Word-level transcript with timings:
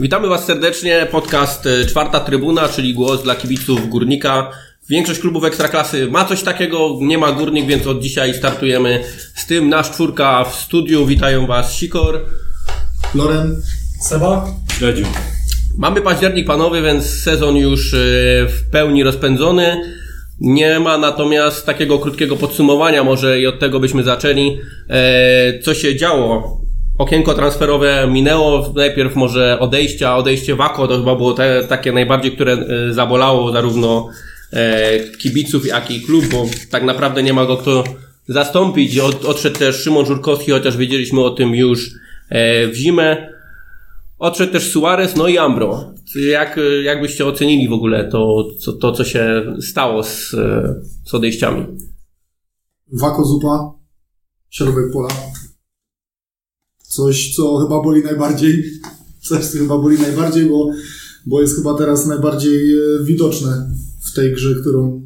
Witamy 0.00 0.28
Was 0.28 0.44
serdecznie. 0.44 1.06
Podcast 1.10 1.66
e, 1.66 1.86
Czwarta 1.86 2.20
Trybuna, 2.20 2.68
czyli 2.68 2.94
głos 2.94 3.22
dla 3.22 3.34
kibiców 3.34 3.88
Górnika. 3.88 4.50
Większość 4.88 5.20
klubów 5.20 5.44
Ekstraklasy 5.44 6.10
ma 6.10 6.24
coś 6.24 6.42
takiego, 6.42 6.98
nie 7.00 7.18
ma 7.18 7.32
Górnik, 7.32 7.66
więc 7.66 7.86
od 7.86 8.02
dzisiaj 8.02 8.34
startujemy 8.34 9.04
z 9.34 9.46
tym. 9.46 9.68
Nasz 9.68 9.90
czwórka 9.90 10.44
w 10.44 10.54
studiu. 10.54 11.06
Witają 11.06 11.46
Was 11.46 11.72
Sikor. 11.72 12.20
Loren. 13.14 13.62
Seba? 14.00 14.46
Radziu. 14.80 15.04
Mamy 15.78 16.00
październik 16.00 16.46
panowie, 16.46 16.82
więc 16.82 17.06
sezon 17.06 17.56
już 17.56 17.94
e, 17.94 17.96
w 18.46 18.70
pełni 18.72 19.02
rozpędzony. 19.02 19.96
Nie 20.40 20.80
ma 20.80 20.98
natomiast 20.98 21.66
takiego 21.66 21.98
krótkiego 21.98 22.36
podsumowania, 22.36 23.04
może 23.04 23.40
i 23.40 23.46
od 23.46 23.58
tego 23.58 23.80
byśmy 23.80 24.02
zaczęli. 24.02 24.58
E, 24.90 25.58
co 25.58 25.74
się 25.74 25.96
działo? 25.96 26.60
Okienko 26.98 27.34
transferowe 27.34 28.08
minęło, 28.10 28.72
najpierw 28.76 29.16
może 29.16 29.58
odejścia, 29.60 30.16
odejście 30.16 30.54
Wako 30.54 30.88
to 30.88 30.96
chyba 30.96 31.16
było 31.16 31.32
te, 31.32 31.64
takie 31.68 31.92
najbardziej, 31.92 32.32
które 32.32 32.52
e, 32.52 32.92
zabolało 32.92 33.52
zarówno 33.52 34.08
e, 34.52 35.00
kibiców, 35.00 35.66
jak 35.66 35.90
i 35.90 36.00
klub, 36.00 36.24
bo 36.26 36.46
tak 36.70 36.82
naprawdę 36.82 37.22
nie 37.22 37.32
ma 37.32 37.46
go 37.46 37.56
kto 37.56 37.84
zastąpić. 38.28 38.98
Od, 38.98 39.24
odszedł 39.24 39.58
też 39.58 39.76
Szymon 39.76 40.06
Żurkowski, 40.06 40.50
chociaż 40.50 40.76
wiedzieliśmy 40.76 41.24
o 41.24 41.30
tym 41.30 41.54
już 41.54 41.90
w 42.68 42.72
zimę. 42.74 43.35
Odszedł 44.18 44.52
też 44.52 44.70
Suarez, 44.70 45.16
no 45.16 45.28
i 45.28 45.38
Ambro. 45.38 45.94
Jak, 46.30 46.60
jak 46.84 47.00
byście 47.00 47.26
ocenili 47.26 47.68
w 47.68 47.72
ogóle 47.72 48.08
to, 48.08 48.48
co, 48.60 48.72
to, 48.72 48.92
co 48.92 49.04
się 49.04 49.54
stało 49.60 50.02
z, 50.02 50.30
z 51.04 51.14
odejściami? 51.14 51.66
Wako 52.92 53.24
zupa, 53.24 53.74
środek 54.50 54.92
pola. 54.92 55.08
Coś, 56.78 57.34
co 57.34 57.56
chyba 57.56 57.82
boli 57.82 58.02
najbardziej. 58.02 58.64
Coś, 59.20 59.44
co 59.44 59.58
chyba 59.58 59.78
boli 59.78 59.98
najbardziej, 59.98 60.46
bo, 60.48 60.70
bo 61.26 61.40
jest 61.40 61.56
chyba 61.56 61.74
teraz 61.74 62.06
najbardziej 62.06 62.74
e, 62.74 63.04
widoczne 63.04 63.70
w 64.12 64.14
tej 64.14 64.32
grze, 64.32 64.54
którą 64.60 65.02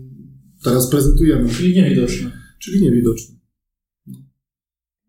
teraz 0.64 0.90
prezentujemy. 0.90 1.48
Czyli 1.48 1.74
niewidoczne. 1.74 2.32
Czyli 2.58 2.82
niewidoczne. 2.82 3.34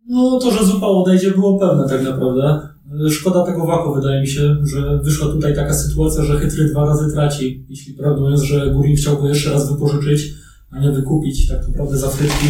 No 0.08 0.40
to, 0.40 0.52
że 0.52 0.66
zupa 0.66 0.88
odejdzie 0.88 1.32
było 1.32 1.60
pewne 1.60 1.90
tak 1.90 2.04
naprawdę. 2.04 2.71
Szkoda 3.09 3.45
tego 3.45 3.66
wako, 3.66 3.94
wydaje 3.95 4.22
mi 4.22 4.28
się, 4.28 4.58
że 4.64 5.00
wyszła 5.03 5.28
tutaj 5.28 5.56
taka 5.56 5.73
sytuacja, 5.73 6.23
że 6.23 6.39
chytry 6.39 6.70
dwa 6.70 6.86
razy 6.86 7.14
traci. 7.14 7.66
Jeśli 7.70 7.94
prawdą 7.94 8.30
jest, 8.30 8.44
że 8.44 8.72
Górnik 8.73 8.97
chciał 8.97 9.17
go 9.17 9.30
jeszcze 9.30 9.50
raz 9.52 9.72
wypożyczyć, 9.72 10.34
a 10.72 10.80
nie 10.80 10.92
wykupić 10.92 11.48
tak 11.48 11.68
naprawdę 11.68 11.98
za 11.98 12.10
frytki, 12.10 12.48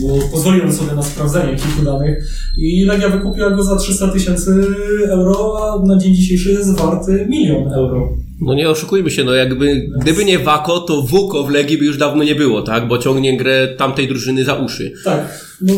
bo 0.00 0.18
pozwoliłem 0.32 0.72
sobie 0.72 0.92
na 0.92 1.02
sprawdzenie 1.02 1.56
kilku 1.56 1.82
danych 1.82 2.24
i 2.58 2.84
Legia 2.84 3.08
wykupiła 3.08 3.50
go 3.50 3.64
za 3.64 3.76
300 3.76 4.08
tysięcy 4.08 4.64
euro, 5.08 5.58
a 5.62 5.86
na 5.86 5.98
dzień 5.98 6.14
dzisiejszy 6.14 6.52
jest 6.52 6.76
warty 6.76 7.26
milion 7.30 7.72
euro. 7.72 8.08
No 8.40 8.54
nie 8.54 8.70
oszukujmy 8.70 9.10
się, 9.10 9.24
no 9.24 9.34
jakby, 9.34 9.90
gdyby 10.00 10.24
nie 10.24 10.38
Wako, 10.38 10.80
to 10.80 11.02
Wuko 11.02 11.44
w 11.44 11.50
Legii 11.50 11.78
by 11.78 11.84
już 11.84 11.98
dawno 11.98 12.24
nie 12.24 12.34
było, 12.34 12.62
tak? 12.62 12.88
Bo 12.88 12.98
ciągnie 12.98 13.36
grę 13.36 13.68
tamtej 13.78 14.08
drużyny 14.08 14.44
za 14.44 14.54
uszy. 14.54 14.92
Tak, 15.04 15.48
no 15.60 15.74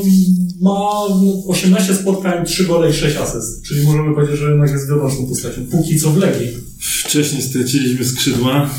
ma 0.60 0.80
18 1.46 1.94
spotkań, 1.94 2.46
3 2.46 2.64
gole 2.64 2.90
i 2.90 2.92
6 2.92 3.16
asyst, 3.16 3.62
czyli 3.64 3.82
możemy 3.82 4.14
powiedzieć, 4.14 4.38
że 4.38 4.50
jednak 4.50 4.70
jest 4.70 4.88
wiodącą 4.88 5.26
postacią, 5.26 5.60
póki 5.70 6.00
co 6.00 6.10
w 6.10 6.16
Legii. 6.16 6.48
Wcześniej 6.78 7.42
straciliśmy 7.42 8.04
skrzydła 8.04 8.70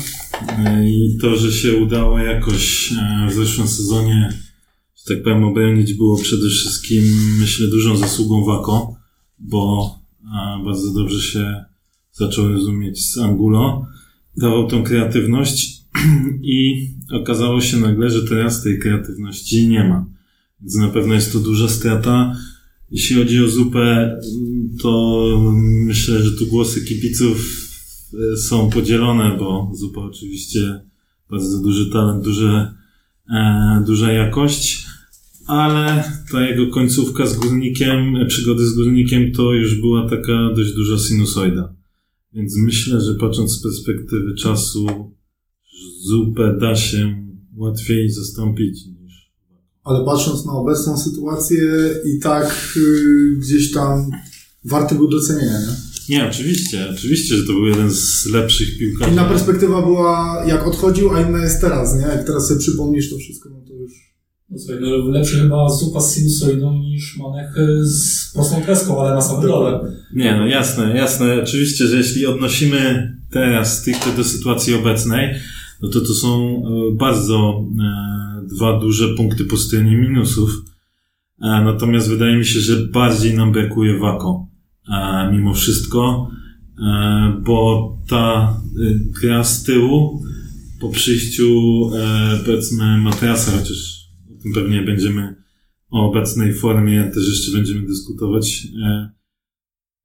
i 0.84 1.18
to, 1.20 1.36
że 1.36 1.52
się 1.52 1.76
udało 1.76 2.18
jakoś 2.18 2.92
e, 2.92 3.28
w 3.30 3.34
zeszłym 3.34 3.68
sezonie, 3.68 4.32
że 4.96 5.14
tak 5.14 5.22
powiem, 5.22 5.44
obronić 5.44 5.94
było 5.94 6.16
przede 6.16 6.48
wszystkim, 6.48 7.04
myślę, 7.40 7.66
dużą 7.68 7.96
zasługą 7.96 8.44
Wako, 8.44 8.96
bo 9.38 9.90
e, 10.24 10.64
bardzo 10.64 10.92
dobrze 10.92 11.20
się 11.20 11.64
zaczął 12.12 12.48
rozumieć 12.48 13.04
z 13.04 13.18
Angulo, 13.18 13.86
dawał 14.36 14.68
tą 14.68 14.82
kreatywność 14.82 15.82
i 16.42 16.88
okazało 17.12 17.60
się 17.60 17.76
nagle, 17.76 18.10
że 18.10 18.28
teraz 18.28 18.62
tej 18.62 18.78
kreatywności 18.78 19.68
nie 19.68 19.84
ma. 19.84 20.06
Więc 20.60 20.74
na 20.74 20.88
pewno 20.88 21.14
jest 21.14 21.32
to 21.32 21.38
duża 21.38 21.68
strata. 21.68 22.36
Jeśli 22.90 23.16
chodzi 23.16 23.44
o 23.44 23.48
zupę, 23.48 24.18
to 24.82 25.54
myślę, 25.86 26.22
że 26.22 26.32
tu 26.32 26.46
głosy 26.46 26.84
kibiców 26.84 27.61
są 28.36 28.70
podzielone, 28.70 29.36
bo 29.38 29.70
zupa 29.74 30.00
oczywiście 30.00 30.80
bardzo 31.30 31.58
duży 31.62 31.90
talent, 31.90 32.24
duże, 32.24 32.74
e, 33.30 33.84
duża 33.86 34.12
jakość, 34.12 34.86
ale 35.46 36.04
ta 36.32 36.40
jego 36.40 36.66
końcówka 36.66 37.26
z 37.26 37.36
górnikiem, 37.36 38.14
przygody 38.28 38.66
z 38.66 38.74
górnikiem 38.74 39.32
to 39.32 39.52
już 39.52 39.80
była 39.80 40.08
taka 40.08 40.50
dość 40.56 40.72
duża 40.72 40.98
sinusoida. 40.98 41.74
Więc 42.34 42.56
myślę, 42.56 43.00
że 43.00 43.14
patrząc 43.14 43.52
z 43.52 43.62
perspektywy 43.62 44.34
czasu, 44.34 44.86
zupę 46.02 46.56
da 46.60 46.76
się 46.76 47.26
łatwiej 47.56 48.10
zastąpić 48.10 48.86
niż. 48.86 49.32
Ale 49.84 50.04
patrząc 50.04 50.46
na 50.46 50.52
obecną 50.52 50.98
sytuację, 50.98 51.90
i 52.04 52.20
tak 52.20 52.74
y, 52.76 53.36
gdzieś 53.38 53.72
tam 53.72 54.10
warty 54.64 54.94
był 54.94 55.08
docenienia, 55.08 55.60
nie? 55.60 55.91
Nie, 56.08 56.28
oczywiście, 56.28 56.88
oczywiście, 56.94 57.36
że 57.36 57.42
to 57.42 57.52
był 57.52 57.66
jeden 57.66 57.90
z 57.90 58.26
lepszych 58.26 58.78
piłkarzy. 58.78 59.12
Inna 59.12 59.24
perspektywa 59.24 59.82
była 59.82 60.44
jak 60.46 60.66
odchodził, 60.66 61.14
a 61.14 61.20
inna 61.20 61.38
jest 61.38 61.60
teraz, 61.60 61.94
nie? 61.94 62.02
Jak 62.02 62.26
teraz 62.26 62.48
sobie 62.48 62.60
przypomnisz 62.60 63.10
to 63.10 63.16
wszystko, 63.16 63.48
no 63.50 63.60
to 63.68 63.74
już... 63.74 63.92
No 64.50 64.58
słuchaj, 64.58 64.76
no 64.80 64.96
lepszy 64.96 65.38
chyba 65.38 65.68
zupa 65.68 66.00
z 66.00 66.14
sinusoidą 66.14 66.72
niż 66.72 67.18
manek 67.18 67.48
z 67.82 68.32
prostą 68.32 68.62
kreską, 68.62 69.00
ale 69.00 69.14
na 69.14 69.22
samym 69.22 69.42
dole. 69.42 69.80
Nie, 70.14 70.36
no 70.36 70.46
jasne, 70.46 70.96
jasne. 70.96 71.42
Oczywiście, 71.42 71.86
że 71.86 71.96
jeśli 71.96 72.26
odnosimy 72.26 73.12
teraz 73.30 73.78
stricte 73.78 74.16
do 74.16 74.24
sytuacji 74.24 74.74
obecnej, 74.74 75.34
no 75.82 75.88
to 75.88 76.00
to 76.00 76.14
są 76.14 76.62
e, 76.66 76.96
bardzo 76.96 77.64
e, 77.80 78.46
dwa 78.56 78.80
duże 78.80 79.08
punkty 79.08 79.44
po 79.44 79.56
stronie 79.56 79.96
minusów. 79.96 80.50
E, 81.42 81.46
natomiast 81.64 82.08
wydaje 82.08 82.36
mi 82.36 82.46
się, 82.46 82.60
że 82.60 82.76
bardziej 82.76 83.34
nam 83.34 83.52
brakuje 83.52 83.98
Wako. 83.98 84.51
E, 84.88 85.28
mimo 85.32 85.54
wszystko, 85.54 86.30
e, 86.78 87.40
bo 87.44 87.98
ta 88.08 88.56
e, 88.62 88.94
gra 89.20 89.44
z 89.44 89.62
tyłu 89.64 90.22
po 90.80 90.88
przyjściu 90.88 91.50
e, 91.94 92.38
powiedzmy 92.46 92.98
Matrasa, 92.98 93.52
chociaż 93.52 94.08
o 94.38 94.42
tym 94.42 94.52
pewnie 94.52 94.82
będziemy 94.82 95.42
o 95.90 96.08
obecnej 96.10 96.54
formie 96.54 97.10
też 97.14 97.28
jeszcze 97.28 97.52
będziemy 97.52 97.86
dyskutować. 97.86 98.66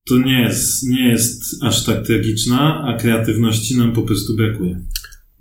To 0.07 0.17
nie 0.17 0.41
jest, 0.41 0.89
nie 0.89 1.07
jest 1.07 1.63
aż 1.63 1.83
tak 1.83 2.05
tragiczna, 2.05 2.83
a 2.83 2.97
kreatywności 2.97 3.77
nam 3.77 3.93
po 3.93 4.01
prostu 4.01 4.35
brakuje. 4.35 4.85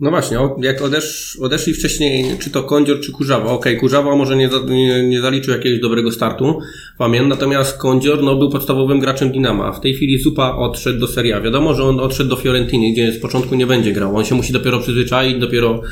No 0.00 0.10
właśnie, 0.10 0.38
jak 0.62 0.82
odesz, 0.82 1.38
odeszli 1.40 1.74
wcześniej, 1.74 2.24
czy 2.38 2.50
to 2.50 2.62
Kądzior, 2.62 3.00
czy 3.00 3.12
Kurzawa. 3.12 3.50
Okej, 3.50 3.76
Kurzawa 3.76 4.16
może 4.16 4.36
nie, 4.36 4.50
nie, 4.68 5.08
nie 5.08 5.20
zaliczył 5.20 5.54
jakiegoś 5.54 5.80
dobrego 5.80 6.12
startu, 6.12 6.58
pamiętam, 6.98 7.28
natomiast 7.28 7.78
Kądzior 7.78 8.22
no, 8.22 8.36
był 8.36 8.50
podstawowym 8.50 9.00
graczem 9.00 9.30
Dinama. 9.30 9.72
W 9.72 9.80
tej 9.80 9.94
chwili 9.94 10.18
Zupa 10.18 10.56
odszedł 10.56 11.00
do 11.00 11.06
Serie 11.06 11.36
A. 11.36 11.40
Wiadomo, 11.40 11.74
że 11.74 11.84
on 11.84 12.00
odszedł 12.00 12.30
do 12.30 12.36
Fiorentiny, 12.36 12.92
gdzie 12.92 13.12
z 13.12 13.20
początku 13.20 13.54
nie 13.54 13.66
będzie 13.66 13.92
grał. 13.92 14.16
On 14.16 14.24
się 14.24 14.34
musi 14.34 14.52
dopiero 14.52 14.80
przyzwyczaić, 14.80 15.38
dopiero 15.38 15.82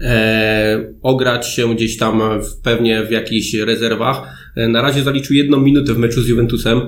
e, 0.00 0.92
ograć 1.02 1.46
się 1.46 1.74
gdzieś 1.74 1.96
tam 1.96 2.40
w, 2.42 2.62
pewnie 2.62 3.02
w 3.06 3.10
jakichś 3.10 3.54
rezerwach. 3.54 4.22
E, 4.56 4.68
na 4.68 4.82
razie 4.82 5.02
zaliczył 5.02 5.36
jedną 5.36 5.60
minutę 5.60 5.94
w 5.94 5.98
meczu 5.98 6.22
z 6.22 6.28
Juventusem, 6.28 6.80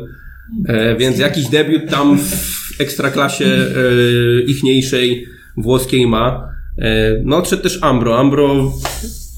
e, 0.69 0.97
więc 0.97 1.19
jakiś 1.19 1.49
debiut 1.49 1.91
tam 1.91 2.19
w 2.19 2.81
ekstraklasie 2.81 3.45
e, 3.45 4.43
ichniejszej 4.47 5.27
włoskiej 5.57 6.07
ma. 6.07 6.54
E, 6.79 7.23
No 7.25 7.37
odszedł 7.37 7.63
też 7.63 7.79
Ambro. 7.83 8.19
Ambro 8.19 8.73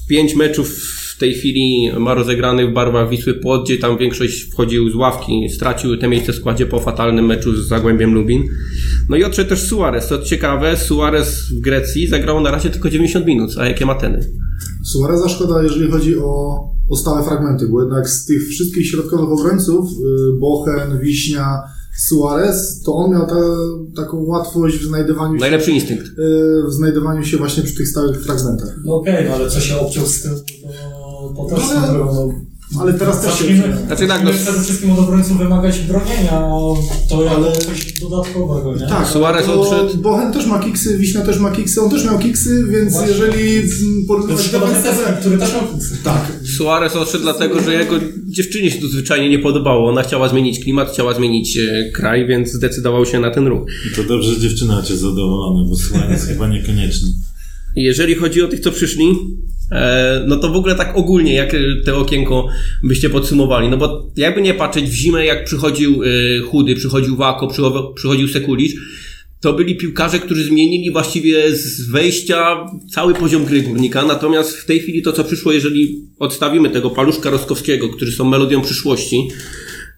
pięć 0.09 0.35
meczów 0.35 0.69
w 1.15 1.19
tej 1.19 1.33
chwili 1.33 1.91
ma 1.99 2.13
rozegranych 2.13 2.69
w 2.69 2.73
barwach 2.73 3.09
Wisły 3.09 3.33
Płot, 3.33 3.63
gdzie 3.63 3.77
tam 3.77 3.97
większość 3.97 4.51
wchodził 4.51 4.89
z 4.89 4.95
ławki. 4.95 5.49
Stracił 5.49 5.97
te 5.97 6.07
miejsce 6.07 6.33
w 6.33 6.35
składzie 6.35 6.65
po 6.65 6.79
fatalnym 6.79 7.25
meczu 7.25 7.55
z 7.55 7.67
Zagłębiem 7.67 8.13
Lubin. 8.13 8.43
No 9.09 9.15
i 9.17 9.23
odszedł 9.23 9.49
też 9.49 9.61
Suarez. 9.61 10.07
Co 10.07 10.21
ciekawe, 10.21 10.77
Suarez 10.77 11.51
w 11.51 11.59
Grecji 11.59 12.07
zagrał 12.07 12.41
na 12.41 12.51
razie 12.51 12.69
tylko 12.69 12.89
90 12.89 13.25
minut, 13.25 13.51
a 13.59 13.67
jakie 13.67 13.85
ma 13.85 13.95
teny? 13.95 14.19
Suareza 14.83 15.29
szkoda, 15.29 15.63
jeżeli 15.63 15.91
chodzi 15.91 16.17
o, 16.17 16.59
o 16.89 16.95
stałe 16.95 17.23
fragmenty, 17.23 17.67
bo 17.67 17.81
jednak 17.81 18.09
z 18.09 18.25
tych 18.25 18.47
wszystkich 18.49 18.87
środkowych 18.87 19.29
obrońców, 19.29 19.89
y, 19.89 20.39
Bochen, 20.39 20.99
Wiśnia, 20.99 21.59
Suarez, 21.97 22.81
to 22.85 22.93
on 22.95 23.11
miał 23.11 23.27
ta, 23.27 23.35
taką 23.95 24.17
łatwość 24.23 24.77
w 24.77 24.83
znajdowaniu 24.87 25.33
się, 25.35 25.39
Najlepszy 25.39 25.71
instynkt. 25.71 26.05
y, 26.05 26.11
w 26.67 26.73
znajdowaniu 26.73 27.23
się 27.23 27.37
właśnie 27.37 27.63
przy 27.63 27.75
tych 27.75 27.87
stałych 27.87 28.23
fragmentach. 28.23 28.75
No 28.85 28.95
okej, 28.95 29.25
no 29.29 29.35
ale 29.35 29.49
co 29.49 29.59
się 29.59 29.79
obciął 29.79 30.05
z 30.05 30.21
tyłu, 30.21 30.35
to, 31.35 31.45
to 31.49 31.55
też 31.55 31.63
Ale- 31.71 31.97
no, 31.97 32.31
Ale 32.79 32.93
teraz 32.93 33.21
też 33.21 33.31
się 33.31 33.37
Zacznijmy, 33.45 33.77
Znaczy 33.87 34.07
tak, 34.07 34.23
no- 34.23 34.31
przede 34.31 34.61
wszystkim 34.61 34.91
od 34.91 34.99
obrońców 34.99 35.37
wymagać 35.37 35.79
bronienia, 35.79 36.31
a 36.31 36.49
to 37.09 37.29
Ale- 37.37 37.51
coś 37.51 37.93
dodatkowego, 37.93 38.75
nie? 38.75 38.87
Tak, 38.87 39.07
Suarez 39.07 39.45
to 39.45 39.61
odszedł. 39.61 40.01
Bochen 40.01 40.33
też 40.33 40.45
ma 40.45 40.59
kiksy, 40.59 40.97
Wiśnia 40.97 41.21
też 41.21 41.39
ma 41.39 41.51
kiksy, 41.51 41.81
on 41.81 41.89
też 41.89 42.05
miał 42.05 42.19
kiksy, 42.19 42.65
więc 42.71 42.93
Właśnie. 42.93 43.11
jeżeli 43.11 43.61
To 43.69 43.75
porównywać 44.07 44.49
chyba 44.49 44.67
ten 44.67 45.15
który 45.19 45.37
też 45.37 45.53
miał 45.53 45.61
fiksy. 45.73 45.97
Tak, 46.03 46.31
Suarez 46.57 46.95
odszedł 46.95 47.23
dlatego, 47.23 47.59
że 47.61 47.73
jego 47.73 47.95
dziewczynie 48.27 48.71
się 48.71 48.81
to 48.81 48.87
zwyczajnie 48.87 49.29
nie 49.29 49.39
podobało. 49.39 49.89
Ona 49.89 50.03
chciała 50.03 50.29
zmienić 50.29 50.59
klimat, 50.59 50.91
chciała 50.93 51.13
zmienić 51.13 51.57
e, 51.57 51.91
kraj, 51.95 52.27
więc 52.27 52.51
zdecydował 52.53 53.05
się 53.05 53.19
na 53.19 53.31
ten 53.31 53.47
ruch. 53.47 53.67
I 53.91 53.95
to 53.95 54.03
dobrze, 54.03 54.33
że 54.33 54.39
dziewczyna 54.39 54.81
cię 54.83 54.97
zadowolona, 54.97 55.69
bo 55.69 55.75
Suarez 55.75 56.25
chyba 56.29 56.47
niekoniecznie. 56.47 57.09
Jeżeli 57.77 58.15
chodzi 58.15 58.41
o 58.41 58.47
tych, 58.47 58.59
co 58.59 58.71
przyszli, 58.71 59.05
e, 59.71 60.23
no 60.27 60.35
to 60.35 60.49
w 60.49 60.55
ogóle 60.55 60.75
tak 60.75 60.97
ogólnie, 60.97 61.33
jak 61.33 61.55
te 61.85 61.95
okienko 61.95 62.47
byście 62.83 63.09
podsumowali, 63.09 63.69
no 63.69 63.77
bo 63.77 64.11
jakby 64.15 64.41
nie 64.41 64.53
patrzeć 64.53 64.85
w 64.85 64.93
zimę, 64.93 65.25
jak 65.25 65.45
przychodził 65.45 66.03
e, 66.03 66.07
Chudy, 66.39 66.75
przychodził 66.75 67.15
Wako, 67.15 67.47
przychodził, 67.95 68.27
Sekulicz, 68.27 68.71
to 69.41 69.53
byli 69.53 69.77
piłkarze, 69.77 70.19
którzy 70.19 70.43
zmienili 70.43 70.91
właściwie 70.91 71.55
z 71.55 71.89
wejścia 71.89 72.65
cały 72.93 73.13
poziom 73.13 73.45
gry 73.45 73.61
górnika, 73.61 74.05
natomiast 74.05 74.57
w 74.57 74.65
tej 74.65 74.79
chwili 74.79 75.01
to, 75.01 75.13
co 75.13 75.23
przyszło, 75.23 75.51
jeżeli 75.51 76.07
odstawimy 76.19 76.69
tego 76.69 76.89
paluszka 76.89 77.29
Roskowskiego, 77.29 77.89
którzy 77.89 78.11
są 78.11 78.25
melodią 78.25 78.61
przyszłości, 78.61 79.27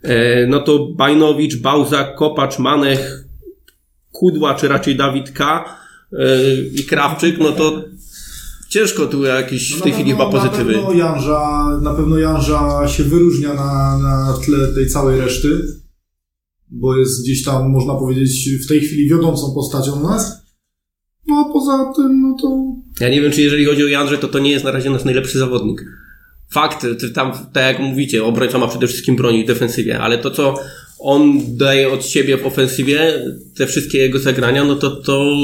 e, 0.03 0.47
no 0.47 0.59
to 0.59 0.87
Bajnowicz, 0.97 1.55
Bauza, 1.55 2.03
Kopacz, 2.03 2.59
Manech, 2.59 3.23
Kudła, 4.11 4.55
czy 4.55 4.67
raczej 4.67 4.95
Dawid 4.95 5.31
K. 5.31 5.65
e, 6.13 6.55
i 6.73 6.83
Krawczyk, 6.83 7.37
no 7.39 7.51
to 7.51 7.83
ciężko 8.69 9.05
tu 9.05 9.23
jakieś 9.23 9.73
w 9.73 9.77
No 9.77 9.83
tej 9.83 9.91
na 9.91 9.97
chwili 9.97 10.11
chyba 10.11 10.31
pozytywy. 10.31 10.73
Na 10.73 10.79
pewno 10.79 10.93
Janża, 10.93 11.79
na 11.81 11.93
pewno 11.93 12.17
Janża 12.17 12.87
się 12.87 13.03
wyróżnia 13.03 13.53
na, 13.53 13.97
na 13.97 14.37
tle 14.45 14.67
tej 14.67 14.87
całej 14.87 15.19
reszty, 15.19 15.61
bo 16.69 16.97
jest 16.97 17.23
gdzieś 17.23 17.43
tam, 17.43 17.69
można 17.69 17.95
powiedzieć, 17.95 18.49
w 18.65 18.67
tej 18.67 18.81
chwili 18.81 19.09
wiodącą 19.09 19.53
postacią 19.53 20.03
nas. 20.03 20.39
No 21.27 21.45
a 21.49 21.53
poza 21.53 21.93
tym, 21.95 22.21
no 22.21 22.35
to 22.41 22.75
Ja 23.03 23.09
nie 23.09 23.21
wiem, 23.21 23.31
czy 23.31 23.41
jeżeli 23.41 23.65
chodzi 23.65 23.83
o 23.83 23.87
Jandrze, 23.87 24.17
to 24.17 24.27
to 24.27 24.39
nie 24.39 24.51
jest 24.51 24.65
na 24.65 24.71
razie 24.71 24.89
nasz 24.89 25.03
najlepszy 25.03 25.39
zawodnik. 25.39 25.85
Fakt, 26.51 26.85
tam, 27.13 27.31
tak 27.53 27.63
jak 27.63 27.79
mówicie, 27.79 28.23
obrońca 28.23 28.57
ma 28.57 28.67
przede 28.67 28.87
wszystkim 28.87 29.15
bronić 29.15 29.43
w 29.43 29.47
defensywie, 29.47 29.99
ale 29.99 30.17
to, 30.17 30.31
co 30.31 30.53
on 30.99 31.41
daje 31.57 31.91
od 31.91 32.05
siebie 32.05 32.37
w 32.37 32.45
ofensywie, 32.45 33.25
te 33.55 33.67
wszystkie 33.67 33.97
jego 33.97 34.19
zagrania, 34.19 34.63
no 34.63 34.75
to 34.75 34.91
to 34.91 35.35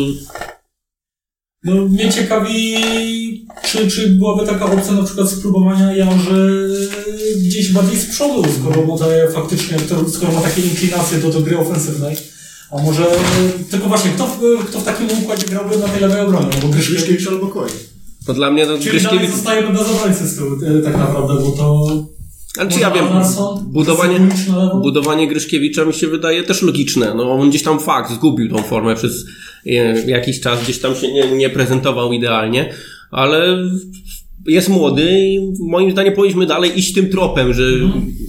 No 1.66 1.86
mnie 1.86 2.10
ciekawi, 2.12 2.76
czy, 3.64 3.88
czy 3.92 4.10
byłaby 4.10 4.46
taka 4.46 4.66
opcja 4.66 4.94
na 4.94 5.04
przykład 5.04 5.30
spróbowania 5.30 5.96
Janży 5.96 6.70
gdzieś 7.38 7.72
bardziej 7.72 8.00
z 8.00 8.06
przodu, 8.06 8.44
skoro 8.62 8.82
mu 8.82 9.00
daje 9.00 9.30
faktycznie, 9.32 9.78
skoro 10.14 10.32
ma 10.34 10.42
takie 10.42 10.62
inklinacje 10.62 11.18
do, 11.18 11.30
do 11.30 11.40
gry 11.42 11.58
ofensywnej. 11.58 12.16
A 12.72 12.82
może, 12.82 13.06
tylko 13.72 13.88
właśnie, 13.88 14.12
kto, 14.12 14.28
w- 14.28 14.66
kto 14.66 14.80
w 14.80 14.84
takim 14.84 15.08
układzie 15.24 15.48
grałby 15.48 15.78
na 15.78 15.88
tej 15.88 16.02
lewej 16.02 16.22
obronie? 16.22 16.48
Bo 16.62 16.68
Gryszkiewicz, 16.68 17.02
Gryszkiewicz 17.04 17.28
albo 17.28 17.48
Koi. 17.48 17.70
to 18.26 18.34
dla 18.34 18.52
mnie 18.52 18.66
no, 18.66 18.78
czyli 18.78 18.86
dalej 18.86 19.02
Gryszkiewicz... 19.02 19.32
zostajemy 19.36 19.74
bez 19.78 19.90
obrońcy 19.90 20.28
z 20.28 20.38
tyłu, 20.38 20.50
e, 20.80 20.82
tak 20.82 20.98
naprawdę, 20.98 21.34
bo 21.34 21.52
to... 21.52 21.88
Ale 22.58 22.70
czy 22.70 22.80
ja 22.80 22.92
wiem, 22.92 23.06
budowanie, 23.64 24.20
budowanie 24.82 25.28
Gryszkiewicza 25.28 25.86
mi 25.86 25.94
się 25.94 26.08
wydaje 26.08 26.44
też 26.44 26.62
logiczne. 26.62 27.14
No 27.16 27.32
on 27.32 27.50
gdzieś 27.50 27.64
tam 27.64 27.80
fakt 27.80 28.14
zgubił 28.14 28.50
tą 28.50 28.64
formę 28.64 28.96
przez 28.96 29.26
jakiś 30.08 30.40
czas, 30.42 30.64
gdzieś 30.64 30.80
tam 30.80 30.96
się 30.96 31.14
nie, 31.14 31.32
nie 31.32 31.50
prezentował 31.50 32.14
idealnie, 32.14 32.74
ale 33.12 33.58
jest 34.48 34.70
młody 34.70 35.04
i 35.20 35.54
moim 35.60 35.92
zdaniem 35.92 36.14
powinniśmy 36.14 36.46
dalej 36.46 36.80
iść 36.80 36.94
tym 36.94 37.10
tropem, 37.10 37.54
że 37.54 37.64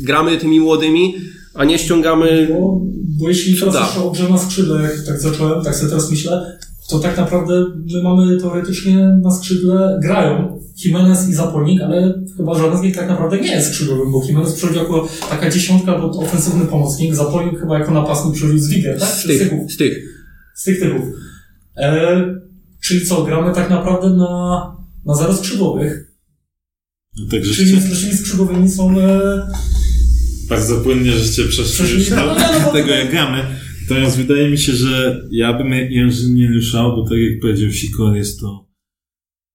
gramy 0.04 0.36
tymi 0.36 0.60
młodymi, 0.60 1.14
a 1.54 1.64
nie 1.64 1.78
ściągamy 1.78 2.48
Bo, 2.52 2.80
bo 3.18 3.28
jeśli 3.28 3.60
teraz 3.60 3.98
o 3.98 4.10
grze 4.10 4.28
na 4.28 4.38
skrzydle, 4.38 4.82
jak 4.82 5.06
tak 5.06 5.20
zacząłem, 5.20 5.64
tak 5.64 5.74
sobie 5.74 5.90
teraz 5.90 6.10
myślę, 6.10 6.58
to 6.88 6.98
tak 6.98 7.16
naprawdę 7.16 7.64
my 7.94 8.02
mamy 8.02 8.40
teoretycznie 8.40 8.96
na 9.22 9.30
skrzydle 9.30 9.98
grają 10.02 10.60
Jimenez 10.84 11.28
i 11.28 11.34
Zapolnik, 11.34 11.82
ale 11.82 12.22
chyba 12.36 12.54
żaden 12.54 12.78
z 12.78 12.82
nich 12.82 12.96
tak 12.96 13.08
naprawdę 13.08 13.40
nie 13.40 13.50
jest 13.50 13.68
skrzydłowym, 13.68 14.12
bo 14.12 14.24
Jimenez 14.24 14.52
przychodzi 14.52 14.78
jako 14.78 15.08
taka 15.30 15.50
dziesiątka 15.50 15.94
albo 15.94 16.10
ofensywny 16.10 16.64
pomocnik, 16.64 17.14
Zapolnik 17.14 17.60
chyba 17.60 17.78
jako 17.78 17.90
napastnik 17.90 18.34
przychodził 18.34 18.58
z 18.58 18.68
Wigier, 18.68 19.00
tak? 19.00 19.08
z 19.08 19.26
tych, 19.26 19.52
z 19.68 19.76
tych. 19.76 20.15
Z 20.56 20.64
tych 20.64 20.80
typów. 20.80 21.04
E, 21.76 22.34
czyli 22.80 23.06
co, 23.06 23.24
gramy 23.24 23.54
tak 23.54 23.70
naprawdę 23.70 24.10
na, 24.10 24.76
na 25.06 25.14
zero 25.14 25.36
skrzydłowych, 25.36 26.06
No, 27.16 27.26
Także 27.30 27.54
czyli 27.54 27.72
naszymi 27.72 28.14
skrzydłowymi 28.14 28.68
są 28.68 29.00
e, 29.00 29.40
bardzo 30.48 30.80
płynnie, 30.80 31.12
żeście 31.12 31.44
przeszli 31.44 32.10
do 32.10 32.16
no, 32.16 32.26
no, 32.26 32.60
no, 32.64 32.72
tego, 32.72 32.90
jak 32.90 33.10
gramy. 33.10 33.42
Natomiast 33.82 34.16
wydaje 34.16 34.50
mi 34.50 34.58
się, 34.58 34.72
że 34.72 35.20
ja 35.30 35.52
bym 35.52 35.72
Jędrzy 35.72 36.30
nie 36.30 36.48
ruszał, 36.48 36.96
bo 36.96 37.08
tak 37.08 37.18
jak 37.18 37.40
powiedział 37.40 37.70
Sikor, 37.70 38.16
jest 38.16 38.40
to 38.40 38.66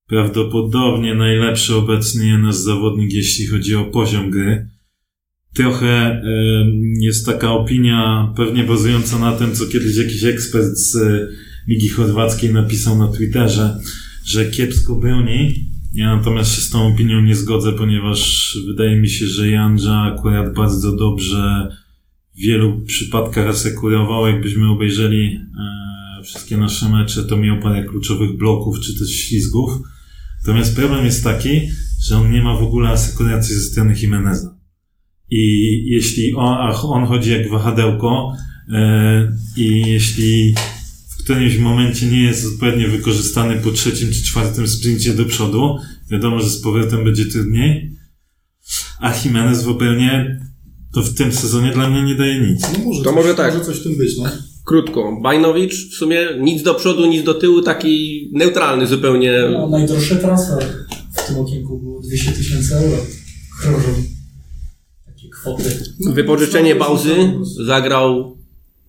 prawdopodobnie 0.07 1.15
najlepszy 1.15 1.75
obecnie 1.75 2.37
nasz 2.37 2.55
zawodnik, 2.55 3.13
jeśli 3.13 3.47
chodzi 3.47 3.75
o 3.75 3.85
poziom 3.85 4.31
gry. 4.31 4.69
Trochę 5.53 6.21
jest 6.99 7.25
taka 7.25 7.51
opinia, 7.51 8.33
pewnie 8.37 8.63
bazująca 8.63 9.19
na 9.19 9.31
tym, 9.31 9.55
co 9.55 9.65
kiedyś 9.65 9.97
jakiś 9.97 10.23
ekspert 10.23 10.77
z 10.77 10.95
e, 10.95 11.27
Ligi 11.67 11.89
Chorwackiej 11.89 12.53
napisał 12.53 12.97
na 12.97 13.07
Twitterze, 13.07 13.79
że 14.25 14.45
kiepsko 14.45 14.95
broni. 14.95 15.65
Ja 15.93 16.15
natomiast 16.15 16.55
się 16.55 16.61
z 16.61 16.69
tą 16.69 16.93
opinią 16.93 17.21
nie 17.21 17.35
zgodzę, 17.35 17.73
ponieważ 17.73 18.57
wydaje 18.67 18.95
mi 18.95 19.09
się, 19.09 19.27
że 19.27 19.49
Janża 19.49 20.01
akurat 20.01 20.53
bardzo 20.53 20.95
dobrze 20.95 21.67
w 22.35 22.41
wielu 22.41 22.81
przypadkach 22.81 23.47
asekurował. 23.47 24.27
Jakbyśmy 24.27 24.69
obejrzeli 24.69 25.39
e, 26.19 26.23
wszystkie 26.23 26.57
nasze 26.57 26.89
mecze, 26.89 27.23
to 27.23 27.37
miał 27.37 27.59
parę 27.59 27.83
kluczowych 27.83 28.37
bloków 28.37 28.79
czy 28.79 28.99
też 28.99 29.09
ślizgów. 29.09 29.71
Natomiast 30.41 30.75
problem 30.75 31.05
jest 31.05 31.23
taki, 31.23 31.61
że 32.03 32.17
on 32.17 32.31
nie 32.31 32.43
ma 32.43 32.55
w 32.55 32.63
ogóle 32.63 32.89
asekuracji 32.89 33.55
ze 33.55 33.61
strony 33.61 33.95
Jimeneza. 34.01 34.60
I 35.31 35.83
jeśli 35.85 36.33
on, 36.33 36.57
ach, 36.59 36.85
on 36.85 37.05
chodzi 37.05 37.31
jak 37.31 37.49
wahadełko 37.49 38.33
e, 38.73 39.37
i 39.57 39.83
jeśli 39.87 40.55
w 41.09 41.23
którymś 41.23 41.57
momencie 41.57 42.05
nie 42.05 42.21
jest 42.21 42.45
odpowiednio 42.53 42.87
wykorzystany 42.87 43.55
po 43.55 43.71
trzecim 43.71 44.11
czy 44.11 44.23
czwartym 44.23 44.67
sprincie 44.67 45.13
do 45.13 45.25
przodu, 45.25 45.77
wiadomo, 46.11 46.39
że 46.39 46.49
z 46.49 46.61
powrotem 46.61 47.03
będzie 47.03 47.25
trudniej. 47.25 47.91
A 48.99 49.13
Jimenez 49.17 49.63
w 49.63 49.69
obronie 49.69 50.39
to 50.93 51.01
w 51.01 51.13
tym 51.13 51.31
sezonie 51.31 51.71
dla 51.71 51.89
mnie 51.89 52.03
nie 52.03 52.15
daje 52.15 52.39
nic. 52.39 52.61
No 52.61 52.85
może 52.85 53.03
To 53.03 53.09
coś, 53.09 53.15
może 53.15 53.35
tak. 53.35 53.53
Może 53.53 53.65
coś 53.65 53.79
w 53.79 53.83
tym 53.83 53.97
być, 53.97 54.17
no. 54.17 54.23
Krótko. 54.65 55.19
Bajnowicz 55.23 55.91
w 55.91 55.93
sumie 55.93 56.27
nic 56.39 56.63
do 56.63 56.75
przodu, 56.75 57.05
nic 57.05 57.23
do 57.23 57.33
tyłu, 57.33 57.61
taki 57.61 58.29
neutralny 58.33 58.87
zupełnie. 58.87 59.33
No, 59.51 59.69
najdroższy 59.69 60.15
transfer 60.15 60.65
w 61.13 61.27
tym 61.27 61.37
okienku 61.37 61.79
było 61.79 62.01
200 62.01 62.31
tysięcy 62.31 62.75
euro. 62.75 62.97
Chrożą. 63.59 64.20
Takie 65.45 65.69
kwoty. 65.69 66.13
Wypożyczenie 66.13 66.75
Bauzy 66.75 67.15
zagrał 67.65 68.37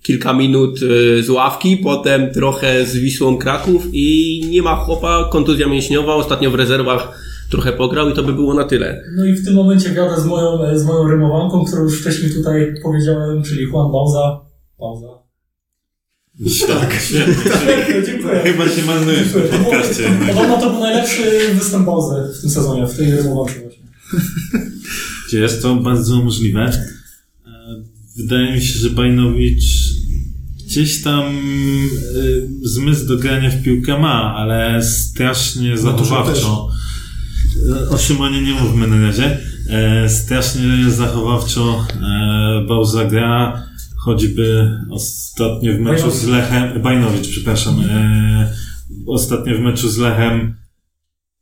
kilka 0.02 0.32
minut 0.32 0.82
y, 0.82 1.22
z 1.22 1.30
ławki, 1.30 1.76
potem 1.76 2.32
trochę 2.32 2.86
z 2.86 2.96
Wisłą 2.96 3.38
Kraków 3.38 3.86
i 3.92 4.40
nie 4.50 4.62
ma 4.62 4.76
chłopa, 4.76 5.28
kontuzja 5.32 5.66
mięśniowa, 5.66 6.14
ostatnio 6.14 6.50
w 6.50 6.54
rezerwach 6.54 7.22
trochę 7.50 7.72
pograł 7.72 8.08
i 8.08 8.12
to 8.12 8.22
by 8.22 8.32
było 8.32 8.54
na 8.54 8.64
tyle. 8.64 9.02
No 9.16 9.24
i 9.24 9.32
w 9.32 9.44
tym 9.44 9.54
momencie 9.54 9.90
wiadę 9.90 10.20
z 10.20 10.26
moją, 10.26 10.78
z 10.78 10.84
moją 10.84 11.08
rymowanką, 11.08 11.64
którą 11.64 11.82
już 11.82 12.00
wcześniej 12.00 12.34
tutaj 12.34 12.74
powiedziałem, 12.82 13.42
czyli 13.42 13.62
Juan 13.62 13.92
Bauza. 13.92 14.40
Bauza. 14.78 15.22
Tak. 16.66 17.02
Dziękuję. 18.06 18.40
Chyba 18.44 18.68
się 18.68 18.82
marnujesz 18.86 19.28
w 19.28 19.64
podcaście. 19.64 20.10
Podobno 20.28 20.60
to 20.60 20.70
był 20.70 20.80
najlepszy 20.80 21.22
występ 21.54 21.86
Bauzy 21.86 22.14
w 22.38 22.40
tym 22.40 22.50
sezonie, 22.50 22.86
w 22.86 22.96
tej 22.96 23.10
rymowance 23.10 23.60
właśnie. 23.60 23.82
Jest 25.32 25.62
to 25.62 25.74
bardzo 25.74 26.16
możliwe? 26.22 26.70
E, 27.46 27.82
Wydaje 28.16 28.52
mi 28.52 28.60
się, 28.60 28.78
że 28.78 28.90
Bajnowicz 28.90 29.64
gdzieś 30.66 31.02
tam 31.02 31.24
y, 32.16 32.48
zmysł 32.62 33.06
do 33.06 33.16
grania 33.16 33.50
w 33.50 33.62
piłkę 33.62 33.98
ma, 33.98 34.34
ale 34.34 34.82
strasznie 34.82 35.78
zachowawczo. 35.78 36.68
E, 37.84 37.88
O 37.88 37.98
Szymonie 37.98 38.42
nie 38.42 38.52
mówmy 38.54 38.86
na 38.86 39.00
razie. 39.06 39.38
E, 39.68 40.08
strasznie 40.08 40.90
zachowawczo 40.90 41.86
e, 42.02 42.66
Bauza 42.68 43.04
gra, 43.04 43.62
choćby 43.96 44.70
ostatnio 44.90 45.72
w 45.72 45.80
meczu 45.80 46.10
z 46.10 46.24
Lechem, 46.24 46.82
Bajnowicz, 46.82 47.28
przepraszam, 47.28 47.80
e, 47.80 48.54
ostatnio 49.06 49.56
w 49.56 49.60
meczu 49.60 49.88
z 49.88 49.98
Lechem 49.98 50.54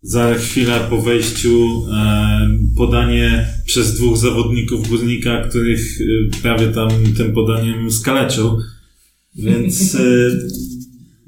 za 0.02 0.34
chwilę 0.34 0.80
po 0.90 1.02
wejściu 1.02 1.86
e, 1.92 2.58
podanie 2.76 3.46
przez 3.66 3.94
dwóch 3.94 4.16
zawodników 4.16 4.88
górnika, 4.88 5.48
których 5.48 5.80
e, 6.00 6.40
prawie 6.42 6.68
tam 6.68 6.88
tym 7.16 7.32
podaniem 7.32 7.90
skaleczył. 7.90 8.58
Więc 9.36 9.94
e, 9.94 10.00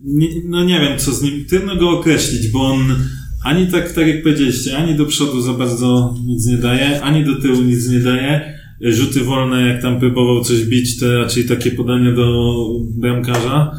no 0.49 0.64
nie 0.64 0.81
wiem, 0.81 0.99
co 0.99 1.12
z 1.12 1.23
nim. 1.23 1.45
Trudno 1.45 1.76
go 1.76 1.91
określić, 1.91 2.49
bo 2.49 2.67
on 2.67 2.81
ani 3.45 3.67
tak, 3.67 3.93
tak 3.93 4.07
jak 4.07 4.23
powiedzieliście, 4.23 4.76
ani 4.76 4.95
do 4.95 5.07
przodu 5.07 5.41
za 5.41 5.52
bardzo 5.52 6.14
nic 6.26 6.47
nie 6.47 6.57
daje, 6.57 7.02
ani 7.02 7.25
do 7.25 7.35
tyłu 7.35 7.62
nic 7.62 7.88
nie 7.88 8.00
daje. 8.00 8.59
Rzuty 8.81 9.21
wolne, 9.21 9.69
jak 9.69 9.83
tam 9.83 10.00
próbował 10.00 10.45
coś 10.45 10.64
bić, 10.64 11.00
to 11.00 11.19
raczej 11.19 11.45
takie 11.45 11.71
podanie 11.71 12.12
do 12.12 12.57
bramkarza 12.97 13.73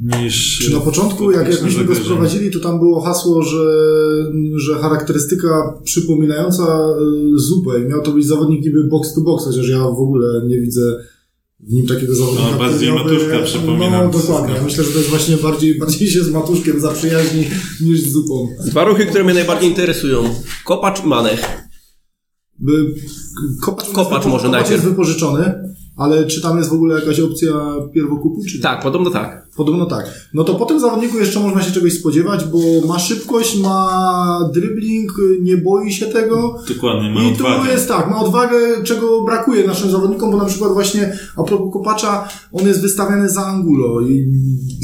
niż... 0.00 0.58
Czy 0.58 0.72
na 0.72 0.80
początku, 0.80 1.30
jak, 1.30 1.50
jak 1.50 1.62
myśmy 1.62 1.84
go 1.84 1.94
sprowadzili, 1.94 2.50
to 2.50 2.60
tam 2.60 2.78
było 2.78 3.00
hasło, 3.00 3.42
że, 3.42 3.64
że 4.56 4.74
charakterystyka 4.74 5.48
przypominająca 5.84 6.62
y, 7.34 7.38
zupę 7.38 7.80
i 7.80 7.84
miał 7.88 8.02
to 8.02 8.12
być 8.12 8.26
zawodnik 8.26 8.64
niby 8.64 8.84
box 8.84 9.14
to 9.14 9.20
box, 9.20 9.44
chociaż 9.44 9.68
ja 9.68 9.78
w 9.78 10.00
ogóle 10.02 10.46
nie 10.46 10.60
widzę 10.60 10.96
w 11.60 11.72
nim 11.72 11.86
takiego 11.86 12.14
zawodnika. 12.14 12.50
No, 12.52 12.58
bardziej 12.58 12.88
który 12.88 12.92
miałby- 12.92 13.12
Matuszka 13.14 13.42
przypomina. 13.42 14.04
No, 14.04 14.10
dokładnie. 14.10 14.54
Ja 14.54 14.62
myślę, 14.62 14.84
że 14.84 14.90
to 14.90 14.98
jest 14.98 15.10
właśnie 15.10 15.36
bardziej, 15.36 15.78
bardziej 15.78 16.08
się 16.08 16.24
z 16.24 16.30
Matuszkiem 16.30 16.80
zaprzyjaźni 16.80 17.44
niż 17.80 18.00
z 18.00 18.12
zupą. 18.12 18.48
Dwa 18.66 18.84
ruchy, 18.84 19.06
które 19.06 19.24
mnie 19.24 19.34
najbardziej 19.34 19.68
interesują. 19.68 20.24
Kopacz 20.64 21.04
i 21.04 21.06
Manech. 21.06 21.40
By, 22.58 22.94
kopacz, 23.62 23.86
Kopacz 23.92 24.24
może 24.26 24.44
kopacz 24.44 24.52
najpierw. 24.52 24.70
jest 24.72 24.84
wypożyczony, 24.84 25.74
ale 26.00 26.26
czy 26.26 26.42
tam 26.42 26.58
jest 26.58 26.70
w 26.70 26.72
ogóle 26.72 27.00
jakaś 27.00 27.20
opcja 27.20 27.50
pierwokupu, 27.94 28.40
czy 28.48 28.56
nie? 28.56 28.62
Tak, 28.62 28.82
podobno 28.82 29.10
tak. 29.10 29.46
Podobno 29.56 29.86
tak. 29.86 30.28
No 30.34 30.44
to 30.44 30.54
po 30.54 30.64
tym 30.64 30.80
zawodniku 30.80 31.18
jeszcze 31.18 31.40
można 31.40 31.62
się 31.62 31.72
czegoś 31.72 31.92
spodziewać, 31.92 32.44
bo 32.44 32.58
ma 32.88 32.98
szybkość, 32.98 33.56
ma 33.58 34.50
dribbling, 34.54 35.12
nie 35.40 35.56
boi 35.56 35.92
się 35.92 36.06
tego. 36.06 36.58
Dokładnie, 36.74 37.10
ma 37.10 37.22
I 37.22 37.32
odwagę. 37.32 37.64
tu 37.64 37.70
jest 37.70 37.88
tak, 37.88 38.10
ma 38.10 38.20
odwagę, 38.20 38.56
czego 38.84 39.24
brakuje 39.24 39.66
naszym 39.66 39.90
zawodnikom, 39.90 40.30
bo 40.30 40.36
na 40.36 40.44
przykład 40.44 40.72
właśnie 40.72 41.18
a 41.36 41.42
propos 41.42 41.72
Kopacza, 41.72 42.28
on 42.52 42.66
jest 42.66 42.82
wystawiany 42.82 43.28
za 43.28 43.46
Angulo 43.46 44.00
i 44.00 44.26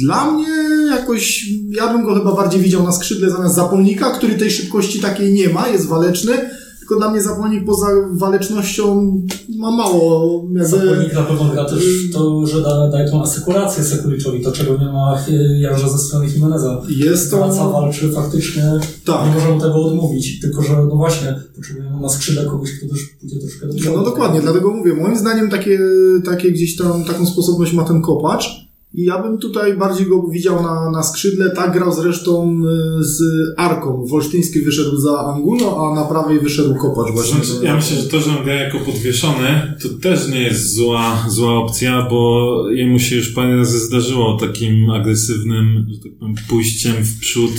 dla 0.04 0.30
mnie 0.30 0.48
jakoś, 0.90 1.46
ja 1.70 1.92
bym 1.92 2.04
go 2.04 2.14
chyba 2.14 2.32
bardziej 2.32 2.60
widział 2.60 2.82
na 2.82 2.92
skrzydle 2.92 3.30
zamiast 3.30 3.54
Zapolnika, 3.54 4.10
który 4.10 4.34
tej 4.34 4.50
szybkości 4.50 5.00
takiej 5.00 5.32
nie 5.32 5.48
ma, 5.48 5.68
jest 5.68 5.88
waleczny, 5.88 6.50
tylko 6.88 6.96
dla 7.00 7.10
mnie 7.10 7.22
Zapolnik 7.22 7.64
poza 7.64 7.86
walecznością 8.12 9.12
ma 9.58 9.70
mało 9.70 10.42
jakby... 10.54 11.14
Na 11.14 11.22
pewno 11.22 11.50
gra 11.52 11.64
też 11.64 11.84
to, 12.12 12.46
że 12.46 12.62
da, 12.62 12.88
daje 12.88 13.10
tą 13.10 13.22
asekurację 13.22 13.84
Sekuliczowi, 13.84 14.40
to 14.44 14.52
czego 14.52 14.78
nie 14.78 14.84
ma 14.92 15.18
e, 15.28 15.60
Jarza 15.60 15.88
ze 15.88 15.98
strony 15.98 16.26
Jimeneza. 16.28 16.82
Jest 16.88 17.30
to... 17.30 17.36
Praca 17.36 17.68
walczy 17.68 18.12
faktycznie, 18.12 18.62
Tak. 19.04 19.26
nie 19.28 19.34
możemy 19.34 19.60
tego 19.60 19.74
odmówić, 19.86 20.40
tylko 20.40 20.62
że 20.62 20.72
no 20.88 20.96
właśnie, 20.96 21.34
potrzebujemy 21.56 22.00
na 22.00 22.08
skrzydle 22.08 22.44
kogoś, 22.44 22.70
kto 22.72 22.88
też 22.94 23.00
pójdzie 23.20 23.38
troszkę 23.40 23.66
do 23.66 23.72
No, 23.74 23.78
przodu. 23.80 23.96
no 23.96 24.04
dokładnie, 24.04 24.40
dlatego 24.40 24.70
mówię, 24.70 24.94
moim 24.94 25.16
zdaniem 25.18 25.50
takie, 25.50 25.78
takie 26.24 26.52
gdzieś 26.52 26.76
tam, 26.76 27.04
taką 27.04 27.26
sposobność 27.26 27.72
ma 27.72 27.84
ten 27.84 28.02
kopacz 28.02 28.65
i 28.96 29.04
ja 29.04 29.22
bym 29.22 29.38
tutaj 29.38 29.76
bardziej 29.76 30.06
go 30.06 30.28
widział 30.28 30.62
na, 30.62 30.90
na 30.90 31.02
skrzydle, 31.02 31.50
tak 31.50 31.72
grał 31.72 31.92
zresztą 31.92 32.62
y, 33.00 33.04
z 33.04 33.20
Arką. 33.56 34.06
Wolsztyński 34.06 34.60
wyszedł 34.60 34.96
za 34.96 35.18
Angulo, 35.18 35.90
a 35.90 35.94
na 35.94 36.04
prawej 36.04 36.40
wyszedł 36.40 36.74
kopacz 36.74 37.12
właśnie. 37.12 37.44
Znaczy, 37.44 37.64
Ja 37.64 37.76
myślę, 37.76 37.96
że 37.96 38.08
to, 38.08 38.20
że 38.20 38.38
on 38.38 38.44
gra 38.44 38.54
jako 38.54 38.78
podwieszony, 38.78 39.76
to 39.82 39.88
też 39.88 40.28
nie 40.28 40.42
jest 40.42 40.74
zła, 40.74 41.24
zła 41.28 41.54
opcja, 41.54 42.06
bo 42.10 42.62
jemu 42.70 42.98
się 42.98 43.16
już 43.16 43.28
parę 43.28 43.56
razy 43.56 43.78
zdarzyło 43.78 44.36
takim 44.36 44.90
agresywnym 44.90 45.86
że 45.90 45.98
tak 45.98 46.18
powiem, 46.18 46.34
pójściem 46.48 46.94
w 47.04 47.20
przód 47.20 47.52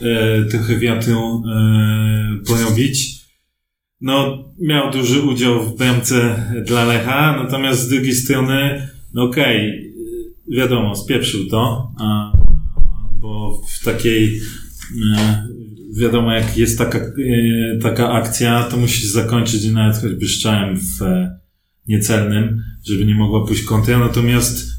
e, 0.00 0.44
trochę 0.44 0.78
wiatru 0.78 1.42
e. 1.50 2.44
No, 4.00 4.44
miał 4.60 4.90
duży 4.90 5.22
udział 5.22 5.62
w 5.62 5.76
bramce 5.76 6.50
dla 6.66 6.84
Lecha, 6.84 7.42
natomiast 7.42 7.80
z 7.80 7.88
drugiej 7.88 8.14
strony, 8.14 8.88
no 9.14 9.22
okej, 9.22 9.93
wiadomo, 10.48 10.96
spieprzył 10.96 11.48
to, 11.48 11.92
a, 12.00 12.32
bo 13.20 13.62
w 13.80 13.84
takiej 13.84 14.40
e, 15.16 15.48
wiadomo, 15.98 16.32
jak 16.32 16.56
jest 16.56 16.78
taka, 16.78 16.98
e, 16.98 17.78
taka 17.82 18.10
akcja, 18.12 18.62
to 18.62 18.76
musi 18.76 19.00
się 19.00 19.08
zakończyć 19.08 19.64
nawet 19.64 19.96
choćby 19.96 20.28
szczałem 20.28 20.76
w 20.76 21.02
e, 21.02 21.38
niecelnym, 21.88 22.62
żeby 22.86 23.04
nie 23.04 23.14
mogła 23.14 23.46
pójść 23.46 23.62
kontra. 23.62 23.98
Natomiast 23.98 24.74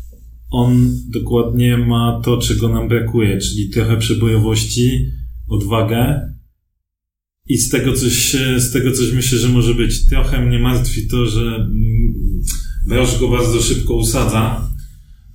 on 0.49 0.91
dokładnie 1.09 1.77
ma 1.77 2.21
to, 2.23 2.37
czego 2.37 2.69
nam 2.69 2.87
brakuje, 2.87 3.37
czyli 3.37 3.69
trochę 3.69 3.97
przebojowości, 3.97 5.11
odwagę 5.47 6.21
i 7.47 7.57
z 7.57 7.69
tego 7.69 7.93
coś, 7.93 8.35
z 8.57 8.71
tego 8.71 8.91
coś 8.91 9.11
myślę, 9.11 9.37
że 9.37 9.49
może 9.49 9.73
być. 9.73 10.05
Trochę 10.05 10.45
mnie 10.45 10.59
martwi 10.59 11.07
to, 11.07 11.25
że 11.25 11.55
mm, 11.55 12.13
Broż 12.87 13.19
go 13.19 13.27
bardzo 13.29 13.61
szybko 13.61 13.95
usadza. 13.95 14.69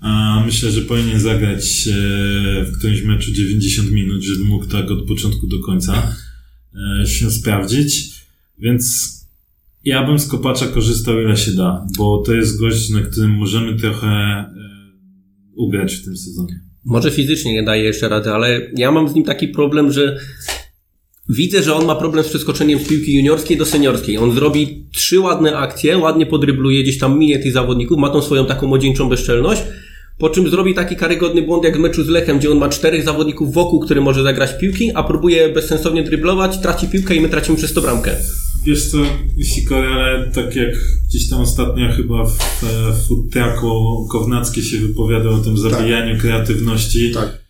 A 0.00 0.42
myślę, 0.46 0.70
że 0.70 0.82
powinien 0.82 1.20
zagrać 1.20 1.88
e, 1.88 2.64
w 2.64 2.78
którymś 2.78 3.02
meczu 3.02 3.32
90 3.32 3.90
minut, 3.90 4.22
żeby 4.22 4.44
mógł 4.44 4.66
tak 4.66 4.90
od 4.90 5.06
początku 5.08 5.46
do 5.46 5.58
końca 5.58 6.16
e, 7.02 7.06
się 7.06 7.30
sprawdzić. 7.30 8.10
Więc 8.58 9.10
ja 9.84 10.06
bym 10.06 10.18
z 10.18 10.26
kopacza 10.26 10.66
korzystał 10.66 11.20
ile 11.20 11.36
się 11.36 11.52
da, 11.52 11.86
bo 11.98 12.22
to 12.26 12.34
jest 12.34 12.60
gość, 12.60 12.90
na 12.90 13.00
którym 13.00 13.30
możemy 13.30 13.76
trochę 13.76 14.06
e, 14.06 14.54
ugrać 15.56 15.94
w 15.94 16.04
tym 16.04 16.16
sezonie. 16.16 16.60
Może 16.84 17.10
fizycznie 17.10 17.52
nie 17.52 17.62
daje 17.62 17.84
jeszcze 17.84 18.08
rady, 18.08 18.30
ale 18.30 18.70
ja 18.76 18.92
mam 18.92 19.08
z 19.08 19.14
nim 19.14 19.24
taki 19.24 19.48
problem, 19.48 19.92
że 19.92 20.18
widzę, 21.28 21.62
że 21.62 21.74
on 21.74 21.86
ma 21.86 21.94
problem 21.94 22.24
z 22.24 22.28
przeskoczeniem 22.28 22.78
z 22.78 22.88
piłki 22.88 23.16
juniorskiej 23.16 23.56
do 23.56 23.66
seniorskiej. 23.66 24.18
On 24.18 24.34
zrobi 24.34 24.86
trzy 24.92 25.20
ładne 25.20 25.56
akcje, 25.56 25.98
ładnie 25.98 26.26
podrybluje, 26.26 26.82
gdzieś 26.82 26.98
tam 26.98 27.18
minie 27.18 27.38
tych 27.38 27.52
zawodników, 27.52 27.98
ma 27.98 28.10
tą 28.10 28.22
swoją 28.22 28.46
taką 28.46 28.66
młodzieńczą 28.66 29.08
bezczelność, 29.08 29.62
po 30.20 30.30
czym 30.30 30.50
zrobi 30.50 30.74
taki 30.74 30.96
karygodny 30.96 31.42
błąd 31.42 31.64
jak 31.64 31.76
w 31.76 31.80
meczu 31.80 32.04
z 32.04 32.08
Lechem, 32.08 32.38
gdzie 32.38 32.50
on 32.50 32.58
ma 32.58 32.68
czterech 32.68 33.04
zawodników 33.04 33.54
wokół, 33.54 33.80
który 33.80 34.00
może 34.00 34.22
zagrać 34.22 34.50
piłki, 34.60 34.90
a 34.94 35.02
próbuje 35.02 35.48
bezsensownie 35.48 36.02
dryblować, 36.02 36.58
traci 36.58 36.88
piłkę 36.88 37.14
i 37.14 37.20
my 37.20 37.28
tracimy 37.28 37.56
przez 37.56 37.72
to 37.72 37.82
bramkę. 37.82 38.16
Wiesz 38.66 38.86
co, 38.86 38.98
jeśli 39.36 39.74
ale 39.74 40.30
tak 40.34 40.56
jak 40.56 40.74
gdzieś 41.08 41.28
tam 41.28 41.40
ostatnio 41.40 41.92
chyba 41.92 42.24
w, 42.24 42.64
e, 42.64 42.92
w 42.92 43.06
futraku 43.08 44.06
Kownacki 44.10 44.62
się 44.62 44.78
wypowiadał 44.78 45.34
o 45.34 45.38
tym 45.38 45.58
zabijaniu 45.58 46.20
kreatywności. 46.20 47.12
Tak. 47.14 47.40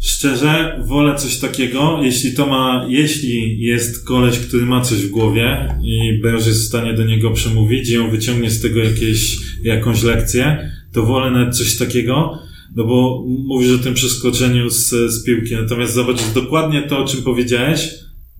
Szczerze, 0.00 0.80
wolę 0.86 1.14
coś 1.18 1.36
takiego, 1.36 1.98
jeśli 2.02 2.32
to 2.32 2.46
ma, 2.46 2.86
jeśli 2.88 3.60
jest 3.60 4.04
koleś, 4.04 4.38
który 4.38 4.66
ma 4.66 4.80
coś 4.80 4.98
w 4.98 5.10
głowie 5.10 5.76
i 5.82 6.20
Beż 6.22 6.46
jest 6.46 6.60
w 6.60 6.66
stanie 6.66 6.94
do 6.94 7.04
niego 7.04 7.30
przemówić 7.30 7.90
i 7.90 7.98
on 7.98 8.10
wyciągnie 8.10 8.50
z 8.50 8.62
tego 8.62 8.80
jakieś, 8.80 9.38
jakąś 9.62 10.02
lekcję, 10.02 10.70
to 10.94 11.02
wolę 11.02 11.30
nawet 11.30 11.56
coś 11.56 11.76
takiego, 11.76 12.38
no 12.76 12.84
bo 12.84 13.24
mówisz 13.26 13.72
o 13.72 13.78
tym 13.78 13.94
przeskoczeniu 13.94 14.70
z, 14.70 14.88
z 14.90 15.24
piłki, 15.24 15.54
natomiast 15.54 15.94
zobacz, 15.94 16.20
dokładnie 16.34 16.82
to, 16.82 16.98
o 16.98 17.08
czym 17.08 17.22
powiedziałeś, 17.22 17.88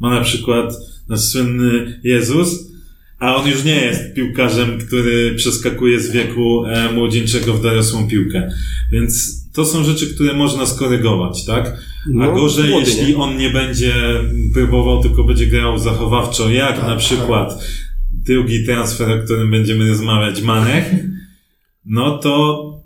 ma 0.01 0.11
na 0.11 0.21
przykład 0.21 0.75
nasz 1.09 1.21
słynny 1.21 2.01
Jezus, 2.05 2.75
a 3.19 3.37
on 3.37 3.49
już 3.49 3.65
nie 3.65 3.75
jest 3.75 4.15
piłkarzem, 4.15 4.79
który 4.79 5.35
przeskakuje 5.35 6.01
z 6.01 6.11
wieku 6.11 6.67
e, 6.67 6.93
młodzieńczego 6.93 7.55
w 7.55 7.63
dorosłą 7.63 8.09
piłkę. 8.09 8.51
Więc 8.93 9.45
to 9.53 9.65
są 9.65 9.85
rzeczy, 9.85 10.15
które 10.15 10.35
można 10.35 10.67
skorygować, 10.67 11.45
tak? 11.45 11.67
A 11.67 12.11
No, 12.13 12.33
gorzej, 12.33 12.75
jeśli 12.81 13.07
nie? 13.07 13.17
on 13.17 13.37
nie 13.37 13.51
będzie 13.51 13.95
próbował, 14.55 15.03
tylko 15.03 15.25
będzie 15.25 15.47
grał 15.47 15.79
zachowawczo, 15.79 16.51
jak 16.51 16.77
Tak, 16.77 16.89
na 16.89 16.97
przykład 16.97 17.65
drugi 18.13 18.65
transfer, 18.65 19.11
o 19.11 19.25
którym 19.25 19.51
będziemy 19.51 19.89
rozmawiać, 19.89 20.43
Manek, 20.43 20.85
no 21.85 22.19
to 22.19 22.85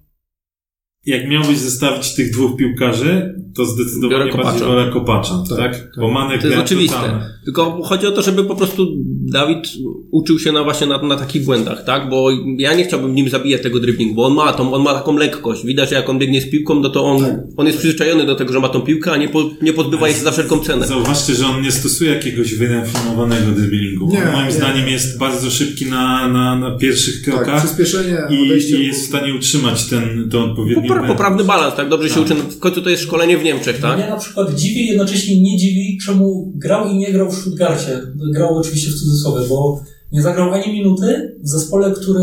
jak 1.04 1.28
miałbyś 1.28 1.58
zestawić 1.58 2.14
tych 2.14 2.32
dwóch 2.32 2.56
piłkarzy, 2.56 3.37
to 3.56 3.64
zdecydowanie 3.64 4.30
Kopacza. 4.30 4.48
bardziej 4.50 4.68
wolę 4.68 4.90
Kopacza, 4.92 5.34
tak? 5.48 5.58
Tak, 5.58 5.72
tak. 5.80 5.90
Bo 6.00 6.10
Manek 6.10 6.42
To 6.42 6.48
jest 6.48 6.60
oczywiste. 6.60 7.20
Tylko 7.44 7.82
chodzi 7.82 8.06
o 8.06 8.10
to, 8.10 8.22
żeby 8.22 8.44
po 8.44 8.56
prostu 8.56 8.86
Dawid 9.32 9.68
uczył 10.10 10.38
się 10.38 10.52
na 10.52 10.64
właśnie 10.64 10.86
na, 10.86 11.02
na 11.02 11.16
takich 11.16 11.44
błędach, 11.44 11.84
tak? 11.84 12.08
Bo 12.10 12.28
ja 12.58 12.74
nie 12.74 12.84
chciałbym 12.84 13.14
nim 13.14 13.28
zabijać 13.28 13.62
tego 13.62 13.80
dribblingu, 13.80 14.14
bo 14.14 14.26
on 14.26 14.34
ma 14.34 14.52
tą, 14.52 14.74
on 14.74 14.82
ma 14.82 14.94
taką 14.94 15.16
lekkość. 15.16 15.66
Widać, 15.66 15.88
że 15.90 15.94
jak 15.94 16.08
on 16.08 16.18
biegnie 16.18 16.40
z 16.40 16.50
piłką, 16.50 16.74
no 16.80 16.88
to 16.88 17.04
on, 17.04 17.20
Tak. 17.20 17.34
on 17.56 17.66
jest 17.66 17.78
przyzwyczajony 17.78 18.26
do 18.26 18.34
tego, 18.34 18.52
że 18.52 18.60
ma 18.60 18.68
tą 18.68 18.80
piłkę, 18.80 19.12
a 19.12 19.16
nie, 19.16 19.28
po, 19.28 19.50
nie 19.62 19.72
pozbywa 19.72 20.08
jej 20.08 20.16
się 20.16 20.22
za 20.22 20.30
wszelką 20.30 20.58
cenę. 20.58 20.86
Zauważcie, 20.86 21.34
że 21.34 21.46
on 21.46 21.62
nie 21.62 21.72
stosuje 21.72 22.10
jakiegoś 22.10 22.54
wyrafinowanego 22.54 23.52
driblingu. 23.52 24.08
Nie, 24.12 24.22
on 24.26 24.32
moim 24.32 24.46
nie. 24.46 24.52
zdaniem 24.52 24.88
jest 24.88 25.18
bardzo 25.18 25.50
szybki 25.50 25.86
na, 25.86 26.28
na, 26.28 26.56
na 26.58 26.70
pierwszych 26.78 27.24
Tak, 27.24 27.34
krokach 27.34 27.64
przyspieszenie, 27.64 28.18
i, 28.30 28.34
i 28.74 28.86
jest 28.86 29.02
w 29.04 29.06
stanie 29.08 29.34
utrzymać 29.34 29.84
ten, 29.86 30.28
ten 30.30 30.40
odpowiedni 30.40 30.88
poprawny 31.06 31.44
balans, 31.44 31.74
tak? 31.74 31.88
Dobrze 31.88 32.10
się 32.10 32.20
uczy. 32.20 32.34
W 32.34 32.58
końcu 32.58 32.82
to 32.82 32.90
jest 32.90 33.02
szkolenie 33.02 33.38
w 33.38 33.42
Niemczech, 33.54 33.80
tak? 33.80 33.98
Mnie 33.98 34.08
na 34.08 34.16
przykład 34.16 34.54
dziwi, 34.54 34.86
jednocześnie 34.86 35.40
nie 35.42 35.56
dziwi, 35.58 35.98
czemu 36.06 36.52
grał 36.56 36.88
i 36.88 36.96
nie 36.96 37.12
grał 37.12 37.30
w 37.30 37.34
Stuttgarcie. 37.40 38.00
Grał 38.34 38.56
oczywiście 38.58 38.90
w 38.90 38.94
cudzysłowie, 39.00 39.48
bo 39.48 39.80
nie 40.12 40.22
zagrał 40.22 40.52
ani 40.52 40.72
minuty 40.72 41.36
w 41.44 41.48
zespole, 41.48 41.90
który 41.92 42.22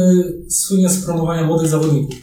słynie 0.49 0.89
z 0.89 1.05
promowania 1.05 1.43
młodych 1.47 1.67
zawodników. 1.69 2.15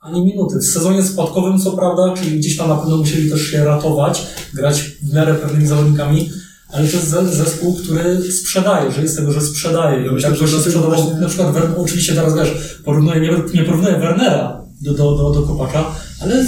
Ani 0.00 0.24
minuty. 0.24 0.58
W 0.58 0.64
sezonie 0.64 1.02
spadkowym, 1.02 1.58
co 1.58 1.72
prawda, 1.72 2.14
czyli 2.22 2.38
gdzieś 2.38 2.56
tam 2.56 2.68
na 2.68 2.76
pewno 2.76 2.96
musieli 2.96 3.30
też 3.30 3.42
się 3.42 3.64
ratować, 3.64 4.22
grać 4.54 4.80
w 4.82 5.14
miarę 5.14 5.34
pewnymi 5.34 5.66
zawodnikami, 5.66 6.30
ale 6.72 6.88
to 6.88 6.96
jest 6.96 7.08
ze- 7.08 7.28
zespół, 7.32 7.74
który 7.74 8.32
sprzedaje, 8.32 8.92
że 8.92 9.02
jest 9.02 9.16
tego, 9.16 9.32
że 9.32 9.40
sprzedaje. 9.40 10.06
Ja 10.06 10.12
myślę, 10.12 10.28
tak 10.30 10.38
że 10.38 10.44
dlatego 10.46 10.70
sprzedawał, 10.70 10.90
właśnie- 11.04 11.20
na 11.20 11.28
przykład, 11.28 11.54
Wer- 11.54 11.74
oczywiście 11.76 12.14
teraz 12.14 12.36
wiesz, 12.36 12.78
porównuję, 12.84 13.20
nie, 13.20 13.30
nie 13.54 13.64
porównuję 13.64 13.96
Wernera 13.98 14.64
do, 14.80 14.94
do, 14.94 15.16
do, 15.16 15.30
do 15.30 15.42
Kopacza, 15.42 15.94
ale 16.22 16.46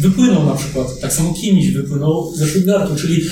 wypłynął 0.00 0.46
na 0.46 0.54
przykład. 0.54 1.00
Tak 1.00 1.12
samo 1.12 1.34
Kimiś 1.34 1.70
wypłynął 1.72 2.32
ze 2.36 2.46
Stuttgartu, 2.46 2.96
czyli 2.96 3.22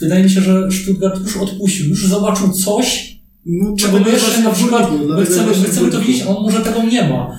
wydaje 0.00 0.24
mi 0.24 0.30
się, 0.30 0.40
że 0.40 0.68
Stuttgart 0.82 1.20
już 1.24 1.36
odpuścił, 1.36 1.86
już 1.88 2.06
zobaczył 2.06 2.52
coś, 2.52 3.18
No, 3.46 3.74
czego 3.78 3.90
dlatego 3.92 4.10
my 4.10 4.16
jeszcze 4.24 4.42
na 4.42 4.50
przykład, 4.50 4.86
dwójku, 4.86 5.14
my 5.14 5.26
chcemy, 5.26 5.52
my 5.62 5.68
chcemy 5.68 5.90
to 5.90 6.00
widzieć, 6.00 6.22
a 6.22 6.28
on 6.36 6.42
może 6.42 6.60
tego 6.60 6.82
nie 6.82 7.08
ma. 7.08 7.38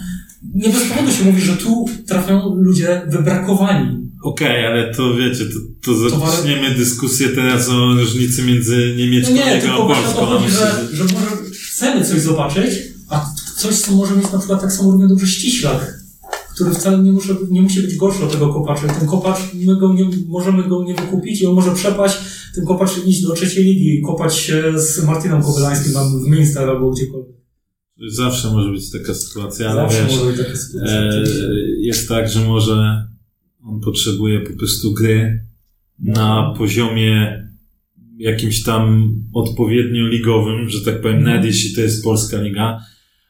Nie 0.55 0.69
bez 0.69 0.83
powodu 0.83 1.12
się 1.12 1.24
mówi, 1.25 1.41
że 1.41 1.53
tu 1.57 1.86
trafią 2.07 2.55
ludzie 2.55 3.01
wybrakowani. 3.07 4.09
Okej, 4.24 4.65
ale 4.65 4.93
to 4.93 5.15
wiecie, 5.15 5.45
to, 5.45 5.91
to 5.91 6.19
zaczniemy 6.19 6.75
dyskusję 6.75 7.29
teraz 7.29 7.69
o 7.69 7.93
różnicy 7.93 8.43
między 8.43 8.88
No 8.91 9.00
niemiecką 9.00 9.33
nie, 9.33 9.45
ligą 9.55 9.62
tylko 9.62 9.83
a 9.83 9.86
właśnie 9.86 10.05
o 10.05 10.13
to 10.13 10.27
polską. 10.27 10.39
chodzi, 10.39 10.51
że, 10.55 10.95
że 10.98 11.03
może 11.03 11.27
chcemy 11.71 12.05
coś 12.05 12.21
zobaczyć, 12.21 12.74
a 13.09 13.25
coś, 13.57 13.75
co 13.75 13.91
może 13.91 14.15
mieć 14.15 14.31
na 14.31 14.38
przykład 14.39 14.62
tak 14.62 14.71
samo 14.74 14.91
równie 14.91 15.07
dobrze 15.07 15.27
ściślak, 15.27 16.00
który 16.60 16.72
wcale 16.75 17.04
nie, 17.04 17.12
muszę, 17.12 17.36
nie 17.51 17.62
musi 17.62 17.82
być 17.82 17.96
gorszy 17.96 18.24
od 18.24 18.32
tego 18.32 18.54
kopacza. 18.54 18.88
Ten 18.88 19.08
kopacz, 19.08 19.39
my 19.54 19.75
go 19.80 19.94
nie, 19.94 20.06
możemy 20.28 20.63
go 20.68 20.84
nie 20.84 20.94
wykupić 20.96 21.42
i 21.42 21.46
on 21.46 21.56
może 21.56 21.72
przepaść, 21.75 22.18
ten 22.56 22.66
kopacz 22.66 23.06
iść 23.08 23.22
do 23.22 23.34
trzeciej 23.34 23.63
ligi 23.63 24.00
i 24.00 24.01
kopać 24.01 24.36
się 24.38 24.63
z 24.80 25.04
Martinem 25.06 25.42
Kobylańskim 25.44 25.94
tam 25.94 26.24
w 26.25 26.28
Minster 26.28 26.70
albo 26.70 26.92
gdziekolwiek. 26.92 27.36
Zawsze 28.12 28.51
może 28.51 28.72
być 28.72 28.92
taka 28.92 29.13
sytuacja, 29.13 29.70
ale 29.70 29.82
Zawsze 29.82 30.04
wiesz, 30.08 30.18
może 30.18 30.32
być 30.32 30.38
taka 30.46 30.56
sytuacja. 30.58 31.01
e, 31.01 31.24
jest 31.80 32.10
tak, 32.10 32.30
że 32.30 32.39
może 32.48 33.08
on 33.63 33.80
potrzebuje 33.80 34.39
po 34.39 34.58
prostu 34.58 34.94
gry 34.94 35.46
na 36.00 36.54
poziomie 36.58 37.44
jakimś 38.18 38.63
tam 38.63 39.13
odpowiednio 39.34 40.08
ligowym, 40.08 40.70
że 40.70 40.82
tak 40.82 41.01
powiem, 41.01 41.18
Mhm. 41.18 41.36
nawet 41.36 41.46
jeśli 41.56 41.75
to 41.75 41.82
jest 41.82 42.04
polska 42.04 42.42
liga, 42.42 42.80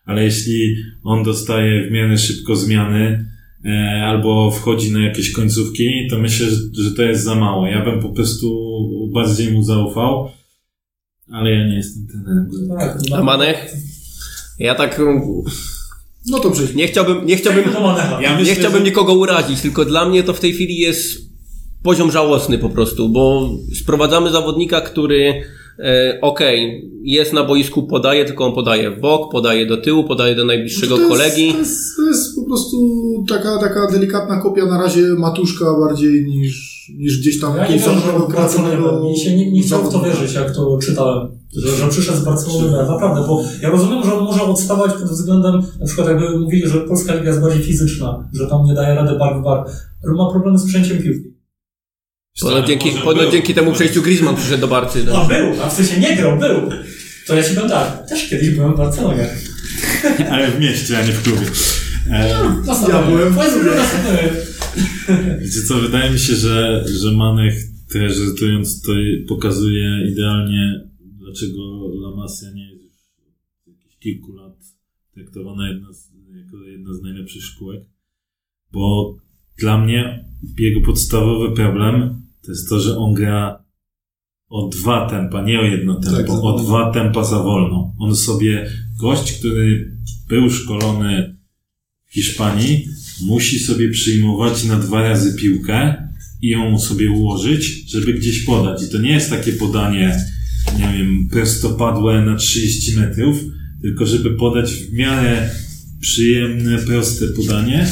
ale 0.10 0.24
jeśli 0.24 0.75
on 1.04 1.24
dostaje 1.24 1.88
w 1.88 1.92
miarę 1.92 2.18
szybko 2.18 2.56
zmiany 2.56 3.25
e, 3.66 4.04
albo 4.06 4.51
wchodzi 4.51 4.92
na 4.92 5.00
jakieś 5.06 5.32
końcówki, 5.32 6.08
to 6.10 6.20
myślę, 6.20 6.48
że, 6.50 6.56
że 6.84 6.92
to 6.92 7.01
jest 7.04 7.24
za 7.24 7.36
mało. 7.36 7.68
Ja 7.68 7.86
bym 7.86 8.00
po 8.01 8.10
prostu 8.10 8.50
bardziej 9.13 9.51
mu 9.51 9.63
zaufał, 9.63 10.32
ale 11.32 11.51
ja 11.51 11.68
nie 11.68 11.75
jestem 11.75 12.08
trenerem. 12.08 12.50
Tak, 12.80 12.98
A 13.20 13.24
Manech? 13.24 13.74
Ja 14.60 14.75
tak 14.75 15.00
mm, 15.00 15.22
No 16.28 16.39
to 16.39 16.51
przejdźmy. 16.51 16.75
nie 16.75 16.88
chciałbym, 16.88 17.25
nie 17.25 17.36
chciałbym. 17.38 17.63
Ja 18.22 18.32
nie 18.34 18.39
myślę, 18.39 18.56
chciałbym 18.56 18.80
że- 18.80 18.86
nikogo 18.86 19.13
urazić, 19.13 19.62
tylko 19.62 19.86
dla 19.86 20.10
mnie 20.10 20.24
to 20.24 20.34
w 20.34 20.39
tej 20.39 20.54
chwili 20.54 20.78
jest 20.78 21.30
poziom 21.84 22.12
żałosny 22.12 22.58
po 22.58 22.70
prostu, 22.70 23.10
bo 23.10 23.50
sprowadzamy 23.82 24.32
zawodnika, 24.32 24.82
który 24.82 25.44
e, 25.84 26.20
okej, 26.22 26.90
jest 27.04 27.34
na 27.34 27.44
boisku, 27.44 27.84
podaje, 27.84 28.26
tylko 28.26 28.46
on 28.46 28.54
podaje 28.54 28.92
w 28.92 29.00
bok, 29.00 29.32
podaje 29.32 29.66
do 29.66 29.78
tyłu, 29.78 30.04
podaje 30.04 30.36
do 30.36 30.46
najbliższego 30.46 30.96
Znaczy, 30.96 31.04
to 31.04 31.10
kolegi. 31.10 31.48
Jest, 31.48 31.56
to, 31.56 31.62
jest, 31.62 31.96
to 31.96 32.08
jest 32.08 32.36
po 32.36 32.44
prostu 32.44 32.78
taka, 33.30 33.58
taka 33.58 33.92
delikatna 33.92 34.42
kopia 34.42 34.66
na 34.66 34.82
razie 34.82 35.02
matuszka 35.02 35.66
bardziej 35.80 36.26
niż, 36.26 36.86
niż 36.98 37.20
gdzieś 37.20 37.40
tam 37.40 37.50
Ja 37.50 37.56
nie 37.56 37.62
jakiegoś 37.62 37.86
wiem, 37.86 37.96
że 37.96 38.02
zawodowego 38.02 38.34
kreatywnego 38.34 39.10
mi 39.10 39.20
się 39.20 39.36
nie, 39.36 39.52
nie 39.52 39.62
chciało 39.62 39.84
w 39.84 39.94
to 39.94 40.00
wierzyć, 40.00 40.34
jak 40.34 40.56
to 40.56 40.78
czytałem. 40.78 41.40
Że, 41.54 41.70
że 41.72 41.88
przyszedł 41.88 42.18
z 42.18 42.24
Barcelony, 42.24 42.72
naprawdę, 42.72 43.28
bo 43.28 43.44
ja 43.62 43.70
rozumiem, 43.70 44.04
że 44.04 44.14
on 44.14 44.24
może 44.24 44.44
odstawać 44.44 44.92
pod 44.92 45.10
względem, 45.10 45.62
na 45.80 45.86
przykład 45.86 46.08
jakby 46.08 46.40
mówili, 46.40 46.68
że 46.68 46.80
polska 46.80 47.16
liga 47.16 47.28
jest 47.28 47.42
bardziej 47.42 47.64
fizyczna, 47.64 48.30
że 48.34 48.48
tam 48.48 48.66
nie 48.66 48.74
daje 48.74 48.96
rady 48.96 49.20
bar 49.20 49.40
w 49.40 49.44
bar, 49.44 49.66
ale 50.04 50.14
ma 50.14 50.32
problemy 50.32 50.60
z 50.60 50.66
przejęciem 50.66 50.98
piłki. 50.98 51.38
Ponoć 52.42 52.68
dzięki, 52.68 52.90
Może 52.92 53.02
ponoć 53.04 53.22
był. 53.24 53.32
dzięki 53.32 53.54
temu 53.54 53.74
przejściu 53.74 54.02
Griezmann 54.02 54.36
przyszedł 54.36 54.62
do 54.62 54.68
Barcy. 54.68 55.06
A 55.10 55.14
No. 55.14 55.28
był, 55.28 55.62
a 55.64 55.70
w 55.70 55.74
sensie 55.74 56.00
nie 56.00 56.16
grał, 56.16 56.40
był. 56.40 56.70
To 57.28 57.36
ja 57.36 57.44
ci 57.44 57.56
powiem 57.56 57.70
tak, 57.70 58.10
też 58.10 58.30
kiedyś 58.30 58.50
byłem 58.50 58.74
w 58.74 58.78
Barcelonie. 58.78 59.28
Ale 60.32 60.52
w 60.52 60.60
mieście, 60.60 60.98
a 60.98 61.06
nie 61.06 61.12
w 61.12 61.24
klubie. 61.24 61.46
E, 62.12 62.44
Następny. 62.66 63.12
byłem 63.12 63.34
w 63.34 63.38
klubie. 63.38 63.72
Wiecie 65.42 65.62
co, 65.68 65.76
wydaje 65.76 66.12
mi 66.12 66.20
się, 66.20 66.36
że, 66.36 66.86
że 67.02 67.12
Manech 67.12 67.54
też 67.94 68.16
żartując 68.18 68.82
to 68.82 68.92
pokazuje 69.28 70.08
idealnie, 70.12 70.82
dlaczego 71.00 71.62
La 72.04 72.16
Masia 72.16 72.52
nie 72.56 72.70
jest 72.70 72.84
już 72.84 72.94
od 73.68 73.68
jakichś 73.68 73.98
kilku 74.00 74.34
lat 74.34 74.54
traktowana 75.16 75.68
jedna 75.70 75.94
z, 75.94 76.10
jako 76.36 76.64
jedna 76.66 76.94
z 76.94 77.02
najlepszych 77.02 77.44
szkółek. 77.44 77.82
Bo 78.72 79.16
dla 79.60 79.86
mnie 79.86 80.25
jego 80.58 80.82
podstawowy 80.82 81.56
problem 81.56 82.22
to 82.50 82.51
jest 82.51 82.70
to, 82.70 82.80
że 82.80 82.98
on 82.98 83.13
gra 83.13 83.63
o 84.50 84.68
dwa 84.68 85.10
tempa, 85.10 85.44
nie 85.44 85.60
o 85.60 85.63
jedno 85.63 85.96
tempo, 85.96 86.18
Tak, 86.18 86.28
za 86.28 86.42
o 86.42 86.60
dwa 86.60 86.92
tempa 86.92 87.24
za 87.24 87.44
wolno. 87.44 87.96
On 88.00 88.16
sobie, 88.16 88.70
gość, 89.00 89.32
który 89.32 89.98
był 90.30 90.50
szkolony 90.50 91.36
w 92.06 92.13
Hiszpanii, 92.13 92.88
musi 93.22 93.60
sobie 93.60 93.89
przyjmować 93.89 94.63
na 94.63 94.80
dwa 94.80 95.02
razy 95.02 95.34
piłkę 95.34 96.10
i 96.41 96.50
ją 96.50 96.80
sobie 96.80 97.12
ułożyć, 97.12 97.91
żeby 97.91 98.13
gdzieś 98.13 98.43
podać. 98.43 98.84
I 98.84 98.89
to 98.89 98.98
nie 98.98 99.12
jest 99.12 99.30
takie 99.30 99.54
podanie, 99.54 100.17
nie 100.80 100.98
wiem, 100.98 101.28
prostopadłe 101.32 102.22
na 102.22 102.36
30 102.36 102.95
metrów, 102.95 103.38
tylko 103.82 104.06
żeby 104.06 104.32
podać 104.32 104.74
w 104.74 104.93
miarę 104.93 105.50
przyjemne, 106.02 106.78
proste 106.78 107.28
podanie, 107.28 107.88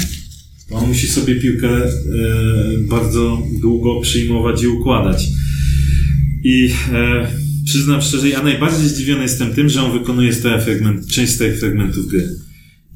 on 0.72 0.88
musi 0.88 1.08
sobie 1.08 1.36
piłkę 1.36 1.70
e, 1.70 1.90
bardzo 2.90 3.42
długo 3.62 4.02
przyjmować 4.02 4.64
i 4.64 4.68
układać. 4.68 5.28
I 6.44 6.70
e, 6.94 7.32
przyznam 7.66 8.02
szczerze, 8.02 8.30
ja 8.30 8.44
najbardziej 8.44 8.90
zdziwiony 8.90 9.22
jestem 9.22 9.54
tym, 9.54 9.70
że 9.70 9.84
on 9.84 10.00
wykonuje 10.00 10.34
stałe 10.34 10.62
fragment, 10.62 11.08
część 11.08 11.34
stałych 11.34 11.60
fragmentów 11.60 12.08
gry. 12.08 12.30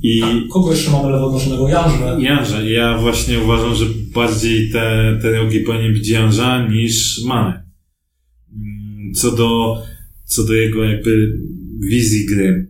I 0.04 0.22
Kogo 0.52 0.72
jeszcze 0.72 0.92
mamy 0.92 1.12
lewonoszonego? 1.12 1.70
Janże. 1.70 2.18
Janże, 2.20 2.72
ja 2.72 2.98
właśnie 2.98 3.40
uważam, 3.40 3.76
że 3.76 3.86
bardziej 4.14 4.72
te, 4.72 5.18
te 5.22 5.32
rogi 5.32 5.60
powinien 5.60 5.94
być 5.94 6.10
Janża 6.10 6.68
niż 6.68 7.24
Mane. 7.26 7.64
Mm, 8.54 9.14
Co 9.14 9.36
do, 9.36 9.82
co 10.26 10.44
do 10.44 10.54
jego 10.54 10.84
jakby 10.84 11.40
wizji 11.80 12.26
gry. 12.26 12.68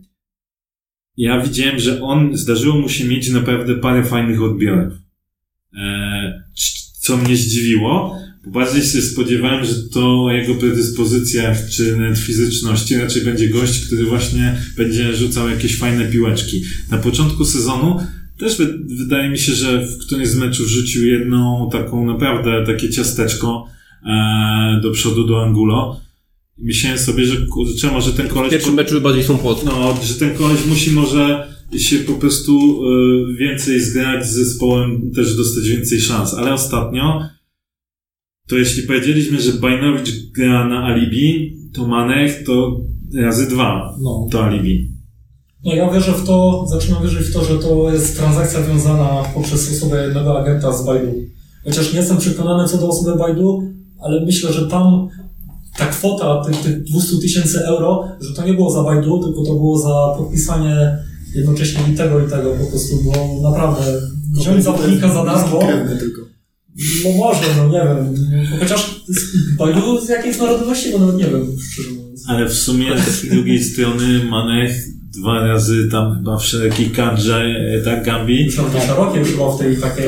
Ja 1.16 1.40
widziałem, 1.40 1.78
że 1.78 2.02
on, 2.02 2.36
zdarzyło 2.36 2.78
mu 2.78 2.88
się 2.88 3.04
mieć 3.04 3.30
naprawdę 3.30 3.74
parę 3.74 4.04
fajnych 4.04 4.42
odbiorów. 4.42 4.92
E, 5.76 6.42
co 7.00 7.16
mnie 7.16 7.36
zdziwiło, 7.36 8.18
bo 8.44 8.50
bardziej 8.50 8.82
się 8.82 9.02
spodziewałem, 9.02 9.64
że 9.64 9.74
to 9.92 10.30
jego 10.30 10.54
predyspozycjach 10.54 11.70
czy 11.70 11.96
nawet 11.96 12.18
fizyczności 12.18 12.96
raczej 12.96 13.22
będzie 13.22 13.48
gość, 13.48 13.86
który 13.86 14.04
właśnie 14.04 14.56
będzie 14.76 15.16
rzucał 15.16 15.48
jakieś 15.48 15.78
fajne 15.78 16.04
piłeczki. 16.04 16.62
Na 16.90 16.98
początku 16.98 17.44
sezonu 17.44 18.00
też 18.38 18.56
wy, 18.56 18.78
wydaje 18.98 19.30
mi 19.30 19.38
się, 19.38 19.52
że 19.52 19.86
w 19.86 19.98
którymś 19.98 20.28
z 20.28 20.36
meczów 20.36 20.68
rzucił 20.68 21.06
jedną 21.06 21.68
taką 21.72 22.06
naprawdę 22.06 22.64
takie 22.66 22.90
ciasteczko 22.90 23.66
e, 24.06 24.80
do 24.82 24.90
przodu 24.90 25.26
do 25.26 25.44
Angulo. 25.44 26.00
I 26.62 26.64
Myślałem 26.66 26.98
sobie, 26.98 27.24
że 27.24 27.46
kurczę, 27.46 27.90
może 27.90 28.12
ten 28.12 28.28
W 28.28 28.32
koleś... 28.32 28.50
pierwszym 28.50 28.74
meczu 28.74 29.00
bardziej 29.00 29.24
są 29.24 29.38
płot. 29.38 29.64
No, 29.64 29.96
że 30.02 30.14
ten 30.14 30.34
koleś 30.34 30.66
musi 30.66 30.90
może 30.90 31.52
się 31.78 31.98
po 31.98 32.12
prostu 32.12 32.80
y, 33.32 33.36
więcej 33.38 33.80
zgrać 33.80 34.26
z 34.26 34.34
zespołem, 34.34 35.10
też 35.14 35.36
dostać 35.36 35.68
więcej 35.68 36.00
szans. 36.00 36.34
Ale 36.34 36.52
ostatnio, 36.54 37.20
to 38.48 38.56
jeśli 38.56 38.82
powiedzieliśmy, 38.82 39.40
że 39.40 39.52
Bajnowicz 39.52 40.10
gra 40.34 40.68
na 40.68 40.84
alibi, 40.84 41.56
to 41.74 41.86
Manek 41.86 42.44
to 42.46 42.80
razy 43.16 43.46
dwa 43.46 43.96
No. 44.02 44.28
to 44.32 44.44
alibi. 44.44 44.88
No 45.64 45.74
ja 45.74 45.90
wierzę 45.92 46.12
w 46.12 46.26
to, 46.26 46.66
zaczynam 46.70 47.02
wierzyć 47.02 47.26
w 47.28 47.32
to, 47.32 47.44
że 47.44 47.58
to 47.58 47.92
jest 47.92 48.16
transakcja 48.16 48.62
wiązana 48.62 49.22
poprzez 49.34 49.72
osobę 49.72 50.04
jednego 50.04 50.40
agenta 50.40 50.72
z 50.72 50.86
Baidu. 50.86 51.12
Chociaż 51.64 51.92
nie 51.92 51.98
jestem 51.98 52.18
przekonany 52.18 52.68
co 52.68 52.78
do 52.78 52.88
osoby 52.88 53.18
Baidu, 53.18 53.62
ale 54.04 54.24
myślę, 54.26 54.52
że 54.52 54.66
tam 54.68 55.08
ta 55.76 55.86
kwota 55.86 56.44
tych, 56.44 56.56
tych 56.56 56.82
200 56.82 57.18
tysięcy 57.18 57.64
euro, 57.66 58.08
że 58.20 58.34
to 58.34 58.46
nie 58.46 58.54
było 58.54 58.70
za 58.70 58.82
Baidu, 58.82 59.22
tylko 59.24 59.44
to 59.44 59.54
było 59.54 59.78
za 59.78 60.14
podpisanie 60.18 60.98
jednocześnie 61.34 61.82
i 61.92 61.96
tego 61.96 62.26
i 62.26 62.30
tego 62.30 62.50
po 62.50 62.66
prostu, 62.66 62.96
bo 63.04 63.50
naprawdę 63.50 63.82
wziąć 64.40 64.64
zawodnika 64.64 65.08
za 65.08 65.24
darmo, 65.24 65.60
no 67.04 67.10
może, 67.18 67.40
no 67.56 67.68
nie 67.68 67.84
wiem, 67.84 68.14
chociaż 68.60 69.04
z 69.08 69.56
Baidu 69.56 70.00
z 70.00 70.08
jakiej 70.08 70.38
narodowości, 70.38 70.92
bo 70.92 70.98
nawet 70.98 71.16
nie 71.16 71.24
wiem, 71.24 71.56
szczerze 71.72 71.90
mówiąc. 71.90 72.01
Ale 72.28 72.46
w 72.46 72.54
sumie 72.54 72.98
z 72.98 73.28
drugiej 73.28 73.64
strony 73.72 74.24
Manek 74.24 74.72
dwa 75.16 75.46
razy 75.46 75.88
tam 75.88 76.16
chyba 76.16 76.38
w 76.38 76.44
szerokiej 76.44 76.90
kadrze, 76.90 77.44
e, 77.78 77.80
tak 77.84 78.04
Gambi. 78.04 78.44
Już 78.44 78.56
tam 78.56 78.66
szerokie 78.86 79.18
już 79.18 79.28
chyba 79.28 79.56
w 79.56 79.58
tej 79.58 79.76
takiej... 79.76 80.04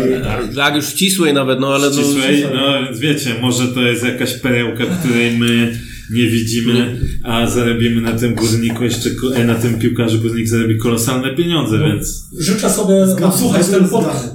Tak, 0.57 0.77
już 0.77 0.87
ścisłej 0.87 1.35
nawet, 1.35 1.61
no 1.61 1.75
ale 1.75 1.91
no... 1.91 2.03
Ścisłej, 2.03 2.47
no 2.55 2.83
więc 2.83 2.99
wiecie, 2.99 3.35
może 3.41 3.69
to 3.69 3.83
jest 3.83 4.05
jakaś 4.05 4.35
perełka, 4.35 4.85
której 4.87 5.39
my 5.39 5.79
nie 6.11 6.27
widzimy, 6.27 6.97
a 7.23 7.47
zarobimy 7.47 8.01
na 8.01 8.13
tym 8.13 8.35
górniku 8.35 8.85
jeszcze, 8.85 9.11
e, 9.35 9.45
na 9.45 9.55
tym 9.55 9.79
piłkarzu 9.79 10.19
górnik 10.19 10.49
zarobi 10.49 10.79
kolosalne 10.79 11.35
pieniądze, 11.35 11.79
No. 11.79 11.87
więc 11.87 12.25
Życzę 12.39 12.71
sobie 12.71 12.95
odsłuchać 13.27 13.67
ten 13.67 13.87
zgadzam. 13.87 13.89
podcast. 13.89 14.29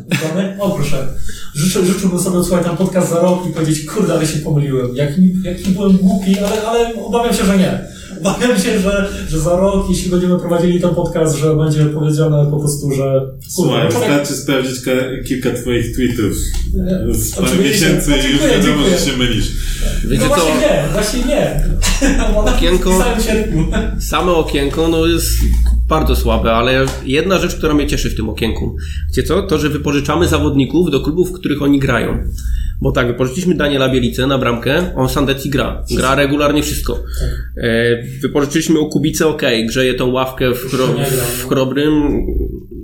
O 0.60 0.70
proszę. 0.72 1.08
Życzę, 1.56 1.86
życzyłbym 1.86 2.20
sobie 2.20 2.38
odsłuchać 2.38 2.66
ten 2.66 2.78
podcast 2.78 3.10
za 3.10 3.20
rok 3.20 3.40
i 3.50 3.54
powiedzieć, 3.54 3.86
kurde, 3.86 4.14
ale 4.14 4.28
się 4.28 4.40
pomyliłem. 4.40 4.96
Jaki, 4.96 5.22
jaki 5.44 5.72
byłem 5.72 5.98
głupi, 5.98 6.40
ale, 6.40 6.62
ale 6.68 6.96
obawiam 6.96 7.34
się, 7.34 7.46
że 7.46 7.58
nie. 7.58 7.82
Obawiam 8.22 8.58
się, 8.60 8.80
że, 8.80 9.10
że 9.30 9.40
za 9.40 9.50
rok, 9.60 9.86
jeśli 9.90 10.12
będziemy 10.12 10.40
prowadzili 10.40 10.82
ten 10.82 10.96
podcast, 10.96 11.38
że 11.38 11.56
będzie 11.56 11.86
powiedziane 11.86 12.52
po 12.52 12.60
prostu, 12.60 12.92
że... 12.92 13.22
Słuchaj, 13.50 13.88
wystarczy 13.88 14.34
sprawdzić 14.34 14.82
ka- 14.82 15.24
kilka 15.28 15.52
twoich 15.52 15.96
tweetów 15.96 16.38
z 17.12 17.36
parę 17.36 17.48
Oczywiście. 17.48 17.86
miesięcy 17.86 18.12
i 18.12 18.32
już 18.32 18.42
wiadomo, 18.42 18.84
że 18.90 19.12
się 19.12 19.18
mylisz. 19.18 19.48
Wiecie 20.08 20.24
No 20.24 20.28
właśnie 20.28 20.52
nie, 20.56 20.84
właśnie 20.94 21.20
nie. 21.24 21.64
Okienko- 22.56 22.96
w 23.00 23.04
całym 23.04 23.22
sierpniu. 23.22 23.68
same 24.00 24.32
okienko 24.32 24.88
no 24.88 25.06
jest 25.06 25.28
bardzo 25.88 26.16
słabe, 26.16 26.52
ale 26.54 26.86
jedna 27.06 27.38
rzecz, 27.40 27.56
która 27.56 27.74
mnie 27.74 27.88
cieszy 27.88 28.10
w 28.10 28.16
tym 28.16 28.30
okienku. 28.30 28.76
Wiecie 29.10 29.28
co? 29.28 29.42
To, 29.44 29.58
że 29.60 29.70
wypożyczamy 29.70 30.28
zawodników 30.28 30.92
do 30.92 31.00
klubów, 31.00 31.30
w 31.30 31.34
których 31.34 31.62
oni 31.62 31.80
grają. 31.80 32.18
Bo 32.82 32.92
tak, 32.92 33.08
wypożyczyliśmy 33.08 33.56
Daniela 33.56 33.90
Bielicę 33.90 34.28
na 34.28 34.38
bramkę, 34.38 34.96
on 34.96 35.10
Sandecji 35.10 35.50
gra. 35.50 35.84
Gra 35.98 36.16
regularnie 36.16 36.64
wszystko. 36.64 37.00
E, 37.58 38.04
wypożyczyliśmy 38.22 38.80
o 38.80 38.86
Kubicę, 38.86 39.28
ok, 39.28 39.42
grzeje 39.68 39.94
tą 39.94 40.12
ławkę 40.12 40.54
w, 40.54 40.58
chro, 40.58 40.88
w 40.88 40.96
no. 40.98 41.50
Chrobrym, 41.50 42.26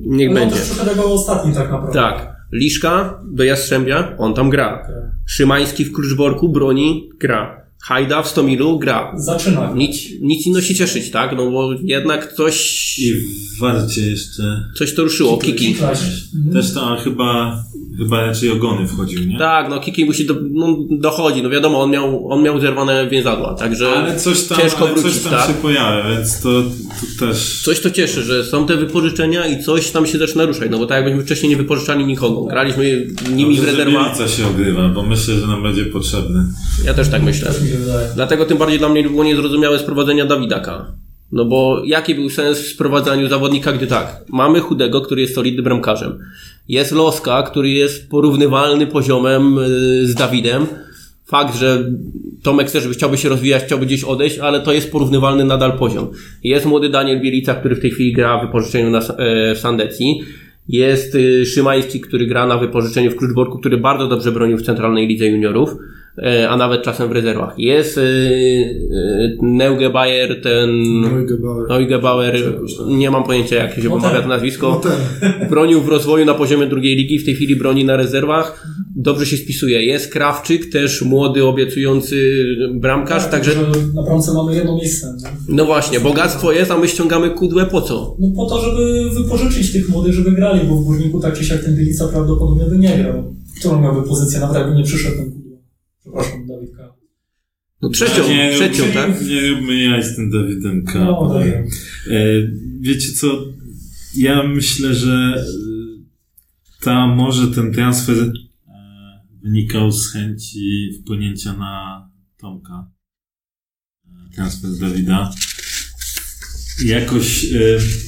niech 0.05 0.29
on 0.29 0.35
będzie. 0.35 0.55
też 0.55 0.69
trochę 0.69 0.89
tego 0.89 1.13
ostatni 1.13 1.53
tak 1.53 1.71
naprawdę. 1.71 1.93
Tak. 1.93 2.35
Liszka 2.51 3.19
do 3.31 3.43
Jastrzębia, 3.43 4.15
on 4.17 4.33
tam 4.33 4.49
gra. 4.49 4.77
Tak. 4.77 4.91
Szymański 5.27 5.85
w 5.85 5.93
Kluczborku 5.93 6.49
broni, 6.49 7.09
gra. 7.19 7.65
Hajda 7.81 8.21
w 8.23 8.27
Stomilu, 8.27 8.79
gra. 8.79 9.13
Zaczyna. 9.17 9.73
Nic, 9.75 9.97
nic 10.21 10.47
inno 10.47 10.61
się 10.61 10.75
cieszyć, 10.75 11.11
tak? 11.11 11.31
No 11.38 11.51
bo 11.51 11.69
jednak 11.83 12.33
coś, 12.33 12.99
I 12.99 13.13
w 13.13 13.59
Warcie 13.59 14.01
jeszcze. 14.01 14.43
coś 14.75 14.93
to 14.93 15.03
ruszyło. 15.03 15.38
Kiki. 15.38 15.67
Mhm. 15.69 16.53
Też 16.53 16.73
tam 16.73 16.97
chyba, 16.97 17.63
chyba 17.97 18.21
raczej 18.21 18.51
ogony 18.51 18.88
wchodził, 18.88 19.25
nie? 19.25 19.38
Tak, 19.38 19.69
no 19.69 19.79
Kiki 19.79 20.05
musi, 20.05 20.25
do, 20.25 20.36
no, 20.51 20.77
dochodzi, 20.89 21.43
no 21.43 21.49
wiadomo, 21.49 21.81
on 21.81 21.91
miał, 21.91 22.31
on 22.31 22.43
miał 22.43 22.60
zerwane 22.60 23.08
więzadła, 23.08 23.53
także 23.53 23.89
Ale 23.89 24.19
coś 24.19 24.43
tam, 24.43 24.58
ciężko 24.58 24.86
ale 24.86 24.93
wrócić, 24.93 25.13
coś 25.13 25.23
tam 25.23 25.31
tak? 25.31 25.47
się 25.47 25.53
pojawia, 25.53 26.10
więc 26.10 26.41
to, 26.41 26.49
to 26.49 27.25
też... 27.25 27.62
Coś 27.65 27.79
to 27.79 27.91
cieszy, 27.91 28.23
że 28.23 28.43
są 28.43 28.65
te 28.65 28.77
wypożyczenia 28.77 29.47
i 29.47 29.63
coś 29.63 29.91
tam 29.91 30.08
się 30.08 30.17
zaczyna 30.17 30.45
ruszać, 30.45 30.67
no 30.71 30.77
bo 30.77 30.86
tak 30.86 30.95
jakbyśmy 30.95 31.23
wcześniej 31.23 31.49
nie 31.49 31.58
wypożyczali 31.58 32.05
nikogo. 32.05 32.43
Graliśmy 32.43 33.08
nimi 33.31 33.55
w 33.55 33.58
Dobrze, 33.58 33.71
że 33.71 33.77
rezerwach. 33.77 34.05
Bielica 34.05 34.27
się 34.27 34.47
ogrywa, 34.47 34.89
bo 34.89 35.03
myślę, 35.03 35.34
że 35.36 35.47
nam 35.47 35.63
będzie 35.63 35.86
potrzebny. 35.86 36.45
Ja 36.86 36.93
też 36.93 37.10
tak 37.10 37.23
myślę. 37.23 37.47
Tak. 37.47 37.55
Dlatego 38.15 38.45
tym 38.45 38.58
bardziej 38.58 38.79
dla 38.79 38.89
mnie 38.89 39.03
było 39.03 39.23
niezrozumiałe 39.23 39.79
sprowadzenia 39.79 40.25
Dawidaka. 40.25 41.04
No 41.35 41.45
bo 41.45 41.81
jaki 41.85 42.15
był 42.15 42.29
sens 42.29 42.59
w 42.59 42.67
sprowadzaniu 42.67 43.27
zawodnika, 43.27 43.71
gdy 43.71 43.87
tak, 43.87 44.25
mamy 44.29 44.59
Chudego, 44.59 45.01
który 45.01 45.21
jest 45.21 45.35
solidnym 45.35 45.63
bramkarzem. 45.63 46.19
Jest 46.69 46.91
Loska, 46.91 47.43
który 47.43 47.69
jest 47.69 48.09
porównywalny 48.09 48.87
poziomem 48.87 49.57
y, 49.57 50.07
z 50.07 50.15
Dawidem. 50.15 50.65
Fakt, 51.25 51.57
że 51.57 51.91
Tomek 52.43 52.71
też 52.71 52.87
by 52.87 52.93
chciałby 52.93 53.17
się 53.17 53.29
rozwijać, 53.29 53.63
chciałby 53.63 53.85
gdzieś 53.85 54.03
odejść, 54.03 54.39
ale 54.39 54.59
to 54.59 54.73
jest 54.73 54.91
porównywalny 54.91 55.45
nadal 55.45 55.77
poziom. 55.77 56.07
Jest 56.43 56.65
młody 56.65 56.89
Daniel 56.89 57.21
Bielica, 57.21 57.53
który 57.53 57.75
w 57.75 57.81
tej 57.81 57.91
chwili 57.91 58.13
gra 58.13 58.37
w 58.37 58.45
wypożyczeniu 58.45 58.89
na, 58.89 58.99
e, 58.99 59.55
w 59.55 59.59
Sandecji. 59.59 60.21
Jest 60.69 61.15
y, 61.15 61.45
Szymański, 61.45 62.01
który 62.01 62.27
gra 62.27 62.47
na 62.47 62.57
wypożyczeniu 62.57 63.11
w 63.11 63.15
Kluczborku, 63.15 63.59
który 63.59 63.77
bardzo 63.77 64.07
dobrze 64.07 64.31
bronił 64.31 64.57
w 64.57 64.61
Centralnej 64.61 65.07
Lidze 65.07 65.25
Juniorów, 65.25 65.75
a 66.49 66.58
nawet 66.58 66.84
czasem 66.84 67.10
w 67.10 67.12
rezerwach. 67.12 67.54
Jest 67.58 67.97
y, 67.97 68.01
y, 68.01 69.38
Neuge 69.41 69.89
Bayer, 69.89 70.41
ten 70.41 70.69
Neugebauer. 71.01 71.69
Neugebauer, 71.69 72.36
nie 72.88 73.12
mam 73.12 73.23
pojęcia 73.23 73.56
jak 73.56 73.75
się 73.75 73.82
No 73.84 73.89
wymawia 73.89 74.10
ten. 74.10 74.21
to 74.21 74.28
No 74.28 74.34
nazwisko. 74.34 74.82
ten. 74.84 74.91
Bronił 75.49 75.82
w 75.82 75.88
rozwoju 75.88 76.25
na 76.25 76.34
poziomie 76.34 76.67
drugiej 76.67 76.95
ligi, 76.95 77.19
w 77.19 77.25
tej 77.25 77.36
chwili 77.36 77.56
broni 77.56 77.86
na 77.86 77.95
rezerwach. 77.97 78.67
Dobrze 78.95 79.25
się 79.25 79.38
spisuje. 79.38 79.86
Jest 79.86 80.12
Krawczyk, 80.13 80.71
też 80.71 81.01
młody, 81.01 81.43
obiecujący 81.45 82.45
bramkarz, 82.73 83.28
także 83.32 83.51
że 83.51 83.62
na 83.93 84.04
bramce 84.04 84.34
mamy 84.34 84.56
jedno 84.56 84.75
miejsce. 84.75 85.15
Nie? 85.23 85.56
no 85.56 85.65
właśnie, 85.65 85.99
bogactwo 85.99 86.51
jest, 86.51 86.71
a 86.71 86.78
my 86.78 86.88
ściągamy 86.88 87.30
kudłę 87.30 87.65
po 87.65 87.82
co? 87.82 88.15
No 88.19 88.28
po 88.36 88.45
to, 88.45 88.62
żeby 88.62 89.10
wypożyczyć 89.10 89.71
tych 89.73 89.89
młodych, 89.89 90.13
żeby 90.13 90.32
grali, 90.32 90.67
bo 90.69 90.75
w 90.75 90.84
Górniku 90.84 91.19
tak 91.19 91.38
czy 91.38 91.45
siak 91.45 91.63
ten 91.63 91.75
Bielica 91.75 92.08
prawdopodobnie 92.08 92.65
by 92.65 92.78
nie 92.78 92.97
grał. 92.97 93.36
Którą 93.60 93.82
miałby 93.82 94.08
pozycję, 94.08 94.39
nawet 94.39 94.56
jakby 94.56 94.75
nie 94.75 94.84
przyszedł 94.84 95.15
ten 95.15 95.44
Przepraszam, 96.15 96.47
Dawidka. 96.47 96.93
No 97.82 97.89
trzecią, 97.89 98.30
nie, 98.30 98.51
trzecią, 98.56 98.86
nie, 98.86 98.93
tak? 98.93 99.21
Nie 99.21 99.49
róbmy 99.49 99.84
jaj 99.84 100.04
z 100.04 100.15
tym 100.15 100.32
Dawidem 100.32 100.86
K. 100.86 100.99
No, 100.99 101.30
dobra. 101.30 101.45
E, 101.45 101.65
wiecie 102.80 103.12
co, 103.13 103.45
ja 104.15 104.43
myślę, 104.43 104.93
że 104.93 105.36
e, 105.38 105.45
ta, 106.82 107.08
może 107.08 107.47
ten 107.47 107.73
transfer 107.73 108.17
e, 108.17 108.32
wynikał 109.43 109.91
z 109.91 110.12
chęci 110.12 110.89
wpłynięcia 111.01 111.54
na 111.54 112.06
Tomka. 112.38 112.91
E, 114.06 114.36
Transfer 114.36 114.71
Dawida. 114.80 115.32
Jakoś 116.85 117.45
e, 117.45 117.57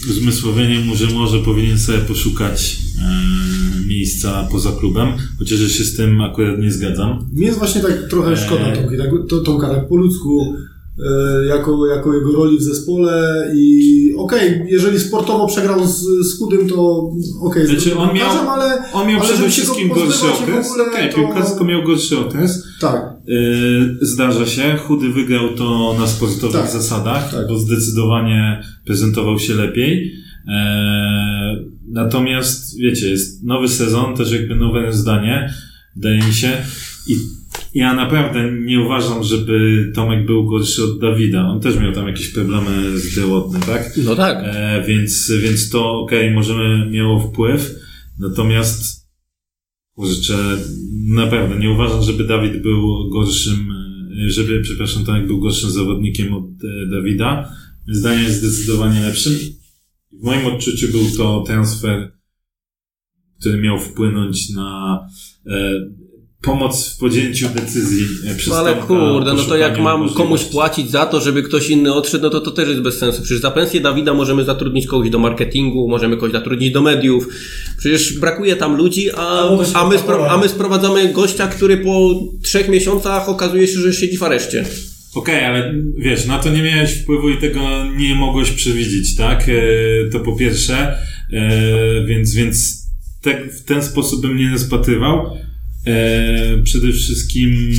uzmysłowienie 0.09 0.79
mu, 0.79 0.95
że 0.95 1.07
może 1.07 1.39
powinien 1.39 1.79
sobie 1.79 1.97
poszukać 1.97 2.77
e, 3.01 3.87
miejsca 3.87 4.47
poza 4.51 4.71
klubem, 4.71 5.07
chociaż 5.39 5.61
ja 5.61 5.69
się 5.69 5.83
z 5.83 5.95
tym 5.95 6.21
akurat 6.21 6.59
nie 6.59 6.71
zgadzam. 6.71 7.29
Mi 7.33 7.45
jest 7.45 7.57
właśnie 7.59 7.81
tak 7.81 8.09
trochę 8.09 8.29
Eee. 8.31 8.37
szkoda 8.37 8.75
Tomki, 8.75 8.97
tak, 8.97 9.09
to, 9.29 9.39
Tomka 9.39 9.69
tak 9.69 9.87
po 9.87 9.95
ludzku, 9.95 10.55
e, 10.99 11.45
jako, 11.45 11.87
jako 11.87 12.13
jego 12.13 12.31
roli 12.31 12.57
w 12.57 12.61
zespole 12.63 13.47
i 13.55 14.13
okej, 14.17 14.63
jeżeli 14.69 14.99
sportowo 14.99 15.47
przegrał 15.47 15.87
z, 15.87 16.01
z 16.27 16.37
Kudym, 16.39 16.69
to 16.69 16.75
okej, 17.41 17.63
okay, 17.63 17.67
Znaczy, 17.67 17.97
on 17.97 18.15
miał- 18.15 18.49
ale 18.49 18.83
On 18.93 19.07
miał 19.07 19.19
Ale 19.21 19.33
przede 19.33 19.49
wszystkim 19.49 19.89
gorszy 19.89 20.27
okres. 20.27 20.67
ogóle, 20.67 20.85
Okej, 20.85 21.09
to- 21.09 21.15
piłkarsko 21.15 21.65
miał 21.65 21.83
gorszy 21.83 22.17
okres. 22.19 22.63
tak, 22.79 23.16
Yy, 23.27 23.97
zdarza 24.01 24.45
się. 24.45 24.77
Chudy 24.77 25.09
wygrał 25.09 25.49
to 25.49 25.95
na 25.99 26.07
sportowych 26.07 26.61
Tak, 26.61 26.71
zasadach, 26.71 27.31
tak. 27.31 27.47
bo 27.47 27.57
zdecydowanie 27.57 28.63
prezentował 28.85 29.39
się 29.39 29.53
lepiej. 29.53 30.13
Eee, 30.47 31.57
natomiast, 31.91 32.79
wiecie, 32.79 33.09
jest 33.09 33.43
nowy 33.43 33.67
sezon, 33.67 34.15
też 34.15 34.31
jakby 34.31 34.55
nowe 34.55 34.93
zdanie, 34.93 35.53
wydaje 35.95 36.17
mi 36.17 36.33
się. 36.33 36.51
I 37.07 37.15
ja 37.73 37.93
naprawdę 37.93 38.51
nie 38.51 38.79
uważam, 38.81 39.23
żeby 39.23 39.85
Tomek 39.95 40.25
był 40.25 40.49
gorszy 40.49 40.83
od 40.83 40.99
Dawida. 40.99 41.47
On 41.47 41.59
też 41.59 41.79
miał 41.79 41.91
tam 41.93 42.07
jakieś 42.07 42.27
problemy 42.27 42.99
zdrowotne, 42.99 43.59
tak? 43.59 43.91
No 44.05 44.15
tak. 44.15 44.37
E, 44.43 44.83
więc, 44.87 45.31
więc 45.41 45.69
to 45.69 45.99
okej, 45.99 46.31
możemy 46.31 46.89
miało 46.91 47.19
wpływ. 47.19 47.75
Natomiast 48.19 48.96
kurczę, 49.97 50.57
naprawdę 51.07 51.59
nie 51.59 51.71
uważam, 51.71 52.03
żeby 52.03 52.23
Dawid 52.23 52.61
był 52.61 53.09
gorszym, 53.09 53.71
e, 54.25 54.29
żeby, 54.29 54.61
przepraszam, 54.61 55.05
Tomek 55.05 55.27
był 55.27 55.39
gorszym 55.39 55.69
zawodnikiem 55.69 56.33
od 56.33 56.45
e, 56.45 56.87
Dawida. 56.87 57.51
Zdanie 57.87 58.23
jest 58.23 58.43
zdecydowanie 58.43 59.01
lepszym. 59.01 59.33
W 60.11 60.23
moim 60.23 60.45
odczuciu 60.45 60.87
był 60.91 61.17
to 61.17 61.43
transfer, 61.47 62.11
który 63.39 63.61
miał 63.61 63.79
wpłynąć 63.79 64.49
na 64.49 64.99
e, 65.45 65.71
pomoc 66.47 66.93
w 66.93 66.97
podjęciu 66.97 67.49
decyzji 67.49 68.05
e, 68.27 68.35
przez 68.35 68.53
No 68.53 68.59
ale 68.59 68.71
Tomka, 68.71 68.87
kurde, 68.87 69.33
no 69.33 69.43
to 69.43 69.57
jak 69.57 69.79
mam 69.79 69.99
komuś 69.99 70.17
możliwości. 70.17 70.51
płacić 70.51 70.91
za 70.91 71.05
to, 71.05 71.21
żeby 71.21 71.43
ktoś 71.43 71.69
inny 71.69 71.93
odszedł, 71.93 72.23
no 72.23 72.29
to 72.29 72.41
to 72.41 72.51
też 72.51 72.69
jest 72.69 72.81
bez 72.81 72.97
sensu. 72.97 73.21
Przecież 73.21 73.41
za 73.41 73.51
pensję 73.51 73.81
Dawida 73.81 74.13
możemy 74.13 74.43
zatrudnić 74.43 74.87
kogoś 74.87 75.09
do 75.09 75.19
marketingu, 75.19 75.87
możemy 75.87 76.15
kogoś 76.15 76.31
zatrudnić 76.31 76.71
do 76.71 76.81
mediów. 76.81 77.27
Przecież 77.77 78.19
brakuje 78.19 78.55
tam 78.55 78.75
ludzi, 78.75 79.09
a, 79.15 79.49
a, 79.73 79.87
my, 79.89 79.97
spro, 79.97 80.29
a 80.31 80.37
my 80.37 80.49
sprowadzamy 80.49 81.13
gościa, 81.13 81.47
który 81.47 81.77
po 81.77 82.19
trzech 82.43 82.69
miesiącach 82.69 83.29
okazuje 83.29 83.67
się, 83.67 83.79
że 83.79 83.93
siedzi 83.93 84.17
w 84.17 84.23
areszcie. 84.23 84.65
Okej, 85.15 85.45
ale 85.45 85.73
wiesz, 85.97 86.25
na 86.25 86.39
to 86.39 86.49
nie 86.49 86.63
miałeś 86.63 86.91
wpływu 86.91 87.29
i 87.29 87.37
tego 87.37 87.59
nie 87.97 88.15
mogłeś 88.15 88.51
przewidzieć, 88.51 89.15
tak? 89.15 89.49
E, 89.49 90.09
to 90.11 90.19
po 90.19 90.35
pierwsze, 90.35 90.97
e, 91.33 92.05
więc, 92.05 92.33
więc 92.33 92.87
tak, 93.21 93.53
w 93.53 93.63
ten 93.63 93.83
sposób 93.83 94.21
bym 94.21 94.37
nie 94.37 94.51
rozpatrywał. 94.51 95.37
E, 95.87 96.61
przede 96.63 96.91
wszystkim 96.93 97.71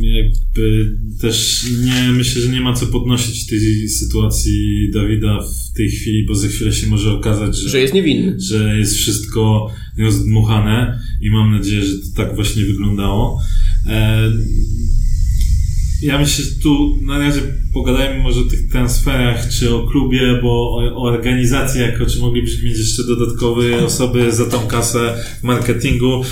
jakby 0.00 0.96
też 1.20 1.64
nie, 1.84 2.12
myślę, 2.12 2.42
że 2.42 2.48
nie 2.48 2.60
ma 2.60 2.72
co 2.74 2.86
podnosić 2.86 3.46
tej 3.46 3.88
sytuacji 3.88 4.90
Dawida 4.94 5.38
w 5.42 5.76
tej 5.76 5.90
chwili, 5.90 6.26
bo 6.26 6.34
za 6.34 6.48
chwilę 6.48 6.72
się 6.72 6.86
może 6.86 7.12
okazać, 7.12 7.56
że, 7.56 7.68
Że 7.68 7.80
jest 7.80 7.94
niewinny. 7.94 8.36
że 8.40 8.78
jest 8.78 8.96
wszystko 8.96 9.70
rozdmuchane 9.98 11.00
i 11.20 11.30
mam 11.30 11.52
nadzieję, 11.52 11.82
że 11.82 11.92
to 11.98 12.16
tak 12.16 12.34
właśnie 12.34 12.64
wyglądało. 12.64 13.40
E, 13.86 14.30
ja 16.02 16.18
myślę, 16.18 16.44
że 16.44 16.50
tu 16.62 16.98
na 17.02 17.18
razie 17.18 17.40
pogadajmy 17.72 18.22
może 18.22 18.40
o 18.40 18.44
tych 18.44 18.68
transferach, 18.70 19.48
czy 19.48 19.74
o 19.74 19.86
klubie, 19.86 20.38
bo 20.42 20.48
o, 20.48 20.94
o 20.96 21.02
organizacji, 21.02 21.80
jako 21.80 22.06
czy 22.06 22.18
moglibyśmy 22.18 22.68
mieć 22.68 22.78
jeszcze 22.78 23.04
dodatkowe 23.04 23.84
osoby 23.84 24.32
za 24.32 24.46
tą 24.46 24.66
kasę 24.66 25.24
marketingu, 25.42 26.22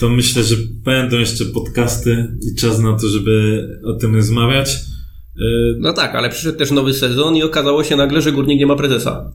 to 0.00 0.08
myślę, 0.08 0.44
że 0.44 0.56
będą 0.84 1.18
jeszcze 1.18 1.44
podcasty 1.44 2.38
i 2.52 2.54
czas 2.54 2.78
na 2.78 2.98
to, 2.98 3.08
żeby 3.08 3.66
o 3.84 3.92
tym 3.92 4.16
rozmawiać. 4.16 4.68
E, 4.70 5.44
No 5.78 5.92
tak, 5.92 6.14
ale 6.14 6.30
przyszedł 6.30 6.58
też 6.58 6.70
nowy 6.70 6.94
sezon 6.94 7.36
i 7.36 7.42
okazało 7.42 7.84
się 7.84 7.96
nagle, 7.96 8.22
że 8.22 8.32
Górnik 8.32 8.58
nie 8.58 8.66
ma 8.66 8.76
prezesa. 8.76 9.32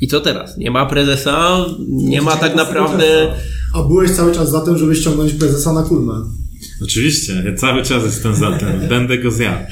I 0.00 0.08
co 0.08 0.20
teraz? 0.20 0.56
Nie 0.58 0.70
ma 0.70 0.86
prezesa, 0.86 1.66
nie 1.88 2.22
ma 2.22 2.36
tak 2.36 2.54
naprawdę... 2.54 3.34
a 3.74 3.82
byłeś 3.82 4.10
cały 4.10 4.34
czas 4.34 4.50
za 4.50 4.60
tym, 4.60 4.78
żeby 4.78 4.94
ściągnąć 4.94 5.32
prezesa 5.32 5.72
na 5.72 5.82
kulmę. 5.82 6.12
Oczywiście, 6.82 7.42
ja 7.46 7.54
cały 7.54 7.82
czas 7.82 8.04
jestem 8.04 8.34
za 8.34 8.58
tym, 8.58 8.68
będę 8.88 9.18
go 9.18 9.30
zjadł. 9.30 9.66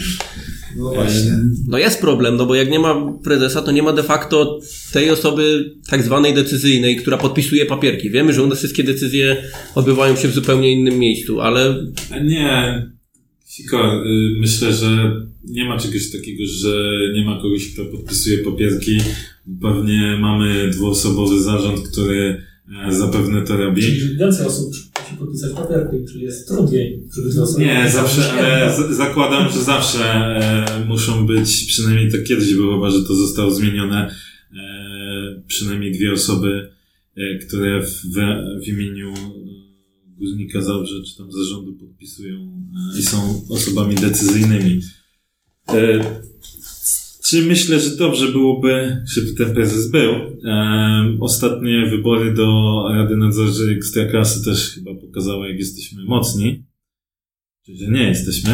No 0.76 0.94
właśnie. 0.94 1.32
No 1.68 1.78
jest 1.78 2.00
problem, 2.00 2.36
no 2.36 2.46
bo 2.46 2.54
jak 2.54 2.70
nie 2.70 2.78
ma 2.78 3.12
prezesa, 3.24 3.62
to 3.62 3.72
nie 3.72 3.82
ma 3.82 3.92
de 3.92 4.02
facto 4.02 4.60
tej 4.92 5.10
osoby 5.10 5.74
tak 5.90 6.02
zwanej 6.02 6.34
decyzyjnej, 6.34 6.96
która 6.96 7.18
podpisuje 7.18 7.66
papierki. 7.66 8.10
Wiemy, 8.10 8.32
że 8.32 8.42
u 8.42 8.46
nas 8.46 8.58
wszystkie 8.58 8.84
decyzje 8.84 9.36
odbywają 9.74 10.16
się 10.16 10.28
w 10.28 10.34
zupełnie 10.34 10.72
innym 10.72 10.98
miejscu, 10.98 11.40
ale 11.40 11.86
Nie, 12.24 12.86
Siko, 13.50 14.04
y, 14.04 14.40
myślę, 14.40 14.72
że 14.72 15.16
nie 15.44 15.64
ma 15.64 15.78
czegoś 15.78 16.10
takiego, 16.10 16.42
że 16.46 16.90
nie 17.14 17.24
ma 17.24 17.42
kogoś, 17.42 17.72
kto 17.72 17.84
podpisuje 17.84 18.38
papierki. 18.38 18.98
Pewnie 19.62 20.18
mamy 20.20 20.70
dwuosobowy 20.70 21.42
zarząd, 21.42 21.88
który 21.88 22.42
e, 22.86 22.92
zapewne 22.92 23.42
to 23.42 23.56
robi. 23.56 23.82
Czyli 23.82 24.16
więcej 24.16 24.46
osób 24.46 24.72
musi 25.10 25.16
podpisać 25.18 25.52
papierki, 25.52 25.96
czyli 26.12 26.24
jest 26.24 26.48
trudniej, 26.48 27.02
Nie, 27.66 27.90
zawsze, 27.90 28.32
ale 28.32 28.72
z- 28.76 28.96
zakładam, 28.96 29.52
że 29.52 29.62
zawsze 29.62 30.04
e, 30.04 30.84
muszą 30.88 31.26
być, 31.26 31.64
przynajmniej 31.66 32.12
tak 32.12 32.24
kiedyś 32.24 32.54
było 32.54 32.74
chyba, 32.74 32.90
że 32.90 33.02
to 33.04 33.14
zostało 33.14 33.50
zmienione, 33.50 34.10
e, 34.56 35.42
przynajmniej 35.46 35.92
dwie 35.92 36.12
osoby, 36.12 36.70
e, 37.16 37.38
które 37.38 37.82
w, 37.86 37.90
w 38.64 38.68
imieniu 38.68 39.12
e, 39.12 39.30
Guznika 40.18 40.60
Zabrze, 40.62 41.02
czy 41.06 41.16
tam 41.16 41.32
zarządu 41.32 41.72
podpisują 41.72 42.62
e, 42.94 42.98
i 42.98 43.02
są 43.02 43.42
osobami 43.48 43.94
decyzyjnymi. 43.94 44.80
Czy 47.30 47.42
myślę, 47.42 47.80
że 47.80 47.96
dobrze 47.96 48.28
byłoby, 48.28 49.02
żeby 49.14 49.32
ten 49.32 49.54
prezes 49.54 49.90
był? 49.90 50.12
E, 50.12 51.16
ostatnie 51.20 51.86
wybory 51.90 52.34
do 52.34 52.84
Rady 52.94 53.16
Nadzoru 53.16 53.70
Ekstraklasy 53.70 54.44
też 54.44 54.70
chyba 54.70 54.94
pokazały, 54.94 55.48
jak 55.48 55.58
jesteśmy 55.58 56.04
mocni. 56.04 56.64
Czy 57.66 57.76
że 57.76 57.90
nie 57.90 58.02
jesteśmy. 58.02 58.50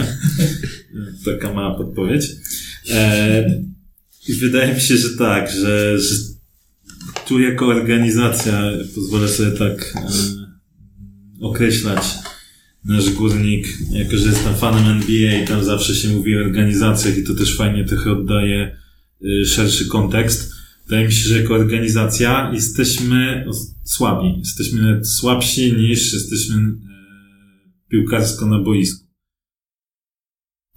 Taka 1.24 1.52
mała 1.52 1.74
podpowiedź. 1.74 2.26
E, 2.90 3.62
I 4.28 4.32
wydaje 4.32 4.74
mi 4.74 4.80
się, 4.80 4.96
że 4.96 5.08
tak, 5.18 5.50
że, 5.50 5.98
że 5.98 6.14
tu 7.28 7.40
jako 7.40 7.66
organizacja, 7.66 8.62
pozwolę 8.94 9.28
sobie 9.28 9.50
tak 9.50 9.94
e, 9.96 10.10
określać 11.40 12.02
nasz 12.86 13.10
górnik, 13.10 13.78
jako 13.90 14.16
że 14.16 14.28
jestem 14.28 14.54
fanem 14.54 14.86
NBA, 14.86 15.46
tam 15.46 15.64
zawsze 15.64 15.94
się 15.94 16.08
mówi 16.08 16.36
o 16.36 16.40
organizacjach 16.40 17.18
i 17.18 17.24
to 17.24 17.34
też 17.34 17.56
fajnie 17.56 17.84
trochę 17.84 18.12
oddaje 18.12 18.76
y, 19.22 19.46
szerszy 19.46 19.86
kontekst. 19.86 20.52
Wydaje 20.86 21.06
mi 21.06 21.12
się, 21.12 21.28
że 21.28 21.40
jako 21.42 21.54
organizacja 21.54 22.50
jesteśmy 22.54 23.46
słabi. 23.84 24.38
Jesteśmy 24.38 24.82
nawet 24.82 25.08
słabsi 25.08 25.72
niż 25.72 26.12
jesteśmy 26.12 26.56
e, 26.56 26.70
piłkarsko 27.90 28.46
na 28.46 28.58
boisku. 28.58 29.06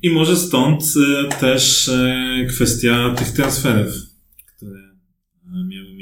I 0.01 0.09
może 0.09 0.37
stąd 0.37 0.83
e, 0.83 1.29
też 1.39 1.91
kwestia 2.49 3.15
tych 3.17 3.31
transferów, 3.31 4.08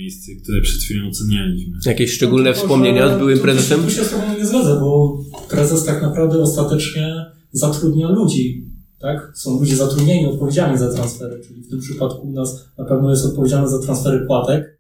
miejsce, 0.08 0.32
które 0.44 0.62
przed 0.62 0.82
chwilą 0.82 1.08
ocenialiśmy. 1.10 1.78
jakieś 1.86 2.12
szczególne 2.12 2.50
No, 2.50 2.56
to 2.56 2.62
wspomnienia 2.62 3.16
z 3.16 3.18
byłym 3.18 3.40
prezesem? 3.40 3.84
Tu 3.84 3.90
się 3.90 4.04
z 4.04 4.10
Tobą 4.10 4.24
nie 4.38 4.46
zgodzę, 4.46 4.80
bo 4.80 5.20
prezes 5.50 5.86
tak 5.86 6.02
naprawdę 6.02 6.40
ostatecznie 6.42 7.26
zatrudnia 7.52 8.10
ludzi. 8.10 8.68
Tak? 9.00 9.32
Są 9.36 9.60
ludzie 9.60 9.76
zatrudnieni, 9.76 10.26
odpowiedzialni 10.26 10.78
za 10.78 10.94
transfery, 10.94 11.42
czyli 11.48 11.62
w 11.64 11.70
tym 11.70 11.80
przypadku 11.80 12.28
u 12.28 12.32
nas 12.32 12.66
na 12.78 12.86
pewno 12.86 13.10
jest 13.10 13.26
odpowiedzialny 13.26 13.70
za 13.70 13.80
transfery 13.80 14.26
płatek. 14.28 14.80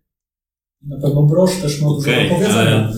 I 0.84 0.88
na 0.88 0.98
pewno 1.02 1.24
Brosz 1.24 1.52
też 1.62 1.82
ma 1.82 1.88
dużo 1.88 2.00
Okej, 2.12 2.30
do 2.30 2.36
powiedzenia. 2.36 2.88
ale- 2.88 2.94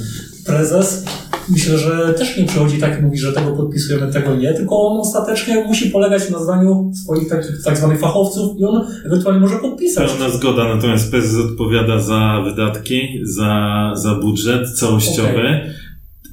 Prezes 0.46 1.06
myślę, 1.50 1.78
że 1.78 2.14
też 2.18 2.38
nie 2.38 2.46
przychodzi 2.46 2.78
tak 2.78 3.00
i 3.00 3.04
mówi, 3.04 3.18
że 3.18 3.34
tego 3.34 3.52
podpisujemy, 3.52 4.14
tego 4.14 4.36
nie, 4.36 4.54
tylko 4.54 4.88
on 4.88 5.00
ostatecznie 5.00 5.64
musi 5.64 5.90
polegać 5.90 6.30
na 6.30 6.44
zdaniu 6.44 6.92
swoich 7.04 7.30
takich 7.30 7.64
tak 7.64 7.78
zwanych 7.78 8.00
fachowców 8.00 8.60
i 8.60 8.64
on 8.64 8.88
ewentualnie 9.06 9.42
może 9.42 9.60
podpisać. 9.60 10.12
Pełna 10.12 10.30
zgoda, 10.30 10.76
natomiast 10.76 11.12
prezes 11.12 11.46
odpowiada 11.46 12.00
za 12.00 12.42
wydatki, 12.46 13.20
za, 13.24 13.92
za 13.96 14.16
budżet 14.16 14.70
całościowy, 14.70 15.74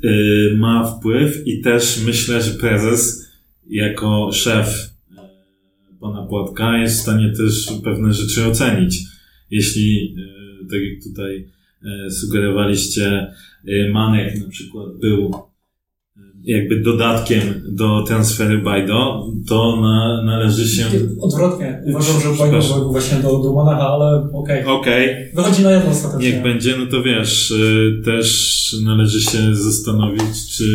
y, 0.05 0.57
ma 0.57 0.87
wpływ 0.87 1.47
i 1.47 1.61
też 1.61 2.03
myślę, 2.07 2.43
że 2.43 2.51
prezes 2.51 3.27
jako 3.71 4.31
szef 4.33 4.91
y, 5.13 5.17
pana 6.01 6.23
Płatka 6.23 6.79
jest 6.79 6.99
w 6.99 7.03
stanie 7.03 7.33
też 7.33 7.73
pewne 7.85 8.13
rzeczy 8.13 8.47
ocenić. 8.47 8.99
Jeśli, 9.51 10.17
y, 10.63 10.67
tak 10.71 10.81
jak 10.81 11.05
tutaj 11.05 11.49
y, 12.07 12.11
sugerowaliście, 12.11 13.33
Manek 13.93 14.41
na 14.41 14.49
przykład 14.49 14.87
był 15.01 15.31
y, 16.17 16.21
jakby 16.45 16.81
dodatkiem 16.81 17.41
do 17.69 18.03
transferu 18.03 18.63
Bajdo, 18.63 19.27
to 19.49 19.81
na, 19.81 20.23
należy 20.23 20.69
się... 20.69 20.85
Odwrotnie. 21.21 21.83
Uważam, 21.87 22.21
że. 22.21 22.39
Bajnowa 22.39 22.79
był 22.79 22.91
właśnie 22.93 23.19
do, 23.19 23.39
do 23.39 23.53
Manacha, 23.53 23.89
ale 23.89 24.29
okej. 24.33 24.65
Okej, 24.65 25.31
Wychodzi 25.35 25.63
na 25.63 25.71
jedno 25.73 25.91
ostatecznie. 25.91 26.33
Niech 26.33 26.43
będzie, 26.43 26.77
no 26.79 26.87
to 26.87 27.03
wiesz, 27.03 27.51
y, 27.51 28.03
też 28.05 28.77
należy 28.85 29.21
się 29.23 29.55
zastanowić, 29.55 30.57
czy 30.57 30.67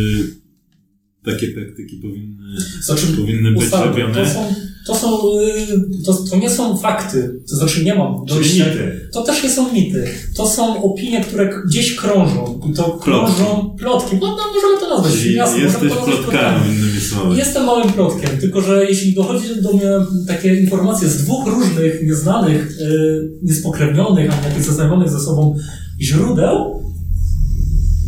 takie 1.25 1.47
praktyki 1.47 1.95
powinny, 1.97 2.59
Znaczy, 2.81 3.07
powinny 3.17 3.51
być 3.51 3.71
robione. 3.71 4.13
to 4.13 4.25
są, 4.25 4.55
to 4.87 4.95
są, 4.95 5.39
y, 5.39 6.03
to, 6.05 6.13
to 6.13 6.37
nie 6.37 6.49
są 6.49 6.77
fakty. 6.77 7.41
To 7.49 7.55
znaczy 7.55 7.85
nie 7.85 7.95
mam 7.95 8.25
dojścia. 8.25 8.65
mity. 8.65 9.09
To 9.13 9.21
też 9.23 9.43
nie 9.43 9.49
są 9.49 9.73
mity. 9.73 10.07
To 10.35 10.47
są 10.47 10.83
opinie, 10.83 11.21
które 11.21 11.49
gdzieś 11.67 11.95
krążą. 11.95 12.61
I 12.69 12.73
to 12.73 12.83
krążą 12.83 13.75
plotki. 13.79 14.15
No, 14.21 14.27
no 14.27 14.43
możemy 14.55 14.79
to 14.79 14.89
nazwać. 14.89 15.21
Czyli 15.21 15.35
jasne, 15.35 15.59
jesteś 15.59 15.93
plotkami. 15.93 16.75
innymi 16.75 16.99
słowy. 17.01 17.37
Jestem 17.37 17.65
małym 17.65 17.93
plotkiem, 17.93 18.29
tylko 18.39 18.61
że 18.61 18.85
jeśli 18.85 19.13
dochodzi 19.13 19.61
do 19.61 19.73
mnie 19.73 19.89
takie 20.27 20.55
informacje 20.55 21.07
z 21.09 21.17
dwóch 21.23 21.47
różnych, 21.47 22.03
nieznanych, 22.07 22.77
yy, 22.79 23.31
niespokrewnionych, 23.43 24.33
ani 24.33 24.43
jakichś 24.45 24.65
zaznajomionych 24.65 25.09
ze 25.09 25.19
sobą 25.19 25.55
źródeł, 26.01 26.81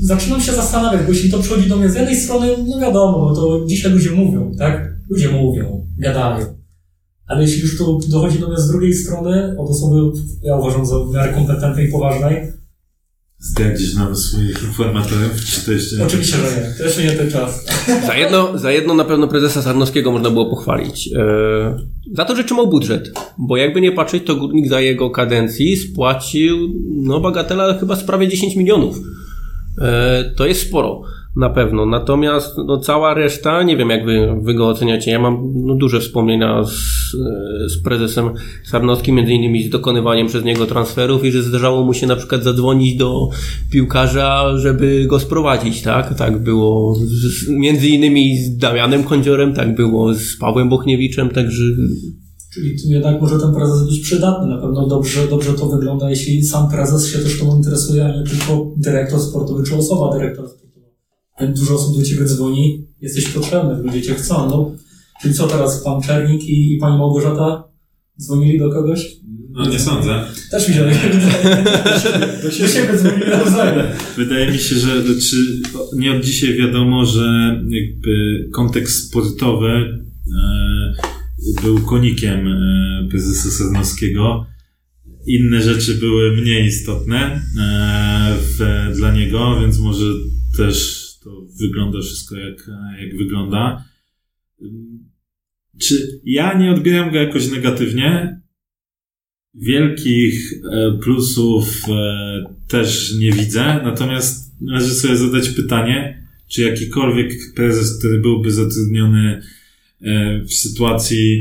zaczynam 0.01 0.41
się 0.41 0.51
zastanawiać, 0.51 1.01
bo 1.05 1.11
jeśli 1.11 1.31
to 1.31 1.39
przychodzi 1.39 1.69
do 1.69 1.77
mnie 1.77 1.89
z 1.89 1.95
jednej 1.95 2.15
strony, 2.15 2.47
no 2.67 2.79
wiadomo, 2.79 3.19
bo 3.19 3.35
to 3.35 3.65
dzisiaj 3.65 3.91
ludzie 3.91 4.11
mówią, 4.11 4.51
tak? 4.57 4.93
Ludzie 5.09 5.29
mówią, 5.29 5.87
gadają. 5.97 6.62
Ale 7.27 7.41
jeśli 7.41 7.61
już 7.61 7.77
to 7.77 7.99
dochodzi 8.09 8.39
do 8.39 8.47
mnie 8.47 8.57
z 8.57 8.67
drugiej 8.67 8.93
strony, 8.93 9.55
od 9.59 9.69
osoby, 9.69 9.95
ja 10.43 10.55
uważam 10.55 10.85
za 10.85 10.99
w 10.99 11.13
miarę 11.13 11.33
kompetentnej 11.33 11.87
i 11.87 11.91
poważnej, 11.91 12.53
Zdradzisz 13.43 13.95
nam 13.95 14.15
swoich 14.15 14.63
informatorów, 14.63 15.45
czy 15.45 15.65
to 15.65 15.71
jeszcze 15.71 15.97
nie? 15.97 16.03
oczywiście, 16.03 16.37
że 16.37 16.61
nie. 16.61 16.73
To 16.77 16.83
jeszcze 16.83 17.03
nie 17.03 17.11
ten 17.11 17.31
czas. 17.31 17.65
Za 18.07 18.15
jedno, 18.15 18.57
za 18.57 18.71
jedno 18.71 18.93
na 18.93 19.05
pewno 19.05 19.27
prezesa 19.27 19.61
Sarnowskiego 19.61 20.11
można 20.11 20.29
było 20.29 20.49
pochwalić. 20.49 21.09
E, 21.15 21.77
za 22.13 22.25
to, 22.25 22.35
że 22.35 22.43
trzymał 22.43 22.67
budżet. 22.67 23.11
Bo 23.37 23.57
jakby 23.57 23.81
nie 23.81 23.91
patrzeć, 23.91 24.23
to 24.25 24.35
Górnik 24.35 24.69
za 24.69 24.81
jego 24.81 25.09
kadencji 25.09 25.77
spłacił, 25.77 26.57
no 26.95 27.19
bagatela 27.19 27.79
chyba 27.79 27.95
z 27.95 28.03
prawie 28.03 28.27
10 28.27 28.55
milionów. 28.55 28.97
E, 29.81 30.23
to 30.37 30.45
jest 30.45 30.61
sporo. 30.67 31.01
Na 31.35 31.49
pewno. 31.49 31.85
Natomiast 31.85 32.57
no, 32.65 32.77
cała 32.77 33.13
reszta, 33.13 33.63
nie 33.63 33.77
wiem 33.77 33.89
jak 33.89 34.05
wy, 34.05 34.35
wy 34.41 34.53
go 34.53 34.69
oceniacie. 34.69 35.11
Ja 35.11 35.19
mam 35.19 35.53
no, 35.55 35.75
duże 35.75 35.99
wspomnienia 35.99 36.63
z, 36.63 36.71
z 37.73 37.81
prezesem 37.83 38.29
Sarnowskim, 38.65 39.15
między 39.15 39.33
innymi 39.33 39.63
z 39.63 39.69
dokonywaniem 39.69 40.27
przez 40.27 40.43
niego 40.43 40.65
transferów 40.65 41.25
i 41.25 41.31
że 41.31 41.43
zdarzało 41.43 41.83
mu 41.83 41.93
się 41.93 42.07
na 42.07 42.15
przykład 42.15 42.43
zadzwonić 42.43 42.97
do 42.97 43.29
piłkarza, 43.71 44.57
żeby 44.57 45.05
go 45.07 45.19
sprowadzić, 45.19 45.81
tak? 45.81 46.17
Tak 46.17 46.43
było 46.43 46.95
z, 46.95 47.49
między 47.49 47.87
innymi 47.87 48.37
z 48.37 48.57
Damianem 48.57 49.03
Kądziorem, 49.03 49.53
tak 49.53 49.75
było 49.75 50.13
z 50.13 50.37
Pawłem 50.37 50.69
Bochniewiczem, 50.69 51.29
także 51.29 51.63
Czyli 52.53 52.81
tu 52.81 52.91
jednak 52.91 53.21
może 53.21 53.39
ten 53.39 53.53
prezes 53.53 53.89
być 53.89 53.99
przydatny. 53.99 54.47
Na 54.47 54.61
pewno 54.61 54.87
dobrze, 54.87 55.27
dobrze 55.29 55.53
to 55.53 55.67
wygląda, 55.67 56.09
jeśli 56.09 56.43
sam 56.43 56.69
prezes 56.69 57.07
się 57.07 57.19
też 57.19 57.39
tą 57.39 57.55
interesuje, 57.55 58.05
a 58.05 58.17
nie 58.17 58.23
tylko 58.23 58.73
dyrektor 58.77 59.19
sportowy 59.19 59.63
czy 59.63 59.75
osoba 59.75 60.17
dyrektora 60.17 60.47
sportowa. 60.47 60.62
Jak 61.39 61.53
dużo 61.53 61.75
osób 61.75 61.97
do 61.97 62.03
ciebie 62.03 62.25
dzwoni, 62.25 62.87
jesteś 63.01 63.27
potrzebny, 63.27 63.83
ludzie 63.83 64.01
cię 64.01 64.15
chcą. 64.15 64.49
No. 64.49 64.71
Czyli 65.21 65.33
co 65.33 65.47
teraz, 65.47 65.83
pan 65.83 66.01
Czernik 66.01 66.43
i, 66.43 66.73
i 66.73 66.77
pani 66.77 66.97
Małgorzata 66.97 67.63
dzwonili 68.21 68.59
do 68.59 68.69
kogoś? 68.69 69.07
No 69.49 69.69
nie 69.69 69.79
sądzę. 69.79 70.23
Też 70.51 70.67
się 70.67 70.73
Do 72.43 72.51
siebie 72.73 72.97
dzwonili 72.97 73.29
nawzajem. 73.29 73.85
Wydaje 74.17 74.51
mi 74.51 74.57
się, 74.57 74.75
że 74.75 75.03
czy 75.29 75.61
nie 75.95 76.11
od 76.11 76.23
dzisiaj 76.23 76.57
wiadomo, 76.57 77.05
że 77.05 77.55
jakby 77.69 78.49
kontekst 78.53 79.07
sportowy 79.07 79.69
e, 79.69 80.93
był 81.61 81.79
konikiem 81.79 82.47
e, 82.47 83.07
prezesa 83.09 83.51
Sarnowskiego. 83.51 84.45
Inne 85.27 85.61
rzeczy 85.61 85.95
były 85.95 86.41
mniej 86.41 86.65
istotne 86.65 87.41
e, 87.59 88.35
w, 88.39 88.59
dla 88.95 89.13
niego, 89.13 89.59
więc 89.61 89.79
może 89.79 90.05
też 90.57 91.02
wygląda 91.59 91.99
wszystko 92.01 92.37
jak, 92.37 92.69
jak 92.99 93.17
wygląda. 93.17 93.85
Czy 95.79 96.21
ja 96.23 96.57
nie 96.57 96.71
odbieram 96.71 97.11
go 97.11 97.17
jakoś 97.17 97.51
negatywnie? 97.51 98.41
Wielkich 99.55 100.53
e, 100.53 100.97
plusów 101.03 101.81
e, 101.89 102.55
też 102.67 103.15
nie 103.19 103.31
widzę, 103.31 103.79
natomiast 103.83 104.61
należy 104.61 104.93
sobie 104.93 105.17
zadać 105.17 105.49
pytanie, 105.49 106.27
czy 106.47 106.61
jakikolwiek 106.61 107.33
prezes, 107.55 107.99
który 107.99 108.21
byłby 108.21 108.51
zatrudniony 108.51 109.41
e, 110.01 110.41
w 110.41 110.53
sytuacji 110.53 111.39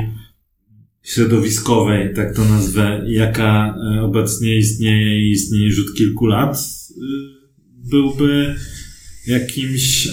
środowiskowej, 1.03 2.14
tak 2.14 2.37
to 2.37 2.44
nazwę, 2.44 3.05
jaka 3.09 3.77
obecnie 4.03 4.57
istnieje 4.57 5.29
i 5.29 5.31
istnieje 5.31 5.66
już 5.66 5.88
od 5.88 5.94
kilku 5.94 6.27
lat, 6.27 6.59
byłby 7.90 8.55
jakimś, 9.26 10.06
e, 10.06 10.12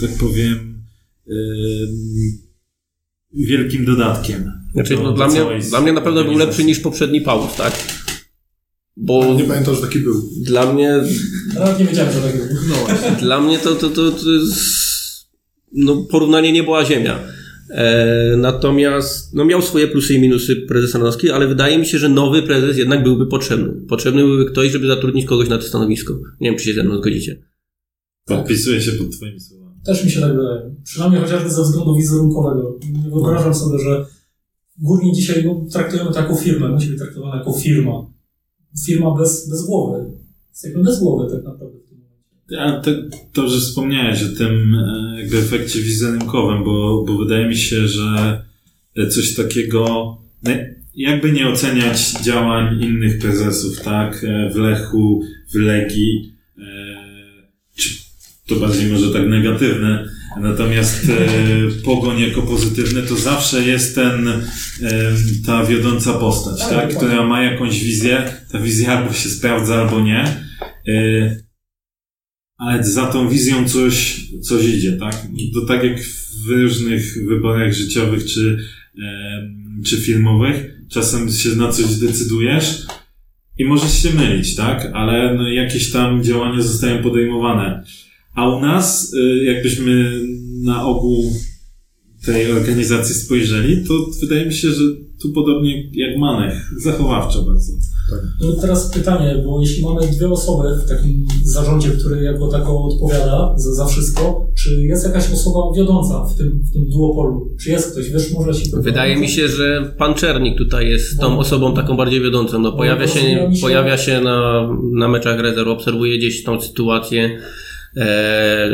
tak 0.00 0.10
powiem, 0.18 0.82
e, 1.28 1.32
wielkim 3.34 3.84
dodatkiem. 3.84 4.52
Znaczy, 4.72 4.96
do- 4.96 5.02
no, 5.02 5.12
dla, 5.12 5.28
mnie, 5.28 5.40
dla 5.68 5.80
mnie 5.80 5.92
na 5.92 6.00
pewno 6.00 6.24
był 6.24 6.38
lepszy 6.38 6.64
niż 6.64 6.80
poprzedni 6.80 7.20
Paulus, 7.20 7.54
tak? 7.56 7.72
Bo 8.96 9.34
Nie 9.34 9.44
pamiętam, 9.44 9.74
że 9.74 9.80
taki 9.80 9.98
był. 9.98 10.14
dla 10.42 10.72
mnie 10.72 11.00
Nawet 11.54 11.78
nie 11.78 11.84
wiedziałem, 11.84 12.12
że 12.12 12.20
tak 12.20 12.36
było. 12.36 12.48
No, 12.68 13.16
Dla 13.20 13.40
mnie 13.40 13.58
to, 13.58 13.74
to, 13.74 13.90
to, 13.90 14.10
to 14.10 14.30
jest, 14.30 14.54
no, 15.72 15.96
porównanie 15.96 16.52
nie 16.52 16.62
była 16.62 16.84
ziemia. 16.84 17.18
E, 17.70 18.34
natomiast 18.36 19.34
no, 19.34 19.44
miał 19.44 19.62
swoje 19.62 19.88
plusy 19.88 20.14
i 20.14 20.20
minusy 20.20 20.56
prezes 20.56 20.90
Sanowski, 20.90 21.30
ale 21.30 21.48
wydaje 21.48 21.78
mi 21.78 21.86
się, 21.86 21.98
że 21.98 22.08
nowy 22.08 22.42
prezes 22.42 22.76
jednak 22.78 23.02
byłby 23.02 23.26
potrzebny. 23.26 23.72
Potrzebny 23.88 24.22
byłby 24.22 24.44
ktoś, 24.50 24.72
żeby 24.72 24.86
zatrudnić 24.86 25.26
kogoś 25.26 25.48
na 25.48 25.58
to 25.58 25.64
stanowisko. 25.64 26.18
Nie 26.40 26.50
wiem, 26.50 26.58
czy 26.58 26.64
się 26.64 26.74
ze 26.74 26.82
mną 26.84 26.96
zgodzicie. 26.96 27.42
Podpisuję 28.24 28.80
się 28.80 28.92
pod 28.92 29.16
twoimi 29.16 29.40
słowami. 29.40 29.80
Też 29.84 30.04
mi 30.04 30.10
się 30.10 30.20
tak 30.20 30.36
wydaje. 30.36 30.74
Przynajmniej 30.84 31.20
chociażby 31.22 31.50
ze 31.50 31.62
względu 31.62 31.96
wizerunkowego. 31.96 32.78
Nie 33.04 33.10
wyobrażam 33.10 33.54
sobie, 33.54 33.78
że 33.78 34.06
Górnik 34.78 35.14
dzisiaj 35.14 35.44
no, 35.44 35.66
traktujemy 35.72 36.12
to 36.12 36.20
jako 36.20 36.36
firmę, 36.36 36.68
musi 36.68 36.88
być 36.88 36.98
traktowana 36.98 37.36
jako 37.36 37.52
firma. 37.52 38.06
Firma 38.86 39.14
bez, 39.18 39.48
bez 39.50 39.66
głowy. 39.66 40.10
Jesteśmy 40.50 40.82
bez 40.82 41.00
głowy 41.00 41.30
tak 41.34 41.44
naprawdę 41.44 41.78
w 41.78 41.88
tym 41.88 41.98
momencie. 41.98 42.60
A 42.60 42.80
to, 42.80 42.90
to, 43.32 43.48
że 43.48 43.60
wspomniałeś 43.60 44.22
o 44.22 44.36
tym 44.38 44.74
e, 44.74 45.20
jakby 45.20 45.38
efekcie 45.38 45.80
wizerunkowym, 45.80 46.64
bo, 46.64 47.04
bo 47.08 47.18
wydaje 47.18 47.48
mi 47.48 47.56
się, 47.56 47.88
że 47.88 48.44
coś 49.10 49.34
takiego, 49.34 50.16
no, 50.42 50.50
jakby 50.94 51.32
nie 51.32 51.48
oceniać 51.48 52.12
działań 52.22 52.82
innych 52.82 53.18
prezesów, 53.18 53.80
tak, 53.80 54.24
e, 54.24 54.50
w 54.50 54.56
Lechu, 54.56 55.22
w 55.52 55.54
Legii, 55.54 56.32
e, 56.36 56.39
to 58.50 58.56
bardziej 58.56 58.92
może 58.92 59.12
tak 59.12 59.28
negatywne, 59.28 60.08
natomiast 60.40 61.08
e, 61.08 61.82
Pogoń 61.84 62.20
jako 62.20 62.42
pozytywny 62.42 63.02
to 63.02 63.16
zawsze 63.16 63.62
jest 63.62 63.94
ten, 63.94 64.28
e, 64.28 64.42
ta 65.46 65.64
wiodąca 65.64 66.12
postać, 66.12 66.60
Tak, 66.60 66.70
tak, 66.70 66.96
która 66.96 67.26
ma 67.26 67.42
jakąś 67.42 67.84
wizję, 67.84 68.22
ta 68.52 68.58
wizja 68.58 68.98
albo 68.98 69.12
się 69.12 69.28
sprawdza, 69.28 69.74
albo 69.74 70.00
nie. 70.00 70.22
E, 70.88 71.36
ale 72.58 72.84
za 72.84 73.06
tą 73.06 73.28
wizją 73.28 73.68
coś, 73.68 74.20
coś 74.42 74.64
idzie, 74.64 74.92
tak? 74.92 75.26
To 75.54 75.66
tak 75.66 75.84
jak 75.84 76.00
w 76.46 76.50
różnych 76.50 77.28
wyborach 77.28 77.72
życiowych 77.72 78.24
czy, 78.24 78.58
em, 78.98 79.82
czy 79.86 79.96
filmowych, 79.96 80.80
czasem 80.88 81.32
się 81.32 81.48
na 81.48 81.72
coś 81.72 81.86
decydujesz 81.86 82.86
i 83.58 83.64
możesz 83.64 84.02
się 84.02 84.10
mylić, 84.10 84.56
tak? 84.56 84.90
Ale 84.94 85.34
no, 85.34 85.48
jakieś 85.48 85.92
tam 85.92 86.24
działania 86.24 86.62
zostają 86.62 87.02
podejmowane. 87.02 87.84
A 88.34 88.48
u 88.56 88.60
nas, 88.60 89.14
y, 89.14 89.44
jakbyśmy 89.44 90.20
na 90.64 90.86
ogół 90.86 91.24
tej 92.26 92.52
organizacji 92.52 93.14
spojrzeli, 93.14 93.84
to 93.88 93.94
wydaje 94.20 94.46
mi 94.46 94.54
się, 94.54 94.68
że 94.70 94.82
tu 95.22 95.32
podobnie 95.32 95.90
jak 95.92 96.18
Manech, 96.18 96.70
zachowawczo 96.84 97.42
bardzo. 97.42 97.72
No 98.40 98.52
teraz 98.52 98.90
pytanie, 98.90 99.42
bo 99.46 99.60
jeśli 99.60 99.84
mamy 99.84 100.00
dwie 100.06 100.28
osoby 100.28 100.68
w 100.84 100.88
takim 100.88 101.26
zarządzie, 101.44 101.90
który 101.90 102.22
jako 102.24 102.48
tako 102.48 102.84
odpowiada 102.84 103.54
za, 103.56 103.74
za 103.74 103.86
wszystko, 103.86 104.46
czy 104.58 104.82
jest 104.82 105.04
jakaś 105.06 105.32
osoba 105.32 105.60
wiodąca 105.76 106.24
w 106.24 106.36
tym, 106.36 106.62
w 106.70 106.72
tym 106.72 106.90
duopolu? 106.90 107.56
Czy 107.62 107.70
jest 107.70 107.92
ktoś? 107.92 108.10
Wiesz, 108.10 108.32
może 108.32 108.54
się... 108.54 108.70
Wydaje 108.80 109.16
mi 109.16 109.28
się, 109.28 109.48
że 109.48 109.94
pan 109.98 110.14
Czernik 110.14 110.58
tutaj 110.58 110.88
jest 110.88 111.20
tą 111.20 111.30
No. 111.30 111.38
osobą 111.38 111.74
taką 111.74 111.96
bardziej 111.96 112.20
wiodącą. 112.20 112.58
No, 112.58 112.72
pojawia 112.72 113.06
się, 113.08 113.20
się- 113.20 113.50
pojawia 113.60 113.96
się 113.98 114.20
na, 114.20 114.68
na 114.92 115.08
meczach 115.08 115.40
rezerw, 115.40 115.68
obserwuje 115.68 116.18
gdzieś 116.18 116.42
tą 116.44 116.60
sytuację. 116.60 117.38
E, 117.96 118.68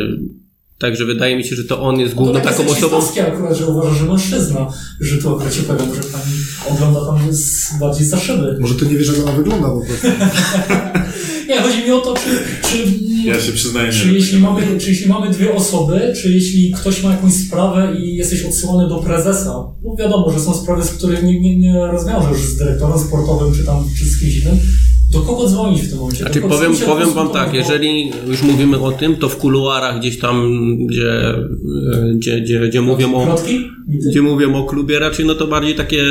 także 0.78 1.04
wydaje 1.04 1.36
mi 1.36 1.44
się, 1.44 1.56
że 1.56 1.64
to 1.64 1.82
on 1.82 2.00
jest 2.00 2.14
główną 2.14 2.40
taką 2.40 2.66
osobą. 2.66 3.00
akurat, 3.26 3.56
że 3.56 3.66
uważa, 3.66 3.94
że 3.94 4.04
mężczyzna, 4.04 4.72
że 5.00 5.18
tu 5.18 5.34
akurat 5.34 5.54
się 5.54 5.62
powiem, 5.62 5.94
że 5.94 6.00
pani 6.00 6.34
ogląda 6.70 7.06
tam 7.06 7.32
z, 7.34 7.78
bardziej 7.80 8.06
za 8.06 8.20
szyby. 8.20 8.56
Może 8.60 8.74
ty 8.74 8.86
nie 8.86 8.96
wiesz, 8.96 9.08
jak 9.08 9.18
ona 9.18 9.32
wygląda 9.32 9.68
po 9.68 9.80
prostu. 9.80 10.06
Nie, 11.48 11.60
chodzi 11.62 11.84
mi 11.84 11.90
o 11.90 12.00
to, 12.00 12.14
czy, 12.14 12.30
czy, 12.68 12.84
Ja 13.24 13.40
się 13.40 13.52
przyznaję, 13.52 13.92
czy, 13.92 14.06
nie 14.06 14.12
jeśli 14.12 14.38
mamy, 14.40 14.78
czy 14.80 14.90
jeśli 14.90 15.08
mamy 15.08 15.30
dwie 15.30 15.54
osoby, 15.54 16.12
czy 16.22 16.32
jeśli 16.32 16.72
ktoś 16.72 17.02
ma 17.02 17.10
jakąś 17.10 17.32
sprawę 17.32 17.96
i 18.00 18.16
jesteś 18.16 18.42
odsyłany 18.42 18.88
do 18.88 18.98
prezesa, 18.98 19.54
bo 19.82 19.96
wiadomo, 19.98 20.32
że 20.32 20.40
są 20.40 20.54
sprawy, 20.54 20.82
z 20.82 20.90
których 20.90 21.22
nie, 21.22 21.40
nie, 21.40 21.58
nie 21.58 21.86
rozwiążesz 21.86 22.38
z 22.38 22.56
dyrektorem 22.58 22.98
sportowym, 22.98 23.54
czy 23.54 23.64
tam, 23.64 23.84
czy 23.98 24.04
z 24.04 24.20
kimś 24.20 24.36
innym, 24.36 24.58
do 25.16 25.22
kogo 25.22 25.48
dzwonić 25.48 25.82
w 25.82 25.88
tym 25.90 25.98
momencie? 25.98 26.20
Znaczy 26.20 26.40
powiem, 26.40 26.72
powiem 26.86 27.12
wam 27.12 27.30
tak, 27.30 27.50
Bo- 27.50 27.56
jeżeli 27.56 28.12
już 28.26 28.42
mówimy 28.42 28.80
o 28.80 28.92
tym, 28.92 29.16
to 29.16 29.28
w 29.28 29.36
kuluarach 29.36 30.00
gdzieś 30.00 30.18
tam, 30.18 30.56
gdzie, 30.86 31.34
gdzie, 32.14 32.40
gdzie, 32.40 32.68
gdzie 32.68 32.80
mówią 32.80 33.14
o, 33.14 33.36
gdzie 34.10 34.22
mówią 34.22 34.54
o 34.54 34.64
klubie, 34.64 34.98
raczej 34.98 35.26
no 35.26 35.34
to 35.34 35.46
bardziej 35.46 35.74
takie 35.74 36.02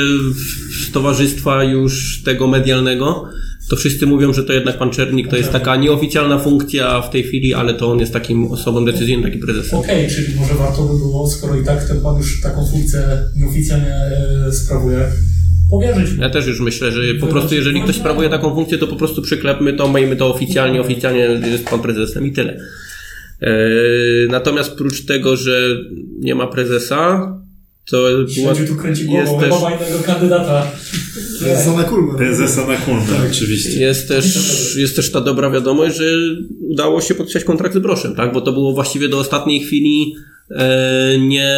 towarzystwa 0.94 1.64
już 1.64 2.24
tego 2.24 2.48
medialnego. 2.48 3.26
To 3.70 3.76
wszyscy 3.76 4.08
mówią, 4.08 4.34
że 4.34 4.44
to 4.44 4.54
jednak 4.54 4.78
pan 4.78 4.90
Czernik 4.90 5.28
to 5.28 5.38
jest 5.38 5.52
taka 5.52 5.76
nieoficjalna 5.76 6.40
funkcja 6.40 7.02
w 7.02 7.10
tej 7.10 7.24
chwili, 7.24 7.54
ale 7.54 7.74
to 7.74 7.92
on 7.92 8.00
jest 8.00 8.14
takim 8.14 8.52
osobą 8.52 8.86
decyzyjną, 8.86 9.24
takim 9.24 9.42
prezesem. 9.42 9.80
Okej, 9.80 10.10
czyli 10.10 10.36
może 10.40 10.54
warto 10.54 10.84
by 10.84 10.98
było, 10.98 11.30
skoro 11.30 11.56
i 11.56 11.66
tak 11.66 11.88
ten 11.88 12.02
pan 12.02 12.18
już 12.18 12.42
taką 12.42 12.68
funkcję 12.68 13.00
nieoficjalnie 13.36 13.96
e, 14.48 14.52
sprawuje, 14.52 15.12
powierzyć. 15.70 16.20
Ja 16.20 16.30
też 16.30 16.48
już 16.48 16.60
myślę, 16.60 16.92
że 16.92 17.02
po 17.20 17.28
prostu 17.28 17.56
jeżeli 17.56 17.82
ktoś 17.82 17.96
sprawuje 17.96 18.30
taką 18.30 18.56
funkcję, 18.56 18.78
to 18.78 18.88
po 18.88 18.96
prostu 18.96 19.22
przyklepmy 19.22 19.74
to, 19.74 19.94
miejmy 19.94 20.16
to 20.16 20.34
oficjalnie, 20.34 20.82
oficjalnie 20.82 21.20
jest 21.52 21.70
pan 21.70 21.80
prezesem 21.80 22.26
i 22.26 22.32
tyle. 22.32 22.60
Eee, 23.42 24.30
natomiast 24.30 24.76
prócz 24.76 25.06
tego, 25.06 25.36
że 25.36 25.78
nie 26.20 26.36
ma 26.36 26.48
prezesa, 26.48 27.32
to 27.92 27.98
była, 28.36 28.56
tu 28.56 28.76
kręci 28.76 29.12
jest 29.12 29.32
głową, 29.32 29.40
też, 29.40 29.54
chyba 29.54 29.70
ma 29.70 29.76
innego 29.76 30.00
kandydata. 30.00 30.68
Jest 31.46 31.66
Zona 31.66 31.84
Kulmer. 31.84 32.16
Prezesa 32.16 32.68
na 32.68 32.78
kulmę, 32.78 33.02
oczywiście. 33.32 33.80
jest, 33.80 34.08
też, 34.08 34.26
jest 34.78 34.96
też 34.96 35.12
ta 35.12 35.22
dobra 35.22 35.50
wiadomość, 35.50 35.96
że 35.98 36.06
udało 36.60 37.02
się 37.02 37.16
podpisać 37.16 37.44
kontrakt 37.44 37.76
z 37.76 37.80
Broszem, 37.80 38.16
tak? 38.16 38.34
Bo 38.34 38.42
to 38.42 38.54
było 38.54 38.74
właściwie 38.74 39.10
do 39.10 39.20
ostatniej 39.20 39.60
chwili 39.60 40.16
e, 40.16 40.35
nie, 41.20 41.58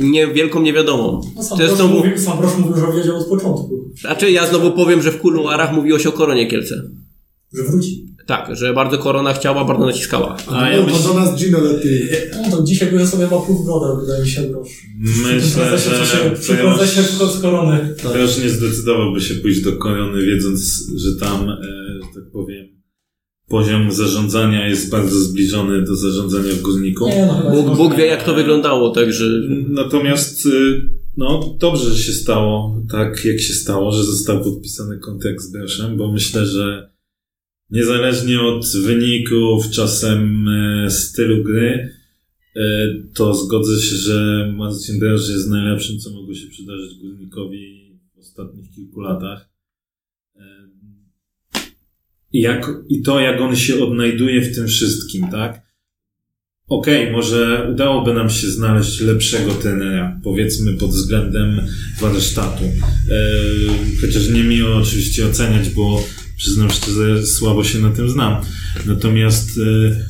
nie 0.00 0.26
wielką 0.26 0.62
niewiadomą. 0.62 1.20
No, 1.36 1.42
sam, 1.42 1.58
To 1.58 1.64
jest 1.64 1.76
Brosz 1.76 1.86
znowu, 1.88 1.98
mówił, 2.04 2.18
sam 2.18 2.38
Brosz 2.38 2.56
mówił, 2.58 2.76
że 2.86 2.92
wiedział 2.98 3.16
od 3.16 3.26
początku, 3.26 3.90
znaczy 4.00 4.30
ja 4.30 4.46
znowu 4.46 4.70
powiem, 4.72 5.02
że 5.02 5.10
w 5.12 5.18
kuluarach 5.20 5.72
mówiło 5.72 5.98
się 5.98 6.08
o 6.08 6.12
Koronie 6.12 6.46
Kielce. 6.46 6.82
że 7.54 7.62
wróci. 7.62 8.12
Tak, 8.26 8.56
że 8.56 8.72
bardzo 8.74 8.98
Korona 8.98 9.32
chciała, 9.34 9.64
bardzo 9.64 9.86
naciskała. 9.86 10.36
A 10.50 10.68
ja 10.70 10.80
No, 10.80 10.86
myślę, 10.86 10.98
to 11.02 11.08
do 11.08 11.20
nas 11.20 11.36
Gino 11.36 11.60
lepiej. 11.60 12.08
No 12.50 12.56
to 12.56 12.62
dzisiaj 12.62 12.90
by 12.90 13.06
sobie 13.06 13.24
ma 13.24 13.30
pół 13.38 13.64
broda, 13.64 14.00
wydaje 14.00 14.22
mi 14.22 14.28
się, 14.30 14.42
Brosz. 14.42 14.68
myślę, 14.98 15.78
się, 15.78 15.90
że 16.04 16.30
przy 16.40 16.54
prezesie 16.54 17.02
w- 17.02 17.32
z 17.32 17.40
korony. 17.40 17.94
to 18.02 18.18
już 18.18 18.38
nie 18.38 18.48
zdecydowałby 18.50 19.20
się 19.20 19.34
pójść 19.34 19.60
do 19.62 19.72
korony, 19.72 20.22
wiedząc, 20.22 20.86
że 20.96 21.16
tam, 21.20 21.48
e, 21.50 21.56
tak 22.14 22.24
powiem, 22.32 22.66
poziom 23.52 23.92
zarządzania 23.92 24.68
jest 24.68 24.90
bardzo 24.90 25.18
zbliżony 25.18 25.82
do 25.82 25.96
zarządzania 25.96 26.52
w 26.52 26.62
górniku. 26.62 27.08
Nie, 27.08 27.26
no, 27.26 27.76
Bóg, 27.76 27.96
wie, 27.96 28.06
jak 28.06 28.24
to 28.24 28.34
wyglądało, 28.34 28.90
także 28.90 29.24
Natomiast, 29.68 30.46
y, 30.46 30.82
no, 31.16 31.56
dobrze, 31.58 31.94
że 31.94 32.02
się 32.02 32.12
stało 32.12 32.82
tak, 32.90 33.24
jak 33.24 33.40
się 33.40 33.54
stało, 33.54 33.92
że 33.92 34.04
został 34.04 34.44
podpisany 34.44 34.98
kontrakt 34.98 35.40
z 35.40 35.52
Broszem, 35.52 35.96
bo 35.96 36.12
myślę, 36.12 36.46
że 36.46 36.90
niezależnie 37.70 38.40
od 38.40 38.66
wyników, 38.84 39.70
czasem 39.70 40.48
e, 40.48 40.90
stylu 40.90 41.44
gry, 41.44 41.90
e, 42.56 42.62
to 43.14 43.34
zgodzę 43.34 43.82
się, 43.82 43.96
że 43.96 44.48
Marcin 44.56 44.98
Brosz 44.98 45.28
jest 45.28 45.50
najlepszym, 45.50 45.98
co 45.98 46.10
mogło 46.10 46.34
się 46.34 46.46
przydarzyć 46.46 46.98
górnikowi 46.98 47.92
w 48.16 48.18
ostatnich 48.18 48.70
kilku 48.74 49.00
latach. 49.00 49.51
I, 52.32 52.40
jak, 52.40 52.70
I 52.88 53.02
to, 53.02 53.20
jak 53.20 53.40
on 53.40 53.56
się 53.56 53.84
odnajduje 53.84 54.40
w 54.40 54.54
tym 54.54 54.68
wszystkim, 54.68 55.30
tak? 55.30 55.62
Okej, 56.68 57.12
może 57.12 57.68
udałoby 57.72 58.14
nam 58.14 58.30
się 58.30 58.50
znaleźć 58.50 59.00
lepszego 59.00 59.52
trenera, 59.52 60.20
powiedzmy 60.24 60.72
pod 60.72 60.90
względem 60.90 61.60
warsztatu. 62.00 62.64
E, 62.64 63.20
chociaż 64.00 64.28
nie 64.28 64.44
mi 64.44 64.62
oczywiście 64.62 65.26
oceniać, 65.26 65.70
bo 65.70 66.04
przyznam 66.36 66.70
szczerze, 66.70 67.26
słabo 67.26 67.64
się 67.64 67.78
na 67.78 67.90
tym 67.90 68.10
znam. 68.10 68.44
Natomiast 68.86 69.58
e, 69.58 70.06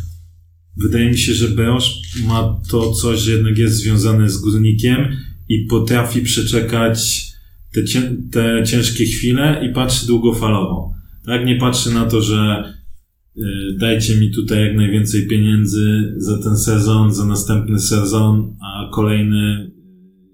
wydaje 0.76 1.11
mi 1.11 1.18
się, 1.18 1.35
że 1.35 1.48
Beosz 1.48 2.00
ma 2.24 2.61
to 2.70 2.92
coś, 2.92 3.26
jednak 3.26 3.59
jest 3.59 3.76
związane 3.76 4.28
z 4.28 4.36
górnikiem 4.36 5.16
i 5.49 5.66
potrafi 5.70 6.20
przeczekać 6.20 7.26
te, 7.72 7.84
cię, 7.84 8.16
te 8.32 8.62
ciężkie 8.66 9.05
chwile 9.05 9.68
i 9.70 9.74
patrzy 9.74 10.07
długofalowo. 10.07 11.01
Tak, 11.27 11.47
nie 11.47 11.57
patrzy 11.57 11.95
na 11.95 12.05
to, 12.05 12.23
że 12.23 12.73
y, 13.37 13.43
dajcie 13.79 14.16
mi 14.16 14.31
tutaj 14.31 14.66
jak 14.66 14.77
najwięcej 14.77 15.27
pieniędzy 15.27 16.14
za 16.16 16.43
ten 16.43 16.57
sezon, 16.57 17.14
za 17.14 17.25
następny 17.25 17.79
sezon, 17.79 18.57
a 18.61 18.91
kolejny, 18.93 19.70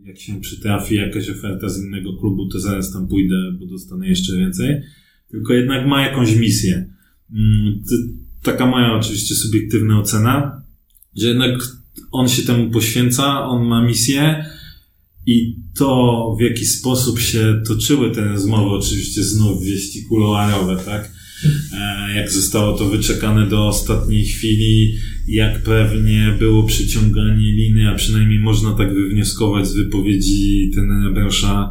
jak 0.05 0.19
jak 0.19 0.25
się 0.25 0.41
przytrafi 0.41 0.95
jakaś 0.95 1.31
oferta 1.31 1.69
z 1.69 1.85
innego 1.85 2.17
klubu, 2.17 2.49
to 2.49 2.61
zaraz 2.61 2.93
tam 2.93 3.09
pójdę, 3.09 3.53
bo 3.61 3.67
dostanę 3.67 4.09
jeszcze 4.09 4.37
więcej. 4.37 4.83
Tylko 5.31 5.53
jednak 5.53 5.87
ma 5.87 6.03
jakąś 6.03 6.37
misję. 6.37 6.95
Mm, 7.33 7.83
taka 8.43 8.67
moja 8.67 8.95
oczywiście 8.95 9.35
subiektywna 9.35 10.01
ocena, 10.01 10.63
że 11.17 11.29
jednak 11.29 11.59
on 12.11 12.29
się 12.29 12.43
temu 12.43 12.71
poświęca, 12.71 13.45
on 13.45 13.67
ma 13.67 13.85
misję 13.85 14.45
i 15.29 15.57
to, 15.79 16.37
w 16.39 16.43
jaki 16.43 16.67
sposób 16.67 17.21
się 17.21 17.63
toczyły 17.67 18.11
te 18.11 18.25
rozmowy, 18.25 18.71
oczywiście 18.71 19.23
znów 19.23 19.65
wieści 19.65 20.05
kuluarowe, 20.05 20.77
tak? 20.85 21.13
E, 21.73 22.15
jak 22.15 22.31
zostało 22.31 22.79
to 22.79 22.89
wyczekane 22.89 23.47
do 23.47 23.67
ostatniej 23.67 24.27
chwili, 24.27 24.95
jak 25.29 25.63
pewnie 25.63 26.37
było 26.39 26.63
przyciąganie 26.63 27.53
liny, 27.53 27.89
a 27.89 27.95
przynajmniej 27.95 28.39
można 28.39 28.75
tak 28.75 28.95
wywnioskować 28.95 29.69
z 29.69 29.75
wypowiedzi 29.75 30.71
ten 30.75 31.15
Brosza 31.15 31.71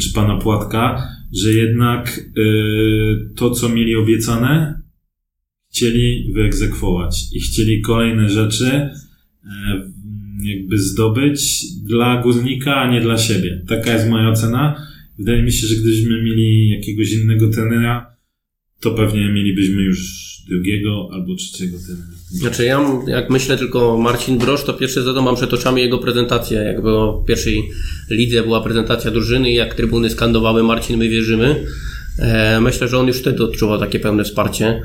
czy 0.00 0.12
pana 0.12 0.36
Płatka, 0.36 1.08
że 1.32 1.52
jednak 1.52 2.18
y, 2.38 3.34
to, 3.36 3.50
co 3.50 3.68
mieli 3.68 3.96
obiecane, 3.96 4.82
chcieli 5.70 6.32
wyegzekwować 6.34 7.24
i 7.32 7.40
chcieli 7.40 7.80
kolejne 7.80 8.28
rzeczy 8.28 8.66
e, 8.66 8.90
jakby 10.44 10.78
zdobyć 10.78 11.64
dla 11.82 12.22
górnika, 12.22 12.74
a 12.74 12.92
nie 12.92 13.00
dla 13.00 13.18
siebie. 13.18 13.62
Taka 13.68 13.92
jest 13.92 14.08
moja 14.08 14.28
ocena. 14.28 14.86
Wydaje 15.18 15.42
mi 15.42 15.52
się, 15.52 15.66
że 15.66 15.74
gdybyśmy 15.74 16.22
mieli 16.22 16.68
jakiegoś 16.68 17.12
innego 17.12 17.48
trenera, 17.48 18.16
to 18.80 18.90
pewnie 18.90 19.28
mielibyśmy 19.28 19.82
już 19.82 20.22
drugiego 20.48 21.08
albo 21.12 21.34
trzeciego 21.34 21.78
trenera. 21.86 22.12
Znaczy 22.30 22.64
ja, 22.64 22.80
jak 23.06 23.30
myślę 23.30 23.58
tylko 23.58 23.98
Marcin 23.98 24.38
Brosz, 24.38 24.64
to 24.64 24.72
pierwsze 24.72 25.04
co 25.04 25.22
mam 25.22 25.36
przed 25.36 25.54
oczami 25.54 25.82
jego 25.82 25.98
prezentację. 25.98 26.58
Jak 26.58 26.82
było 26.82 27.22
w 27.22 27.26
pierwszej 27.26 27.62
lidze 28.10 28.42
była 28.42 28.60
prezentacja 28.60 29.10
drużyny 29.10 29.50
i 29.50 29.54
jak 29.54 29.74
trybuny 29.74 30.10
skandowały 30.10 30.62
Marcin, 30.62 30.98
my 30.98 31.08
wierzymy. 31.08 31.66
E, 32.18 32.60
myślę, 32.60 32.88
że 32.88 32.98
on 32.98 33.06
już 33.06 33.16
wtedy 33.16 33.44
odczuwał 33.44 33.78
takie 33.78 34.00
pełne 34.00 34.24
wsparcie 34.24 34.82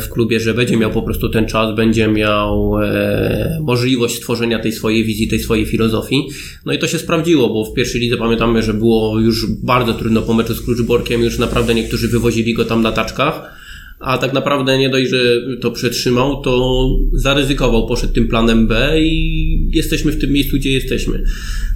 w 0.00 0.08
klubie, 0.08 0.40
że 0.40 0.54
będzie 0.54 0.76
miał 0.76 0.90
po 0.90 1.02
prostu 1.02 1.28
ten 1.28 1.46
czas, 1.46 1.76
będzie 1.76 2.08
miał 2.08 2.82
e, 2.82 3.58
możliwość 3.62 4.14
stworzenia 4.14 4.58
tej 4.58 4.72
swojej 4.72 5.04
wizji, 5.04 5.28
tej 5.28 5.38
swojej 5.38 5.66
filozofii. 5.66 6.28
No 6.66 6.72
i 6.72 6.78
to 6.78 6.88
się 6.88 6.98
sprawdziło, 6.98 7.48
bo 7.48 7.64
w 7.64 7.74
pierwszej 7.74 8.00
lidze 8.00 8.16
pamiętamy, 8.16 8.62
że 8.62 8.74
było 8.74 9.20
już 9.20 9.46
bardzo 9.62 9.94
trudno 9.94 10.22
po 10.22 10.34
meczu 10.34 10.54
z 10.54 10.62
Kluczborkiem, 10.62 11.22
już 11.22 11.38
naprawdę 11.38 11.74
niektórzy 11.74 12.08
wywozili 12.08 12.54
go 12.54 12.64
tam 12.64 12.82
na 12.82 12.92
taczkach 12.92 13.56
a 13.98 14.18
tak 14.18 14.32
naprawdę 14.32 14.78
nie 14.78 14.90
dość, 14.90 15.10
że 15.10 15.18
to 15.60 15.70
przetrzymał, 15.70 16.42
to 16.42 16.88
zaryzykował, 17.12 17.86
poszedł 17.86 18.12
tym 18.12 18.28
planem 18.28 18.66
B 18.66 19.00
i 19.02 19.70
jesteśmy 19.74 20.12
w 20.12 20.20
tym 20.20 20.32
miejscu, 20.32 20.56
gdzie 20.56 20.72
jesteśmy. 20.72 21.24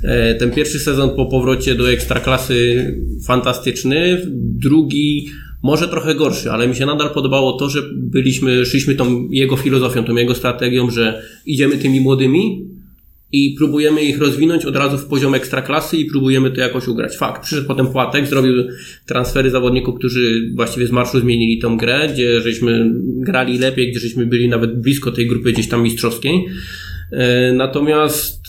E, 0.02 0.34
ten 0.34 0.50
pierwszy 0.50 0.78
sezon 0.78 1.10
po 1.16 1.26
powrocie 1.26 1.74
do 1.74 1.92
ekstraklasy 1.92 2.86
fantastyczny, 3.26 4.26
drugi 4.36 5.28
może 5.62 5.88
trochę 5.88 6.14
gorszy, 6.14 6.50
ale 6.50 6.68
mi 6.68 6.74
się 6.74 6.86
nadal 6.86 7.10
podobało 7.10 7.52
to, 7.52 7.68
że 7.68 7.82
byliśmy, 7.92 8.66
szliśmy 8.66 8.94
tą 8.94 9.28
jego 9.30 9.56
filozofią, 9.56 10.04
tą 10.04 10.16
jego 10.16 10.34
strategią, 10.34 10.90
że 10.90 11.22
idziemy 11.46 11.76
tymi 11.78 12.00
młodymi, 12.00 12.70
i 13.32 13.54
próbujemy 13.58 14.02
ich 14.02 14.18
rozwinąć 14.18 14.64
od 14.64 14.76
razu 14.76 14.98
w 14.98 15.06
poziom 15.06 15.34
ekstraklasy 15.34 15.96
i 15.96 16.04
próbujemy 16.04 16.50
to 16.50 16.60
jakoś 16.60 16.88
ugrać. 16.88 17.16
Fakt. 17.16 17.42
Przyszedł 17.42 17.66
potem 17.66 17.86
Płatek, 17.86 18.26
zrobił 18.26 18.54
transfery 19.06 19.50
zawodników, 19.50 19.98
którzy 19.98 20.50
właściwie 20.54 20.86
z 20.86 20.90
marszu 20.90 21.20
zmienili 21.20 21.58
tą 21.58 21.76
grę, 21.76 22.08
gdzie 22.12 22.40
żeśmy 22.40 22.92
grali 23.04 23.58
lepiej, 23.58 23.90
gdzie 23.90 24.00
żeśmy 24.00 24.26
byli 24.26 24.48
nawet 24.48 24.80
blisko 24.80 25.12
tej 25.12 25.26
grupy 25.26 25.52
gdzieś 25.52 25.68
tam 25.68 25.82
mistrzowskiej. 25.82 26.46
E, 27.12 27.52
natomiast 27.52 28.42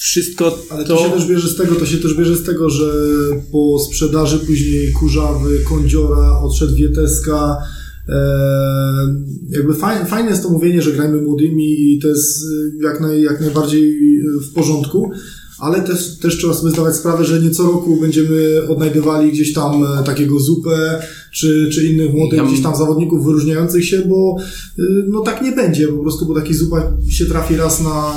wszystko 0.00 0.58
Ale 0.70 0.84
to... 0.84 0.96
to 0.96 1.04
się 1.04 1.10
też 1.10 1.26
bierze 1.26 1.48
z 1.48 1.56
tego, 1.56 1.74
to 1.74 1.86
się 1.86 1.98
też 1.98 2.14
bierze 2.14 2.36
z 2.36 2.42
tego, 2.42 2.70
że 2.70 2.92
po 3.52 3.78
sprzedaży 3.78 4.38
później 4.38 4.92
Kurzawy, 4.92 5.58
Kądziora, 5.68 6.40
odszedł 6.40 6.74
Wieteska, 6.74 7.56
Eee, 8.08 9.08
jakby 9.50 9.74
fajne, 9.74 10.06
fajne 10.06 10.30
jest 10.30 10.42
to 10.42 10.50
mówienie, 10.50 10.82
że 10.82 10.92
grajmy 10.92 11.22
młodymi 11.22 11.92
i 11.92 11.98
to 12.02 12.08
jest 12.08 12.42
e, 12.42 12.84
jak, 12.84 13.00
naj, 13.00 13.22
jak 13.22 13.40
najbardziej 13.40 13.94
e, 13.94 14.40
w 14.40 14.52
porządku, 14.52 15.10
ale 15.60 15.80
też, 15.82 16.18
też 16.18 16.38
trzeba 16.38 16.54
sobie 16.54 16.72
zdawać 16.72 16.96
sprawę, 16.96 17.24
że 17.24 17.40
nie 17.40 17.50
co 17.50 17.62
roku 17.62 18.00
będziemy 18.00 18.68
odnajdywali 18.68 19.32
gdzieś 19.32 19.52
tam 19.52 19.84
e, 19.84 20.04
takiego 20.04 20.40
zupę, 20.40 21.02
czy, 21.32 21.70
czy 21.72 21.84
innych 21.84 22.14
młodych 22.14 22.46
gdzieś 22.46 22.62
tam 22.62 22.76
zawodników 22.76 23.24
wyróżniających 23.24 23.84
się, 23.84 23.98
bo 23.98 24.36
no 25.08 25.20
tak 25.20 25.42
nie 25.42 25.52
będzie 25.52 25.88
po 25.88 26.02
prostu, 26.02 26.26
bo 26.26 26.34
taki 26.34 26.54
zupa 26.54 26.92
się 27.10 27.26
trafi 27.26 27.56
raz 27.56 27.80
na 27.80 28.14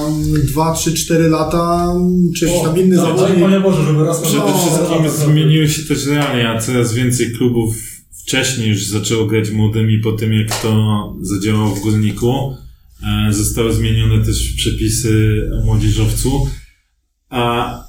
2, 0.47 0.73
3, 0.73 0.93
4 0.93 1.29
lata, 1.29 1.93
czy 2.37 2.45
jakiś 2.45 2.61
tam 2.61 2.79
inny 2.79 2.95
no, 2.95 3.01
zawodnik. 3.01 3.39
Panie 3.39 3.59
Boże, 3.59 3.83
żeby 3.83 4.03
raz 4.03 4.21
na 4.21 4.27
Przede 4.27 4.53
wszystkim 4.53 5.31
zmieniły 5.31 5.67
się 5.69 5.83
też 5.83 6.05
realia, 6.05 6.61
coraz 6.61 6.93
więcej 6.93 7.31
klubów 7.31 7.75
wcześniej 8.11 8.69
już 8.69 8.85
zaczęło 8.85 9.25
grać 9.25 9.51
młodymi 9.51 9.99
po 9.99 10.11
tym, 10.11 10.33
jak 10.33 10.61
to 10.61 10.73
zadziałało 11.21 11.75
w 11.75 11.79
Górniku. 11.79 12.55
E, 13.29 13.33
zostały 13.33 13.73
zmienione 13.73 14.25
też 14.25 14.53
przepisy 14.57 15.43
o 15.61 15.65
młodzieżowcu. 15.65 16.47
A, 17.33 17.83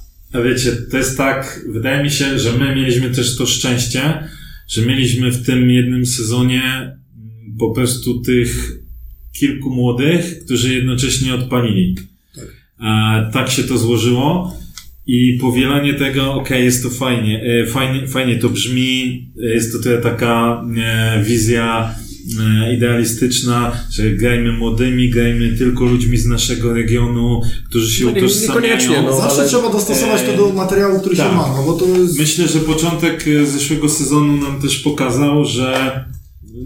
wiecie, 0.44 0.72
to 0.90 0.96
jest 0.96 1.16
tak, 1.16 1.64
wydaje 1.68 2.04
mi 2.04 2.10
się, 2.10 2.38
że 2.38 2.52
my 2.52 2.76
mieliśmy 2.76 3.10
też 3.10 3.36
to 3.36 3.46
szczęście, 3.46 4.28
że 4.68 4.82
mieliśmy 4.82 5.30
w 5.30 5.46
tym 5.46 5.70
jednym 5.70 6.06
sezonie 6.06 6.62
po 7.58 7.70
prostu 7.70 8.20
tych 8.20 8.72
kilku 9.32 9.70
młodych, 9.70 10.44
którzy 10.44 10.74
jednocześnie 10.74 11.34
odpalili. 11.34 11.94
Tak, 12.34 12.44
A, 12.78 13.20
tak 13.32 13.50
się 13.50 13.64
to 13.64 13.78
złożyło. 13.78 14.56
I 15.06 15.38
powielanie 15.40 15.94
tego, 15.94 16.34
ok, 16.34 16.50
jest 16.50 16.82
to 16.82 16.90
fajnie, 16.90 17.42
e, 17.42 17.66
fajnie, 17.66 18.08
fajnie 18.08 18.38
to 18.38 18.48
brzmi, 18.48 19.26
e, 19.42 19.54
jest 19.54 19.72
to 19.72 19.78
tyle 19.78 19.98
taka 19.98 20.64
e, 20.76 21.22
wizja 21.24 21.94
idealistyczna, 22.76 23.72
że 23.90 24.10
grajmy 24.10 24.52
młodymi, 24.52 25.10
grajmy 25.10 25.58
tylko 25.58 25.84
ludźmi 25.84 26.16
z 26.16 26.26
naszego 26.26 26.74
regionu, 26.74 27.40
którzy 27.68 27.96
się 27.96 28.04
no, 28.04 28.10
utożsamiają. 28.10 29.02
No, 29.02 29.16
Zawsze 29.16 29.40
ale... 29.40 29.48
trzeba 29.48 29.72
dostosować 29.72 30.22
to 30.22 30.36
do 30.36 30.52
materiału, 30.52 31.00
który 31.00 31.16
tak. 31.16 31.30
się 31.30 31.36
ma, 31.36 31.54
no, 31.56 31.62
bo 31.66 31.72
to 31.72 31.86
jest... 31.86 32.18
Myślę, 32.18 32.48
że 32.48 32.60
początek 32.60 33.24
zeszłego 33.44 33.88
sezonu 33.88 34.36
nam 34.36 34.62
też 34.62 34.78
pokazał, 34.78 35.44
że 35.44 36.04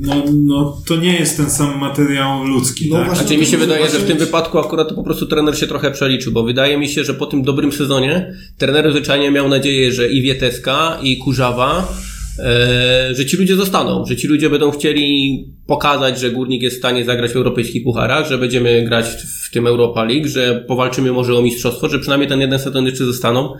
no, 0.01 0.25
no, 0.35 0.83
to 0.87 0.97
nie 0.97 1.15
jest 1.15 1.37
ten 1.37 1.51
sam 1.51 1.79
materiał 1.79 2.45
ludzki. 2.45 2.89
No 2.91 2.97
tak? 2.97 3.17
Znaczy 3.17 3.39
mi 3.39 3.47
się 3.47 3.59
wydaje, 3.59 3.91
że 3.91 3.99
w 3.99 4.07
tym 4.07 4.19
wypadku 4.19 4.59
akurat 4.59 4.89
to 4.89 4.95
po 4.95 5.03
prostu 5.03 5.27
trener 5.27 5.59
się 5.59 5.67
trochę 5.67 5.91
przeliczył, 5.91 6.33
bo 6.33 6.43
wydaje 6.43 6.79
mi 6.79 6.89
się, 6.89 7.05
że 7.05 7.15
po 7.15 7.27
tym 7.27 7.43
dobrym 7.43 7.73
sezonie 7.73 8.35
trener 8.59 8.91
zwyczajnie 8.91 9.31
miał 9.31 9.49
nadzieję, 9.49 9.93
że 9.93 10.09
i 10.09 10.23
Wieteska, 10.23 10.99
i 11.03 11.19
Kurzawa, 11.19 11.79
e, 11.79 12.08
że 13.13 13.27
ci 13.27 13.37
ludzie 13.37 13.57
zostaną, 13.57 14.07
że 14.07 14.17
ci 14.17 14.27
ludzie 14.29 14.51
będą 14.51 14.71
chcieli 14.71 15.45
pokazać, 15.69 16.21
że 16.21 16.31
Górnik 16.31 16.63
jest 16.63 16.77
w 16.77 16.79
stanie 16.79 17.05
zagrać 17.05 17.33
w 17.33 17.37
europejskich 17.37 17.85
pucharach, 17.85 18.29
że 18.29 18.39
będziemy 18.39 18.85
grać 18.85 19.07
w 19.49 19.51
tym 19.53 19.67
Europa 19.67 20.05
League, 20.05 20.29
że 20.29 20.65
powalczymy 20.69 21.13
może 21.13 21.35
o 21.35 21.43
mistrzostwo, 21.43 21.89
że 21.89 21.99
przynajmniej 21.99 22.29
ten 22.29 22.41
jeden 22.41 22.59
sezon 22.59 22.87
jeszcze 22.87 23.05
zostaną. 23.05 23.55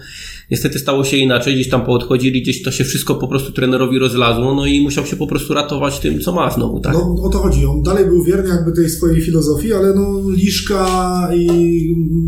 Niestety 0.51 0.79
stało 0.79 1.05
się 1.05 1.17
inaczej, 1.17 1.55
gdzieś 1.55 1.69
tam 1.69 1.85
poodchodzili, 1.85 2.43
gdzieś 2.43 2.63
to 2.63 2.71
się 2.71 2.85
wszystko 2.85 3.15
po 3.15 3.29
prostu 3.29 3.53
trenerowi 3.53 3.99
rozlazło, 3.99 4.55
no 4.55 4.67
i 4.67 4.81
musiał 4.81 5.07
się 5.07 5.17
po 5.17 5.27
prostu 5.27 5.55
ratować 5.55 5.99
tym, 5.99 6.21
co 6.21 6.33
ma 6.33 6.51
znowu, 6.51 6.81
tak? 6.81 6.93
No 6.93 7.17
o 7.23 7.29
to 7.29 7.39
chodzi, 7.39 7.67
on 7.67 7.83
dalej 7.83 8.05
był 8.05 8.25
wierny 8.25 8.49
jakby 8.49 8.73
tej 8.73 8.91
swojej 8.91 9.21
filozofii, 9.21 9.73
ale 9.73 9.95
no 9.95 10.31
Liszka 10.31 11.29
i 11.37 11.49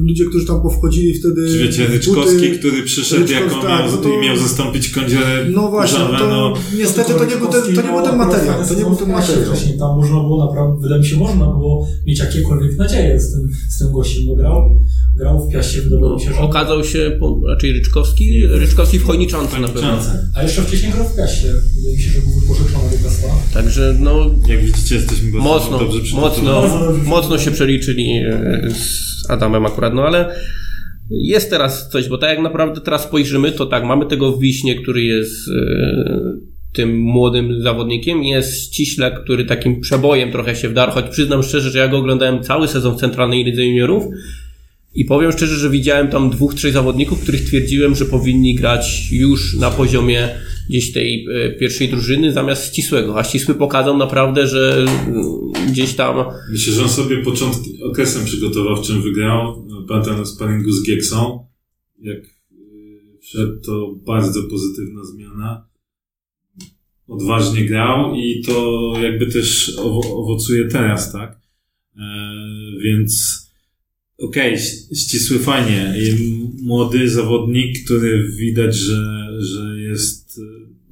ludzie, 0.09 0.25
którzy 0.25 0.47
tam 0.47 0.63
powchodzili 0.63 1.15
wtedy... 1.15 1.49
Czy 1.49 1.59
wiecie, 1.59 1.87
Ryczkowski, 1.87 2.51
który 2.51 2.83
przyszedł 2.83 3.23
Ryczkow, 3.23 3.43
jako 3.43 3.63
tak, 3.63 3.81
miał, 3.81 3.91
no 3.91 3.97
to, 3.97 4.21
miał 4.21 4.37
zastąpić 4.37 4.89
kądzielę 4.89 5.47
No 5.51 5.71
właśnie, 5.71 5.99
to 5.99 6.27
no, 6.29 6.55
niestety 6.79 7.15
to 7.15 7.25
nie, 7.25 7.37
był 7.37 7.49
ten, 7.49 7.63
to 7.63 7.83
nie 7.83 7.93
był 7.93 8.03
ten 8.03 8.17
materiał, 8.17 8.55
to 8.69 8.75
nie 8.75 8.85
był 8.85 8.97
ten 8.97 9.13
materiał. 9.13 9.53
Wcześniej 9.71 9.89
tam 9.89 9.97
można 9.97 10.21
było 10.21 10.47
naprawdę, 10.47 10.83
wydaje 10.83 11.01
mi 11.01 11.07
się, 11.07 11.17
można 11.17 11.47
było 11.47 11.87
mieć 12.07 12.19
jakiekolwiek 12.19 12.77
nadzieję 12.77 13.21
z 13.21 13.33
tym, 13.33 13.49
z 13.69 13.79
tym 13.79 13.93
gościem, 13.93 14.27
bo 14.27 14.37
grał 14.37 14.71
grał 15.17 15.49
w 15.49 15.53
Piaście, 15.53 15.83
wydawało 15.83 16.19
się, 16.19 16.33
że... 16.33 16.41
Okazał 16.41 16.85
się 16.85 17.19
raczej 17.49 17.73
Ryczkowski, 17.73 18.47
Ryczkowski 18.47 18.99
w 18.99 19.05
Chojniczance 19.05 19.61
na 19.61 19.69
pewno. 19.69 19.99
A 20.37 20.43
jeszcze 20.43 20.63
wcześniej 20.63 20.93
grał 20.93 21.09
w 21.09 21.17
Piaście. 21.17 21.49
Wydaje 21.77 21.97
mi 21.97 22.03
się, 22.03 22.11
że 22.11 22.21
był 22.21 22.41
wypożyczony 22.41 22.91
do 22.91 23.05
Piasta. 23.05 23.27
Także 23.55 23.97
no... 23.99 24.31
Jak 24.49 24.65
widzicie, 24.65 24.95
jesteśmy 24.95 25.39
mocno, 25.39 25.79
dobrze 25.79 26.17
mocno, 26.17 26.63
mocno 27.05 27.39
się 27.39 27.51
przeliczyli 27.51 28.13
e, 28.13 28.71
z 28.71 29.31
Adamem 29.31 29.67
akurat, 29.67 29.95
no 29.95 30.03
ale 30.03 30.35
jest 31.11 31.51
teraz 31.51 31.89
coś, 31.89 32.09
bo 32.09 32.19
tak 32.19 32.31
jak 32.31 32.39
naprawdę 32.39 32.81
teraz 32.81 33.03
spojrzymy, 33.03 33.53
to 33.53 33.67
tak, 33.67 33.85
mamy 33.85 34.07
tego 34.07 34.33
w 34.33 34.41
Wiśnie, 34.41 34.83
który 34.83 35.03
jest 35.03 35.49
e, 35.49 36.50
tym 36.73 36.99
młodym 36.99 37.63
zawodnikiem. 37.63 38.23
Jest 38.25 38.65
ściśle, 38.65 39.21
który 39.23 39.45
takim 39.45 39.81
przebojem 39.81 40.33
trochę 40.33 40.57
się 40.57 40.69
wdarł, 40.69 40.93
choć 40.93 41.05
przyznam 41.11 41.43
szczerze, 41.43 41.71
że 41.71 41.79
ja 41.79 41.89
go 41.89 41.99
oglądałem 41.99 42.43
cały 42.43 42.69
sezon 42.69 42.97
w 42.97 43.01
Centralnej 43.01 43.45
Lidze 43.45 43.65
Juniorów 43.65 44.05
i 44.95 45.05
powiem 45.05 45.33
szczerze, 45.33 45.57
że 45.57 45.71
widziałem 45.71 46.09
tam 46.09 46.31
dwóch, 46.31 46.55
trzech 46.55 46.73
zawodników, 46.73 47.21
których 47.23 47.45
twierdziłem, 47.45 47.95
że 47.95 48.05
powinni 48.05 48.55
grać 48.55 49.13
już 49.13 49.57
na 49.57 49.71
poziomie 49.71 50.29
gdzieś 50.69 50.93
tej 50.93 51.27
e, 51.27 51.51
pierwszej 51.51 51.89
drużyny 51.89 52.33
zamiast 52.33 52.73
ścisłego, 52.73 53.19
a 53.19 53.25
ścisły 53.25 53.55
pokazał 53.55 53.97
naprawdę, 53.97 54.47
że 54.47 54.87
mm, 55.07 55.53
gdzieś 55.69 55.95
tam 55.95 56.17
Myślę, 56.51 56.73
że 56.73 56.83
on 56.83 56.89
sobie 56.89 57.25
początki, 57.25 57.83
okresem 57.83 58.25
przygotowawczym 58.25 59.03
wygrał. 59.03 59.67
Pamiętam 59.89 60.27
sparingu 60.27 60.73
z 60.73 60.87
Gieksą. 60.87 61.47
Jak 62.03 62.19
y, 62.19 63.19
wszedł, 63.23 63.61
to 63.61 63.95
bardzo 64.07 64.43
pozytywna 64.43 65.05
zmiana. 65.05 65.70
Odważnie 67.11 67.65
grał 67.65 68.15
i 68.15 68.43
to 68.47 68.93
jakby 69.03 69.27
też 69.27 69.73
owo- 69.79 70.15
owocuje 70.23 70.65
teraz, 70.69 71.13
tak? 71.13 71.41
E, 71.97 72.01
więc 72.85 73.41
okej, 74.19 74.55
ś- 74.55 74.87
ścisły 74.97 75.39
fajnie. 75.39 75.95
I 75.99 76.13
młody 76.63 77.11
zawodnik, 77.11 77.85
który 77.85 78.29
widać, 78.39 78.77
że, 78.77 79.29
że 79.41 79.81
jest, 79.81 80.41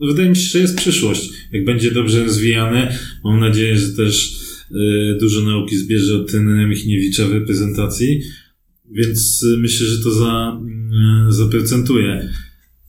no 0.00 0.06
wydaje 0.06 0.28
mi 0.28 0.36
się, 0.36 0.42
że 0.48 0.58
jest 0.58 0.76
przyszłość. 0.76 1.30
Jak 1.52 1.64
będzie 1.64 1.90
dobrze 1.90 2.24
rozwijany, 2.24 2.88
mam 3.24 3.40
nadzieję, 3.40 3.78
że 3.78 3.88
też 3.88 4.36
e, 4.70 5.18
dużo 5.20 5.42
nauki 5.42 5.76
zbierze 5.76 6.16
od 6.16 6.30
trenera 6.30 6.66
Michniewicza 6.68 7.26
w 7.28 7.32
reprezentacji, 7.32 8.20
więc 8.90 9.44
e, 9.54 9.56
myślę, 9.56 9.86
że 9.86 10.02
to 10.02 10.10
za, 10.10 10.60
mm, 10.60 11.32
zaprocentuje. 11.32 12.32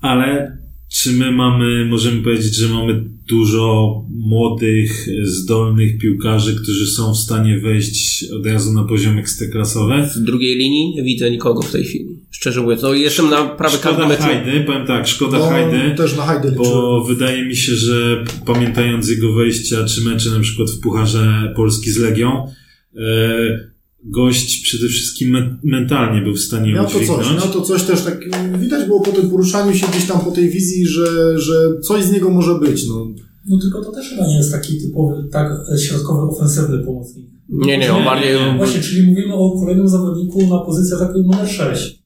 Ale 0.01 0.58
czy 0.89 1.11
my 1.11 1.31
mamy, 1.31 1.85
możemy 1.85 2.21
powiedzieć, 2.21 2.55
że 2.55 2.69
mamy 2.69 3.05
dużo 3.27 3.95
młodych, 4.09 5.07
zdolnych 5.23 5.97
piłkarzy, 5.97 6.55
którzy 6.55 6.87
są 6.87 7.13
w 7.13 7.17
stanie 7.17 7.59
wejść 7.59 8.25
od 8.31 8.45
razu 8.45 8.73
na 8.73 8.83
poziom 8.83 9.17
ekstraklasowy? 9.17 10.09
w 10.15 10.19
drugiej 10.19 10.55
linii 10.55 10.95
nie 10.95 11.03
widzę 11.03 11.31
nikogo 11.31 11.61
w 11.61 11.71
tej 11.71 11.83
chwili. 11.83 12.19
Szczerze 12.31 12.61
mówiąc, 12.61 12.81
no 12.81 12.93
jestem 12.93 13.29
na 13.29 13.45
prawie 13.45 13.77
każdym 13.77 13.93
Szkoda 13.93 14.07
meczu. 14.07 14.23
Hajdy, 14.23 14.63
powiem 14.65 14.87
tak, 14.87 15.07
szkoda 15.07 15.39
No, 15.39 15.45
Hajdy, 15.45 15.95
też 15.97 16.17
na 16.17 16.23
Hajdy 16.23 16.51
bo 16.51 17.03
wydaje 17.03 17.45
mi 17.45 17.55
się, 17.55 17.75
że 17.75 18.23
pamiętając 18.45 19.09
jego 19.09 19.33
wejścia, 19.33 19.85
czy 19.85 20.01
mecze 20.01 20.29
na 20.29 20.39
przykład 20.39 20.71
w 20.71 20.79
Pucharze 20.79 21.53
Polski 21.55 21.91
z 21.91 21.97
Legią, 21.97 22.47
e, 22.95 23.69
gość 24.03 24.61
przede 24.63 24.87
wszystkim 24.87 25.29
me- 25.29 25.57
mentalnie 25.63 26.21
był 26.21 26.33
w 26.33 26.39
stanie 26.39 26.73
Miał 26.73 26.85
to 26.85 26.91
coś, 26.91 27.01
udźwignąć. 27.01 27.43
miał 27.43 27.53
to 27.53 27.61
coś 27.61 27.83
też 27.83 28.01
tak, 28.01 28.19
widać 28.59 28.87
było 28.87 29.01
po 29.01 29.11
tym 29.11 29.29
poruszaniu 29.29 29.73
się 29.73 29.87
gdzieś 29.87 30.05
tam 30.07 30.19
po 30.19 30.31
tej 30.31 30.49
wizji, 30.49 30.87
że, 30.87 31.39
że 31.39 31.53
coś 31.81 32.03
z 32.03 32.11
niego 32.11 32.29
może 32.29 32.55
być, 32.59 32.87
no. 32.87 33.07
No 33.47 33.59
tylko 33.59 33.83
to 33.83 33.91
też 33.91 34.09
chyba 34.09 34.27
nie 34.27 34.37
jest 34.37 34.51
taki 34.51 34.81
typowy, 34.81 35.27
tak 35.31 35.51
środkowy, 35.87 36.21
ofensywny 36.35 36.79
pomocnik. 36.85 37.29
Nie, 37.49 37.77
nie, 37.77 37.93
on 37.93 38.03
bardziej... 38.05 38.37
Właśnie, 38.57 38.81
czyli 38.81 39.07
mówimy 39.07 39.33
o 39.33 39.59
kolejnym 39.59 39.87
zawodniku 39.87 40.47
na 40.47 40.59
pozycję 40.59 40.97
taką 40.97 41.17
numer 41.19 41.47
6. 41.49 41.99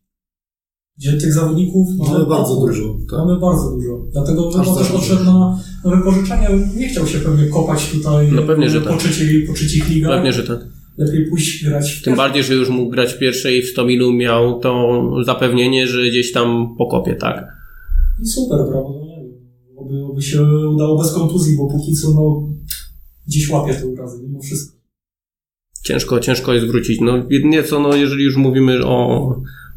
Gdzie 0.97 1.13
tych 1.13 1.33
zawodników 1.33 1.87
Mamy 2.11 2.25
bardzo 2.25 2.55
dużo, 2.55 2.97
tak. 3.09 3.19
Mamy 3.19 3.39
bardzo 3.39 3.71
dużo. 3.71 4.05
Dlatego 4.13 4.51
Aż 4.59 4.67
on 4.67 4.77
też 4.77 4.91
odszedł 4.91 5.23
na, 5.23 5.59
na 5.85 5.95
wypożyczenie. 5.95 6.49
Nie 6.75 6.89
chciał 6.89 7.07
się 7.07 7.19
pewnie 7.19 7.47
kopać 7.47 7.89
tutaj 7.91 8.31
No 8.31 8.41
pewnie, 8.43 8.69
że 8.69 8.81
po, 8.81 8.89
tak. 8.89 8.99
trzecich, 8.99 9.47
po 9.47 9.53
trzecich 9.53 9.89
ligach. 9.89 10.11
Pewnie, 10.11 10.33
że 10.33 10.43
tak. 10.43 10.59
Lepiej 10.97 11.25
pójść 11.29 11.65
grać 11.65 11.91
w 11.91 12.03
Tym 12.03 12.15
bardziej, 12.15 12.43
że 12.43 12.53
już 12.53 12.69
mógł 12.69 12.91
grać 12.91 13.13
w 13.13 13.19
pierwszej 13.19 13.61
w 13.61 13.69
Stomilu, 13.69 14.13
miał 14.13 14.59
to 14.59 15.01
zapewnienie, 15.25 15.87
że 15.87 16.09
gdzieś 16.09 16.31
tam 16.31 16.75
pokopie, 16.77 17.15
tak? 17.15 17.47
I 18.21 18.25
super, 18.25 18.59
brawo. 18.69 18.99
No 18.99 19.05
nie 19.05 19.23
wiem. 19.23 19.33
Oby, 19.77 20.03
oby 20.11 20.21
się 20.21 20.43
udało 20.75 20.97
bez 20.97 21.13
kontuzji, 21.13 21.57
bo 21.57 21.67
póki 21.67 21.93
co 21.93 22.11
no, 22.11 22.49
gdzieś 23.27 23.49
łapie 23.49 23.73
te 23.73 23.87
urazy 23.87 24.23
mimo 24.23 24.39
wszystko. 24.41 24.77
Ciężko, 25.83 26.19
ciężko 26.19 26.53
jest 26.53 26.65
wrócić. 26.65 27.01
No 27.01 27.25
jedynie 27.29 27.63
co, 27.63 27.79
no 27.79 27.95
jeżeli 27.95 28.23
już 28.23 28.35
mówimy 28.35 28.85
o, 28.85 29.29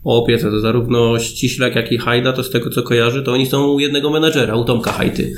o 0.05 0.23
opiece, 0.23 0.51
to 0.51 0.61
zarówno 0.61 1.19
Ściślak, 1.19 1.75
jak 1.75 1.93
i 1.93 1.99
Hajda, 1.99 2.33
to 2.33 2.43
z 2.43 2.51
tego 2.51 2.71
co 2.71 2.83
kojarzy, 2.83 3.23
to 3.23 3.33
oni 3.33 3.47
są 3.47 3.73
u 3.73 3.81
jednego 3.81 4.11
menedżera, 4.11 4.57
u 4.57 4.65
Tomka 4.65 4.93
Hajty. 4.93 5.33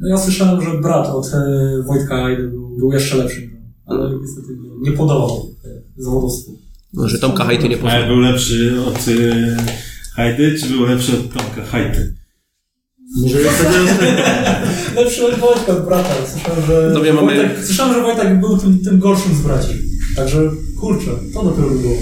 No 0.00 0.08
ja 0.08 0.18
słyszałem, 0.18 0.62
że 0.62 0.80
brat 0.82 1.08
od 1.08 1.26
e, 1.26 1.82
Wojtka 1.86 2.24
Ajdy 2.24 2.48
był, 2.48 2.76
był 2.76 2.92
jeszcze 2.92 3.16
lepszy, 3.16 3.40
niż 3.40 3.50
on, 3.52 3.57
ale 3.88 4.10
niestety 4.20 4.48
nie, 4.62 4.90
nie 4.90 4.96
podobał 4.96 5.54
e, 5.64 6.02
zawodowstwu. 6.02 6.58
No, 6.94 7.08
że 7.08 7.18
Tomka 7.18 7.44
Hajty 7.44 7.68
nie 7.68 7.74
Ale 7.80 7.82
poznał. 7.82 8.06
był 8.08 8.18
lepszy 8.20 8.76
od 8.86 9.08
y, 9.08 9.56
Hajdy, 10.14 10.56
czy 10.60 10.66
był 10.68 10.84
lepszy 10.86 11.12
od 11.12 11.32
Tomka 11.32 11.64
Hajdy? 11.66 12.14
Może 13.22 13.40
jest 13.40 13.58
tego... 13.62 13.74
Lepszy 15.02 15.26
od 15.26 15.34
Wojtka, 15.38 15.72
od 15.72 15.84
brata. 15.84 16.14
Słyszałem, 16.32 16.66
że, 16.66 16.90
No 16.94 17.00
wiem, 17.02 17.16
mamy- 17.16 17.36
Wojtek, 17.36 17.64
słyszałem, 17.64 17.94
że 17.94 18.02
Wojtek 18.02 18.40
był 18.40 18.58
tym, 18.58 18.78
tym 18.84 18.98
gorszym 18.98 19.34
z 19.34 19.40
braci. 19.40 19.74
Także 20.16 20.50
kurczę, 20.80 21.10
to 21.34 21.44
dopiero 21.44 21.68
by 21.68 21.78
było. 21.78 21.96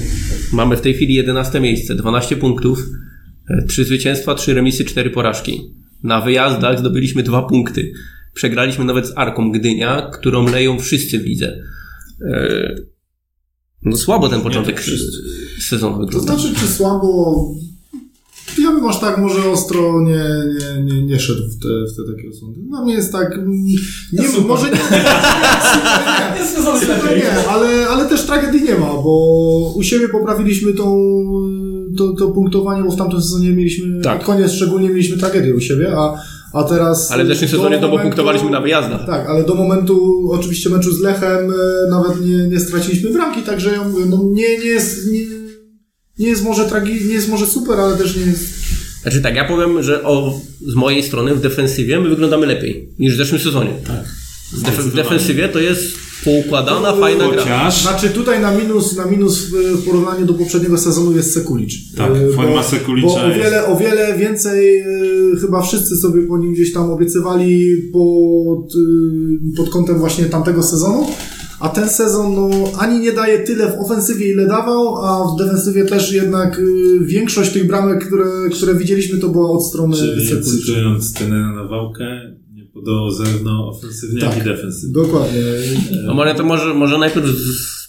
Mamy 0.53 0.77
w 0.77 0.81
tej 0.81 0.95
chwili 0.95 1.15
11 1.15 1.61
miejsce, 1.61 1.95
12 1.95 2.37
punktów, 2.37 2.79
3 3.69 3.85
zwycięstwa, 3.85 4.35
3 4.35 4.55
remisy, 4.55 4.85
4 4.85 5.11
porażki. 5.11 5.75
Na 6.03 6.21
wyjazdach 6.21 6.79
zdobyliśmy 6.79 7.23
2 7.23 7.43
punkty. 7.43 7.93
Przegraliśmy 8.37 8.85
nawet 8.85 9.07
z 9.07 9.13
Arką 9.17 9.53
Gdynia, 9.53 10.11
którą 10.13 10.47
leją 10.49 10.79
wszyscy 10.79 11.19
w 11.19 11.25
lidze. 11.25 11.59
E, 12.31 12.75
No 13.83 13.97
słabo 13.97 14.29
ten 14.29 14.41
początek 14.41 14.83
sezonu 15.69 15.97
To 15.97 16.01
wygląda. 16.07 16.37
znaczy, 16.37 16.55
czy 16.61 16.67
słabo... 16.67 17.51
Ja 18.63 18.73
bym 18.73 18.85
aż 18.87 19.01
tak 19.01 19.19
może 19.19 19.51
ostro 19.51 20.01
nie, 20.03 20.25
nie, 20.59 20.83
nie, 20.85 21.03
nie 21.03 21.21
szedł 21.21 21.43
w 21.43 21.63
te, 21.63 21.69
w 21.69 21.97
te 21.97 22.13
takie 22.17 22.29
osądy. 22.29 22.61
Dla 22.69 22.85
mnie 22.85 22.95
jest 22.95 23.13
tak... 23.13 23.33
mm, 23.33 23.65
Nie, 24.13 24.29
super. 24.29 24.45
może 24.47 24.71
nie... 24.71 24.77
nie, 27.11 27.17
nie, 27.17 27.49
ale, 27.49 27.89
ale 27.89 28.09
też 28.09 28.23
tragedii 28.27 28.63
nie 28.63 28.75
ma, 28.75 28.87
bo 28.87 29.73
u 29.77 29.83
siebie 29.83 30.09
poprawiliśmy 30.09 30.73
tą, 30.73 30.97
to, 31.99 32.13
to 32.13 32.29
punktowanie, 32.29 32.85
bo 32.85 32.91
w 32.91 32.97
tamtym 32.97 33.23
sezonie 33.23 33.51
mieliśmy, 33.51 34.01
tak. 34.01 34.25
koniec 34.25 34.53
szczególnie 34.53 34.89
mieliśmy 34.89 35.17
tragedię 35.17 35.55
u 35.55 35.61
siebie, 35.61 35.93
a, 35.97 36.15
a 36.57 36.65
teraz... 36.65 37.11
Ale 37.11 37.25
w 37.25 37.27
zeszłym 37.29 37.51
sezonie 37.51 37.77
to 37.79 37.89
bo 37.89 37.89
momentu- 37.89 38.03
punktowaliśmy 38.03 38.51
na 38.51 38.61
wyjazdach. 38.61 39.07
Tak, 39.07 39.29
ale 39.29 39.45
do 39.45 39.55
momentu 39.55 40.29
oczywiście 40.33 40.71
meczu 40.71 40.93
z 40.93 41.01
Lechem 41.01 41.51
e, 41.51 41.91
nawet 41.91 42.21
nie, 42.27 42.49
nie 42.49 42.61
straciliśmy 42.61 43.11
bramki, 43.11 43.43
także 43.43 43.73
ja 43.73 43.85
mówię, 43.85 44.05
no 44.07 44.23
nie, 44.33 44.59
nie 44.59 44.65
jest... 44.65 45.07
Nie, 45.13 45.21
nie 46.19 46.29
jest 46.29 46.45
może 46.45 46.65
tragi, 46.65 46.93
nie 47.05 47.15
jest 47.15 47.29
może 47.29 47.47
super, 47.47 47.81
ale 47.81 47.97
też 47.97 48.17
nie 48.17 48.23
jest... 48.23 48.55
Znaczy 49.03 49.21
tak, 49.21 49.35
ja 49.37 49.45
powiem, 49.49 49.83
że 49.83 50.03
o, 50.05 50.41
z 50.67 50.75
mojej 50.75 51.03
strony 51.03 51.35
w 51.35 51.41
defensywie 51.41 52.01
my 52.01 52.09
wyglądamy 52.09 52.47
lepiej 52.47 52.89
niż 52.99 53.15
w 53.15 53.17
zeszłym 53.17 53.41
sezonie. 53.41 53.71
Tak. 53.87 54.05
W, 54.53 54.63
def- 54.63 54.91
w 54.91 54.95
defensywie 54.95 55.49
to 55.49 55.59
jest 55.59 56.06
poukładana, 56.25 56.93
fajna 56.93 57.29
gra. 57.29 57.39
Chociaż 57.43 57.83
Znaczy 57.83 58.11
tutaj 58.11 58.41
na 58.41 58.53
minus, 58.53 58.97
na 58.97 59.05
minus 59.07 59.39
w 59.39 59.67
w 59.77 59.85
porównaniu 59.85 60.27
do 60.27 60.35
poprzedniego 60.35 60.79
sezonu 60.79 61.17
jest 61.17 61.35
Sekulicz. 61.35 61.93
Tak, 61.97 62.11
E, 62.17 62.33
forma 62.33 62.53
bo- 62.53 62.63
Sekulicza 62.63 63.07
Bo 63.09 63.23
o 63.25 63.27
jest- 63.29 63.39
wiele, 63.41 63.67
o 63.67 63.77
wiele 63.77 64.19
więcej 64.19 64.79
e, 64.79 64.85
chyba 65.41 65.63
wszyscy 65.63 65.97
sobie 65.97 66.23
po 66.23 66.39
nim 66.39 66.53
gdzieś 66.55 66.73
tam 66.73 66.91
obiecywali 66.91 67.77
pod, 67.93 68.73
e, 68.75 69.57
pod 69.57 69.69
kątem 69.71 69.99
właśnie 69.99 70.25
tamtego 70.25 70.63
sezonu. 70.63 71.07
A 71.61 71.69
ten 71.69 71.89
sezon 71.89 72.35
no, 72.35 72.51
ani 72.79 73.01
nie 73.01 73.13
daje 73.13 73.39
tyle 73.39 73.67
w 73.73 73.81
ofensywie, 73.81 74.33
ile 74.33 74.47
dawał, 74.47 74.97
a 74.97 75.35
w 75.35 75.39
defensywie 75.39 75.85
też 75.85 76.13
jednak 76.13 76.59
e, 76.59 77.05
większość 77.05 77.53
tych 77.53 77.67
bramek, 77.67 78.07
które, 78.07 78.25
które 78.53 78.75
widzieliśmy, 78.75 79.19
to 79.19 79.29
była 79.29 79.51
od 79.51 79.67
strony 79.67 79.97
Czyli 79.97 80.43
cytując 80.43 81.13
trenera 81.15 81.53
Nawałkę, 81.53 82.05
nie 82.46 82.46
podało 82.77 83.13
zarówno 83.13 83.69
ofensywnie, 83.69 84.21
jak 84.21 84.31
Tak. 84.35 84.41
i 84.43 84.45
defensywnie. 84.45 84.95
Dokładnie. 84.95 85.41
No 86.07 86.15
może 86.15 86.35
to 86.35 86.45
może, 86.45 86.75
może 86.75 86.99
najpierw 86.99 87.27
z, 87.27 87.87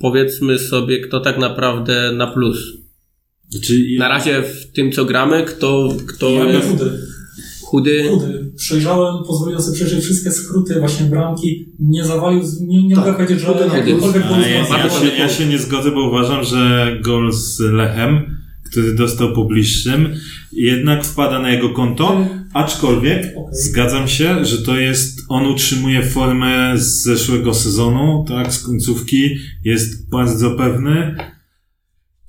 powiedzmy 0.00 0.58
sobie, 0.58 1.00
kto 1.00 1.20
tak 1.20 1.38
naprawdę 1.38 2.12
na 2.16 2.26
plus. 2.26 2.58
Czyli 3.64 3.98
Na 3.98 4.08
razie 4.08 4.42
w 4.42 4.72
tym, 4.72 4.92
co 4.92 5.04
gramy, 5.04 5.44
kto, 5.44 5.88
kto 6.06 6.30
Ja 6.30 6.44
jest 6.44 6.68
chudy. 6.68 6.84
chudy. 7.62 8.04
Chudy. 8.10 8.50
Przejrzałem, 8.56 9.14
pozwoliłem 9.26 9.62
sobie 9.62 9.74
przejrzeć 9.76 10.04
wszystkie 10.04 10.30
skróty, 10.30 10.80
właśnie 10.80 11.06
bramki. 11.06 11.72
Nie 11.78 12.04
zawalił, 12.04 12.44
z- 12.44 12.60
nie, 12.60 12.86
nie 12.86 12.94
Tak, 12.94 13.04
mogę 13.04 13.16
powiedzieć, 13.18 13.40
że 13.40 13.46
chudy 13.46 13.64
był 14.20 14.40
ja, 14.40 14.48
ja, 14.48 14.68
Bardzo 14.68 15.00
się, 15.00 15.06
ja 15.18 15.28
się 15.28 15.46
nie 15.46 15.58
zgodzę, 15.58 15.90
bo 15.90 16.08
uważam, 16.08 16.44
że 16.44 16.98
gol 17.04 17.32
z 17.32 17.60
Lechem, 17.60 18.36
który 18.70 18.94
dostał 18.94 19.32
po 19.32 19.44
bliższym, 19.44 20.08
jednak 20.52 21.04
wpada 21.04 21.38
na 21.38 21.50
jego 21.50 21.68
konto, 21.70 22.26
aczkolwiek 22.54 23.18
Okej. 23.18 23.54
zgadzam 23.54 24.08
się, 24.08 24.44
że 24.44 24.58
to 24.62 24.76
jest, 24.76 25.20
on 25.28 25.46
utrzymuje 25.46 26.02
formę 26.02 26.72
z 26.78 27.02
zeszłego 27.02 27.54
sezonu, 27.54 28.24
tak, 28.28 28.52
z 28.52 28.62
końcówki, 28.62 29.36
jest 29.64 30.10
bardzo 30.10 30.50
pewny. 30.50 31.14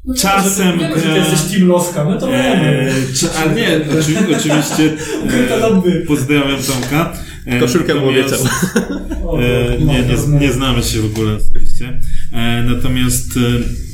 No, 0.05 0.13
Czasem 0.13 0.79
Wiemy, 0.79 0.95
że 0.95 1.01
ty 1.01 1.19
jesteś 1.19 1.51
Team 1.51 1.67
Loska, 1.67 2.05
my 2.05 2.19
to 2.19 2.27
wiemy. 2.27 2.91
Eee, 2.91 3.13
czy, 3.15 3.31
ale 3.31 3.55
nie, 3.55 3.67
oczy, 3.99 4.37
oczywiście 4.37 4.97
Ukryte 5.25 5.55
e, 5.55 6.05
pozdrawiam 6.07 6.63
Tomka. 6.63 7.13
E, 7.45 7.59
Koszulkę 7.59 7.95
mu 7.95 8.09
obiecał. 8.09 8.39
E, 8.39 9.77
no, 9.79 9.93
nie, 9.93 10.03
to 10.03 10.27
nie, 10.27 10.39
nie 10.39 10.51
znamy 10.51 10.83
się 10.83 11.01
w 11.01 11.05
ogóle 11.05 11.37
oczywiście. 11.51 11.99
E, 12.33 12.63
natomiast 12.63 13.37
e, 13.37 13.90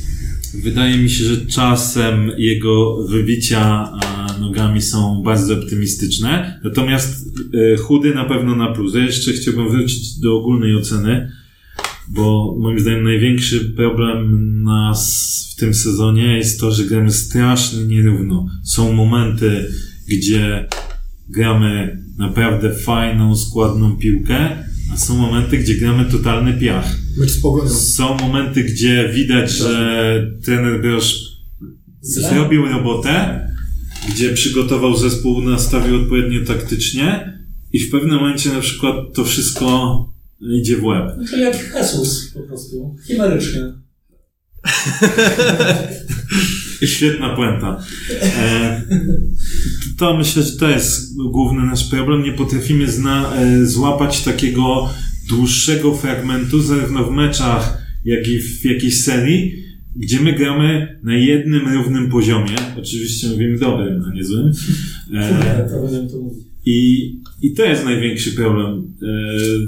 wydaje 0.54 0.98
mi 0.98 1.10
się, 1.10 1.24
że 1.24 1.46
czasem 1.46 2.32
jego 2.38 3.06
wybicia 3.06 3.92
nogami 4.40 4.82
są 4.82 5.22
bardzo 5.22 5.54
optymistyczne. 5.54 6.60
Natomiast 6.64 7.28
e, 7.54 7.76
chudy 7.76 8.14
na 8.14 8.24
pewno 8.24 8.56
na 8.56 8.72
plus. 8.72 8.94
Ja 8.94 9.04
jeszcze 9.04 9.32
chciałbym 9.32 9.68
wrócić 9.68 10.20
do 10.20 10.36
ogólnej 10.36 10.76
oceny, 10.76 11.32
bo 12.08 12.56
moim 12.58 12.80
zdaniem 12.80 13.04
największy 13.04 13.60
problem 13.60 14.62
nas 14.62 15.28
w 15.52 15.60
tym 15.60 15.74
sezonie 15.74 16.36
jest 16.36 16.60
to, 16.60 16.70
że 16.70 16.84
gramy 16.84 17.10
strasznie 17.10 17.84
nierówno. 17.84 18.46
Są 18.64 18.92
momenty, 18.92 19.68
gdzie 20.08 20.68
gramy 21.28 22.02
naprawdę 22.18 22.74
fajną, 22.74 23.36
składną 23.36 23.96
piłkę, 23.96 24.67
są 24.96 25.16
momenty, 25.16 25.58
gdzie 25.58 25.74
gramy 25.74 26.04
totalny 26.04 26.52
piach. 26.52 26.96
Mecz 27.16 27.30
z 27.30 27.40
Pogonią. 27.40 27.70
Są 27.70 28.16
momenty, 28.16 28.64
gdzie 28.64 29.12
widać, 29.14 29.50
że 29.50 30.36
trener 30.44 30.80
Brosz 30.80 31.38
zrobił 32.00 32.68
robotę, 32.68 33.40
gdzie 34.08 34.32
przygotował 34.32 34.96
zespół, 34.96 35.42
nastawił 35.42 36.02
odpowiednio 36.02 36.44
taktycznie 36.46 37.38
i 37.72 37.78
w 37.78 37.90
pewnym 37.90 38.16
momencie 38.16 38.52
na 38.52 38.60
przykład 38.60 38.96
to 39.14 39.24
wszystko 39.24 40.04
idzie 40.40 40.76
w 40.76 40.84
łeb. 40.84 41.04
No 41.18 41.24
to 41.30 41.36
jak 41.36 41.74
Jesus 41.74 42.30
po 42.34 42.40
prostu. 42.40 42.96
Chimerycznie. 43.06 43.72
Świetna 46.86 47.36
puenta. 47.36 47.82
E, 48.22 48.82
to 49.98 50.16
myślę, 50.16 50.42
że 50.42 50.52
to 50.52 50.68
jest 50.70 51.16
główny 51.16 51.66
nasz 51.66 51.84
problem. 51.84 52.22
Nie 52.22 52.32
potrafimy 52.32 52.90
zna, 52.90 53.36
e, 53.36 53.66
złapać 53.66 54.22
takiego 54.22 54.88
dłuższego 55.28 55.94
fragmentu, 55.94 56.60
zarówno 56.60 57.04
w 57.04 57.10
meczach, 57.10 57.78
jak 58.04 58.28
i 58.28 58.38
w 58.38 58.64
jakiejś 58.64 59.04
serii, 59.04 59.54
gdzie 59.96 60.20
my 60.20 60.32
gramy 60.32 60.98
na 61.02 61.14
jednym 61.14 61.74
równym 61.74 62.10
poziomie. 62.10 62.56
Oczywiście 62.78 63.28
mówimy 63.28 63.58
dobrym, 63.58 64.04
a 64.10 64.14
nie 64.14 64.24
złym. 64.24 64.52
E, 65.14 65.68
i, 66.70 67.12
I 67.42 67.54
to 67.54 67.64
jest 67.64 67.84
największy 67.84 68.32
problem, 68.32 68.94
e, 69.02 69.06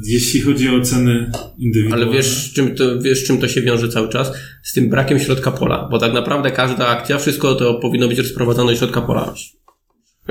jeśli 0.06 0.40
chodzi 0.40 0.68
o 0.68 0.74
oceny 0.74 1.30
indywidualne. 1.58 2.06
Ale 2.06 2.14
wiesz 2.16 2.52
czym, 2.52 2.74
to, 2.74 3.00
wiesz, 3.00 3.24
czym 3.24 3.38
to 3.38 3.48
się 3.48 3.62
wiąże 3.62 3.88
cały 3.88 4.08
czas? 4.08 4.32
Z 4.62 4.72
tym 4.72 4.90
brakiem 4.90 5.18
środka 5.18 5.50
pola. 5.50 5.88
Bo 5.90 5.98
tak 5.98 6.12
naprawdę 6.12 6.50
każda 6.50 6.86
akcja, 6.86 7.18
wszystko 7.18 7.54
to 7.54 7.74
powinno 7.74 8.08
być 8.08 8.18
rozprowadzone 8.18 8.72
do 8.72 8.78
środka 8.78 9.00
pola. 9.00 9.34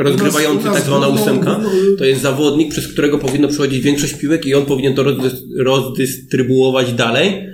Rozgrywający 0.04 0.66
tak 0.66 0.82
zwana 0.82 1.08
ósemka, 1.08 1.60
to 1.98 2.06
jest 2.06 2.22
zawodnik, 2.22 2.72
przez 2.72 2.88
którego 2.88 3.18
powinno 3.18 3.48
przychodzić 3.48 3.80
większość 3.80 4.14
piłek 4.14 4.46
i 4.46 4.56
on 4.56 4.66
powinien 4.66 4.94
to 4.94 5.04
rozdys- 5.04 5.42
rozdystrybuować 5.58 6.94
dalej. 6.94 7.50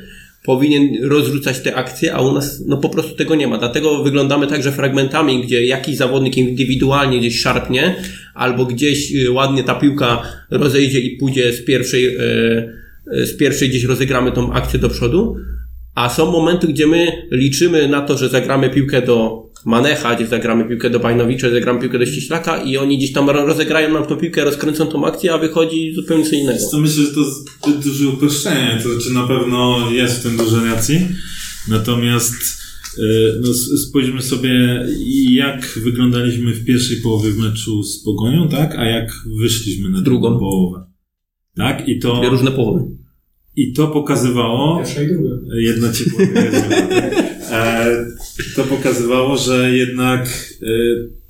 Powinien 0.45 0.89
rozrzucać 1.01 1.59
te 1.59 1.75
akcje, 1.75 2.13
a 2.13 2.21
u 2.21 2.33
nas 2.33 2.63
no 2.67 2.77
po 2.77 2.89
prostu 2.89 3.15
tego 3.15 3.35
nie 3.35 3.47
ma. 3.47 3.57
Dlatego 3.57 4.03
wyglądamy 4.03 4.47
także 4.47 4.71
fragmentami, 4.71 5.43
gdzie 5.43 5.65
jakiś 5.65 5.97
zawodnik 5.97 6.37
indywidualnie 6.37 7.19
gdzieś 7.19 7.39
szarpnie, 7.39 7.95
albo 8.33 8.65
gdzieś 8.65 9.15
y, 9.15 9.31
ładnie 9.31 9.63
ta 9.63 9.75
piłka 9.75 10.21
rozejdzie 10.51 10.99
i 10.99 11.17
pójdzie 11.17 11.53
z 11.53 11.65
pierwszej, 11.65 12.15
e, 12.15 12.21
e, 13.11 13.25
z 13.25 13.37
pierwszej 13.37 13.69
gdzieś 13.69 13.83
rozegramy 13.83 14.31
tą 14.31 14.53
akcję 14.53 14.79
do 14.79 14.89
przodu. 14.89 15.35
A 15.95 16.09
są 16.09 16.31
momenty, 16.31 16.67
gdzie 16.67 16.87
my 16.87 17.07
liczymy 17.31 17.87
na 17.87 18.01
to, 18.01 18.17
że 18.17 18.29
zagramy 18.29 18.69
piłkę 18.69 19.01
do 19.01 19.44
Manecha, 19.65 20.15
gdzie 20.15 20.27
zagramy 20.27 20.65
piłkę 20.69 20.89
do 20.89 20.99
Bajnowicza, 20.99 21.49
zagramy 21.49 21.79
piłkę 21.81 21.99
do 21.99 22.05
Ściślaka 22.05 22.63
i 22.63 22.77
oni 22.77 22.97
gdzieś 22.97 23.11
tam 23.13 23.29
ro- 23.29 23.45
rozegrają 23.45 23.93
nam 23.93 24.05
tą 24.05 24.17
piłkę, 24.17 24.43
rozkręcą 24.43 24.87
tą 24.87 25.05
akcję, 25.05 25.33
a 25.33 25.37
wychodzi 25.37 25.93
zupełnie 25.95 26.25
co 26.25 26.35
innego. 26.35 26.59
To 26.71 26.77
myślę, 26.77 27.03
że 27.03 27.11
to 27.13 27.23
zbyt 27.23 27.83
duże 27.83 28.07
uproszczenie, 28.09 28.79
to 28.83 28.89
znaczy 28.93 29.13
na 29.13 29.27
pewno 29.27 29.91
jest 29.91 30.19
w 30.19 30.23
tym 30.23 30.37
dużo 30.37 30.65
racji. 30.65 30.99
Natomiast 31.69 32.33
e, 32.97 33.01
no, 33.41 33.53
spójrzmy 33.87 34.21
sobie, 34.21 34.85
jak 35.31 35.79
wyglądaliśmy 35.83 36.53
w 36.53 36.65
pierwszej 36.65 36.97
połowie 36.97 37.31
w 37.31 37.37
meczu 37.37 37.83
z 37.83 38.03
Pogonią, 38.03 38.49
tak? 38.49 38.75
A 38.77 38.85
jak 38.85 39.11
wyszliśmy 39.39 39.89
na 39.89 40.01
drugą, 40.01 40.27
Drugą. 40.29 40.39
połowę. 40.39 40.85
Tak? 41.57 41.87
I 41.89 41.99
to, 41.99 42.19
Dwie 42.19 42.29
różne 42.29 42.51
połowy. 42.51 42.83
i 43.55 43.73
to 43.73 43.87
pokazywało, 43.87 44.77
Pierwsze 44.77 45.03
i 45.03 45.07
drugie. 45.07 45.29
Jedna 45.61 45.93
ci. 45.93 46.03
e, 47.51 48.05
to 48.55 48.63
pokazywało, 48.63 49.37
że 49.37 49.71
jednak 49.71 50.27
e, 50.61 50.65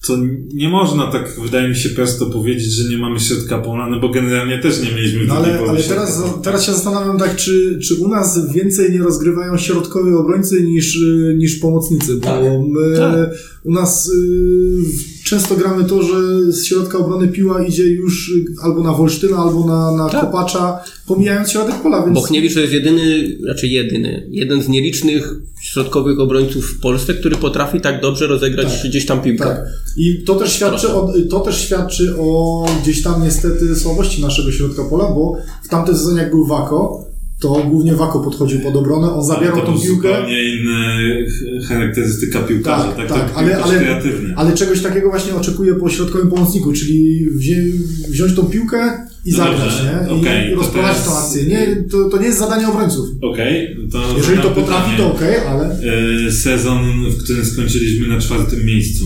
to 0.07 0.17
nie 0.53 0.69
można 0.69 1.11
tak, 1.11 1.35
wydaje 1.43 1.69
mi 1.69 1.75
się, 1.75 1.89
prosto 1.89 2.25
powiedzieć, 2.25 2.71
że 2.71 2.89
nie 2.89 2.97
mamy 2.97 3.19
środka 3.19 3.59
pola, 3.59 3.89
no 3.89 3.99
bo 3.99 4.09
generalnie 4.09 4.59
też 4.59 4.81
nie 4.81 4.91
mieliśmy 4.91 5.25
No 5.25 5.33
ale, 5.33 5.59
ale 5.59 5.83
teraz, 5.83 6.23
teraz 6.43 6.65
się 6.65 6.71
zastanawiam 6.71 7.17
tak, 7.19 7.35
czy, 7.35 7.79
czy 7.83 7.95
u 7.95 8.07
nas 8.07 8.51
więcej 8.53 8.91
nie 8.91 8.99
rozgrywają 8.99 9.57
środkowi 9.57 10.13
obrońcy 10.13 10.63
niż, 10.63 10.99
niż 11.37 11.55
pomocnicy, 11.55 12.15
bo 12.15 12.27
Tak. 12.27 12.43
my, 12.69 12.97
Tak. 12.97 13.29
u 13.63 13.71
nas 13.71 14.09
y, 14.09 15.25
często 15.25 15.55
gramy 15.55 15.83
to, 15.83 16.03
że 16.03 16.51
z 16.51 16.65
środka 16.65 16.97
obrony 16.97 17.27
piła 17.27 17.65
idzie 17.65 17.87
już 17.87 18.31
albo 18.61 18.83
na 18.83 18.93
Wolsztyna, 18.93 19.37
albo 19.37 19.65
na, 19.65 19.91
na 19.91 20.09
Tak. 20.09 20.21
Kopacza, 20.21 20.79
pomijając 21.07 21.51
środek 21.51 21.75
pola, 21.75 22.05
więc... 22.05 22.15
Bochniewicz 22.15 22.53
to 22.53 22.59
jest 22.59 22.73
jedyny, 22.73 23.37
raczej 23.47 23.71
jedyny, 23.71 24.27
jeden 24.31 24.61
z 24.63 24.67
nielicznych 24.67 25.33
środkowych 25.61 26.19
obrońców 26.19 26.65
w 26.65 26.79
Polsce, 26.79 27.13
który 27.13 27.35
potrafi 27.35 27.81
tak 27.81 28.01
dobrze 28.01 28.27
rozegrać 28.27 28.81
Tak. 28.81 28.89
gdzieś 28.89 29.05
tam 29.05 29.21
piłkę. 29.21 29.57
Tak. 29.95 30.03
I 30.03 30.23
to 30.23 30.35
też, 30.35 30.53
świadczy 30.53 30.87
o, 30.93 31.13
to 31.29 31.39
też 31.39 31.61
świadczy 31.61 32.15
o 32.19 32.65
gdzieś 32.83 33.01
tam 33.01 33.23
niestety 33.23 33.75
słabości 33.75 34.21
naszego 34.21 34.51
środka 34.51 34.83
pola, 34.89 35.03
bo 35.03 35.37
w 35.63 35.67
tamtym 35.67 35.95
sezonie 35.97 36.21
jak 36.21 36.29
był 36.31 36.45
Wako, 36.45 37.05
to 37.41 37.63
głównie 37.69 37.95
Wako 37.95 38.19
podchodził 38.19 38.59
pod 38.59 38.75
obronę, 38.75 39.13
on 39.13 39.25
zabierał 39.25 39.61
tą 39.61 39.79
piłkę, 39.79 39.87
zupełnie 40.09 40.43
inna 40.55 40.97
ch- 41.29 41.67
charakterystyka 41.67 42.39
piłkarza, 42.39 42.83
Tak, 42.83 42.95
tak, 42.95 43.07
tak, 43.19 43.31
to 43.31 43.37
ale- 43.37 43.57
ale- 43.63 44.01
ale 44.35 44.53
czegoś 44.53 44.81
takiego 44.81 45.09
właśnie 45.09 45.35
oczekuję 45.35 45.75
po 45.75 45.89
środkowym 45.89 46.29
pomocniku, 46.29 46.73
czyli 46.73 47.25
wzię, 47.35 47.63
wziąć 48.09 48.35
tą 48.35 48.43
piłkę 48.43 48.77
i 49.25 49.31
No 49.31 49.37
zagrać, 49.37 49.59
dobrze, 49.59 50.05
nie? 50.09 50.15
I 50.17 50.21
okej, 50.21 50.49
to 50.51 50.55
rozprowadzić 50.55 51.01
teraz- 51.03 51.19
tą 51.19 51.25
akcję. 51.25 51.43
Nie, 51.45 51.83
to, 51.91 52.09
to 52.09 52.17
nie 52.17 52.25
jest 52.25 52.39
zadanie 52.39 52.67
obrońców. 52.67 53.05
Okej, 53.21 53.77
to 53.91 53.99
Jeżeli 54.17 54.37
to 54.41 54.49
potrafi, 54.51 54.91
pytanie. 54.91 54.97
to 54.97 55.13
okej, 55.15 55.35
ale... 55.49 55.79
E, 56.27 56.31
Sezon, 56.31 56.81
w 57.11 57.23
którym 57.23 57.45
skończyliśmy 57.45 58.07
na 58.07 58.19
czwartym 58.21 58.65
miejscu. 58.65 59.05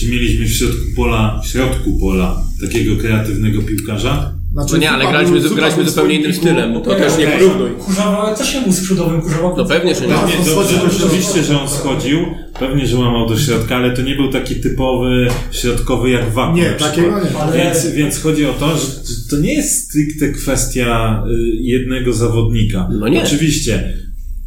Czy 0.00 0.06
mieliśmy 0.08 0.46
w 0.46 0.52
środku 0.52 0.84
pola, 0.96 1.40
w 1.44 1.46
środku 1.46 1.98
pola 2.00 2.42
takiego 2.60 2.96
kreatywnego 2.96 3.62
piłkarza? 3.62 4.32
Znaczy, 4.52 4.72
No 4.72 4.78
nie, 4.78 4.90
ale 4.90 5.06
graliśmy, 5.10 5.40
Zupa 5.40 5.54
graliśmy 5.54 5.88
zupełnie 5.90 6.14
innym 6.14 6.34
stylem. 6.34 6.72
No 6.72 6.80
to 6.80 6.90
też 6.94 7.18
nie 7.18 7.26
okej. 7.28 7.38
porównuj. 7.38 7.70
Kurzawa 7.70 8.34
też 8.34 8.54
nie 8.54 8.60
był 8.60 8.72
skrzydłowym, 8.72 9.20
kurzawa. 9.22 9.54
No 9.56 9.64
pewnie, 9.64 9.94
że 9.94 10.06
nie. 10.06 10.14
Pewnie, 10.14 10.44
schodził 10.44 10.78
do 10.78 10.88
środka. 10.90 11.06
oczywiście, 11.06 11.42
że 11.44 11.60
on 11.60 11.68
schodził, 11.68 12.18
pewnie, 12.60 12.86
że 12.86 12.96
łamał 12.98 13.28
do 13.28 13.38
środka, 13.38 13.76
ale 13.76 13.96
to 13.96 14.02
nie 14.02 14.14
był 14.14 14.32
taki 14.32 14.54
typowy 14.56 15.28
środkowy 15.52 16.10
jak 16.10 16.32
Waku. 16.32 16.56
Nie, 16.56 16.70
takiego 16.70 17.08
nie. 17.24 17.38
Ale- 17.40 17.56
Więc, 17.56 17.86
więc 17.86 18.22
chodzi 18.22 18.46
o 18.46 18.52
to, 18.52 18.78
że 18.78 18.86
to 19.30 19.36
nie 19.38 19.54
jest 19.54 19.84
stricte 19.84 20.28
kwestia 20.32 21.22
y, 21.30 21.56
jednego 21.60 22.12
zawodnika. 22.12 22.88
No 23.00 23.08
nie. 23.08 23.22
Oczywiście, 23.22 23.92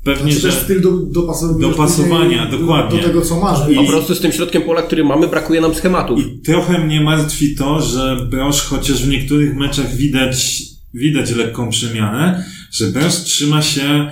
pewnie, 0.04 0.32
Znaczy 0.32 0.40
że 0.48 0.54
też 0.54 0.64
styl 0.64 0.82
do, 0.82 0.92
dopasowujesz 0.98 1.72
Dopasowania, 1.72 2.44
później 2.44 2.60
dokładnie. 2.62 2.98
Do, 2.98 3.02
do 3.02 3.08
tego, 3.08 3.22
co 3.22 3.40
masz. 3.40 3.70
I- 3.72 3.76
Po 3.76 3.84
prostu 3.84 4.16
z 4.16 4.20
tym 4.20 4.32
środkiem 4.32 4.62
pola, 4.62 4.82
który 4.82 5.04
mamy, 5.04 5.28
brakuje 5.28 5.62
nam 5.62 5.76
schematów. 5.76 6.20
I 6.20 6.40
trochę 6.42 6.86
mnie 6.86 7.02
martwi 7.02 7.56
to, 7.56 7.82
że 7.82 8.28
Brosz, 8.32 8.62
chociaż 8.62 9.04
w 9.06 9.10
niektórych 9.10 9.56
meczach 9.56 9.96
widać, 9.96 10.62
widać 10.94 11.32
lekką 11.36 11.70
przemianę, 11.70 12.46
że 12.72 12.88
Brosz 12.88 13.16
trzyma 13.24 13.62
się 13.62 14.12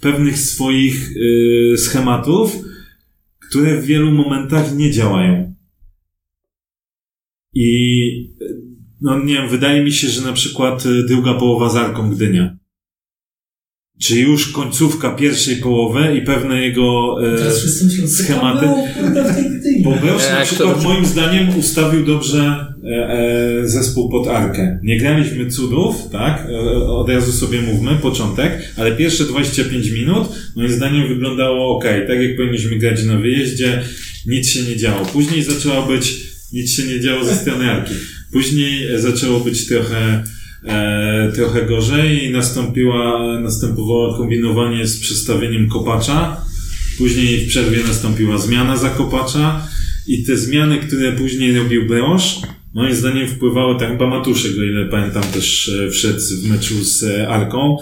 pewnych 0.00 0.38
swoich 0.38 1.10
y, 1.16 1.78
schematów, 1.78 2.56
które 3.48 3.80
w 3.80 3.84
wielu 3.84 4.10
momentach 4.12 4.76
nie 4.76 4.90
działają. 4.90 5.54
I 7.54 7.98
y, 8.42 8.62
no 9.00 9.24
nie 9.24 9.34
wiem, 9.34 9.48
wydaje 9.48 9.84
mi 9.84 9.92
się, 9.92 10.08
że 10.08 10.22
na 10.22 10.32
przykład 10.32 10.86
y, 10.86 11.02
druga 11.08 11.34
połowa 11.34 11.68
z 11.68 11.76
Arką 11.76 12.10
Gdynia. 12.10 12.56
Czy 14.02 14.18
już 14.18 14.52
końcówka 14.52 15.10
pierwszej 15.10 15.56
połowy 15.56 16.16
i 16.16 16.22
pewne 16.22 16.62
jego 16.62 17.16
e, 17.26 18.08
schematy. 18.08 18.66
Bo 19.84 19.90
Brosz 19.90 20.22
na 20.30 20.44
przykład 20.44 20.84
moim 20.84 21.06
zdaniem 21.06 21.58
ustawił 21.58 22.06
dobrze 22.06 22.66
e, 22.84 22.88
e, 22.88 23.68
zespół 23.68 24.10
pod 24.10 24.28
arkę. 24.28 24.78
Nie 24.82 24.98
graliśmy 24.98 25.50
cudów, 25.50 25.96
tak? 26.12 26.46
E, 26.50 26.58
od 26.86 27.08
razu 27.08 27.32
sobie 27.32 27.62
mówmy, 27.62 27.96
początek, 27.96 28.72
ale 28.76 28.92
pierwsze 28.92 29.24
25 29.24 29.90
minut 29.90 30.28
moim 30.56 30.72
zdaniem 30.72 31.08
wyglądało 31.08 31.76
ok, 31.76 31.84
tak 32.08 32.22
jak 32.22 32.36
powinniśmy 32.36 32.76
grać 32.76 33.04
na 33.04 33.16
wyjeździe, 33.16 33.82
nic 34.26 34.48
się 34.50 34.62
nie 34.62 34.76
działo. 34.76 35.06
Później 35.06 35.42
zaczęło 35.42 35.86
być, 35.86 36.14
nic 36.52 36.72
się 36.72 36.82
nie 36.82 37.00
działo 37.00 37.24
ze 37.24 37.34
strony 37.34 37.70
arki. 37.70 37.94
Później 38.32 38.92
e, 38.92 39.00
zaczęło 39.00 39.40
być 39.40 39.66
trochę 39.66 40.24
e, 40.64 41.32
trochę 41.34 41.66
gorzej 41.66 42.24
i 42.24 42.30
nastąpiła, 42.30 43.40
następowało 43.40 44.14
kombinowanie 44.14 44.86
z 44.86 45.00
przestawieniem 45.00 45.68
kopacza. 45.68 46.36
Później 46.98 47.38
w 47.38 47.48
przerwie 47.48 47.84
nastąpiła 47.84 48.38
zmiana 48.38 48.76
zakopacza 48.76 49.68
i 50.06 50.24
te 50.24 50.36
zmiany, 50.36 50.78
które 50.78 51.12
później 51.12 51.58
robił 51.58 51.86
Brosz, 51.86 52.40
moim 52.74 52.94
zdaniem 52.94 53.28
wpływały, 53.28 53.78
tak 53.78 53.88
chyba 53.88 54.06
Matuszek, 54.06 54.52
o 54.58 54.62
ile 54.62 54.86
pamiętam, 54.86 55.22
też 55.22 55.68
e, 55.68 55.90
wszedł 55.90 56.20
w 56.42 56.48
meczu 56.48 56.84
z 56.84 57.02
e, 57.02 57.28
Arką. 57.28 57.76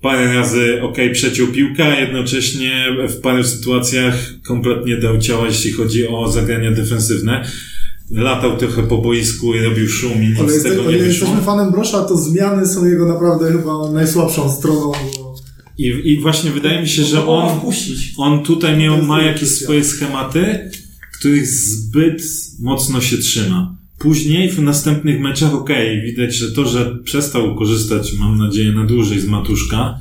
Parę 0.00 0.34
razy, 0.34 0.82
ok, 0.82 0.96
przeciął 1.12 1.46
piłkę, 1.46 2.00
jednocześnie 2.00 2.86
w 3.08 3.20
paru 3.20 3.44
sytuacjach 3.44 4.34
kompletnie 4.42 4.96
dał 4.96 5.18
ciała, 5.18 5.46
jeśli 5.46 5.72
chodzi 5.72 6.08
o 6.08 6.32
zagrania 6.32 6.70
defensywne. 6.70 7.44
Latał 8.12 8.56
trochę 8.56 8.82
po 8.82 8.98
boisku 8.98 9.54
i 9.54 9.60
robił 9.60 9.88
szum 9.88 10.22
i 10.22 10.28
nic 10.28 10.38
Ale 10.38 10.52
z 10.52 10.62
tego 10.62 10.82
nie 10.82 10.98
wyszło. 10.98 11.06
jesteśmy 11.06 11.40
fanem 11.42 11.72
Brosza, 11.72 12.02
to 12.04 12.16
zmiany 12.16 12.66
są 12.66 12.86
jego 12.86 13.06
naprawdę 13.06 13.52
chyba 13.52 13.90
najsłabszą 13.92 14.52
stroną. 14.52 14.92
I, 15.78 15.86
I 16.04 16.20
właśnie 16.20 16.50
wydaje 16.50 16.82
mi 16.82 16.88
się, 16.88 17.04
że 17.04 17.26
on, 17.26 17.60
on 18.16 18.42
tutaj 18.42 18.76
miał, 18.76 19.02
ma 19.02 19.22
jakieś 19.22 19.48
swoje 19.48 19.84
schematy, 19.84 20.70
których 21.18 21.46
zbyt 21.46 22.22
mocno 22.60 23.00
się 23.00 23.18
trzyma. 23.18 23.76
później 23.98 24.50
w 24.50 24.62
następnych 24.62 25.20
meczach, 25.20 25.54
okej, 25.54 26.02
widać, 26.02 26.34
że 26.34 26.52
to, 26.52 26.66
że 26.68 26.98
przestał 27.04 27.56
korzystać, 27.56 28.12
mam 28.18 28.38
nadzieję, 28.38 28.72
na 28.72 28.84
dłużej 28.84 29.20
z 29.20 29.26
Matuszka, 29.26 30.00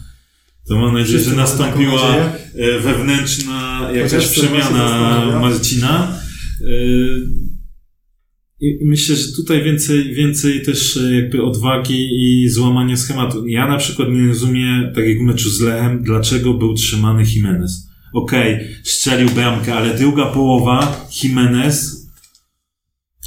to 0.68 0.76
mam 0.76 0.94
nadzieję, 0.94 1.06
Wszyscy 1.06 1.30
że 1.30 1.36
nastąpiła 1.36 2.16
e, 2.56 2.80
wewnętrzna 2.80 3.90
jakaś 3.94 4.28
przemiana. 4.28 5.40
Marcina. 5.42 6.20
I 8.62 8.80
myślę, 8.86 9.16
że 9.16 9.32
tutaj 9.36 9.64
więcej, 9.64 10.14
więcej 10.14 10.62
też 10.62 10.98
e, 10.98 11.16
jakby 11.16 11.44
odwagi 11.44 12.08
i 12.12 12.50
złamania 12.50 12.98
schematu. 12.98 13.48
Ja 13.48 13.68
na 13.68 13.78
przykład 13.78 14.10
nie 14.10 14.28
rozumiem, 14.28 14.92
tak 14.96 15.08
jak 15.08 15.18
w 15.18 15.22
meczu 15.22 15.50
z 15.50 15.62
Lechem, 15.62 16.04
dlaczego 16.04 16.54
był 16.54 16.74
trzymany 16.74 17.24
Jimenez. 17.24 17.88
Okej, 18.14 18.68
strzelił 18.84 19.30
bramkę, 19.30 19.74
ale 19.74 19.98
druga 19.98 20.26
połowa 20.26 21.08
Jimenez 21.24 22.02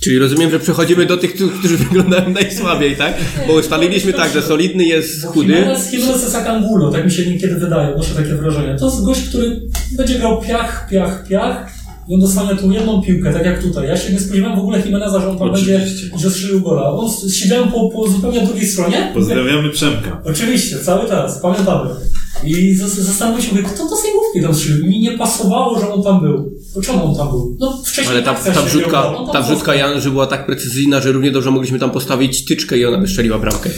Czyli 0.03 0.19
rozumiem, 0.19 0.51
że 0.51 0.61
przechodzimy 0.61 1.07
do 1.07 1.17
tych, 1.17 1.35
którzy 1.35 1.77
wyglądają 1.85 2.31
najsłabiej, 2.31 2.97
tak? 2.97 3.15
Bo 3.47 3.53
ustaliliśmy 3.53 4.13
tak, 4.13 4.33
że 4.33 4.43
solidny 4.43 4.85
jest 4.85 5.25
chudy. 5.25 5.53
Jimenez, 5.53 5.93
Jimenez 5.93 6.23
jest 6.23 6.35
jak 6.35 6.47
Angulo, 6.47 6.91
tak 6.91 7.05
mi 7.05 7.11
się 7.11 7.27
niekiedy 7.27 7.55
wydaje, 7.55 7.97
noszę 7.97 8.15
takie 8.15 8.35
wrażenie. 8.35 8.77
To 8.79 8.91
jest 8.91 9.05
gość, 9.05 9.29
który 9.29 9.61
będzie 9.97 10.19
grał 10.19 10.43
piach, 10.43 10.89
piach, 10.91 11.29
piach 11.29 11.74
i 12.09 12.15
on 12.15 12.21
dostanie 12.21 12.57
tu 12.57 12.73
jedną 12.73 13.03
piłkę, 13.03 13.33
tak 13.33 13.45
jak 13.45 13.63
tutaj. 13.63 13.89
Ja 13.89 13.97
się 13.97 14.13
nie 14.13 14.21
spodziewałem 14.21 14.57
w 14.57 14.61
ogóle 14.61 14.81
Jimeneza, 14.81 15.21
że 15.21 15.29
on 15.29 15.39
tam 15.39 15.53
będzie, 15.53 15.87
że 16.19 16.31
strzelił 16.31 16.61
gola. 16.61 16.91
On 16.91 17.11
siedziałem 17.31 17.73
po, 17.73 17.89
po 17.91 18.09
zupełnie 18.09 18.41
drugiej 18.41 18.67
stronie. 18.67 19.11
Pozdrawiamy 19.15 19.71
Przemka. 19.71 20.21
Oczywiście, 20.25 20.79
cały 20.79 21.09
czas, 21.09 21.39
pamiętamy. 21.39 21.91
I 22.45 22.77
zas- 22.77 23.01
zastanawiam 23.01 23.43
się, 23.43 23.49
mówię, 23.51 23.63
kto 23.63 23.89
to 23.89 23.97
z 23.97 24.03
tej 24.03 24.13
główki 24.13 24.43
tam 24.43 24.55
strzelił? 24.55 24.87
Mi 24.87 25.01
nie 25.01 25.19
pasowało, 25.19 25.81
że 25.81 25.93
on 25.93 26.03
tam 26.03 26.21
był. 26.21 26.53
To 26.75 26.83
czemu 26.83 27.05
on 27.07 27.17
tam 27.17 27.29
był? 27.29 27.57
No 27.61 27.83
wcześniej 27.87 28.17
Ale 28.17 28.23
ta, 28.23 28.31
akcja 28.31 28.53
ta 28.53 28.61
się 28.61 28.67
wrzutka, 28.67 29.03
tam 29.03 29.27
ta 29.33 29.43
wrzutka. 29.43 29.75
Janży 29.75 30.11
była 30.11 30.27
tak 30.27 30.47
precyzyjna, 30.47 31.01
że 31.01 31.13
równie 31.13 31.31
dobrze 31.31 31.51
mogliśmy 31.51 31.79
tam 31.79 31.91
postawić 31.91 32.45
tyczkę 32.45 32.79
i 32.79 32.85
ona 32.85 32.99
by 32.99 33.09
strzeliła 33.09 33.39
bramkę. 33.39 33.71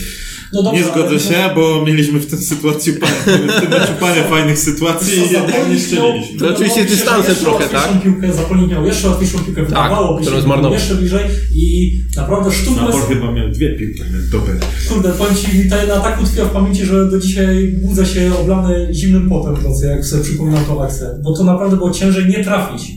No 0.53 0.63
dobrze, 0.63 0.81
Nie 0.81 0.87
zgodzę 0.87 1.21
się, 1.21 1.51
bo 1.55 1.85
mieliśmy 1.87 2.19
w 2.19 2.27
tej 2.27 2.39
sytuacji 2.39 2.93
parę, 2.93 3.13
w 3.49 3.61
tym 3.61 3.71
meczu 3.71 3.93
parę 4.01 4.23
fajnych 4.31 4.59
sytuacji 4.59 5.19
i 5.19 5.33
jednak 5.33 5.71
nie 5.71 5.79
strzeliliśmy. 5.81 6.39
To 6.39 6.49
oczywiście 6.49 6.85
z 6.85 6.87
dystansem 6.87 7.35
trochę, 7.37 7.69
tak? 7.69 8.03
Piłkę, 8.03 8.33
Zapolnik 8.33 8.71
miał 8.71 8.87
jeszcze 8.87 9.09
łatwiejszą 9.09 9.39
piłkę, 9.39 9.65
wydawałoby 9.65 10.23
którą 10.23 10.37
się, 10.37 10.43
zmarnował. 10.43 10.73
jeszcze 10.73 10.95
bliżej 10.95 11.25
i 11.55 11.93
naprawdę 12.17 12.53
sztuczne... 12.53 12.83
Napor 12.83 13.09
chyba 13.09 13.33
miał 13.33 13.49
dwie 13.49 13.71
piłki 13.75 14.01
dobre. 14.33 14.55
Kurde, 14.89 15.13
powiem 15.13 15.35
Ci, 15.37 15.69
ta, 15.71 15.87
na 15.87 16.01
tak 16.01 16.23
utkwiła 16.23 16.47
w 16.47 16.51
pamięci, 16.53 16.85
że 16.87 17.11
do 17.11 17.19
dzisiaj 17.19 17.69
budzę 17.83 18.07
się 18.07 18.39
oblany 18.51 18.89
zimnym 18.95 19.29
potem 19.29 19.57
w 19.57 19.65
nocy, 19.69 19.87
jak 19.87 20.05
sobie 20.07 20.23
przypominam 20.23 20.65
tą 20.65 20.83
akcję. 20.83 21.07
Bo 21.23 21.37
to 21.37 21.45
naprawdę 21.45 21.77
było 21.77 21.91
ciężej 21.91 22.27
nie 22.27 22.45
trafić, 22.45 22.93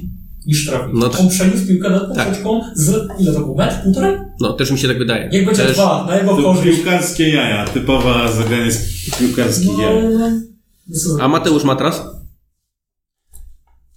niż 0.45 0.65
trafić. 0.67 0.89
No 0.93 1.09
tak. 1.09 1.19
On 1.21 1.29
przeniósł 1.29 1.67
piłkę 1.67 1.89
nad 1.89 2.07
poprzeczką 2.07 2.61
z, 2.75 3.07
ile 3.19 3.33
to 3.33 3.39
było, 3.39 3.55
metr, 3.55 3.75
półtorej? 3.83 4.17
No, 4.41 4.53
też 4.53 4.71
mi 4.71 4.79
się 4.79 4.87
tak 4.87 4.97
wydaje. 4.97 5.29
Niech 5.29 5.45
będzie 5.45 5.63
Też, 5.63 5.73
dwa, 5.73 6.05
na 6.07 6.17
jego 6.17 6.37
korzyść. 6.37 6.75
piłkarskie 6.77 7.29
jaja, 7.29 7.65
typowa 7.65 8.31
zagranie 8.31 8.71
z 8.71 9.09
piłkarskich 9.19 9.69
No, 9.77 9.81
jaj. 9.83 10.03
no, 10.87 11.23
a 11.23 11.27
Mateusz 11.27 11.63
Matras? 11.63 12.01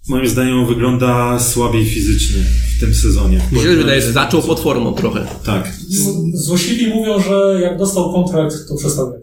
Moim 0.09 0.29
zdaniem 0.29 0.59
on 0.59 0.67
wygląda 0.67 1.39
słabiej 1.39 1.85
fizycznie 1.87 2.43
w 2.77 2.81
tym 2.81 2.95
sezonie. 2.95 3.41
Mi 3.53 3.61
się 3.61 3.77
wydaje, 3.77 4.01
że 4.03 4.13
zaczął 4.13 4.43
pod 4.43 4.61
formą 4.61 4.93
trochę. 4.93 5.27
Tak. 5.47 5.73
Z- 5.89 6.45
Złośliwi 6.47 6.87
mówią, 6.95 7.21
że 7.21 7.59
jak 7.63 7.79
dostał 7.79 8.13
kontrakt, 8.13 8.55
to 8.69 8.77
przestał 8.77 9.11
grać. 9.11 9.23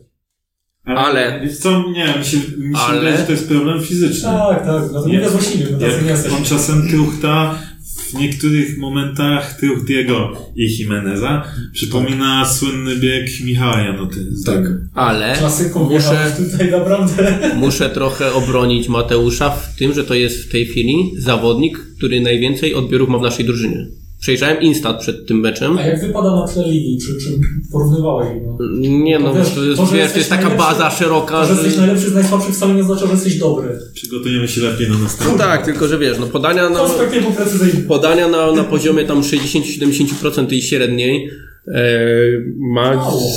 Ale- 0.97 1.39
Wiesz 1.43 1.57
co, 1.57 1.91
nie, 1.91 2.13
mi 2.19 2.25
się, 2.25 2.37
mi 2.57 2.75
się 2.75 2.81
Ale- 2.81 2.99
wydaje, 2.99 3.17
że 3.17 3.23
to 3.23 3.31
jest 3.31 3.47
problem 3.47 3.81
fizyczny. 3.83 4.29
Tak, 4.29 4.65
tak, 4.65 4.83
no 4.93 5.01
to 5.01 5.09
Nie. 5.09 5.29
złośliwi, 5.29 5.73
my 5.73 5.79
tacy 5.79 6.29
nie 6.31 6.37
on 6.37 6.43
czasem 6.43 6.89
truchta, 6.89 7.59
w 8.09 8.13
niektórych 8.13 8.77
momentach 8.77 9.59
Truchtiego 9.59 10.31
i 10.55 10.77
Jimeneza 10.77 11.43
przypomina 11.73 12.45
słynny 12.45 12.95
bieg 12.95 13.29
Michała 13.43 13.79
Janoty. 13.81 14.25
Tak. 14.45 14.63
Ale 14.93 15.35
Klasyką 15.37 15.83
muszę, 15.83 15.95
muszę... 15.95 16.51
tutaj 16.51 16.71
naprawdę. 16.71 17.39
muszę 17.55 17.89
trochę 17.89 18.33
obronić 18.33 18.89
Mateusza 18.89 19.49
w 19.49 19.75
tym, 19.75 19.93
że 19.93 20.03
to 20.03 20.13
jest 20.13 20.43
w 20.43 20.51
tej 20.51 20.65
chwili 20.65 21.11
zawodnik, 21.17 21.79
który 21.97 22.21
najwięcej 22.21 22.73
odbiorów 22.75 23.09
ma 23.09 23.17
w 23.17 23.21
naszej 23.21 23.45
drużynie. 23.45 23.87
Przejrzałem 24.19 24.61
Instat 24.61 24.99
przed 24.99 25.27
tym 25.27 25.39
meczem. 25.39 25.77
A 25.77 25.81
jak 25.81 26.01
wypada 26.01 26.35
na 26.35 26.47
tle 26.47 26.67
ligi? 26.67 26.97
Czy, 26.97 27.17
czy 27.25 27.39
porównywałeś? 27.71 28.27
No? 28.45 28.57
Nie 28.79 29.19
no, 29.19 29.33
To 29.33 29.39
wiesz, 29.39 29.53
to 29.55 29.63
jest, 29.63 29.77
to, 29.79 29.85
że 29.85 29.91
wiesz, 29.91 30.11
to 30.11 30.17
jesteś 30.17 30.17
jest 30.17 30.29
taka 30.29 30.49
baza 30.49 30.91
szeroka, 30.91 31.41
To, 31.41 31.45
że 31.45 31.53
jesteś 31.53 31.77
najlepszy 31.77 32.09
z 32.09 32.13
najsłabszych 32.13 32.55
wcale 32.55 32.73
nie 32.73 32.81
oznacza, 32.81 33.05
że 33.05 33.13
jesteś 33.13 33.35
dobry. 33.37 33.79
Przygotujemy 33.93 34.47
się 34.47 34.61
lepiej 34.61 34.89
na 34.89 34.93
No 34.93 35.03
następny. 35.03 35.37
tak, 35.37 35.65
tylko 35.65 35.87
że 35.87 35.99
wiesz, 35.99 36.19
no 36.19 36.27
podania 36.27 36.69
na, 36.69 36.79
podania 37.87 38.27
na, 38.27 38.51
na 38.51 38.63
poziomie 38.63 39.03
tam 39.05 39.21
60-70% 39.21 40.47
tej 40.47 40.61
średniej 40.61 41.29
e, 41.67 41.81
ma... 42.57 42.95
Mało. 42.95 43.31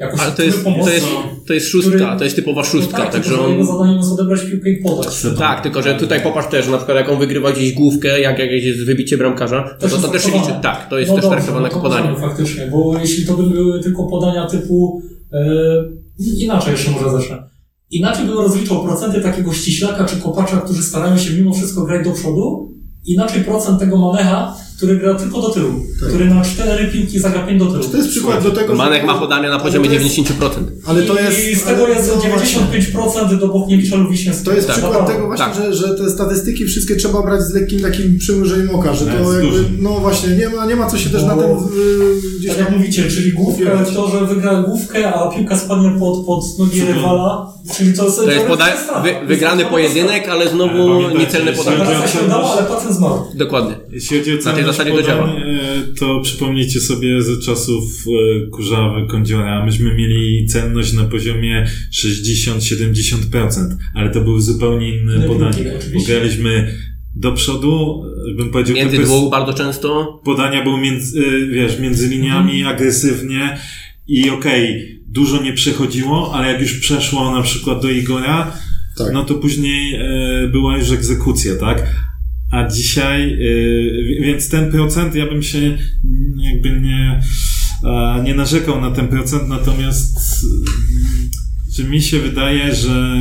Jakoś 0.00 0.20
Ale 0.20 0.32
to 0.32 0.42
jest, 0.42 0.64
pomocno. 0.64 0.84
to 0.84 0.90
jest, 0.90 1.06
to 1.46 1.54
jest 1.54 1.66
szóstka, 1.68 1.90
Który- 1.96 2.18
to 2.18 2.24
jest 2.24 2.36
typowa 2.36 2.60
No 2.60 2.66
szóstka, 2.66 2.96
tak, 2.96 3.12
także 3.12 3.40
on... 3.40 3.50
jego 3.50 3.64
zadaniem 3.64 3.96
jest 3.96 4.12
odebrać 4.12 4.40
piłkę 4.40 4.70
i 4.70 4.76
podać. 4.82 5.26
Tak, 5.38 5.62
tylko 5.62 5.82
że 5.82 5.94
tutaj 5.94 6.20
popatrz 6.20 6.48
też, 6.48 6.68
na 6.68 6.76
przykład 6.76 6.96
jak 6.96 7.08
on 7.08 7.18
wygrywa 7.18 7.52
gdzieś 7.52 7.72
główkę, 7.72 8.20
jak 8.20 8.38
jakieś 8.38 8.64
jest 8.64 8.84
wybicie 8.86 9.18
bramkarza, 9.18 9.62
to 9.62 9.88
Też 9.88 9.90
to, 9.92 9.98
to 9.98 10.08
też 10.08 10.22
się 10.22 10.28
traktowane. 10.28 10.52
liczy. 10.56 10.62
Tak, 10.62 10.88
to 10.88 10.98
jest 10.98 11.08
No 11.10 11.14
też 11.14 11.22
dobrze, 11.24 11.36
traktowane 11.36 11.62
no 11.62 11.68
jako 11.68 11.80
podanie. 11.80 12.16
Faktycznie, 12.20 12.66
bo 12.66 12.98
jeśli 13.00 13.26
to 13.26 13.34
by 13.34 13.42
były 13.50 13.82
tylko 13.82 14.04
podania 14.04 14.46
typu... 14.46 15.02
E, 15.32 15.40
inaczej 16.38 16.72
jeszcze 16.72 16.90
może 16.90 17.10
zacznę. 17.10 17.42
Inaczej 17.90 18.26
bym 18.26 18.38
rozliczał 18.38 18.84
procenty 18.84 19.20
takiego 19.20 19.52
ściślaka 19.52 20.04
czy 20.04 20.16
kopacza, 20.16 20.56
którzy 20.56 20.82
starają 20.82 21.18
się 21.18 21.34
mimo 21.34 21.54
wszystko 21.54 21.82
grać 21.84 22.04
do 22.04 22.12
przodu. 22.12 22.74
Inaczej 23.04 23.44
procent 23.44 23.78
tego 23.80 23.96
Manecha, 23.98 24.56
który 24.80 24.96
gra 24.96 25.14
tylko 25.14 25.40
do 25.40 25.48
tyłu. 25.50 25.70
Który 26.08 26.24
na 26.24 26.42
cztery 26.44 26.86
piłki 26.92 27.18
zagra 27.18 27.46
pięć 27.46 27.58
do 27.58 27.66
tyłu. 27.66 27.84
To 27.84 27.96
jest 27.96 28.08
przykład 28.08 28.42
do 28.42 28.50
tego, 28.50 28.74
Manek 28.74 29.00
że... 29.00 29.06
ma 29.06 29.18
podania 29.18 29.50
na 29.50 29.58
poziomie 29.58 29.88
to 29.88 29.94
jest- 29.94 30.06
90%. 30.06 30.32
Ale 30.86 31.02
to 31.02 31.20
jest... 31.20 31.48
I 31.48 31.56
z 31.56 31.62
tego 31.62 31.84
ale 31.84 31.94
jest 31.94 32.10
to 32.10 32.16
właśnie- 32.28 32.60
95% 32.60 33.38
do 33.38 33.48
Bochniewicza 33.48 33.96
lub 33.96 34.10
Wiśniewskiego. 34.10 34.50
To 34.50 34.56
jest 34.56 34.68
Tak. 34.68 34.76
przykład 34.76 35.06
tego 35.06 35.26
właśnie, 35.26 35.44
Tak. 35.46 35.54
że, 35.54 35.74
że 35.74 35.94
te 35.94 36.10
statystyki 36.10 36.64
wszystkie 36.64 36.96
trzeba 36.96 37.22
brać 37.22 37.42
z 37.42 37.54
lekkim 37.54 37.80
takim 37.80 38.18
przymrużeniem 38.18 38.70
oka, 38.74 38.94
że 38.94 39.06
to 39.06 39.32
jakby, 39.32 39.64
no 39.78 39.90
właśnie, 39.90 40.28
nie 40.36 40.48
ma, 40.48 40.66
nie 40.66 40.76
ma 40.76 40.86
co 40.90 40.98
się 40.98 41.10
też 41.10 41.22
Bo- 41.22 41.28
na 41.28 41.42
tym 41.42 41.50
y, 41.50 42.38
gdzieś 42.38 42.50
Tak 42.50 42.58
jak 42.58 42.70
mówicie, 42.78 43.08
czyli 43.10 43.32
główka, 43.32 43.62
opierać. 43.62 43.94
to, 43.94 44.10
że 44.10 44.26
wygra 44.34 44.62
główkę, 44.62 45.14
a 45.14 45.28
piłka 45.30 45.56
spadnie 45.58 45.90
pod, 45.98 46.26
pod 46.26 46.44
nogi 46.58 46.80
rywala, 46.84 47.52
czyli 47.76 47.92
to, 47.92 48.10
To 48.12 48.30
jest 48.30 48.46
poda- 48.46 49.02
wy- 49.02 49.26
wygrany 49.26 49.64
pojedynek, 49.64 50.28
ale 50.28 50.48
znowu 50.48 50.74
Ale 50.82 50.86
pamiętajcie, 50.92 51.18
niecelne 51.18 51.52
podanie. 51.52 51.76
ale 52.54 52.64
pacjent 52.66 52.94
zmarł. 52.96 53.14
Dokładnie. 53.34 53.74
Jeśli 53.92 54.18
chodzi 54.18 54.32
o 54.32 54.36
Na 54.44 54.52
tej 54.52 54.64
zasadzie 54.64 54.90
to 54.90 54.96
podań, 54.96 55.16
działa. 55.16 55.28
e, 55.28 55.94
to 55.98 56.20
przypomnijcie 56.20 56.80
sobie 56.80 57.22
ze 57.22 57.36
czasów 57.42 57.84
e, 58.46 58.50
Kurzawy, 58.50 59.06
Kądziora. 59.10 59.64
Myśmy 59.66 59.94
mieli 59.94 60.46
cenność 60.46 60.92
na 60.92 61.04
poziomie 61.04 61.66
60-70%, 61.92 63.76
ale 63.94 64.10
to 64.10 64.20
były 64.20 64.42
zupełnie 64.42 64.96
inne 64.96 65.20
podanie. 65.28 65.72
Pograliśmy 65.94 66.74
do 67.16 67.32
przodu, 67.32 68.02
e, 68.32 68.34
bym 68.34 68.50
powiedział, 68.50 68.76
Między 68.76 68.98
dwóch 68.98 69.30
bardzo 69.30 69.52
często. 69.54 70.20
podania 70.24 70.62
były 70.64 70.80
między, 70.80 71.20
e, 71.20 71.46
wiesz, 71.46 71.78
między 71.78 72.08
liniami, 72.08 72.56
Mhm. 72.60 72.76
agresywnie 72.76 73.58
i 74.08 74.30
okej, 74.30 74.99
dużo 75.10 75.42
nie 75.42 75.52
przechodziło, 75.52 76.34
ale 76.34 76.52
jak 76.52 76.60
już 76.60 76.74
przeszło 76.78 77.34
na 77.36 77.42
przykład 77.42 77.82
do 77.82 77.90
Igora, 77.90 78.56
Tak. 78.98 79.12
no 79.12 79.24
to 79.24 79.34
później 79.34 79.94
e, 79.94 80.48
była 80.52 80.78
już 80.78 80.90
egzekucja, 80.90 81.56
tak? 81.56 81.86
A 82.52 82.68
dzisiaj, 82.68 83.36
wi- 84.06 84.20
więc 84.20 84.48
ten 84.48 84.70
procent, 84.70 85.14
ja 85.14 85.26
bym 85.26 85.42
się 85.42 85.78
jakby 86.36 86.80
nie, 86.80 87.20
e, 87.84 88.22
nie 88.24 88.34
narzekał 88.34 88.80
na 88.80 88.90
ten 88.90 89.08
procent, 89.08 89.48
natomiast 89.48 90.46
że 91.72 91.84
mi 91.84 92.02
się 92.02 92.18
wydaje, 92.18 92.74
że 92.74 93.16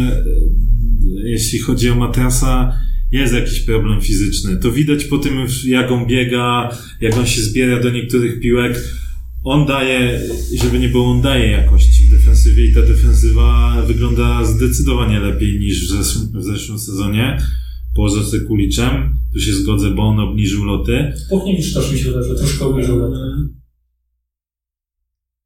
jeśli 1.23 1.59
chodzi 1.59 1.89
o 1.89 1.95
Matrasa, 1.95 2.73
jest 3.11 3.33
jakiś 3.33 3.59
problem 3.59 4.01
fizyczny. 4.01 4.57
To 4.57 4.71
widać 4.71 5.05
po 5.05 5.17
tym, 5.17 5.33
jak 5.65 5.91
on 5.91 6.05
biega, 6.05 6.69
jak 7.01 7.17
on 7.17 7.25
się 7.25 7.41
zbiera 7.41 7.79
do 7.83 7.89
niektórych 7.89 8.39
piłek. 8.39 8.83
On 9.43 9.65
daje, 9.65 10.21
żeby 10.61 10.79
nie 10.79 10.89
było, 10.89 11.11
on 11.11 11.21
daje 11.21 11.51
jakości 11.51 12.03
w 12.05 12.11
defensywie 12.11 12.65
i 12.65 12.73
ta 12.73 12.81
defensywa 12.81 13.81
wygląda 13.87 14.45
zdecydowanie 14.45 15.19
lepiej 15.19 15.59
niż 15.59 15.85
w 15.85 15.89
zeszłym, 15.89 16.41
w 16.41 16.43
zeszłym 16.43 16.79
sezonie. 16.79 17.37
Poza 17.95 18.25
Sekuliczem, 18.25 19.17
tu 19.33 19.39
się 19.39 19.53
zgodzę, 19.53 19.89
bo 19.89 20.01
on 20.01 20.19
obniżył 20.19 20.65
loty. 20.65 21.13
Bochniewicz 21.29 21.73
też 21.73 21.91
mi 21.91 21.99
się 21.99 22.05
wydaje, 22.05 22.25
że 22.27 22.35
troszkę 22.35 22.65
obniżył. 22.65 23.13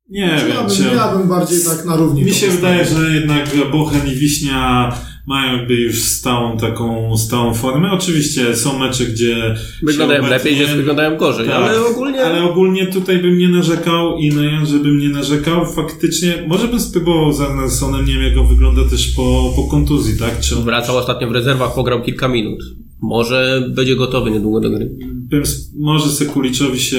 Nie 0.09 0.21
ja, 0.21 0.45
wiem, 0.45 0.67
bym, 0.67 0.75
czy... 0.75 0.83
ja 0.83 1.17
bym 1.17 1.29
bardziej 1.29 1.59
tak 1.63 1.85
na 1.85 1.95
równi. 1.95 2.23
Mi 2.23 2.33
się 2.33 2.47
wydaje, 2.47 2.85
że 2.85 3.13
jednak 3.13 3.49
Bochen 3.71 4.11
i 4.11 4.15
Wiśnia 4.15 4.93
mają 5.28 5.57
jakby 5.57 5.74
już 5.76 6.01
stałą 6.01 6.57
taką 6.57 7.17
stałą 7.17 7.53
formę. 7.53 7.91
Oczywiście 7.91 8.55
są 8.55 8.80
mecze, 8.80 9.05
gdzie 9.05 9.55
Wyglądają 9.84 10.24
się 10.24 10.30
lepiej, 10.30 10.53
obecnie- 10.53 10.65
gdzie 10.65 10.76
wyglądają 10.76 11.17
gorzej, 11.17 11.47
Tak. 11.47 11.55
ale 11.55 11.86
ogólnie... 11.86 12.21
Ale 12.26 12.43
ogólnie 12.43 12.88
tutaj 12.88 13.17
bym 13.19 13.38
nie 13.38 13.49
narzekał 13.49 14.17
i 14.17 14.30
na 14.30 14.43
Jan, 14.43 14.65
żebym 14.65 14.99
nie 14.99 15.09
narzekał. 15.09 15.65
Faktycznie, 15.65 16.43
może 16.47 16.67
bym 16.67 16.80
spróbował 16.80 17.34
z 17.34 17.41
Arnelsonem, 17.41 18.05
nie 18.05 18.13
wiem 18.13 18.24
jak 18.24 18.38
on 18.38 18.47
wygląda 18.47 18.82
też 18.89 19.07
po, 19.15 19.53
po 19.55 19.63
kontuzji, 19.63 20.19
tak? 20.19 20.39
Czy 20.39 20.57
on... 20.57 20.63
Wracał 20.63 20.97
ostatnio 20.97 21.28
w 21.28 21.32
rezerwach, 21.32 21.76
pograł 21.76 22.01
kilka 22.01 22.28
minut. 22.28 22.59
Może 23.01 23.69
będzie 23.76 23.95
gotowy 23.95 24.32
niedługo 24.32 24.59
do 24.59 24.69
gry. 24.69 24.91
Bym, 25.13 25.43
może 25.80 26.09
Sekuliczowi 26.09 26.80
się 26.80 26.97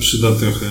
przyda 0.00 0.32
trochę, 0.32 0.66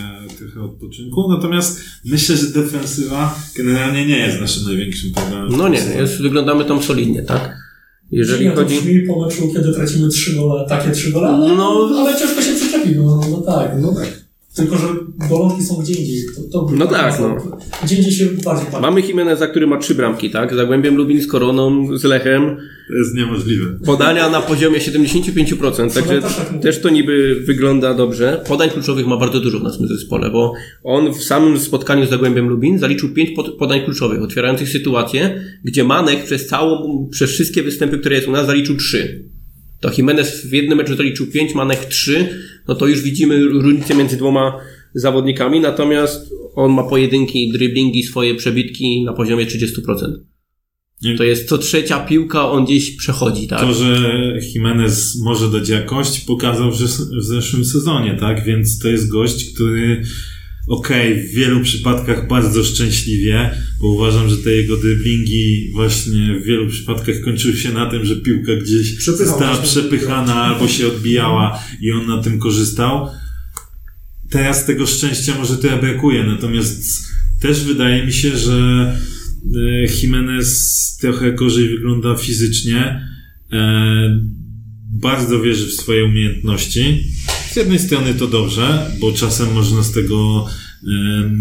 trochę 0.62 0.74
odpoczynku, 0.74 1.28
natomiast 1.30 1.80
myślę, 2.06 2.38
że 2.38 2.48
defensywa 2.48 3.40
generalnie 3.56 4.06
nie 4.08 4.18
jest 4.18 4.42
naszym 4.42 4.66
największym 4.66 5.12
problemem. 5.12 5.58
No 5.58 5.68
nie, 5.68 5.80
jest, 5.80 6.22
wyglądamy 6.22 6.66
tam 6.66 6.84
solidnie, 6.84 7.24
tak? 7.24 7.58
Jeżeli 8.12 8.46
Jeżeli 8.46 8.56
chodzi... 8.58 8.76
to 8.76 8.82
brzmi 8.82 9.02
po 9.08 9.26
meczu, 9.26 9.54
kiedy 9.56 9.74
tracimy 9.74 10.10
trzy 10.10 10.36
gole, 10.36 10.66
takie 10.70 10.92
trzy 10.92 11.12
gole, 11.12 11.28
ale, 11.30 11.56
No. 11.56 11.90
ale 11.98 12.20
ciężko 12.20 12.42
się 12.42 12.54
przyczepi, 12.56 12.96
no, 12.96 13.22
no 13.32 13.42
tak. 13.42 13.72
No 13.82 13.94
tak. 13.96 14.22
Tylko, 14.56 14.78
że 14.78 14.88
bolączki 15.30 15.64
są 15.64 15.76
gdzie 15.76 15.94
indziej. 15.94 16.22
To, 16.52 16.66
to 16.66 16.76
No 16.76 16.88
tak, 16.88 17.20
no. 17.20 17.38
Gdzie 17.84 17.96
indziej 17.96 18.12
się 18.14 18.26
bardziej 18.26 18.72
pali. 18.72 18.82
Mamy 18.82 19.02
Jimeneza, 19.02 19.48
który 19.48 19.68
ma 19.68 19.78
trzy 19.78 19.96
bramki, 19.96 20.30
tak? 20.30 20.54
Z 20.54 20.56
Zagłębiem 20.56 20.96
Lubin, 20.96 21.22
z 21.22 21.28
Koroną, 21.28 21.98
z 21.98 22.04
Lechem. 22.04 22.58
To 22.88 22.94
jest 22.98 23.16
niemożliwe. 23.16 23.66
Podania 23.86 24.30
na 24.30 24.42
poziomie 24.42 24.80
75%, 24.80 25.94
także 25.94 26.22
też 26.62 26.76
tak 26.76 26.84
to 26.84 26.90
niby 26.90 27.36
wygląda 27.46 27.94
dobrze. 27.94 28.44
Podań 28.48 28.70
kluczowych 28.70 29.08
ma 29.08 29.18
bardzo 29.18 29.40
dużo 29.40 29.60
w 29.60 29.64
naszym 29.64 29.88
zespole, 29.88 30.30
bo 30.30 30.54
on 30.84 31.14
w 31.14 31.24
samym 31.24 31.60
spotkaniu 31.60 32.06
z 32.06 32.10
Zagłębiem 32.10 32.50
Lubin 32.50 32.80
zaliczył 32.80 33.10
5 33.10 33.30
pod- 33.30 33.58
podań 33.58 33.82
kluczowych, 33.86 34.22
otwierających 34.22 34.70
sytuację, 34.70 35.42
gdzie 35.64 35.84
Manek 35.84 36.24
przez 36.24 36.48
całą, 36.48 37.08
przez 37.12 37.32
wszystkie 37.32 37.64
występy, 37.64 37.98
które 37.98 38.16
jest 38.16 38.28
u 38.28 38.32
nas, 38.32 38.46
zaliczył 38.46 38.78
3. 38.78 39.26
To 39.82 39.92
Jimenez 39.98 40.46
w 40.46 40.54
jednym 40.54 40.78
meczu 40.78 40.96
zaliczył 40.96 41.28
5, 41.28 41.56
Manek 41.56 41.86
3, 41.86 42.30
no 42.72 42.76
to 42.76 42.88
już 42.88 43.02
widzimy 43.02 43.44
różnicę 43.44 43.96
między 43.96 44.18
dwoma 44.18 44.58
zawodnikami, 44.94 45.60
natomiast 45.60 46.30
on 46.56 46.72
ma 46.74 46.84
pojedynki, 46.84 47.52
driblingi, 47.52 48.04
swoje 48.04 48.36
przebitki 48.36 49.04
na 49.04 49.14
poziomie 49.14 49.46
30%. 49.46 50.14
Nie- 51.02 51.18
To 51.18 51.24
jest 51.24 51.50
co 51.50 51.58
trzecia 51.58 52.00
piłka, 52.00 52.50
on 52.52 52.66
gdzieś 52.66 52.96
przechodzi, 52.96 53.48
tak? 53.48 53.60
To, 53.62 53.74
że 53.74 54.12
Jimenez 54.54 55.22
może 55.24 55.50
dać 55.50 55.70
jakość, 55.70 56.20
pokazał 56.20 56.72
w 56.72 56.78
zeszłym 57.24 57.66
sezonie, 57.66 58.18
tak? 58.20 58.46
Więc 58.46 58.80
to 58.80 58.88
jest 58.88 59.12
gość, 59.12 59.54
który 59.54 60.04
okej, 60.68 61.28
w 61.28 61.34
wielu 61.36 61.62
przypadkach 61.62 62.28
bardzo 62.28 62.64
szczęśliwie, 62.64 63.52
bo 63.82 63.88
uważam, 63.88 64.30
że 64.30 64.38
te 64.38 64.52
jego 64.52 64.78
driblingi 64.78 65.72
właśnie 65.74 66.40
w 66.40 66.44
wielu 66.44 66.70
przypadkach 66.70 67.22
kończyły 67.22 67.58
się 67.58 67.72
na 67.72 67.90
tym, 67.90 68.06
że 68.06 68.16
piłka 68.16 68.56
gdzieś 68.56 68.96
Przepychał 68.96 69.28
została 69.28 69.58
przepychana 69.58 70.36
albo 70.36 70.68
się 70.68 70.88
odbijała 70.88 71.64
i 71.82 71.92
on 71.92 72.08
na 72.08 72.24
tym 72.24 72.40
korzystał. 72.40 73.08
Teraz 74.30 74.66
tego 74.66 74.88
szczęścia 74.88 75.36
może 75.38 75.58
trochę 75.58 75.78
brakuje, 75.78 76.24
natomiast 76.24 77.12
też 77.42 77.64
wydaje 77.64 78.06
mi 78.06 78.14
się, 78.14 78.38
że 78.38 78.96
e, 79.56 79.94
Jimenez 80.02 80.98
trochę 81.02 81.34
gorzej 81.34 81.70
wygląda 81.70 82.16
fizycznie. 82.16 83.08
E, 83.52 84.22
bardzo 84.94 85.42
wierzy 85.42 85.68
w 85.68 85.74
swoje 85.74 86.06
umiejętności. 86.06 87.04
Z 87.52 87.56
jednej 87.56 87.80
strony 87.80 88.14
to 88.14 88.28
dobrze, 88.28 88.92
bo 89.00 89.12
czasem 89.12 89.54
można 89.54 89.84
z 89.84 89.92
tego 89.92 90.46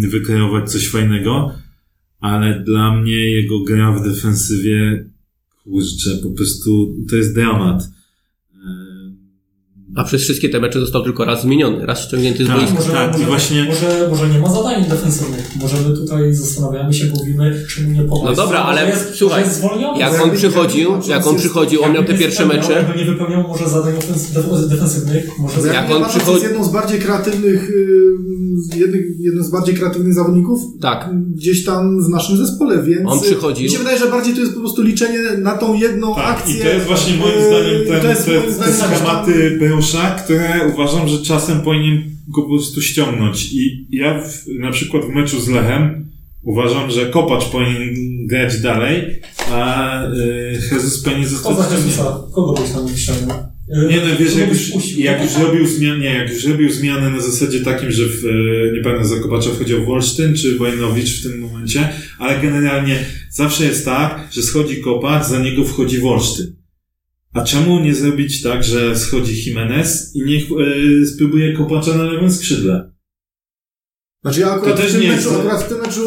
e, 0.04 0.08
wykreować 0.08 0.70
coś 0.70 0.88
fajnego, 0.88 1.54
ale 2.20 2.64
dla 2.66 2.96
mnie 2.96 3.14
jego 3.14 3.64
gra 3.64 3.92
w 3.92 4.04
defensywie, 4.04 5.10
kurczę, 5.64 6.18
po 6.22 6.30
prostu 6.30 6.96
to 7.10 7.16
jest 7.16 7.34
dramat. 7.34 7.90
A 9.96 10.04
przez 10.04 10.22
wszystkie 10.22 10.48
te 10.48 10.60
mecze 10.60 10.80
został 10.80 11.04
tylko 11.04 11.24
raz 11.24 11.42
zmieniony, 11.42 11.86
raz 11.86 12.00
ściągnięty 12.00 12.44
z 12.44 12.46
Tak. 12.48 12.56
boiska. 12.56 12.74
Może, 12.74 12.92
Tak, 12.92 13.12
może, 13.12 13.24
właśnie- 13.24 13.64
może, 13.64 14.08
może 14.10 14.28
nie 14.28 14.38
ma 14.38 14.50
zadań 14.50 14.84
defensywnych. 14.84 15.50
Może 15.60 15.76
my 15.88 15.96
tutaj 15.96 16.34
zastanawiamy 16.34 16.94
się, 16.94 17.06
mówimy, 17.06 17.64
czy 17.68 17.82
mu 17.82 17.90
nie 17.90 18.02
pomóc. 18.02 18.24
No 18.24 18.34
dobra, 18.34 18.58
ale 18.58 18.88
jest, 18.88 19.14
słuchaj. 19.14 19.44
Jak 19.98 20.12
Ja 20.14 20.22
on 20.22 20.30
przychodził, 20.30 20.90
jak 21.08 21.26
on 21.26 21.36
przychodził, 21.36 21.82
on 21.84 21.92
miał 21.92 22.04
te 22.04 22.14
pierwsze 22.14 22.46
mecze. 22.46 22.72
Jakby 22.72 22.98
nie 22.98 23.04
wypełniał 23.04 23.48
może 23.48 23.68
zadań 23.68 23.94
defensywnych, 24.68 25.24
może 25.38 25.68
Jak, 25.68 25.90
on 25.90 26.04
przychodzi... 26.08 26.30
jest 26.32 26.42
jedną 26.44 26.64
z 26.64 26.68
bardziej 26.72 26.98
kreatywnych, 26.98 27.70
y, 27.70 28.78
jednym, 28.78 29.02
jednym 29.18 29.44
z 29.44 29.50
bardziej 29.50 29.74
kreatywnych 29.74 30.14
zawodników 30.14 30.60
Tak. 30.80 31.10
gdzieś 31.36 31.64
tam 31.64 32.04
w 32.04 32.08
naszym 32.08 32.36
zespole, 32.36 32.82
więc 32.82 33.02
On 33.10 33.18
y, 33.18 33.22
przychodził- 33.22 33.64
Mi 33.64 33.70
się 33.70 33.78
wydaje, 33.78 33.98
że 33.98 34.06
bardziej 34.10 34.34
to 34.34 34.40
jest 34.40 34.54
po 34.54 34.60
prostu 34.60 34.82
liczenie 34.82 35.18
na 35.38 35.58
tą 35.58 35.74
jedną 35.74 36.14
Tak, 36.14 36.24
akcję. 36.38 36.54
i 36.56 36.62
to 36.62 36.68
jest 36.68 36.86
właśnie 36.86 37.16
moim 37.16 37.38
y, 37.38 37.44
zdaniem 37.46 37.82
i 37.84 37.86
ten, 37.86 38.00
to 38.00 38.08
jest 38.08 38.24
te, 38.26 38.32
moim 38.32 38.54
te 38.54 38.72
schematy 38.72 39.58
Które 40.24 40.70
uważam, 40.74 41.08
że 41.08 41.22
czasem 41.22 41.60
powinien 41.60 42.02
go 42.28 42.42
po 42.42 42.48
prostu 42.48 42.82
ściągnąć. 42.82 43.52
I 43.52 43.86
ja 43.90 44.22
w, 44.22 44.46
na 44.60 44.70
przykład 44.70 45.04
w 45.04 45.08
meczu 45.08 45.40
z 45.40 45.48
Lechem 45.48 46.10
uważam, 46.42 46.90
że 46.90 47.06
Kopacz 47.06 47.44
powinien 47.44 47.94
grać 48.26 48.60
dalej, 48.60 49.20
a 49.50 50.04
y, 50.06 50.60
Jesus 50.72 51.02
powinien 51.02 51.28
zostać. 51.28 51.72
Jezusa, 51.72 52.22
kogo 52.34 52.52
byś 52.62 52.70
tam 52.70 52.96
ściągnął? 52.96 53.50
Nie 53.88 53.96
no, 53.96 54.16
wiesz, 54.18 54.36
jak 54.36 54.48
już, 54.48 54.96
jak 54.96 55.22
już 55.22 55.36
robił 55.36 55.66
zmianę, 55.66 55.98
nie, 55.98 56.14
jak 56.14 56.30
już 56.30 56.44
robił 56.44 56.72
zmianę 56.72 57.10
na 57.10 57.20
zasadzie 57.20 57.60
takim, 57.60 57.90
że 57.90 58.02
w, 58.06 58.24
e, 58.24 58.76
nie 58.76 58.82
pamiętam, 58.82 59.08
za 59.08 59.16
Kopacza 59.16 59.50
wchodził 59.50 59.84
Wolsztyn 59.84 60.34
czy 60.34 60.58
Wojnowicz 60.58 61.20
w 61.20 61.22
tym 61.22 61.40
momencie, 61.40 61.88
ale 62.18 62.40
generalnie 62.40 62.98
zawsze 63.30 63.64
jest 63.64 63.84
tak, 63.84 64.28
że 64.32 64.42
schodzi 64.42 64.80
Kopacz, 64.80 65.26
za 65.26 65.38
niego 65.38 65.64
wchodzi 65.64 65.98
Wolsztyn. 65.98 66.59
A 67.34 67.44
czemu 67.44 67.80
nie 67.80 67.94
zrobić 67.94 68.42
tak, 68.42 68.64
że 68.64 68.96
schodzi 68.96 69.48
Jimenez 69.50 70.16
i 70.16 70.22
niech 70.24 70.42
e, 70.44 71.06
spróbuje 71.06 71.56
Kopacza 71.56 71.94
na 71.94 72.02
lewym 72.02 72.30
skrzydle? 72.32 72.90
Znaczy 74.22 74.40
ja 74.40 74.52
akurat, 74.52 74.76
To 74.76 74.82
też 74.82 74.90
w 74.90 74.94
tym 74.94 75.02
nie 75.02 75.08
meczu, 75.08 75.28
jest- 75.28 75.40
akurat 75.40 75.62
w 75.62 75.68
tym 75.68 75.78
meczu 75.78 76.00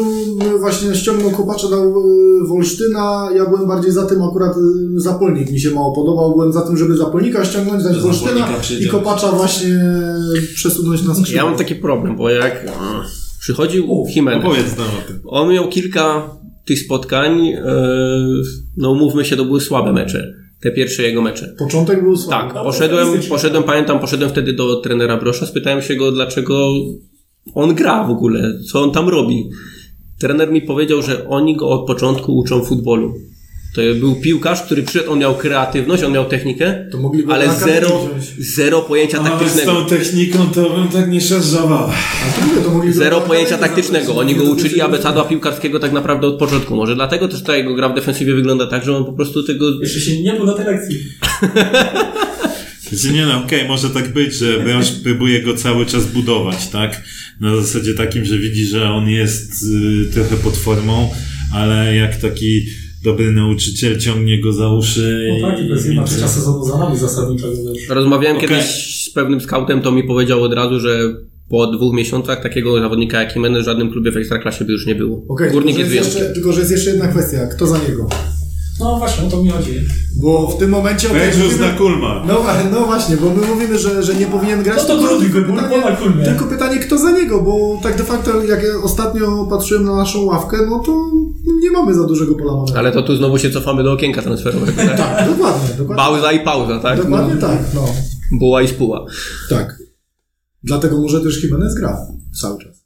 y, 0.56 0.58
właśnie 0.58 0.94
ściągnął 0.94 1.30
Kopacza, 1.30 1.68
dał 1.68 2.00
y, 2.00 2.48
Wolsztyna, 2.48 3.28
ja 3.36 3.46
byłem 3.46 3.68
bardziej 3.68 3.92
za 3.92 4.06
tym 4.06 4.22
akurat 4.22 4.52
Zapolnik 4.96 5.50
mi 5.50 5.60
się 5.60 5.70
mało 5.70 5.94
podobał, 5.94 6.32
byłem 6.32 6.52
za 6.52 6.60
tym, 6.66 6.76
żeby 6.76 6.96
Zapolnika 6.96 7.44
ściągnąć, 7.44 7.84
dać 7.84 7.98
Wolsztyna 8.00 8.48
i. 8.80 8.88
Kopacza 8.88 9.32
właśnie 9.32 9.78
przesunąć 10.54 11.02
na 11.02 11.14
skrzydło. 11.14 11.36
Ja 11.36 11.44
mam 11.44 11.58
taki 11.58 11.74
problem, 11.74 12.16
bo 12.16 12.30
jak 12.30 12.66
przychodził 13.40 14.04
Jimenez, 14.16 14.44
Opowiedz 14.44 14.76
nam 14.76 14.86
o 14.86 15.08
tym. 15.08 15.20
on 15.24 15.52
miał 15.52 15.68
kilka 15.68 16.30
tych 16.64 16.78
spotkań, 16.78 17.48
e, 17.48 17.62
no 18.76 18.94
mówmy 18.94 19.24
się, 19.24 19.36
to 19.36 19.44
były 19.44 19.60
słabe 19.60 19.92
mecze. 19.92 20.43
Te 20.64 20.72
pierwsze 20.72 21.02
jego 21.02 21.22
mecze. 21.22 21.54
Początek 21.58 22.02
był 22.02 22.16
słaby. 22.16 22.54
Tak, 22.54 22.64
poszedłem, 22.64 23.08
poszedłem, 23.28 23.62
pamiętam, 23.62 24.00
poszedłem 24.00 24.30
wtedy 24.30 24.52
do 24.52 24.80
trenera 24.80 25.16
Brosza, 25.16 25.46
spytałem 25.46 25.82
się 25.82 25.94
go, 25.94 26.12
dlaczego 26.12 26.72
on 27.54 27.74
gra 27.74 28.04
w 28.04 28.10
ogóle, 28.10 28.58
co 28.72 28.82
on 28.82 28.92
tam 28.92 29.08
robi. 29.08 29.50
Trener 30.20 30.52
mi 30.52 30.62
powiedział, 30.62 31.02
że 31.02 31.28
oni 31.28 31.56
go 31.56 31.68
od 31.68 31.86
początku 31.86 32.36
uczą 32.36 32.64
futbolu. 32.64 33.14
To 33.74 33.80
był 34.00 34.14
piłkarz, 34.14 34.62
który 34.62 34.82
przyszedł, 34.82 35.12
on 35.12 35.18
miał 35.18 35.34
kreatywność, 35.34 36.02
on 36.02 36.12
miał 36.12 36.24
technikę, 36.24 36.86
ale 37.28 37.54
zero, 37.54 38.08
zero 38.38 38.82
pojęcia 38.82 39.18
Ale 39.18 39.28
z 39.28 39.32
taktycznego. 39.32 39.72
tą 39.72 39.86
techniką 39.86 40.46
to 40.46 40.70
bym 40.70 40.88
tak 40.88 41.10
nie. 41.10 41.20
A 41.20 42.60
go 42.60 42.82
Zero 42.92 43.20
na 43.20 43.26
pojęcia 43.26 43.58
taktycznego. 43.58 44.16
Oni 44.16 44.34
go 44.34 44.44
uczyli 44.44 44.80
abecadła 44.80 45.24
piłkarskiego 45.24 45.80
tak 45.80 45.92
naprawdę 45.92 46.26
od 46.26 46.38
początku. 46.38 46.76
Może 46.76 46.94
dlatego 46.94 47.28
też 47.28 47.42
ta 47.42 47.56
jego 47.56 47.74
gra 47.74 47.88
w 47.88 47.94
defensywie 47.94 48.34
wygląda 48.34 48.66
tak, 48.66 48.84
że 48.84 48.96
on 48.96 49.04
po 49.04 49.12
prostu 49.12 49.42
tego... 49.42 49.80
Jeszcze 49.80 50.00
się 50.00 50.22
nie 50.22 50.32
był 50.32 50.46
na 50.46 50.52
tej 50.52 50.66
lekcji. 50.66 50.98
Znaczy 52.92 53.14
nie 53.14 53.26
no, 53.26 53.44
okej, 53.44 53.68
może 53.68 53.90
tak 53.90 54.12
być, 54.12 54.34
że 54.34 54.60
Branż 54.60 54.90
próbuje 54.90 55.42
go 55.42 55.54
cały 55.54 55.86
czas 55.86 56.06
budować, 56.06 56.68
tak? 56.68 57.02
Na 57.40 57.56
zasadzie 57.56 57.94
takim, 57.94 58.24
że 58.24 58.38
widzi, 58.38 58.64
że 58.64 58.90
on 58.90 59.08
jest 59.08 59.62
y, 59.62 60.12
trochę 60.12 60.36
pod 60.36 60.56
formą, 60.56 61.10
ale 61.54 61.96
jak 61.96 62.16
taki 62.16 62.66
dobry 63.04 63.32
nauczyciel 63.32 64.00
ciągnie 64.00 64.40
go 64.40 64.52
za 64.52 64.68
uszy 64.68 65.28
No 65.40 65.48
tak, 65.48 65.64
i 65.64 65.68
to 65.68 65.74
jest 65.74 65.86
jedna 65.86 66.04
trzecia 66.04 66.28
sezonu 66.28 66.64
za 66.64 66.78
nami 66.78 66.98
zasadniczego 66.98 67.54
też. 67.72 67.88
Rozmawiałem 67.88 68.36
Okej. 68.36 68.48
kiedyś 68.48 68.64
z 69.04 69.10
pewnym 69.10 69.40
scoutem, 69.40 69.82
to 69.82 69.92
mi 69.92 70.04
powiedział 70.04 70.42
od 70.42 70.52
razu, 70.52 70.80
że 70.80 70.98
po 71.48 71.66
dwóch 71.66 71.94
miesiącach 71.94 72.42
takiego 72.42 72.80
zawodnika 72.80 73.22
jak 73.22 73.36
Jimenez 73.36 73.62
w 73.62 73.64
żadnym 73.64 73.90
klubie 73.90 74.10
w 74.10 74.16
Ekstraklasie 74.16 74.64
by 74.64 74.72
już 74.72 74.86
nie 74.86 74.94
było. 74.94 75.24
Okej, 75.28 75.50
Górnik 75.50 75.76
tylko, 75.76 75.92
jest 75.92 75.94
jest 75.94 76.14
jeszcze, 76.14 76.34
tylko, 76.34 76.52
że 76.52 76.60
jest 76.60 76.72
jeszcze 76.72 76.90
jedna 76.90 77.08
kwestia. 77.08 77.46
Kto 77.46 77.66
za 77.66 77.78
niego? 77.78 78.08
No 78.80 78.98
właśnie, 78.98 79.26
o 79.26 79.30
to 79.30 79.42
mi 79.42 79.50
chodzi. 79.50 79.80
Bo 80.22 80.48
w 80.48 80.58
tym 80.58 80.70
momencie... 80.70 81.08
mówimy- 81.08 81.58
na 81.66 81.72
kulma. 81.72 82.24
No, 82.26 82.42
no 82.72 82.80
właśnie, 82.86 83.16
bo 83.16 83.30
my 83.30 83.46
mówimy, 83.46 83.78
że, 83.78 84.02
że 84.02 84.14
nie 84.14 84.26
powinien 84.26 84.62
grać. 84.62 84.76
No 84.78 84.84
to 84.84 84.98
tylko- 84.98 85.08
drugi 85.18 85.32
tylko 85.32 85.52
Kulmie. 86.02 86.24
Tylko 86.24 86.44
pytanie, 86.44 86.78
kto 86.78 86.98
za 86.98 87.10
niego, 87.10 87.42
bo 87.42 87.78
tak 87.82 87.96
de 87.96 88.04
facto, 88.04 88.42
jak 88.42 88.62
ja 88.62 88.68
ostatnio 88.82 89.46
patrzyłem 89.50 89.84
na 89.84 89.96
naszą 89.96 90.24
ławkę, 90.24 90.56
no 90.70 90.78
to 90.78 91.10
nie 91.62 91.70
mamy 91.70 91.94
za 91.94 92.04
dużego 92.06 92.34
pola 92.34 92.52
manewru. 92.52 92.78
Ale 92.78 92.92
to 92.92 93.02
tu 93.02 93.16
znowu 93.16 93.38
się 93.38 93.50
cofamy 93.50 93.82
do 93.82 93.92
okienka 93.92 94.22
transferowego. 94.22 94.72
Tak? 94.86 94.96
Tak, 94.96 95.28
dokładnie, 95.28 95.68
dokładnie. 95.78 96.04
Pauza 96.04 96.32
i 96.32 96.40
pauza, 96.40 96.78
tak? 96.80 97.02
Dokładnie 97.02 97.36
tak, 97.40 97.58
no. 97.74 97.84
Buła 98.32 98.62
i 98.62 98.68
spuła. 98.68 99.06
Tak. 99.48 99.78
Dlatego 100.62 101.00
może 101.00 101.20
też 101.20 101.44
Jimenez 101.44 101.74
gra 101.74 101.98
cały 102.40 102.58
czas. 102.58 102.84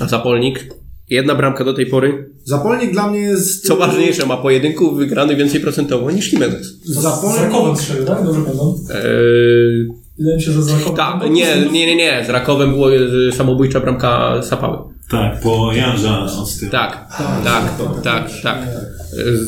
A 0.00 0.06
Zapolnik? 0.08 0.74
Jedna 1.10 1.34
bramka 1.34 1.64
do 1.64 1.74
tej 1.74 1.86
pory. 1.86 2.30
Zapolnik 2.44 2.92
dla 2.92 3.10
mnie 3.10 3.20
jest... 3.20 3.66
Co 3.66 3.76
ważniejsze, 3.76 4.26
ma 4.26 4.36
pojedynków 4.36 4.96
wygrany 4.96 5.36
więcej 5.36 5.60
procentowo 5.60 6.10
niż 6.10 6.32
Jimenez. 6.32 6.66
Z 6.84 6.94
Zapolnik... 6.94 7.42
Rakowem 7.42 7.76
strzelił, 7.76 8.04
tak? 8.04 8.24
Dobrze 8.24 8.40
pamiętam. 8.40 8.68
Eee, 8.90 9.88
Wydaje 10.18 10.36
mi 10.36 10.42
się, 10.42 10.52
że 10.52 10.62
z 10.62 10.68
Rakowem... 10.68 10.96
ta, 10.96 11.20
nie, 11.26 11.56
nie, 11.72 11.86
nie, 11.86 11.96
nie. 11.96 12.24
Z 12.26 12.30
Rakowem 12.30 12.70
była 12.70 12.90
e, 12.90 13.32
samobójcza 13.32 13.80
bramka 13.80 14.42
Sapały. 14.42 14.78
Tak, 15.10 15.40
po 15.40 15.72
Janża 15.72 16.24
od 16.24 16.58
tyłu. 16.58 16.72
Tak, 16.72 17.08
tak, 17.44 17.74
tak, 18.02 18.30
tak. 18.42 18.58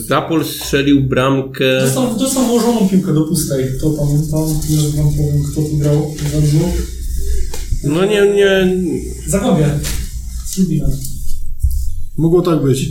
Zapol 0.07 0.45
strzelił 0.45 1.01
bramkę. 1.01 1.81
Dostał, 1.81 2.17
dostał 2.19 2.45
włożoną 2.45 2.89
piłkę 2.89 3.15
do 3.15 3.23
pustej, 3.23 3.65
to 3.81 3.91
pamiętam, 3.91 4.61
że 4.71 4.89
wam 4.89 5.13
powiem, 5.17 5.43
kto 5.53 5.61
tu 5.61 5.77
grał. 5.77 6.15
No 7.85 8.05
nie, 8.05 8.33
nie. 8.35 8.77
Zagłębie. 9.27 9.69
Z. 10.47 11.20
Mogło 12.21 12.43
tak 12.43 12.63
być. 12.63 12.89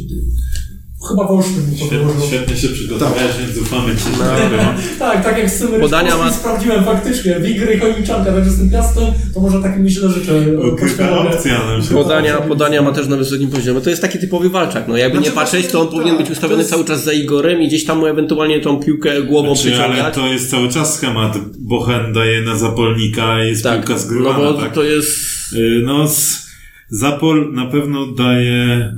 Chyba 1.10 1.28
Wolsztyn 1.28 1.64
mu 1.70 1.76
Świetnie, 1.78 2.28
świetnie 2.28 2.56
się 2.58 2.68
przygotowałeś, 2.68 3.32
więc 3.46 3.58
ufamy 3.58 3.96
ci, 3.96 4.04
że 4.04 4.10
No. 4.12 4.26
tak 4.38 4.50
było. 4.52 4.64
Tak, 5.00 5.24
tak 5.24 5.38
jak 5.38 5.50
z 5.50 5.60
tym 5.60 5.82
Podania 5.82 6.18
ma- 6.18 6.32
sprawdziłem 6.34 6.84
faktycznie. 6.84 7.40
Wigry 7.40 7.74
i 7.74 7.80
Chojniczanka, 7.80 8.32
także 8.34 8.50
z 8.52 8.58
tym 8.58 8.70
piastem, 8.70 9.04
to 9.34 9.40
może 9.40 9.62
takim 9.62 9.82
myślę 9.82 10.10
życzę. 10.10 10.34
Ukryta 10.74 11.20
opcja 11.20 11.66
nam 11.66 11.84
się 11.84 11.90
Podania, 11.94 12.38
podania 12.38 12.82
ma 12.82 12.92
też 12.92 13.08
na 13.08 13.16
wysokim 13.18 13.50
poziomie. 13.50 13.82
To 13.82 13.90
jest 13.90 14.02
taki 14.02 14.20
typowy 14.20 14.50
walczak. 14.50 14.88
No 14.88 14.98
jakby 14.98 15.18
nie 15.18 15.24
Znaczy, 15.24 15.36
patrzeć, 15.36 15.68
to 15.68 15.80
on 15.80 15.86
właśnie, 15.86 16.00
powinien 16.00 16.18
tak, 16.18 16.28
być 16.28 16.38
ustawiony 16.38 16.60
jest- 16.62 16.72
cały 16.72 16.86
czas 16.86 17.04
za 17.04 17.14
Igorem 17.14 17.62
i 17.62 17.68
gdzieś 17.68 17.86
tam 17.86 18.00
mu 18.00 18.06
ewentualnie 18.06 18.60
tą 18.60 18.80
piłkę 18.80 19.24
głową 19.24 19.56
Znaczy, 19.56 19.76
ale 19.84 19.90
przyciągać. 19.90 20.16
to 20.16 20.28
jest 20.28 20.52
cały 20.52 20.70
czas 20.70 20.96
schemat. 20.96 21.38
Bochen 21.60 22.14
daje 22.14 22.42
na 22.42 22.56
zapolnika 22.58 23.44
i 23.44 23.48
jest 23.48 23.64
Tak, 23.64 23.78
piłka 23.80 23.94
no 23.94 24.00
zgrywana, 24.00 24.38
bo 24.40 24.54
tak? 24.54 24.74
to 24.74 24.84
jest... 24.84 25.10
Y, 25.54 25.82
No, 25.86 26.08
z- 26.08 26.50
Zapol 26.92 27.54
na 27.54 27.66
pewno 27.66 28.08
daje, 28.08 28.94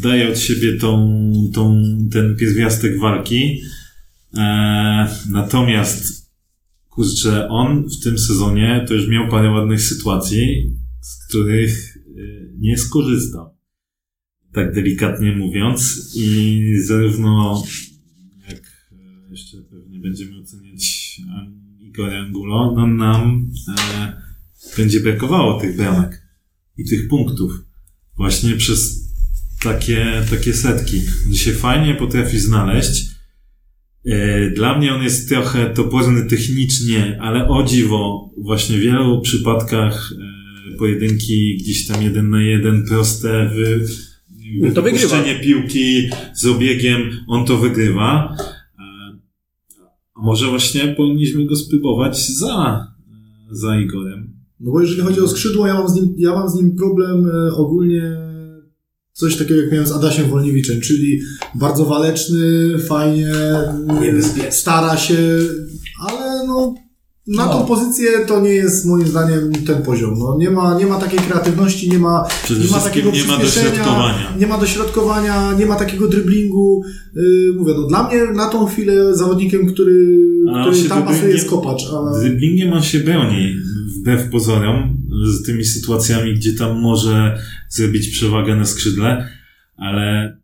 daje 0.00 0.28
od 0.28 0.38
siebie 0.38 0.76
tą, 0.76 1.22
tą, 1.54 1.82
ten 2.12 2.36
pierwiastek 2.36 2.98
walki. 2.98 3.62
E, 4.36 5.08
natomiast, 5.30 6.30
kurczę, 6.88 7.48
on 7.48 7.88
w 7.88 8.04
tym 8.04 8.18
sezonie 8.18 8.84
to 8.88 8.94
już 8.94 9.08
miał 9.08 9.28
parę 9.28 9.50
ładnych 9.50 9.80
sytuacji, 9.80 10.76
z 11.00 11.26
których 11.26 11.96
y, 11.96 12.54
nie 12.58 12.78
skorzystał. 12.78 13.56
Tak 14.52 14.74
delikatnie 14.74 15.36
mówiąc. 15.36 16.12
I 16.16 16.62
zarówno, 16.84 17.62
jak 18.48 18.88
e, 18.92 19.30
jeszcze 19.30 19.62
pewnie 19.62 19.98
będziemy 19.98 20.38
oceniać 20.38 21.20
Igora 21.80 22.20
Angulo, 22.20 22.72
no 22.76 22.86
nam 22.86 23.50
e, 23.68 24.22
będzie 24.76 25.00
brakowało 25.00 25.60
tych 25.60 25.76
bramek 25.76 26.22
i 26.78 26.84
tych 26.84 27.08
punktów. 27.08 27.64
Właśnie 28.16 28.56
przez 28.56 29.01
takie, 29.64 30.06
takie 30.30 30.52
setki. 30.52 31.00
On 31.26 31.34
się 31.34 31.52
fajnie 31.52 31.94
potrafi 31.94 32.38
znaleźć. 32.38 33.06
E, 34.06 34.50
Dla 34.50 34.78
mnie 34.78 34.94
on 34.94 35.02
jest 35.02 35.28
trochę 35.28 35.70
toporny 35.70 36.26
technicznie, 36.26 37.18
ale 37.20 37.48
o 37.48 37.62
dziwo, 37.62 38.30
właśnie 38.38 38.76
w 38.76 38.80
wielu 38.80 39.20
przypadkach 39.20 40.12
e, 40.72 40.76
pojedynki 40.76 41.56
gdzieś 41.60 41.86
tam 41.86 42.02
jeden 42.02 42.30
na 42.30 42.42
jeden, 42.42 42.84
proste, 42.88 43.50
wy, 43.54 43.80
No 44.60 44.70
to 44.74 44.82
wygrywa. 44.82 45.06
wypuszczenie 45.08 45.40
piłki 45.40 46.10
z 46.34 46.46
obiegiem, 46.46 47.10
on 47.26 47.46
to 47.46 47.58
wygrywa. 47.58 48.36
E, 48.78 48.82
A 50.14 50.22
może 50.22 50.46
właśnie 50.48 50.88
powinniśmy 50.88 51.46
go 51.46 51.56
spróbować 51.56 52.28
za, 52.28 52.86
za 53.50 53.80
Igorem. 53.80 54.32
No 54.60 54.72
bo 54.72 54.80
jeżeli 54.80 55.00
chodzi 55.02 55.20
o 55.20 55.28
skrzydło, 55.28 55.66
ja 55.66 55.74
mam 55.74 55.88
z 55.88 55.94
nim, 55.94 56.14
ja 56.18 56.30
mam 56.34 56.48
z 56.48 56.54
nim 56.54 56.76
problem 56.76 57.26
ogólnie 57.56 58.02
coś 59.12 59.36
takiego 59.36 59.60
jak 59.60 59.72
miałem 59.72 59.86
z 59.86 59.92
Adasiem 59.92 60.30
Wolniewiczem, 60.30 60.80
czyli 60.80 61.20
bardzo 61.54 61.84
waleczny, 61.84 62.78
fajnie, 62.78 63.32
Niebezpieczny. 64.00 64.52
stara 64.52 64.96
się, 64.96 65.16
ale 66.08 66.46
no 66.46 66.74
na 67.26 67.46
No. 67.46 67.52
tą 67.52 67.66
pozycję 67.66 68.08
to 68.26 68.40
nie 68.40 68.50
jest 68.50 68.86
moim 68.86 69.06
zdaniem 69.08 69.52
ten 69.66 69.82
poziom. 69.82 70.14
No, 70.18 70.36
nie, 70.38 70.50
ma, 70.50 70.78
nie 70.78 70.86
ma 70.86 70.98
takiej 70.98 71.18
kreatywności, 71.18 71.90
nie 71.90 71.98
ma, 71.98 72.24
Przede 72.44 72.60
nie 72.60 72.66
ma 72.66 72.72
wszystkim 72.80 73.02
takiego 73.02 73.10
nie 73.10 73.24
ma 73.24 73.38
przyspieszenia, 73.38 73.70
dośrodkowania. 73.70 74.36
Nie 74.38 74.46
ma 74.46 74.58
dośrodkowania, 74.58 75.52
nie 75.58 75.66
ma 75.66 75.76
takiego 75.76 76.08
dryblingu. 76.08 76.82
Yy, 77.16 77.52
mówię, 77.58 77.74
no 77.76 77.86
dla 77.86 78.08
mnie 78.08 78.24
na 78.34 78.48
tą 78.48 78.66
chwilę 78.66 79.16
zawodnikiem, 79.16 79.66
który, 79.66 80.18
A 80.54 80.62
który 80.70 80.88
tam 80.88 81.02
pasuje 81.02 81.30
jest 81.32 81.48
kopacz, 81.50 81.82
ale... 81.92 82.20
Dryblingiem 82.20 82.72
on 82.72 82.82
się 82.82 83.00
broni, 83.00 83.54
wbrew 83.98 84.30
pozorom, 84.30 85.01
z 85.24 85.42
tymi 85.46 85.64
sytuacjami, 85.64 86.34
gdzie 86.34 86.52
tam 86.52 86.80
może 86.80 87.38
zrobić 87.68 88.08
przewagę 88.08 88.56
na 88.56 88.64
skrzydle, 88.64 89.28
ale 89.76 90.36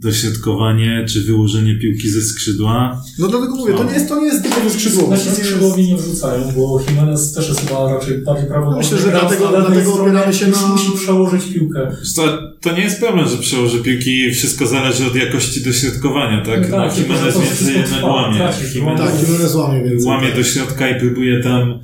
dośrodkowanie 0.00 1.04
czy 1.08 1.20
wyłożenie 1.22 1.78
piłki 1.78 2.08
ze 2.10 2.20
skrzydła, 2.22 3.02
No 3.18 3.28
dlatego 3.28 3.56
mówię, 3.56 3.74
to 3.74 3.84
nie 3.84 3.92
jest, 3.92 4.08
to 4.08 4.20
nie 4.20 4.26
jest 4.26 4.42
typowy 4.42 4.70
skrzydłowy. 4.70 5.10
Nasi 5.10 5.30
skrzydłowi 5.30 5.88
nie 5.88 5.96
wrzucają, 5.96 6.52
bo 6.56 6.80
Jimenez 6.88 7.32
też 7.32 7.48
jest 7.48 7.60
chyba 7.68 7.94
raczej 7.94 8.18
bardziej 8.18 8.48
prawo. 8.48 8.76
Myślę, 8.78 8.98
że 8.98 9.10
dlatego- 9.10 9.48
dlatego 9.48 9.94
opieramy 9.94 10.32
się 10.34 10.46
na- 10.46 10.66
Musi 10.68 10.92
przełożyć 10.96 11.42
piłkę. 11.54 11.96
to, 12.16 12.38
to 12.60 12.76
nie 12.76 12.82
jest 12.82 13.00
problem, 13.00 13.28
że 13.28 13.36
przełoży 13.36 13.78
piłki, 13.78 14.30
wszystko 14.30 14.66
zależy 14.66 15.06
od 15.06 15.14
jakości 15.14 15.64
dośrodkowania, 15.64 16.44
tak? 16.44 16.70
No 16.70 16.76
tak, 16.76 16.92
no, 16.96 17.02
Jimenez 17.02 17.38
więcej 17.40 17.76
jednak 17.76 18.04
łamie. 18.04 18.38
Tak, 18.38 18.74
Jimenez 18.74 19.54
łamie 19.54 19.84
więcej. 19.84 20.08
łamie 20.08 20.32
do 20.32 20.42
środka 20.44 20.88
i 20.90 21.00
próbuje 21.00 21.42
tam 21.42 21.78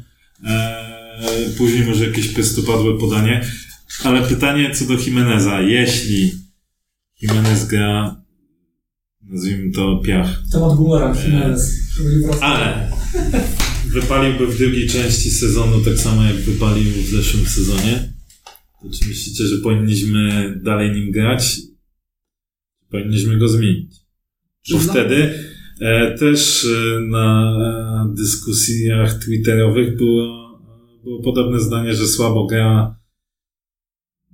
e, 0.46 0.77
później 1.58 1.84
może 1.86 2.06
jakieś 2.06 2.28
prostopadłe 2.28 2.98
podanie. 2.98 3.44
Ale 4.04 4.22
pytanie 4.28 4.74
co 4.74 4.84
do 4.84 4.94
Jimeneza. 4.94 5.60
Jeśli 5.60 6.32
Jimenez 7.22 7.66
gra, 7.66 8.22
nazwijmy 9.22 9.72
to 9.72 10.02
piach, 10.04 10.42
Temat 10.52 10.76
bumerang, 10.76 11.24
Jimenez. 11.24 11.74
wracał. 12.22 12.42
ale 12.42 12.92
wypaliłby 13.86 14.46
w 14.46 14.58
drugiej 14.58 14.88
części 14.88 15.30
sezonu 15.30 15.80
tak 15.80 15.98
samo 15.98 16.24
jak 16.24 16.36
wypalił 16.36 16.92
w 16.92 17.08
zeszłym 17.10 17.46
sezonie, 17.46 18.12
to 18.82 18.88
czy 18.98 19.08
myślicie, 19.08 19.46
że 19.46 19.56
powinniśmy 19.58 20.52
dalej 20.64 20.92
nim 20.92 21.10
grać? 21.10 21.60
Powinniśmy 22.90 23.38
go 23.38 23.48
zmienić. 23.48 23.96
Bo 24.72 24.78
dla- 24.78 24.92
wtedy 24.92 25.44
e, 25.80 26.18
też 26.18 26.64
e, 26.64 27.00
na 27.00 27.52
e, 28.10 28.14
dyskusjach 28.14 29.14
twitterowych 29.24 29.96
było, 29.96 30.47
było 31.04 31.22
podobne 31.22 31.60
zdanie, 31.60 31.94
że 31.94 32.06
słabo 32.06 32.46
gra. 32.46 32.98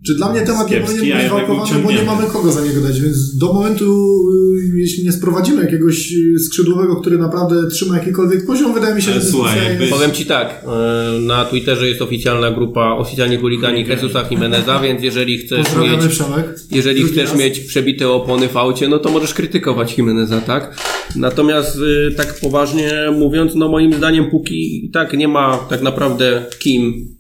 Czy 0.07 0.15
dla 0.15 0.33
mnie 0.33 0.41
temat 0.41 0.71
nie 0.71 0.81
powinien 0.81 1.01
być 1.01 1.09
jednak 1.09 1.31
walkowany, 1.31 1.83
bo 1.83 1.93
nie 1.93 2.03
mamy 2.03 2.27
kogo 2.27 2.53
za 2.53 2.65
niego 2.65 2.81
dać, 2.81 3.01
więc 3.01 3.37
do 3.37 3.53
momentu, 3.53 3.85
y, 4.31 4.44
jeśli 4.81 5.05
nie 5.05 5.13
sprowadzimy 5.13 5.63
jakiegoś 5.65 6.13
y, 6.13 6.39
skrzydłowego, 6.39 6.97
który 6.97 7.19
naprawdę 7.19 7.69
trzyma 7.71 7.99
jakikolwiek 7.99 8.47
poziom, 8.47 8.75
wydaje 8.75 8.95
mi 8.95 9.03
się, 9.03 9.13
że 9.13 9.23
słuchaj, 9.23 9.51
dyskusja 9.51 9.69
jakby- 9.71 9.85
jest... 9.85 9.97
Powiem 9.97 10.13
Ci 10.13 10.27
tak, 10.27 10.65
e, 10.67 11.21
na 11.21 11.45
Twitterze 11.45 11.89
jest 11.89 12.03
oficjalna 12.03 12.51
grupa 12.51 12.93
oficjalni 12.95 13.37
chuligani 13.37 13.85
Jesusa 13.89 14.25
Jimeneza, 14.31 14.79
więc 14.81 15.03
jeżeli 15.03 15.39
chcesz 15.39 15.67
mieć 15.77 16.07
Przemek. 16.09 16.47
Jeżeli 16.71 17.01
Drugi 17.01 17.13
chcesz 17.15 17.31
raz. 17.31 17.39
mieć 17.39 17.61
przebite 17.61 18.09
opony 18.09 18.49
w 18.49 18.57
aucie, 18.57 18.89
no 18.89 18.99
to 18.99 19.11
możesz 19.11 19.35
krytykować 19.35 19.99
Jimeneza, 19.99 20.41
tak? 20.41 20.77
Natomiast 21.17 21.77
y, 21.77 22.15
tak 22.17 22.41
poważnie 22.41 22.93
mówiąc, 23.19 23.55
no 23.55 23.69
moim 23.69 23.93
zdaniem 23.95 24.31
póki 24.31 24.87
i 24.87 24.91
tak 24.91 25.13
nie 25.13 25.29
ma 25.29 25.57
tak 25.71 25.83
naprawdę 25.83 26.47
kim 26.59 27.15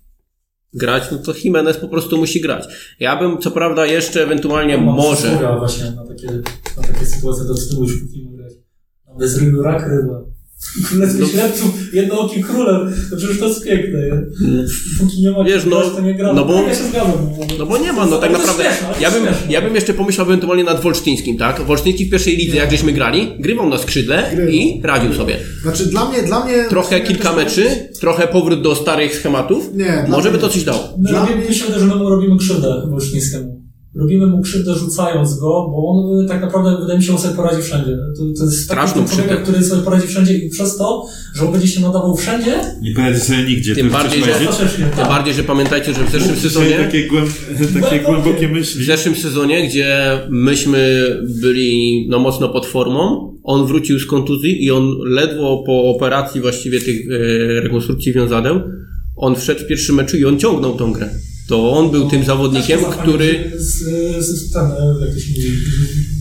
grać, 0.74 1.10
no 1.12 1.18
to 1.18 1.32
Jimenez 1.44 1.76
po 1.76 1.88
prostu 1.88 2.18
musi 2.18 2.40
grać. 2.40 2.64
Ja 3.00 3.16
bym 3.16 3.38
co 3.38 3.50
prawda 3.50 3.86
jeszcze 3.86 4.22
ewentualnie 4.22 4.78
Mam 4.78 4.96
może... 4.96 5.56
właśnie 5.58 5.90
na 5.90 6.06
takie, 6.06 6.26
na 6.76 6.82
takie 6.82 7.06
sytuacje, 7.06 7.44
to 7.44 7.80
już 7.80 7.92
grać. 8.36 8.52
Bez 9.18 9.38
rak 9.64 9.88
ryba. 9.88 10.24
Królestwo 10.88 11.20
No. 11.22 11.26
śledców, 11.28 11.70
jednooki 11.92 12.42
królem, 12.42 12.94
to 13.10 13.16
przecież 13.16 13.38
to 13.38 13.48
jest 13.48 13.64
piękne, 13.64 13.98
nie? 14.00 14.24
Póki 15.00 15.22
nie 15.22 15.30
ma 15.30 15.44
Wiesz, 15.44 15.64
no, 15.70 15.80
to 15.80 16.00
nie 16.00 16.14
gra. 16.14 16.32
no 16.32 16.44
bo- 16.44 16.54
tak, 16.54 16.66
ja 16.68 16.74
się 16.74 16.84
zgadzam. 16.84 17.12
No 17.58 17.66
bo 17.66 17.78
nie 17.78 17.92
ma, 17.92 18.06
no 18.06 18.18
tak 18.18 18.32
naprawdę. 18.32 18.64
śmieszne, 18.64 18.88
Ja 19.00 19.10
bym, 19.10 19.22
śmieszne. 19.22 19.52
ja 19.52 19.62
bym 19.62 19.74
jeszcze 19.74 19.94
pomyślał 19.94 20.26
ewentualnie 20.26 20.64
nad 20.64 20.80
Wolsztyńskim, 20.82 21.38
tak? 21.38 21.60
Wolsztyński 21.62 22.06
w 22.06 22.10
pierwszej 22.10 22.36
lidze, 22.36 22.56
jak 22.56 22.70
żeśmy 22.70 22.92
grali, 22.92 23.32
grywał 23.38 23.68
na 23.68 23.78
skrzydle 23.78 24.30
Grywał. 24.34 24.54
i 24.54 24.80
radził 24.84 25.14
sobie. 25.14 25.36
Znaczy 25.62 25.86
dla 25.86 26.08
mnie, 26.10 26.22
dla 26.22 26.44
mnie... 26.44 26.64
Trochę 26.68 27.00
kilka 27.00 27.32
meczy, 27.32 27.66
trochę 28.00 28.28
powrót 28.28 28.62
do 28.62 28.74
starych 28.74 29.14
schematów. 29.16 29.70
Nie, 29.74 30.06
Może 30.08 30.30
by 30.30 30.38
to 30.38 30.48
coś 30.48 30.64
dało. 30.64 30.94
My 30.98 31.08
Dla 31.08 31.24
mnie- 31.26 31.36
myślę, 31.48 31.78
że 31.80 31.84
my 31.86 31.94
mu 31.96 32.08
robimy 32.10 32.38
krzywdę 32.38 32.82
Wolsztyńskiemu. 32.90 33.53
Robimy 33.96 34.26
mu 34.26 34.42
krzywdę 34.42 34.74
rzucając 34.74 35.34
go, 35.34 35.48
bo 35.48 35.88
on 35.88 36.24
y, 36.24 36.28
tak 36.28 36.40
naprawdę 36.42 36.80
wydaje 36.80 36.98
mi 36.98 37.04
się, 37.04 37.12
on 37.12 37.18
sobie 37.18 37.34
poradzi 37.34 37.62
wszędzie. 37.62 37.96
To, 38.16 38.22
to 38.38 38.44
jest 38.44 38.64
Straszną 38.64 39.04
taki 39.04 39.16
krzywdę. 39.16 39.36
który 39.36 39.62
sobie 39.64 39.82
poradzi 39.82 40.06
wszędzie 40.06 40.34
i 40.38 40.50
przez 40.50 40.76
to, 40.76 41.06
że 41.34 41.46
on 41.46 41.52
będzie 41.52 41.68
się 41.68 41.80
nadawał 41.80 42.16
wszędzie, 42.16 42.54
Nie 42.82 42.94
poradzi 42.94 43.20
sobie 43.20 43.42
nigdzie. 43.44 43.74
Tym 43.74 43.90
bardziej, 43.90 44.20
że- 44.24 44.34
Tym 44.76 44.90
tak. 44.96 45.08
bardziej, 45.08 45.34
że 45.34 45.42
pamiętajcie, 45.44 45.94
że 45.94 46.04
w 46.04 46.10
zeszłym 46.10 46.36
sezonie... 46.36 46.76
Takie, 46.78 47.08
głęb, 47.08 47.28
takie 47.82 48.00
głębokie 48.00 48.48
W 48.48 48.52
myśli. 48.52 48.84
zeszłym 48.84 49.14
sezonie, 49.14 49.68
gdzie 49.68 49.96
myśmy 50.30 51.06
byli 51.40 52.06
no, 52.10 52.18
mocno 52.18 52.48
pod 52.48 52.66
formą, 52.66 53.34
on 53.44 53.66
wrócił 53.66 53.98
z 54.00 54.06
kontuzji 54.06 54.64
i 54.64 54.70
on 54.70 54.94
ledwo 55.04 55.62
po 55.66 55.82
operacji 55.84 56.40
właściwie 56.40 56.80
tych 56.80 57.00
e, 57.10 57.60
rekonstrukcji 57.60 58.12
wiązadeł, 58.12 58.60
on 59.16 59.36
wszedł 59.36 59.60
w 59.60 59.66
pierwszym 59.66 59.96
meczu 59.96 60.16
i 60.16 60.24
on 60.24 60.38
ciągnął 60.38 60.76
tą 60.76 60.92
grę. 60.92 61.08
To 61.48 61.72
on 61.72 61.90
był 61.90 62.08
tym 62.10 62.24
zawodnikiem, 62.24 62.80
który... 62.84 63.52
Z, 63.56 63.78
z, 64.24 64.26
z, 64.26 64.52
ten, 64.52 64.62
jak 65.00 65.14
to 65.14 65.20
się 65.20 65.30
mówi, 65.30 65.50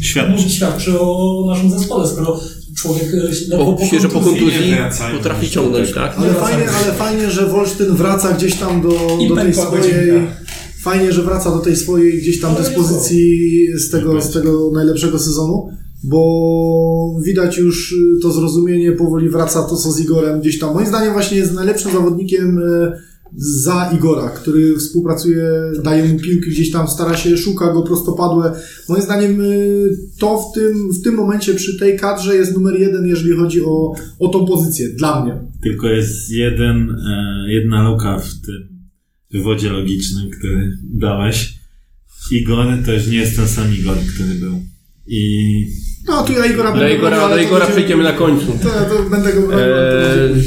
Świadczy. 0.01 0.49
świadczy 0.49 0.99
o 0.99 1.43
naszym 1.47 1.71
zespole, 1.71 2.07
skoro 2.07 2.39
człowiek 2.78 3.03
e, 3.51 3.57
Po, 3.57 3.65
po 3.65 3.71
kontuzji- 3.71 4.09
kontuzji 4.11 4.69
nie 4.69 4.76
wracają 4.76 5.17
potrafi 5.17 5.49
ciągnąć, 5.49 5.91
tak? 5.93 6.13
Ale 6.17 6.28
Nie 6.28 6.34
fajnie, 6.34 6.69
ale 6.69 6.93
fajnie, 6.93 7.32
że 7.32 7.45
Wolsztyn 7.47 7.95
wraca 7.95 8.32
gdzieś 8.32 8.55
tam 8.55 8.82
do, 8.82 8.89
do 9.30 9.36
tej 9.36 9.53
swojej. 9.53 10.11
Fajnie, 10.82 11.11
że 11.13 11.24
wraca 11.24 11.51
do 11.51 11.59
tej 11.59 11.76
swojej 11.76 12.21
gdzieś 12.21 12.41
tam 12.41 12.55
dyspozycji 12.55 13.67
z 13.78 13.89
tego, 13.91 14.21
z 14.21 14.32
tego 14.34 14.71
najlepszego 14.74 15.19
sezonu, 15.19 15.69
bo 16.03 17.19
widać 17.26 17.57
już 17.57 17.91
y, 17.91 17.95
to 18.21 18.32
zrozumienie 18.32 18.91
powoli 18.91 19.30
wraca 19.30 19.63
to, 19.63 19.76
co 19.78 19.91
z 19.91 19.99
Igorem 19.99 20.39
gdzieś 20.41 20.59
tam. 20.59 20.74
Moim 20.74 20.88
zdaniem 20.88 21.13
właśnie 21.13 21.38
jest 21.38 21.53
najlepszym 21.53 21.91
zawodnikiem 21.91 22.57
y, 22.59 22.91
za 23.38 23.92
Igora, 23.96 24.30
który 24.30 24.78
współpracuje, 24.78 25.50
daje 25.84 26.04
mu 26.14 26.20
piłki 26.20 26.50
gdzieś 26.50 26.72
tam, 26.72 26.88
stara 26.88 27.18
się, 27.18 27.38
szuka 27.38 27.74
go 27.74 27.82
prostopadłe. 27.82 28.52
Moim 28.90 29.02
zdaniem 29.02 29.42
y, 29.42 29.90
to 30.20 30.38
w 30.42 30.56
tym, 30.56 30.94
w 30.94 31.04
tym 31.04 31.16
momencie 31.16 31.54
przy 31.54 31.80
tej 31.80 31.98
kadrze 32.00 32.36
jest 32.36 32.54
numer 32.54 32.80
jeden, 32.80 33.06
jeżeli 33.08 33.36
chodzi 33.36 33.66
o, 33.66 33.94
o 34.20 34.28
tą 34.28 34.46
pozycję, 34.46 34.90
dla 34.90 35.24
mnie. 35.26 35.42
Tylko 35.64 35.88
jest 35.90 36.30
jeden, 36.32 36.90
e, 36.90 37.46
jedna 37.54 37.90
luka 37.90 38.20
w 38.20 38.46
tym 38.46 38.70
wywodzie 39.32 39.70
logicznym, 39.70 40.30
który 40.40 40.78
dałeś. 40.84 41.54
Igor 42.32 42.66
to 42.86 42.94
już 42.94 43.08
nie 43.08 43.18
jest 43.18 43.36
ten 43.36 43.48
sam 43.48 43.74
Igor, 43.80 43.98
który 44.16 44.36
był. 44.36 44.60
I 45.08 45.66
No, 46.08 46.24
tu 46.24 46.34
ja 46.34 46.46
Igora 46.46 46.72
Do 46.72 46.78
będę 46.80 46.96
Igora, 46.96 47.18
bronił, 47.18 47.36
do 47.38 47.42
Igora 47.44 47.60
będzie- 47.60 47.74
przejdziemy 47.74 48.04
na 48.04 48.14
końcu. 48.14 48.46
To, 48.46 48.70
to 48.70 49.10
będę 49.10 49.34
go 49.34 49.42
bronił, 49.42 49.60
Eee. 49.66 50.44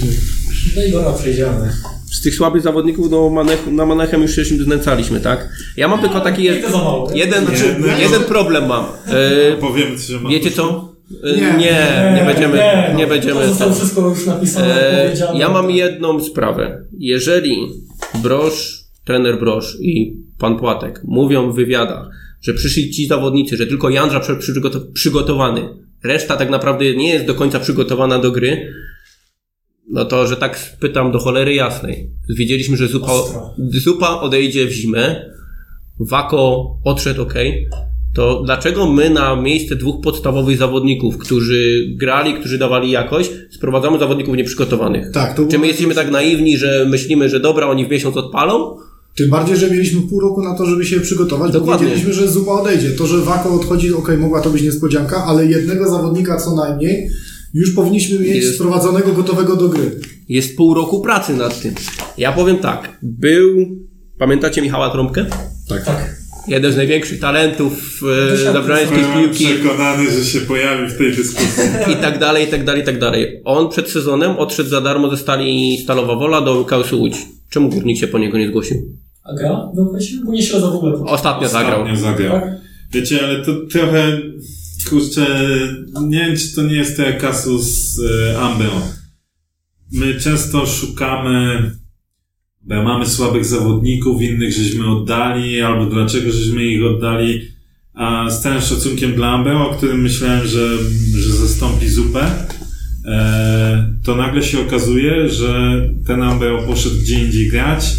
Do 0.75 0.87
Igora 0.89 1.13
przejdziemy. 1.13 1.73
Z 2.17 2.21
tych 2.23 2.35
słabych 2.35 2.63
zawodników 2.63 3.11
do 3.11 3.31
Manech, 3.31 3.67
na 3.67 3.87
Manechem 3.87 4.23
już 4.23 4.35
się 4.35 4.45
znęcaliśmy, 4.45 5.21
tak? 5.21 5.49
Ja 5.77 5.89
mam 5.89 6.01
tylko 6.01 6.21
taki 6.21 6.43
Nie, 6.43 6.55
to 6.57 6.71
za 6.71 6.77
mało. 6.79 7.11
jeden, 7.15 7.45
Nie, 7.45 7.87
nie. 7.97 8.03
jeden 8.03 8.23
problem 8.25 8.67
mam. 8.67 8.85
E, 9.09 9.57
powiem 9.61 9.99
ci, 9.99 10.13
że 10.13 10.21
mam 10.21 10.33
wiecie 10.33 10.51
co? 10.51 10.95
E, 11.25 11.37
Nie. 11.37 11.43
nie, 11.59 12.13
nie 12.17 12.25
będziemy, 12.27 12.63
nie 12.97 13.07
będziemy. 13.07 13.41
To 13.41 13.49
zostało 13.49 13.75
wszystko 13.75 14.09
już 14.09 14.27
napisane, 14.27 14.91
E, 14.91 15.05
powiedziane. 15.05 15.39
ja 15.39 15.49
mam 15.49 15.71
jedną 15.71 16.21
sprawę. 16.21 16.85
Jeżeli 16.99 17.57
Brosz, 18.23 18.81
trener 19.05 19.39
Brosz 19.39 19.77
i 19.81 20.17
pan 20.39 20.59
Płatek 20.59 21.01
mówią 21.05 21.53
w 21.53 21.55
wywiadach, 21.55 22.09
że 22.43 22.55
przyszli 22.55 22.91
ci 22.91 23.07
zawodnicy, 23.07 23.57
że 23.57 23.67
tylko 23.67 23.91
Jandrza 23.91 24.21
przygotowany, 24.95 25.69
reszta 26.05 26.37
tak 26.37 26.51
naprawdę 26.51 26.95
nie 26.95 27.13
jest 27.13 27.27
do 27.27 27.35
końca 27.35 27.61
przygotowana 27.61 28.19
do 28.19 28.31
gry, 28.31 28.73
no 29.91 30.05
to, 30.05 30.27
że 30.27 30.37
tak 30.37 30.77
pytam 30.81 31.13
do 31.13 31.19
cholery 31.19 31.55
jasnej. 31.55 32.11
Wiedzieliśmy, 32.37 32.77
że 32.77 32.89
Zupa, 32.89 33.13
Ostro. 33.13 33.55
Zupa 33.73 34.21
odejdzie 34.21 34.67
w 34.67 34.73
zimę, 34.73 35.23
Wako 36.01 36.67
odszedł 36.85 37.23
ok, 37.23 37.35
to 38.15 38.43
dlaczego 38.45 38.87
my 38.87 39.11
na 39.11 39.37
miejsce 39.37 39.77
dwóch 39.77 40.03
podstawowych 40.03 40.57
zawodników, 40.59 41.19
którzy 41.19 41.87
grali, 41.97 42.35
którzy 42.35 42.59
dawali 42.59 42.91
jakość, 42.91 43.31
sprowadzamy 43.51 43.99
zawodników 43.99 44.37
nieprzygotowanych? 44.37 45.13
Tak, 45.13 45.37
to 45.37 45.47
Czy 45.47 45.59
my 45.59 45.67
jesteśmy 45.67 45.95
tak 45.95 46.11
naiwni, 46.11 46.57
że 46.57 46.87
myślimy, 46.89 47.29
że 47.29 47.41
dobra, 47.41 47.67
oni 47.67 47.87
w 47.87 47.91
miesiąc 47.91 48.17
odpalą? 48.17 48.77
Tym 49.17 49.31
bardziej, 49.31 49.57
że 49.57 49.71
mieliśmy 49.71 50.01
pół 50.01 50.21
roku 50.21 50.43
na 50.43 50.55
to, 50.59 50.67
żeby 50.67 50.85
się 50.85 51.01
przygotować, 51.01 51.53
Dokładnie. 51.53 51.87
bo 51.87 51.91
wiedzieliśmy, 51.95 52.23
że 52.23 52.29
Zupa 52.29 52.53
odejdzie. 52.53 52.91
To, 52.91 53.07
że 53.07 53.19
Wako 53.19 53.55
odchodzi, 53.55 53.93
okej, 53.93 54.19
mogła 54.19 54.41
to 54.41 54.51
być 54.51 54.63
niespodzianka, 54.63 55.25
ale 55.25 55.47
jednego 55.47 55.91
zawodnika 55.91 56.37
co 56.37 56.55
najmniej 56.55 57.11
już 57.55 57.75
powinniśmy 57.75 58.19
mieć 58.19 58.37
Jest. 58.37 58.55
sprowadzonego, 58.55 59.13
gotowego 59.13 59.57
do 59.57 59.69
gry. 59.69 60.01
Jest 60.29 60.57
pół 60.57 60.75
roku 60.75 61.01
pracy 61.01 61.35
nad 61.35 61.61
tym. 61.61 61.75
Ja 62.19 62.33
powiem 62.33 62.59
tak, 62.59 62.99
był, 63.03 63.67
pamiętacie 64.19 64.63
Michała 64.63 64.91
Trąbkę? 64.91 65.27
Tak. 65.69 66.17
Jeden 66.49 66.73
z 66.73 66.77
największych 66.77 67.21
talentów 67.21 68.03
e, 68.33 68.37
zabrańskiej 68.53 69.05
piłki 69.15 69.45
przekonany, 69.45 70.11
że 70.11 70.25
się 70.25 70.41
pojawi 70.41 70.89
w 70.89 70.99
tej 70.99 71.17
dyskusji. 71.17 71.63
i 71.93 71.97
tak 71.97 72.19
dalej, 72.19 72.47
i 72.47 72.51
tak 72.51 72.65
dalej, 72.65 72.83
i 72.83 72.85
tak 72.85 72.99
dalej. 72.99 73.41
On 73.45 73.69
przed 73.69 73.91
sezonem 73.91 74.37
odszedł 74.37 74.71
za 74.71 74.81
darmo 74.81 75.11
ze 75.11 75.17
stali 75.17 75.79
Stalowa 75.79 76.15
Wola 76.15 76.41
do 76.41 76.65
KS 76.65 76.93
Łódź. 76.93 77.17
Czemu 77.51 77.69
Górnik 77.69 77.99
się 77.99 78.09
po 78.09 78.19
niego 78.19 78.39
nie 78.39 78.49
zgłosił? 78.49 78.77
A 79.25 79.35
gra? 79.35 79.71
Bo 80.25 80.33
nie 80.33 80.43
śledzę 80.43 80.67
w 80.67 80.75
ogóle. 80.75 80.95
Ostatnio 80.95 81.49
zagrał. 81.49 81.83
Ostatnio 81.83 82.01
zagrał. 82.01 82.41
Tak? 82.41 82.51
Wiecie, 82.93 83.25
ale 83.25 83.45
to 83.45 83.53
trochę, 83.71 84.19
kurczę, 84.91 85.49
nie 86.03 86.19
wiem, 86.19 86.37
czy 86.37 86.55
to 86.55 86.63
nie 86.63 86.75
jest 86.75 86.97
ten 86.97 87.21
kasus 87.21 88.01
e, 88.01 88.39
Ambeo. 88.41 88.83
My 89.93 90.21
często 90.21 90.67
szukamy, 90.67 91.71
bo 92.63 92.83
mamy 92.83 93.07
słabych 93.07 93.45
zawodników, 93.45 94.23
innych 94.23 94.53
żeśmy 94.53 94.87
oddali, 94.87 95.61
albo 95.61 95.87
dlaczego 95.87 96.33
żeśmy 96.33 96.65
ich 96.65 96.85
oddali, 96.85 97.43
a 97.95 98.31
z 98.31 98.43
całym 98.43 98.61
szacunkiem 98.61 99.15
dla 99.15 99.29
Ambeo, 99.29 99.71
o 99.71 99.75
którym 99.75 100.01
myślałem, 100.01 100.47
że, 100.47 100.69
że 101.15 101.33
zastąpi 101.33 101.89
zupę, 101.89 102.31
e, 103.07 103.95
to 104.05 104.17
nagle 104.17 104.43
się 104.43 104.61
okazuje, 104.61 105.29
że 105.29 105.83
ten 106.07 106.23
Ambeo 106.23 106.63
poszedł 106.63 106.97
gdzie 106.97 107.25
indziej 107.25 107.49
grać, 107.49 107.97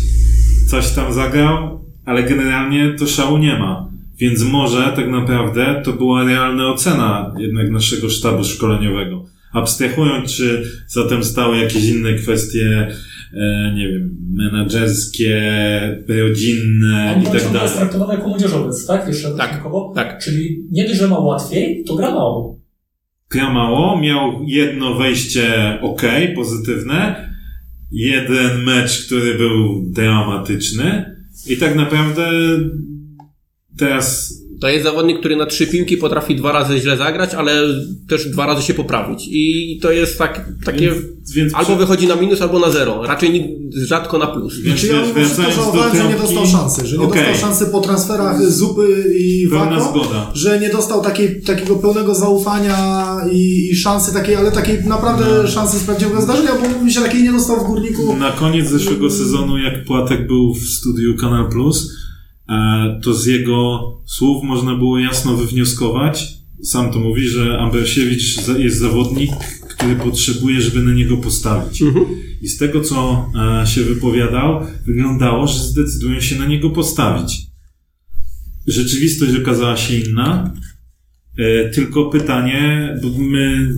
coś 0.68 0.92
tam 0.92 1.14
zagrał, 1.14 1.86
ale 2.06 2.24
generalnie 2.24 2.96
to 3.00 3.08
szału 3.08 3.38
nie 3.38 3.60
ma. 3.60 3.87
Więc 4.20 4.43
może 4.43 4.93
tak 4.95 5.09
naprawdę 5.09 5.82
to 5.86 5.93
była 5.93 6.24
realna 6.24 6.68
ocena 6.74 7.34
jednak 7.39 7.70
naszego 7.72 8.09
sztabu 8.09 8.43
szkoleniowego. 8.43 9.26
Abstrahując, 9.53 10.36
czy 10.36 10.63
zatem 10.88 11.24
stały 11.24 11.57
jakieś 11.57 11.86
inne 11.86 12.13
kwestie, 12.13 12.88
e, 13.34 13.74
nie 13.76 13.88
wiem, 13.89 14.18
menedżerskie, 14.34 15.41
rodzinne 16.07 17.13
On 17.15 17.22
i 17.22 17.26
tak 17.26 17.34
jest 17.34 17.51
dalej. 17.53 17.72
traktowany 17.78 18.13
jako 18.13 18.28
młodzieżowiec, 18.30 18.86
tak? 18.88 19.07
Jeszcze 19.07 19.24
Tak, 19.28 19.32
dodatkowo? 19.38 19.91
tak. 19.95 20.20
Czyli 20.24 20.63
nie 20.72 20.88
dość, 20.88 20.99
że 20.99 21.07
ma 21.07 21.20
łatwiej, 21.20 21.84
to 21.88 21.95
gra 21.95 22.11
mało. 22.11 22.59
Gra 23.30 23.53
mało, 23.53 24.01
miał 24.01 24.43
jedno 24.47 24.93
wejście 24.95 25.78
ok, 25.82 26.01
pozytywne, 26.36 27.30
jeden 27.91 28.63
mecz, 28.63 29.05
który 29.05 29.34
był 29.34 29.84
dramatyczny 29.91 31.15
i 31.47 31.57
tak 31.57 31.76
naprawdę 31.76 32.30
teraz 33.78 34.34
To 34.61 34.69
jest 34.69 34.84
zawodnik, 34.84 35.19
który 35.19 35.36
na 35.36 35.45
trzy 35.45 35.67
piłki 35.67 35.97
potrafi 35.97 36.36
dwa 36.36 36.51
razy 36.51 36.80
źle 36.80 36.97
zagrać, 36.97 37.34
ale 37.34 37.51
też 38.09 38.25
dwa 38.30 38.45
razy 38.45 38.61
się 38.63 38.73
poprawić. 38.73 39.28
I 39.32 39.80
to 39.82 39.91
jest 39.91 40.17
tak, 40.17 40.45
takie... 40.65 40.91
Więc- 40.91 41.34
więc 41.36 41.53
albo 41.53 41.65
przy- 41.67 41.75
wychodzi 41.75 42.07
na 42.07 42.15
minus, 42.15 42.41
albo 42.41 42.59
na 42.59 42.71
zero. 42.71 43.03
Raczej 43.05 43.57
rzadko 43.86 44.17
na 44.17 44.28
plus. 44.28 44.59
Więc 44.59 44.80
Znaczy 44.80 44.95
ja 44.95 45.13
wracając 45.13 45.55
do 45.55 45.61
żałowałem, 45.61 45.97
że 45.97 46.07
nie 46.07 46.15
dostał 46.15 46.47
szansy, 46.47 46.88
że 46.88 46.97
nie 46.97 47.03
Okej. 47.03 47.21
dostał 47.28 47.49
szansy 47.49 47.65
po 47.71 47.82
transferach 47.82 48.45
Zupy 48.51 49.13
i 49.19 49.47
Wako, 49.47 49.89
zgoda. 49.89 50.32
że 50.34 50.59
nie 50.59 50.69
dostał 50.69 51.01
takiej, 51.01 51.41
takiego 51.41 51.75
pełnego 51.75 52.15
zaufania 52.15 52.78
i, 53.32 53.69
i 53.71 53.75
szansy 53.75 54.13
takiej, 54.13 54.36
ale 54.36 54.51
takiej 54.51 54.84
naprawdę 54.86 55.25
No. 55.41 55.47
szansy 55.47 55.80
z 55.80 55.84
prawdziwego 55.84 56.21
zdarzenia, 56.21 56.51
bo 56.63 56.69
mówi 56.80 56.93
się 56.93 57.01
takiej 57.01 57.23
nie 57.23 57.32
dostał 57.32 57.59
w 57.59 57.67
Górniku. 57.67 58.15
Na 58.15 58.32
koniec 58.32 58.69
zeszłego 58.69 59.11
sezonu, 59.11 59.57
jak 59.57 59.86
Płatek 59.86 60.28
był 60.28 60.53
w 60.53 60.59
studiu 60.69 61.15
Kanal 61.15 61.49
Plus, 61.49 61.91
to 63.04 63.14
z 63.14 63.26
jego 63.26 63.80
słów 64.06 64.43
można 64.43 64.76
było 64.76 65.00
jasno 65.00 65.38
wywnioskować, 65.38 66.28
sam 66.64 66.91
to 66.93 67.00
mówi, 67.00 67.28
że 67.28 67.58
Ambrosiewicz 67.60 68.36
za- 68.41 68.58
jest 68.58 68.78
zawodnik, 68.80 69.32
który 69.70 69.95
potrzebuje, 69.95 70.62
żeby 70.62 70.80
na 70.82 70.93
niego 70.93 71.18
postawić. 71.18 71.84
I 72.41 72.48
z 72.48 72.58
tego, 72.58 72.82
co 72.82 73.26
e, 73.62 73.68
się 73.68 73.82
wypowiadał, 73.84 74.62
wyglądało, 74.86 75.48
że 75.48 75.60
zdecydują 75.60 76.20
się 76.20 76.39
na 76.39 76.45
niego 76.45 76.70
postawić. 76.70 77.38
Rzeczywistość 78.68 79.36
okazała 79.36 79.78
się 79.78 79.95
inna. 79.98 80.54
E, 81.38 81.70
Tylko 81.70 82.06
pytanie, 82.10 82.95
bo 83.02 83.10
my 83.20 83.70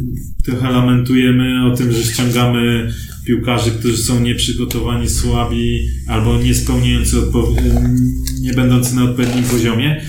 trochę 0.45 0.71
lamentujemy 0.71 1.71
o 1.71 1.75
tym, 1.75 1.91
że 1.91 2.03
ściągamy 2.03 2.93
piłkarzy, 3.25 3.71
którzy 3.71 3.97
są 3.97 4.19
nieprzygotowani, 4.19 5.09
słabi 5.09 5.79
albo 6.07 6.37
nie 6.37 6.55
spełniający, 6.55 7.15
odpo- 7.15 7.55
nie 8.41 8.53
będący 8.53 8.95
na 8.95 9.03
odpowiednim 9.03 9.43
poziomie, 9.43 10.01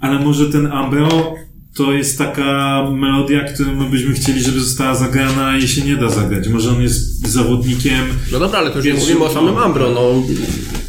ale 0.00 0.20
może 0.20 0.50
ten 0.52 0.66
Ambeo 0.66 1.34
to 1.76 1.92
jest 1.92 2.18
taka 2.18 2.82
melodia, 2.92 3.44
którą 3.44 3.74
my 3.74 3.90
byśmy 3.90 4.14
chcieli, 4.14 4.40
żeby 4.42 4.60
została 4.60 4.94
zagrana 4.94 5.58
i 5.58 5.68
się 5.68 5.82
nie 5.82 5.96
da 5.96 6.08
zagrać. 6.08 6.48
Może 6.48 6.70
on 6.70 6.82
jest 6.82 7.28
zawodnikiem 7.28 8.00
No 8.32 8.38
dobra, 8.38 8.58
ale 8.58 8.70
to 8.70 8.76
już 8.76 8.86
nie 8.86 8.92
Pierwszy- 8.92 9.08
mówimy 9.14 9.30
o 9.30 9.34
samym 9.34 9.56
Ambro. 9.58 9.90
No, 9.90 10.22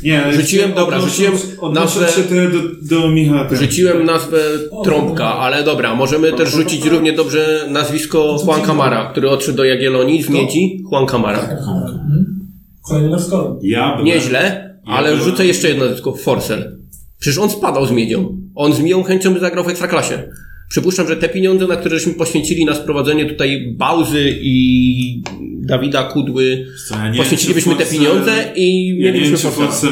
Nie, 0.03 0.23
ale 0.23 0.33
Rzuciłem- 0.33 0.73
dobra, 0.73 0.99
rzuciłem 0.99 1.33
nazwę- 1.73 2.07
się 2.07 2.23
do, 2.49 2.59
do 3.01 3.09
Michała. 3.09 3.45
tak. 3.45 3.57
Rzuciłem 3.59 4.05
nazwę 4.05 4.38
Trąbka, 4.83 5.33
ale 5.37 5.63
dobra, 5.63 5.95
możemy 5.95 6.33
też 6.33 6.49
rzucić 6.51 6.86
równie 6.86 7.13
dobrze 7.13 7.67
nazwisko 7.70 8.37
Juan 8.45 8.62
Camara, 8.62 9.09
który 9.12 9.29
odszedł 9.29 9.57
do 9.57 9.63
Jagiellonii 9.63 10.24
z 10.24 10.29
Miedzi. 10.29 10.83
Juan 10.91 11.05
Camara. 11.05 11.39
Mhm. 11.41 12.25
Kolejny. 12.87 13.17
Ja 13.62 14.01
Nieźle, 14.03 14.75
ale 14.86 15.17
rzucę 15.17 15.45
jeszcze 15.45 15.67
jedno 15.70 15.86
nazwisko. 15.86 16.12
Forsell. 16.16 16.78
Przecież 17.20 17.37
on 17.39 17.49
spadał 17.49 17.86
z 17.86 17.91
Miedzią. 17.91 18.37
On 18.55 18.74
z 18.74 18.79
Miedzią 18.79 19.03
chęcią 19.03 19.33
by 19.33 19.39
zagrał 19.39 19.63
w 19.66 19.70
Ekstraklasie. 19.70 20.29
Przypuszczam, 20.76 21.08
że 21.08 21.16
te 21.16 21.30
pieniądze, 21.30 21.68
na 21.68 21.76
które 21.76 22.00
żeśmy 22.00 22.14
poświęcili 22.14 22.66
na 22.66 22.76
sprowadzenie 22.76 23.26
tutaj 23.26 23.74
Bałzy 23.78 24.38
i 24.42 25.22
Dawida 25.42 26.04
Kudły, 26.04 26.66
ja 26.92 27.10
nie 27.10 27.18
poświęcilibyśmy 27.18 27.76
wiem, 27.76 27.86
te 27.86 27.92
pieniądze 27.92 28.32
i 28.56 28.97
Ja 29.00 29.12
nie 29.12 29.22
wiem, 29.22 29.36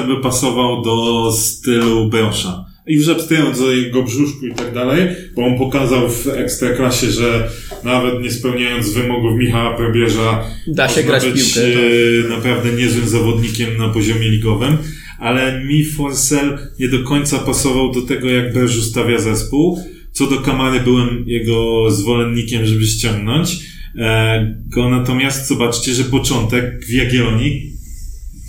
by 0.07 0.21
pasował 0.21 0.81
do 0.81 1.31
stylu 1.31 2.09
Brosza. 2.09 2.65
I 2.87 2.95
już 2.95 3.09
abstrahując 3.09 3.61
od 3.61 3.75
jego 3.75 4.03
brzuszku 4.03 4.45
i 4.45 4.53
tak 4.53 4.73
dalej, 4.73 5.07
bo 5.35 5.45
on 5.45 5.57
pokazał 5.57 6.09
w 6.09 6.27
Ekstraklasie, 6.27 7.11
że 7.11 7.49
nawet 7.83 8.21
nie 8.21 8.31
spełniając 8.31 8.89
wymogów 8.89 9.37
Michała 9.37 9.77
Probierza 9.77 10.43
Da 10.67 10.89
się 10.89 11.03
grać 11.03 11.25
być 11.25 11.53
piłkę, 11.53 11.71
tak. 11.71 11.81
e, 12.25 12.29
naprawdę 12.29 12.71
niezłym 12.71 13.07
zawodnikiem 13.07 13.77
na 13.77 13.89
poziomie 13.89 14.29
ligowym, 14.29 14.77
ale 15.19 15.65
mi 15.65 15.85
Forsell 15.85 16.57
nie 16.79 16.87
do 16.87 17.03
końca 17.03 17.39
pasował 17.39 17.91
do 17.91 18.01
tego, 18.01 18.29
jak 18.29 18.53
Berż 18.53 18.77
ustawia 18.77 19.19
zespół. 19.19 19.93
Co 20.13 20.27
do 20.27 20.37
Kamary 20.41 20.79
byłem 20.79 21.23
jego 21.27 21.91
zwolennikiem, 21.91 22.65
żeby 22.65 22.85
ściągnąć 22.85 23.59
e, 23.99 24.55
go, 24.67 24.89
natomiast 24.89 25.47
zobaczcie, 25.47 25.93
że 25.93 26.03
początek 26.03 26.85
w 26.85 26.89
Jagiellonii 26.89 27.73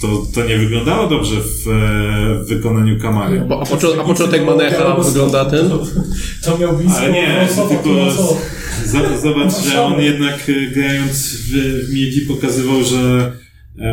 to, 0.00 0.22
to 0.34 0.44
nie 0.48 0.58
wyglądało 0.58 1.06
dobrze 1.08 1.36
w, 1.36 1.68
e, 1.68 2.44
w 2.44 2.48
wykonaniu 2.48 3.00
Kamary. 3.00 3.40
Bo, 3.48 3.60
a, 3.62 3.64
poczo- 3.64 4.00
a 4.00 4.04
początek 4.04 4.46
Manecha 4.46 4.96
wygląda 5.00 5.44
ten? 5.44 5.68
To 6.44 6.58
miał 6.58 6.76
blisko 6.76 6.98
Ale 6.98 7.12
nie, 7.12 7.48
tylko 7.68 8.10
z- 8.84 9.22
zobacz, 9.22 9.52
że 9.72 9.82
on 9.82 10.00
jednak 10.02 10.48
e, 10.48 10.70
grając 10.74 11.36
w, 11.36 11.50
w 11.88 11.94
Miedzi 11.94 12.20
pokazywał, 12.20 12.84
że 12.84 13.32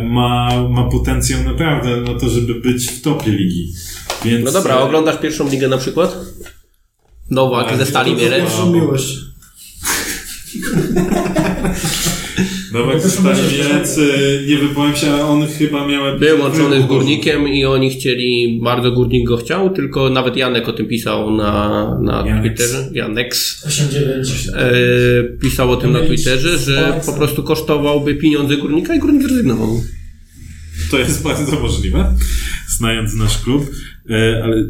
ma, 0.03 0.49
ma 0.69 0.83
potencjał 0.89 1.43
naprawdę 1.43 2.01
na 2.01 2.19
to, 2.19 2.29
żeby 2.29 2.55
być 2.55 2.87
w 2.87 3.01
topie 3.01 3.31
ligi. 3.31 3.73
Więc, 4.25 4.45
No 4.45 4.51
dobra, 4.51 4.79
oglądasz 4.79 5.19
pierwszą 5.21 5.49
ligę 5.49 5.67
na 5.67 5.77
przykład? 5.77 6.15
Nowak 7.31 7.67
Ale 7.67 7.77
ze 7.77 7.85
Stali 7.85 8.15
Mielec. 8.15 8.41
Pierwszą 8.41 8.73
miłość. 8.73 9.17
Nowak 12.73 12.95
No 12.95 13.01
to 13.01 13.09
Stali 13.09 13.39
Mielec, 13.53 13.97
e, 13.97 14.01
nie 14.47 14.57
wypowiem 14.57 14.95
się, 14.95 15.11
ale 15.11 15.25
on 15.25 15.47
chyba 15.47 15.87
miał... 15.87 16.19
Był 16.19 16.39
łączony 16.39 16.81
z 16.81 16.85
Górnikiem 16.85 17.47
i 17.47 17.65
oni 17.65 17.89
chcieli, 17.89 18.59
bardzo 18.63 18.91
Górnik 18.91 19.27
go 19.27 19.37
chciał, 19.37 19.69
tylko 19.69 20.09
nawet 20.09 20.37
Janek 20.37 20.69
o 20.69 20.73
tym 20.73 20.87
pisał 20.87 21.31
na, 21.31 21.99
na 22.01 22.27
Janeks. 22.27 22.41
Twitterze. 22.41 22.89
Janeks. 22.93 23.67
8-9. 23.67 24.55
E, 24.55 24.71
pisał 25.41 25.71
o 25.71 25.77
tym 25.77 25.91
na 25.91 25.99
Twitterze, 25.99 26.57
że 26.57 27.01
po 27.05 27.13
prostu 27.13 27.43
kosztowałby 27.43 28.15
pieniądze 28.15 28.57
Górnika 28.57 28.95
i 28.95 28.99
Górnik 28.99 29.23
zrezygnował. 29.23 29.83
To 30.91 30.99
jest 30.99 31.23
bardzo 31.23 31.59
możliwe, 31.59 32.15
znając 32.67 33.13
nasz 33.13 33.37
klub, 33.37 33.65
e, 34.09 34.41
ale 34.43 34.63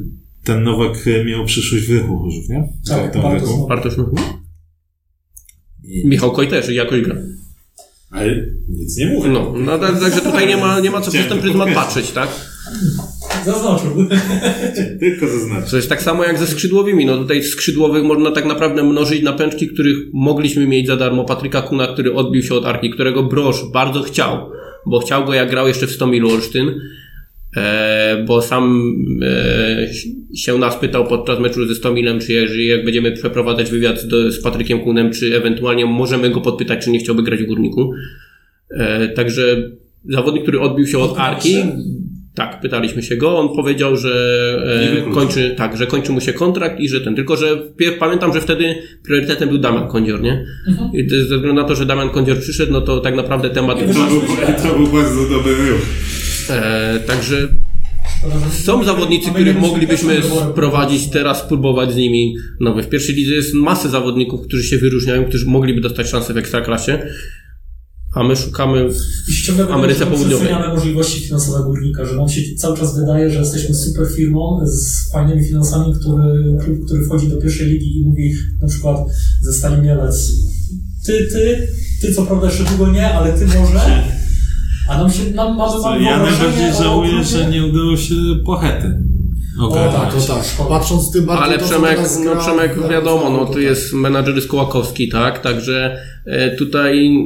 ten 0.43 0.63
Nowak 0.63 1.07
e, 1.07 1.25
miał 1.25 1.45
przyszłość 1.45 1.85
w 1.85 1.91
Rychu 1.91 2.19
Chorzów, 2.19 2.49
nie? 2.49 2.69
Tak, 2.87 3.13
Tam 3.13 3.21
bardzo 3.21 3.45
Rychu. 3.45 3.67
Bartosz 3.67 3.97
no. 3.97 4.11
Michał 6.05 6.31
Koj 6.31 6.47
też 6.47 6.69
i 6.69 6.75
jakoś 6.75 7.01
gra. 7.01 7.15
Ale 8.11 8.45
nic 8.69 8.97
nie 8.97 9.07
mówię. 9.07 9.29
No, 9.29 9.53
no 9.57 9.79
tak- 9.79 9.99
także 9.99 10.21
tutaj 10.21 10.47
nie 10.47 10.57
ma, 10.57 10.79
nie 10.79 10.91
ma 10.91 11.01
co 11.01 11.11
przez 11.11 11.27
ten 11.27 11.39
pryzmat 11.39 11.73
patrzeć, 11.73 12.11
tak? 12.11 12.29
Zaznaczył. 13.45 14.07
Tylko 14.99 15.27
zaznaczę. 15.27 15.69
To 15.69 15.75
jest 15.75 15.89
tak 15.89 16.01
samo 16.01 16.23
jak 16.23 16.37
ze 16.37 16.47
skrzydłowymi. 16.47 17.05
No 17.05 17.17
tutaj 17.17 17.43
skrzydłowych 17.43 18.03
można 18.03 18.31
tak 18.31 18.45
naprawdę 18.45 18.83
mnożyć 18.83 19.23
na 19.23 19.33
pęczki, 19.33 19.67
których 19.67 19.97
mogliśmy 20.13 20.67
mieć 20.67 20.87
za 20.87 20.97
darmo. 20.97 21.25
Patryka 21.25 21.61
Kuna, 21.61 21.87
który 21.87 22.13
odbił 22.13 22.43
się 22.43 22.55
od 22.55 22.65
Arki, 22.65 22.89
którego 22.89 23.23
Broż 23.23 23.65
bardzo 23.73 24.01
chciał, 24.01 24.49
bo 24.85 24.99
chciał 24.99 25.25
go 25.25 25.33
jak 25.33 25.49
grał 25.49 25.67
jeszcze 25.67 25.87
w 25.87 25.91
Stomilu 25.91 26.29
Olsztyn, 26.29 26.81
bo 28.25 28.41
sam 28.41 28.93
e, 29.21 29.87
się 30.35 30.57
nas 30.57 30.75
pytał 30.75 31.07
podczas 31.07 31.39
meczu 31.39 31.67
ze 31.67 31.75
Stomilem, 31.75 32.19
czy 32.19 32.33
jeżeli 32.33 32.67
jak 32.67 32.85
będziemy 32.85 33.11
przeprowadzać 33.11 33.71
wywiad 33.71 34.05
do, 34.05 34.31
z 34.31 34.41
Patrykiem 34.41 34.79
Kunem, 34.79 35.11
czy 35.11 35.37
ewentualnie 35.37 35.85
możemy 35.85 36.29
go 36.29 36.41
podpytać, 36.41 36.83
czy 36.83 36.91
nie 36.91 36.99
chciałby 36.99 37.23
grać 37.23 37.43
w 37.43 37.47
Górniku. 37.47 37.93
E, 38.69 39.07
także 39.07 39.71
zawodnik, 40.09 40.43
który 40.43 40.59
odbił 40.59 40.87
się 40.87 40.99
od 40.99 41.17
Arki, 41.17 41.55
tak, 42.35 42.61
pytaliśmy 42.61 43.03
się 43.03 43.17
go, 43.17 43.39
on 43.39 43.55
powiedział, 43.55 43.97
że 43.97 44.13
e, 45.07 45.13
kończy, 45.13 45.55
tak, 45.57 45.77
że 45.77 45.87
kończy 45.87 46.11
mu 46.11 46.21
się 46.21 46.33
kontrakt 46.33 46.79
i 46.79 46.89
że 46.89 47.01
ten, 47.01 47.15
tylko 47.15 47.35
że 47.35 47.57
pamiętam, 47.99 48.33
że 48.33 48.41
wtedy 48.41 48.75
priorytetem 49.03 49.49
był 49.49 49.57
Damian 49.57 49.87
Kondzior, 49.87 50.21
nie? 50.21 50.45
I 50.93 51.07
to, 51.07 51.15
ze 51.15 51.23
względu 51.23 51.53
na 51.53 51.63
to, 51.63 51.75
że 51.75 51.85
Damian 51.85 52.09
Kondzior 52.09 52.39
przyszedł, 52.39 52.71
no 52.71 52.81
to 52.81 52.99
tak 52.99 53.15
naprawdę 53.15 53.49
temat... 53.49 53.79
To 53.79 53.85
był, 53.85 54.21
to 54.63 54.77
był 54.77 54.87
bardzo 54.87 55.29
dobry 55.29 55.53
ruch. 55.69 56.10
E, 56.49 56.99
także 57.07 57.47
są 58.63 58.83
zawodnicy, 58.83 59.29
których 59.29 59.59
moglibyśmy 59.59 60.21
sprowadzić 60.51 61.07
teraz, 61.07 61.39
spróbować 61.39 61.93
z 61.93 61.95
nimi 61.95 62.35
nowe. 62.59 62.83
W 62.83 62.89
pierwszej 62.89 63.15
lidze 63.15 63.33
jest 63.33 63.53
masę 63.53 63.89
zawodników, 63.89 64.41
którzy 64.47 64.63
się 64.63 64.77
wyróżniają, 64.77 65.25
którzy 65.25 65.45
mogliby 65.45 65.81
dostać 65.81 66.09
szansę 66.09 66.33
w 66.33 66.37
Ekstraklasie, 66.37 66.99
a 68.15 68.23
my 68.23 68.35
szukamy 68.35 68.89
w 68.89 69.71
Ameryce 69.71 70.05
Południowej. 70.05 70.47
Przeceniane 70.47 70.73
możliwości 70.73 71.21
finansowe 71.21 71.63
górnika, 71.63 72.05
że 72.05 72.15
nam 72.15 72.29
się 72.29 72.41
cały 72.57 72.77
czas 72.77 72.99
wydaje, 72.99 73.29
że 73.29 73.39
jesteśmy 73.39 73.75
super 73.75 74.07
firmą 74.07 74.61
z 74.65 75.11
fajnymi 75.11 75.47
finansami, 75.47 75.93
który, 75.99 76.57
klub, 76.63 76.85
który 76.85 77.05
wchodzi 77.05 77.27
do 77.27 77.37
pierwszej 77.37 77.67
ligi 77.67 77.99
i 77.99 78.05
mówi 78.05 78.33
na 78.61 78.67
przykład 78.67 78.97
ze 79.41 79.53
Stali 79.53 79.81
Mielec 79.81 80.31
ty, 81.05 81.27
ty, 81.31 81.67
ty 82.01 82.13
co 82.13 82.25
prawda 82.25 82.47
jeszcze 82.47 82.63
długo 82.63 82.91
nie, 82.91 83.13
ale 83.13 83.39
ty 83.39 83.45
może. 83.45 84.03
A 84.91 84.97
nam 84.97 85.11
się, 85.11 85.23
nam 85.35 85.57
mamy, 85.57 85.81
mamy 85.81 86.03
Ja 86.03 86.17
najbardziej 86.17 86.71
o 86.71 86.83
żałuję, 86.83 87.23
że 87.23 87.45
nie 87.45 87.65
udało 87.65 87.97
się 87.97 88.15
Płachety. 88.45 88.97
O, 89.61 89.67
Okej. 89.67 89.91
tak. 89.91 90.13
To 90.13 90.33
tak. 90.33 90.67
Patrząc 90.69 91.11
tym 91.11 91.25
bardziej 91.25 91.45
Ale 91.45 91.57
to, 91.57 91.65
Przemek, 91.65 91.99
no 92.25 92.35
Przemek 92.35 92.89
wiadomo, 92.89 93.29
no 93.29 93.45
to 93.45 93.53
tu 93.53 93.59
jest 93.59 93.93
menadżer 93.93 94.47
Kołakowski, 94.47 95.09
tak? 95.09 95.39
Także 95.39 95.97
tutaj 96.57 97.25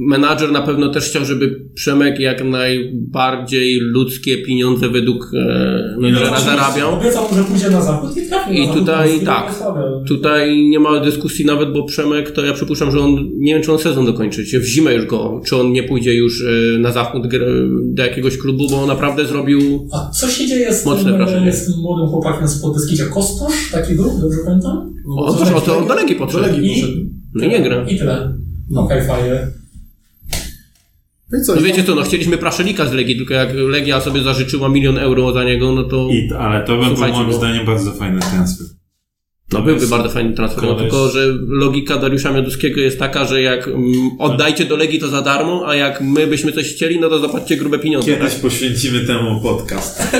menadżer 0.00 0.52
na 0.52 0.62
pewno 0.62 0.88
też 0.88 1.04
chciał, 1.04 1.24
żeby 1.24 1.60
Przemek 1.74 2.20
jak 2.20 2.44
najbardziej 2.44 3.78
ludzkie 3.80 4.38
pieniądze 4.38 4.88
według 4.88 5.30
e, 5.34 5.96
menadżera 6.00 6.40
zarabiał. 6.40 6.94
Obiecał, 6.94 7.24
że 7.36 7.44
pójdzie 7.44 7.70
na 7.70 7.82
zachód 7.82 8.16
i 8.16 8.28
trafił 8.28 8.54
I 8.54 8.68
tutaj 8.68 9.20
tak. 9.20 9.62
Tutaj 10.08 10.68
nie 10.68 10.80
ma 10.80 11.00
dyskusji 11.00 11.44
nawet, 11.44 11.72
bo 11.72 11.84
Przemek 11.84 12.30
to 12.30 12.44
ja 12.44 12.52
przypuszczam, 12.52 12.90
że 12.90 13.00
on 13.00 13.30
nie 13.34 13.54
wiem, 13.54 13.62
czy 13.62 13.72
on 13.72 13.78
sezon 13.78 14.06
dokończy, 14.06 14.44
czy 14.44 14.60
w 14.60 14.64
zimę 14.66 14.94
już 14.94 15.06
go, 15.06 15.40
czy 15.46 15.56
on 15.56 15.72
nie 15.72 15.82
pójdzie 15.82 16.14
już 16.14 16.44
e, 16.44 16.78
na 16.78 16.92
zachód 16.92 17.22
do 17.84 18.02
jakiegoś 18.02 18.38
klubu, 18.38 18.66
bo 18.70 18.82
on 18.82 18.88
naprawdę 18.88 19.26
zrobił 19.26 19.88
A 19.92 20.10
co 20.10 20.28
się 20.28 20.46
dzieje 20.46 20.74
z 20.74 20.84
Mocne 20.86 21.04
tym, 21.04 21.16
wrażenie. 21.16 21.48
e, 21.48 21.52
z 21.52 21.66
tym 21.66 21.74
młodym 21.82 22.06
chłopakiem 22.06 22.48
z 22.48 22.62
Podbeskidzia? 22.62 23.04
Kostosz? 23.06 23.70
Taki 23.72 23.94
był, 23.94 24.04
dobrze 24.20 24.38
pamiętam? 24.44 24.94
O, 25.16 25.32
to, 25.32 25.56
o, 25.56 25.60
to 25.60 25.78
on 25.78 25.86
do 25.86 25.94
Legii 25.94 26.16
poszedł. 26.16 26.44
No 27.34 27.44
i 27.44 27.48
nie 27.48 27.60
gra. 27.62 27.84
I 27.88 27.98
tyle. 27.98 28.38
Okej, 28.76 29.06
fajnie. 29.06 29.46
No 31.32 31.38
i 31.38 31.42
co? 31.42 31.54
No 31.54 31.62
wiecie 31.62 31.84
co, 31.84 31.94
no 31.94 32.02
chcieliśmy 32.02 32.38
Praszelika 32.38 32.86
z 32.86 32.92
Legii, 32.92 33.16
tylko 33.16 33.34
jak 33.34 33.48
Legia 33.54 34.00
sobie 34.00 34.22
zażyczyła 34.22 34.68
milion 34.68 34.98
euro 34.98 35.32
za 35.32 35.44
niego, 35.44 35.72
no 35.72 35.84
to 35.84 36.08
I, 36.10 36.30
ale 36.38 36.64
to 36.64 36.76
by 36.78 36.84
był 36.86 36.96
moim 36.96 37.26
bo- 37.26 37.32
zdaniem 37.32 37.66
bardzo 37.66 37.92
fajny 37.92 38.20
transfer. 38.20 38.66
No 39.52 39.62
byłby 39.62 39.86
bardzo 39.86 40.08
fajny 40.08 40.34
transfer. 40.34 40.64
No, 40.64 40.74
tylko, 40.74 41.08
że 41.08 41.26
logika 41.48 41.96
Dariusza 41.98 42.32
Mioduskiego 42.32 42.80
jest 42.80 42.98
taka, 42.98 43.24
że 43.24 43.42
jak 43.42 43.70
oddajcie 44.18 44.64
do 44.64 44.76
Legii 44.76 44.98
to 44.98 45.08
za 45.08 45.22
darmo, 45.22 45.64
a 45.66 45.74
jak 45.74 46.00
my 46.00 46.26
byśmy 46.26 46.52
coś 46.52 46.74
chcieli, 46.74 47.00
no 47.00 47.08
to 47.08 47.18
zapłaćcie 47.18 47.56
grube 47.56 47.78
pieniądze. 47.78 48.06
Kiedyś 48.06 48.32
Tak? 48.32 48.42
poświęcimy 48.42 49.00
temu 49.00 49.40
podcast. 49.40 50.12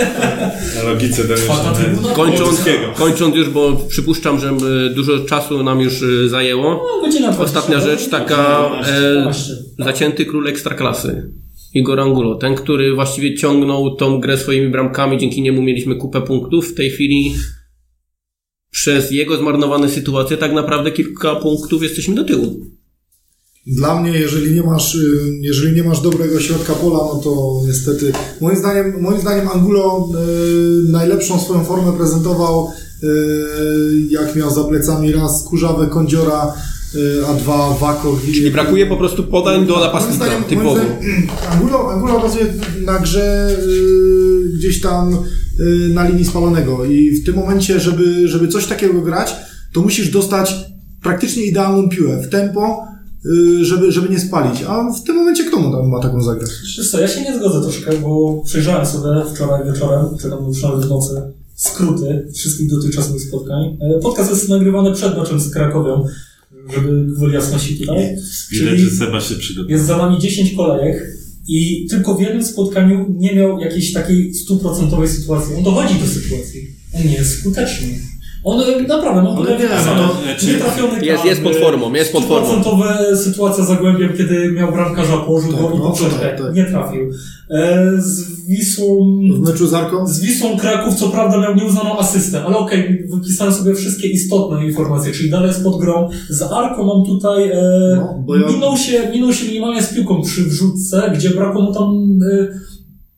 Na 0.77 0.83
logice 0.83 1.25
Dariusza? 1.25 1.75
Kończąc, 2.15 2.65
kończąc 2.95 3.37
już, 3.37 3.49
bo 3.49 3.73
przypuszczam, 3.89 4.41
że 4.41 4.51
dużo 4.95 5.19
czasu 5.19 5.63
nam 5.63 5.81
już 5.81 6.03
y, 6.03 6.29
zajęło. 6.29 6.87
No, 7.21 7.33
Ostatnia 7.39 7.79
20. 7.79 7.81
rzecz, 7.81 8.09
taka 8.09 8.71
e, 8.87 9.13
12. 9.13 9.53
zacięty 9.79 10.27
król 10.27 10.49
ekstraklasy. 10.49 11.33
Igor 11.75 12.01
Angulo, 12.01 12.35
ten, 12.35 12.55
który 12.55 12.95
właściwie 12.95 13.35
ciągnął 13.35 13.97
tą 13.97 14.21
grę 14.21 14.39
swoimi 14.39 14.69
bramkami, 14.69 15.19
dzięki 15.19 15.43
niemu 15.43 15.63
mieliśmy 15.63 15.97
kupę 15.97 16.21
punktów. 16.23 16.69
W 16.69 16.75
tej 16.75 16.91
chwili 16.91 17.35
przez 18.73 19.11
jego 19.11 19.37
zmarnowane 19.37 19.89
sytuacje 19.89 20.37
tak 20.37 20.53
naprawdę 20.53 20.93
kilka 20.93 21.37
punktów 21.37 21.83
jesteśmy 21.83 22.15
do 22.15 22.25
tyłu. 22.25 22.67
Dla 23.67 24.01
mnie, 24.01 24.11
jeżeli 24.11 24.55
nie 24.55 24.63
masz, 24.63 24.95
y, 24.95 25.39
jeżeli 25.41 25.77
nie 25.77 25.85
masz 25.85 26.01
dobrego 26.01 26.41
środka 26.41 26.73
pola, 26.73 26.99
no 26.99 27.21
to 27.25 27.61
niestety, 27.67 28.13
moim 28.41 28.57
zdaniem, 28.57 29.01
moim 29.01 29.21
zdaniem 29.21 29.49
Angulo 29.49 30.09
y, 30.89 30.93
najlepszą 30.93 31.41
swoją 31.41 31.65
formę 31.65 31.93
prezentował, 31.93 32.69
y, 33.03 33.09
jak 34.11 34.37
miał 34.37 34.51
za 34.51 34.65
plecami 34.65 35.13
raz 35.13 35.43
Kurzawę, 35.43 35.87
Kądziora, 35.87 36.55
y, 36.95 37.27
a 37.27 37.35
dwa 37.35 37.75
Wako. 37.81 38.19
Czyli 38.35 38.51
brakuje 38.51 38.87
po 38.87 38.97
prostu 38.97 39.25
podań 39.25 39.67
do 39.67 39.81
napastnika, 39.81 40.25
zdaniem, 40.25 40.45
typowo. 40.45 40.81
Angulo, 41.53 41.93
Angulo 41.93 42.21
bazuje 42.21 42.55
na 42.81 42.99
grze 42.99 43.57
y, 43.69 44.32
gdzieś 44.59 44.81
tam 44.81 45.19
y, 45.61 45.89
na 45.95 46.09
linii 46.09 46.25
spalonego 46.25 46.85
i 46.85 47.11
w 47.11 47.25
tym 47.27 47.35
momencie, 47.35 47.81
żeby, 47.81 48.29
żeby 48.29 48.49
coś 48.49 48.67
takiego 48.67 49.03
grać, 49.03 49.35
to 49.73 49.81
musisz 49.81 50.11
dostać 50.11 50.55
praktycznie 51.03 51.45
idealną 51.45 51.89
piłę 51.89 52.23
w 52.23 52.29
tempo, 52.29 52.85
y, 53.27 53.65
żeby, 53.65 53.93
żeby 53.93 54.09
nie 54.09 54.21
spalić. 54.21 54.63
A 54.69 54.93
w 54.93 55.05
tym 55.05 55.17
momencie 55.17 55.45
kto 55.45 55.59
mu 55.59 55.73
tam 55.73 55.89
ma 55.89 56.01
taką 56.01 56.23
zagrać? 56.23 56.51
Wiesz 56.79 56.91
co, 56.91 57.01
ja 57.01 57.09
się 57.09 57.23
nie 57.23 57.37
zgodzę 57.39 57.63
troszkę, 57.63 57.99
bo 57.99 58.43
przejrzałem 58.47 58.87
sobie 58.87 59.09
wczoraj 59.35 59.73
wieczorem, 59.73 60.07
czy 60.21 60.31
tam 60.31 60.39
nawet 60.63 60.87
w 60.87 60.89
nocy, 60.89 61.23
skróty 61.55 62.29
wszystkich 62.35 62.71
dotychczasowych 62.71 63.23
spotkań. 63.23 63.79
E, 63.81 64.01
Podcast 64.01 64.31
jest 64.31 64.49
nagrywany 64.49 64.93
przed 64.95 65.19
meczem 65.19 65.41
z 65.41 65.51
Krakowią, 65.51 66.05
żeby 66.75 67.07
gwoli 67.07 67.35
jasności 67.35 67.79
tutaj. 67.79 68.17
Widać, 68.51 68.79
że 68.79 68.91
Seba 68.91 69.21
się 69.21 69.35
przygotował. 69.35 69.71
Jest 69.71 69.87
za 69.87 69.97
nami 69.97 70.19
10 70.19 70.57
kolejek 70.57 71.22
i 71.49 71.87
tylko 71.91 72.15
w 72.15 72.21
jednym 72.21 72.45
spotkaniu 72.45 73.15
nie 73.19 73.35
miał 73.35 73.61
jakiejś 73.61 73.93
takiej 73.93 74.35
stuprocentowej 74.35 75.09
sytuacji. 75.09 75.55
On 75.57 75.63
dochodzi 75.63 75.95
do 75.95 76.07
sytuacji. 76.07 76.71
On 76.95 77.07
nie 77.07 77.15
jest 77.15 77.39
skuteczny. 77.41 77.89
On 78.45 78.61
e, 78.61 78.83
naprawdę, 78.83 79.23
no 79.23 79.59
nie, 79.59 79.69
no, 79.97 80.17
nie 80.49 80.55
trafiony 80.59 81.05
Jest- 81.05 81.25
jest 81.25 81.43
pod 81.43 81.57
formą, 81.57 81.95
jest 81.95 82.13
pod 82.13 82.25
formą. 82.25 82.63
Sytuacja 83.17 83.65
za 83.65 83.75
Zagłębiem, 83.75 84.13
kiedy 84.17 84.53
miał 84.53 84.73
bramkarza, 84.73 85.17
położył 85.17 85.53
Tak, 85.53 85.61
go 85.61 85.71
i 85.75 85.79
no, 85.79 85.97
tak, 86.21 86.39
tak. 86.39 86.55
Nie 86.55 86.65
trafił. 86.65 87.11
E, 87.53 87.93
z 87.99 88.47
Wisłą... 88.47 89.19
W 89.35 89.41
meczu 89.49 89.67
z 89.67 89.75
Arką? 89.75 90.07
Z 90.07 90.21
Wisłą 90.21 90.57
Kraków 90.59 90.95
co 90.95 91.09
prawda 91.09 91.39
miał 91.41 91.55
nieuznaną 91.55 91.99
asystę, 91.99 92.45
ale 92.45 92.57
okej, 92.57 93.07
wypisałem 93.15 93.53
sobie 93.55 93.75
wszystkie 93.75 94.09
istotne 94.09 94.67
informacje, 94.67 95.13
czyli 95.13 95.31
dalej 95.31 95.49
jest 95.49 95.63
pod 95.65 95.81
grą. 95.81 96.09
Z 96.29 96.43
Arką 96.43 96.85
mam 96.87 97.07
tutaj, 97.07 97.49
e, 97.51 97.63
No, 97.97 98.23
bo 98.27 98.37
ja- 98.37 98.47
minął, 98.49 98.77
się, 98.77 99.11
minął 99.13 99.33
się 99.33 99.47
minimalnie 99.47 99.83
z 99.83 99.95
piłką 99.95 100.23
przy 100.23 100.45
wrzutce, 100.45 101.13
gdzie 101.17 101.31
brakło 101.31 101.63
mu 101.63 101.75
tam 101.75 102.19
e, 102.33 102.47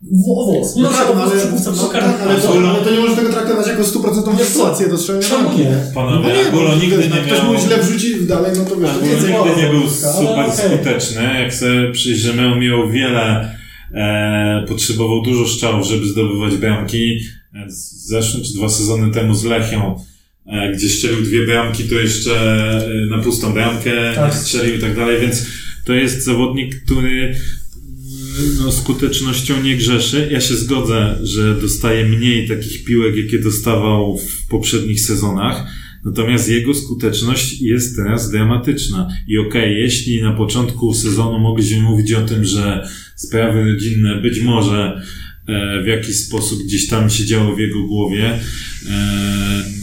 w- 0.02 0.38
owos. 0.38 0.76
No 0.76 0.76
Minął 0.76 0.92
się 0.92 0.98
tak, 0.98 1.16
no 1.16 1.22
ale, 1.22 1.34
no, 1.76 1.88
tak, 1.92 2.04
ale, 2.22 2.40
to, 2.40 2.48
ale 2.70 2.84
to 2.84 2.90
nie 2.90 3.00
może 3.00 3.16
tego 3.16 3.28
traktować 3.32 3.66
jako 3.66 3.84
stuprocentową 3.84 4.38
sytuację 4.38 4.88
do 4.88 4.98
strzelania 4.98 5.26
Czemu 5.28 5.58
nie? 5.58 5.76
Panowie, 5.94 6.28
No 6.28 6.34
nie, 6.34 6.46
Angulo 6.46 6.68
no, 6.68 6.74
nigdy 6.82 6.96
nie 6.96 7.16
jak 7.16 7.26
ktoś 7.26 7.38
miał... 7.42 7.52
mu 7.52 7.58
źle 7.58 7.78
wrzuci 7.82 8.26
dalej, 8.26 8.52
no 8.58 8.64
to 8.64 8.76
wiesz, 8.76 8.90
Angulo 8.90 9.46
nigdy 9.46 9.62
nie 9.62 9.68
był 9.70 9.80
ale 9.80 10.52
super 10.56 10.70
skuteczny. 10.70 11.22
Jak 11.42 11.54
sobie 11.54 11.92
przyjrzymy, 11.92 12.52
on 12.52 12.60
miał 12.60 12.90
wiele, 12.90 13.54
e, 13.92 14.64
potrzebował 14.68 15.22
dużo 15.22 15.48
strzałów, 15.48 15.88
żeby 15.88 16.06
zdobywać 16.06 16.56
bramki. 16.56 17.18
E, 17.54 17.66
Zeszły 18.06 18.40
czy 18.42 18.54
dwa 18.54 18.68
sezony 18.68 19.12
temu 19.12 19.34
z 19.34 19.44
Lechią, 19.44 20.00
e, 20.46 20.72
gdzie 20.72 20.88
strzelił 20.88 21.22
dwie 21.22 21.46
bramki, 21.46 21.84
to 21.84 21.94
jeszcze 21.94 22.36
e, 22.86 23.06
na 23.06 23.18
pustą 23.18 23.52
bramkę 23.52 24.12
Tak. 24.14 24.34
strzelił 24.34 24.76
i 24.76 24.78
tak 24.78 24.96
dalej, 24.96 25.20
więc 25.20 25.46
to 25.84 25.92
jest 25.92 26.24
zawodnik, 26.24 26.84
który 26.84 27.36
no, 28.60 28.72
skutecznością 28.72 29.62
nie 29.62 29.76
grzeszy. 29.76 30.28
Ja 30.32 30.40
się 30.40 30.56
zgodzę, 30.56 31.18
że 31.22 31.60
dostaje 31.60 32.04
mniej 32.04 32.48
takich 32.48 32.84
piłek, 32.84 33.16
jakie 33.16 33.38
dostawał 33.38 34.18
w 34.18 34.46
poprzednich 34.48 35.00
sezonach. 35.00 35.66
Natomiast 36.04 36.48
jego 36.48 36.74
skuteczność 36.74 37.60
jest 37.60 37.96
teraz 37.96 38.30
dramatyczna. 38.30 39.08
I 39.28 39.38
okej, 39.38 39.76
jeśli 39.80 40.22
na 40.22 40.32
początku 40.32 40.94
sezonu 40.94 41.38
mogliśmy 41.38 41.80
mówić 41.82 42.12
o 42.12 42.20
tym, 42.20 42.44
że 42.44 42.88
sprawy 43.16 43.64
rodzinne 43.72 44.20
być 44.22 44.40
może 44.40 45.02
e, 45.48 45.82
w 45.82 45.86
jakiś 45.86 46.16
sposób 46.16 46.62
gdzieś 46.62 46.86
tam 46.88 47.10
się 47.10 47.24
działo 47.24 47.56
w 47.56 47.58
jego 47.58 47.82
głowie. 47.86 48.38
E, 48.90 49.74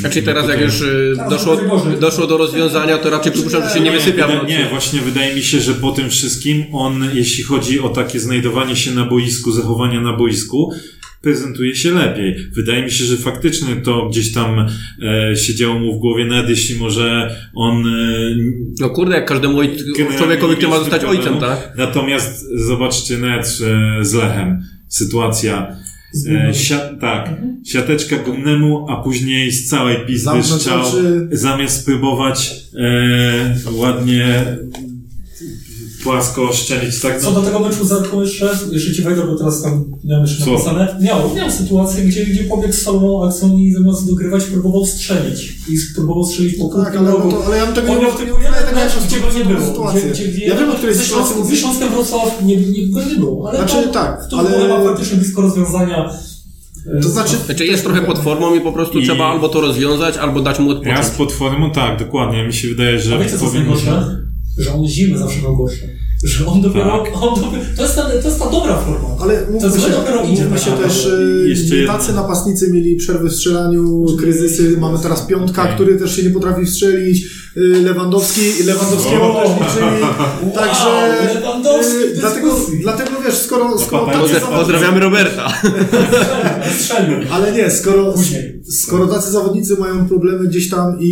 Znaczy 0.00 0.22
teraz 0.22 0.42
no 0.42 0.48
to 0.52 0.54
jak 0.58 0.64
już 0.64 0.80
y, 0.80 1.12
Teraz 1.16 1.30
doszło, 1.30 1.56
to 1.56 1.68
Boże. 1.68 1.96
doszło 2.00 2.26
do 2.26 2.36
rozwiązania, 2.36 2.98
to 2.98 3.10
raczej 3.10 3.32
przypuszczam, 3.32 3.62
że 3.68 3.74
się 3.74 3.80
nie 3.80 3.92
wysypia 3.92 4.28
nocy. 4.28 4.46
Nie, 4.46 4.66
właśnie 4.70 5.00
wydaje 5.00 5.34
mi 5.34 5.42
się, 5.42 5.60
że 5.60 5.74
po 5.74 5.92
tym 5.92 6.10
wszystkim 6.10 6.64
on, 6.72 7.04
jeśli 7.14 7.44
chodzi 7.44 7.80
o 7.80 7.88
takie 7.88 8.20
znajdowanie 8.20 8.76
się 8.76 8.90
na 8.90 9.04
boisku, 9.06 9.52
zachowania 9.52 10.00
na 10.00 10.12
boisku, 10.16 10.72
prezentuje 11.22 11.76
się 11.76 11.90
lepiej. 11.90 12.36
Wydaje 12.52 12.82
mi 12.82 12.90
się, 12.90 13.04
że 13.04 13.16
faktycznie 13.16 13.76
to 13.76 14.08
gdzieś 14.08 14.32
tam 14.32 14.66
e, 15.02 15.36
siedziało 15.36 15.78
mu 15.78 15.94
w 15.96 15.98
głowie, 15.98 16.24
nawet 16.24 16.50
jeśli 16.50 16.76
może 16.76 17.36
on 17.54 17.86
e, 17.86 17.90
No 18.80 18.90
kurde, 18.90 19.14
jak 19.14 19.26
każdemu 19.26 19.58
człowiekowi, 20.18 20.56
który 20.56 20.68
ma 20.68 20.78
zostać 20.78 21.04
ojcem, 21.04 21.38
tak? 21.38 21.72
Natomiast 21.76 22.44
zobaczcie 22.66 23.18
nawet 23.18 23.46
e, 23.46 24.04
z 24.04 24.14
Lechem 24.14 24.62
sytuacja. 24.88 25.76
E, 26.28 26.52
tak, 27.00 27.30
siateczka 27.66 28.16
gumnemu, 28.16 28.86
a 28.90 29.02
później 29.02 29.52
z 29.52 29.68
całej 29.68 29.96
pizdy 30.06 30.30
oczy. 30.30 31.28
zamiast 31.32 31.82
spróbować 31.82 32.50
e, 32.78 33.56
ładnie 33.72 34.44
płasko 36.02 36.52
szczelić, 36.52 37.00
tak? 37.00 37.20
Co 37.20 37.32
do 37.32 37.42
tego 37.42 37.58
meczu 37.60 37.84
z 37.84 37.92
Arką 37.92 38.20
jeszcze, 38.20 38.50
jeszcze 38.72 38.92
ci 38.94 39.02
wejdę, 39.02 39.26
bo 39.26 39.36
teraz 39.38 39.62
tam 39.62 39.84
miałem 40.04 40.26
jeszcze 40.26 40.50
napisane. 40.50 40.96
Miał, 41.00 41.34
miał 41.34 41.50
sytuację, 41.50 42.04
gdzie, 42.04 42.26
gdzie 42.26 42.44
pobiegł 42.44 42.72
z 42.74 42.82
solową 42.82 43.28
akcją 43.28 43.58
i 43.58 43.72
zamiast 43.72 44.06
dogrywać 44.10 44.44
próbował 44.44 44.86
strzelić. 44.86 45.48
I 45.68 45.76
próbował 45.94 46.24
strzelić 46.24 46.54
po 46.54 46.64
Tak, 46.64 46.72
krótkim 46.74 47.00
ale, 47.00 47.10
no 47.10 47.30
to, 47.30 47.44
ale 47.46 47.56
ja 47.56 47.66
bym 47.66 47.74
tego 47.74 47.88
nie 47.94 48.00
miał 48.02 48.12
tego 48.12 48.38
jako 48.38 49.06
gdzie 49.06 49.20
go 49.20 49.38
nie 49.38 49.44
było. 49.54 49.66
sytuację. 49.66 50.02
Gdzie, 50.10 50.28
gdzie, 50.28 50.46
Ja 50.46 50.56
wiem, 50.56 50.70
o 50.70 50.74
której 50.74 50.94
sytuacji 50.94 51.36
mówisz. 51.36 51.60
Śląskiem 51.60 51.88
Wrocław 51.90 52.42
nie, 52.44 52.56
nie, 52.56 52.88
go 52.88 53.00
nie 53.04 53.16
było. 53.16 53.48
Ale 53.48 53.58
Znaczy, 53.58 53.76
to, 53.86 53.92
tak, 53.92 54.28
to 54.30 54.38
ale- 54.38 54.50
było 54.50 54.84
faktycznie 54.84 55.16
blisko 55.18 55.42
rozwiązania. 55.42 56.10
To 57.02 57.08
znaczy, 57.08 57.36
Znaczy 57.46 57.66
jest 57.66 57.84
trochę 57.84 58.02
pod 58.02 58.18
formą 58.18 58.54
i 58.54 58.60
po 58.60 58.72
prostu 58.72 58.98
I- 58.98 59.04
trzeba 59.04 59.24
albo 59.26 59.48
to 59.48 59.60
rozwiązać, 59.60 60.16
albo 60.16 60.40
dać 60.40 60.58
mu 60.58 60.70
Ja 60.70 60.76
odpocząć. 60.76 61.06
z 61.06 61.10
platformą, 61.10 61.70
tak, 61.70 61.98
dokładnie. 61.98 62.46
Mi 62.46 62.52
się 62.52 62.68
wydaje, 62.68 62.96
A 62.96 62.98
że 62.98 63.18
wiecie 63.18 63.24
co 63.38 63.44
jest 63.44 63.44
powinniśmy-? 63.44 64.21
Że 64.58 64.72
on 64.74 64.88
zimy 64.88 65.18
zawsze 65.18 65.42
miał 65.42 65.56
gorsze. 65.56 65.88
Że 66.24 66.46
on 66.46 66.62
dopiero, 66.62 66.84
Tak. 67.04 67.22
on 67.22 67.40
dopiero 67.42 67.64
to, 67.76 67.82
jest 67.82 67.96
ta, 67.96 68.02
to 68.02 68.28
jest 68.28 68.38
ta 68.38 68.50
dobra 68.50 68.76
forma. 68.80 69.08
ale 69.20 69.46
mówmy 69.50 69.70
złe 69.70 69.80
się, 69.80 69.90
dopiero 69.90 70.24
idzie, 70.24 70.42
mówmy 70.42 70.58
się 70.58 70.70
tak. 70.70 70.80
też, 70.82 71.06
e, 71.06 71.48
jeszcze 71.48 71.86
tacy 71.86 72.12
napastnicy 72.12 72.72
mieli 72.72 72.96
przerwy 72.96 73.28
w 73.28 73.32
strzelaniu, 73.32 74.06
kryzysy, 74.18 74.76
mamy 74.80 74.98
teraz 74.98 75.22
piątka, 75.26 75.62
Okej. 75.62 75.74
który 75.74 75.96
też 75.96 76.16
się 76.16 76.22
nie 76.22 76.30
potrafi 76.30 76.66
strzelić, 76.66 77.26
Lewandowski, 77.56 78.40
Lewandowskiego 78.66 79.22
O. 79.22 79.42
też 79.42 79.50
liczyli, 79.50 80.02
także 80.54 81.18
Lewandowski 81.34 81.96
e, 82.12 82.20
dlatego, 82.20 82.56
dlatego 82.82 83.10
wiesz, 83.26 83.34
skoro, 83.34 83.78
skoro 83.78 84.06
papa- 84.06 84.28
tacy 84.28 84.46
Pozdrawiamy 84.46 85.00
Roberta. 85.00 85.52
Ale 87.30 87.52
nie, 87.52 87.70
skoro, 87.70 88.14
skoro 88.64 89.06
tacy 89.06 89.30
zawodnicy 89.30 89.76
mają 89.76 90.08
problemy 90.08 90.48
gdzieś 90.48 90.68
tam 90.70 90.96
i, 91.00 91.06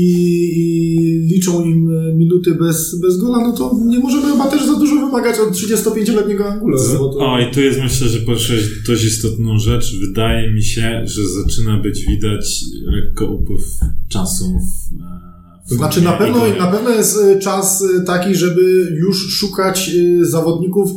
i 0.56 1.28
liczą 1.34 1.64
im 1.64 1.88
e, 1.90 2.12
minuty 2.14 2.54
bez, 2.54 3.00
bez 3.00 3.18
gola, 3.18 3.38
no 3.38 3.52
to 3.52 3.76
nie 3.86 3.98
możemy 3.98 4.32
chyba 4.32 4.46
też 4.50 4.66
za 4.66 4.74
dużo 4.74 4.94
wymagać 4.94 5.38
od 5.38 5.50
35-letniego 5.54 6.44
Angula. 6.52 6.78
O, 7.18 7.38
i 7.40 7.54
tu 7.54 7.60
jest 7.60 7.80
myślę, 7.80 8.08
że 8.08 8.18
poruszyłeś 8.20 8.62
dość 8.86 9.04
istotną 9.04 9.58
rzecz. 9.58 9.96
Wydaje 10.00 10.50
mi 10.50 10.62
się, 10.64 11.02
że 11.04 11.28
zaczyna 11.28 11.76
być 11.76 12.06
widać 12.06 12.60
lekko 12.86 13.26
upływ 13.26 13.62
czasu 14.08 14.44
w, 14.44 15.02
e, 15.02 15.29
znaczy 15.70 16.02
na 16.02 16.12
pewno, 16.12 16.40
na 16.58 16.66
pewno 16.66 16.90
jest 16.90 17.16
y, 17.16 17.38
czas 17.38 17.82
y, 17.82 18.04
taki, 18.04 18.34
żeby 18.34 18.88
już 19.00 19.28
szukać 19.28 19.90
y, 19.94 20.26
zawodników, 20.26 20.90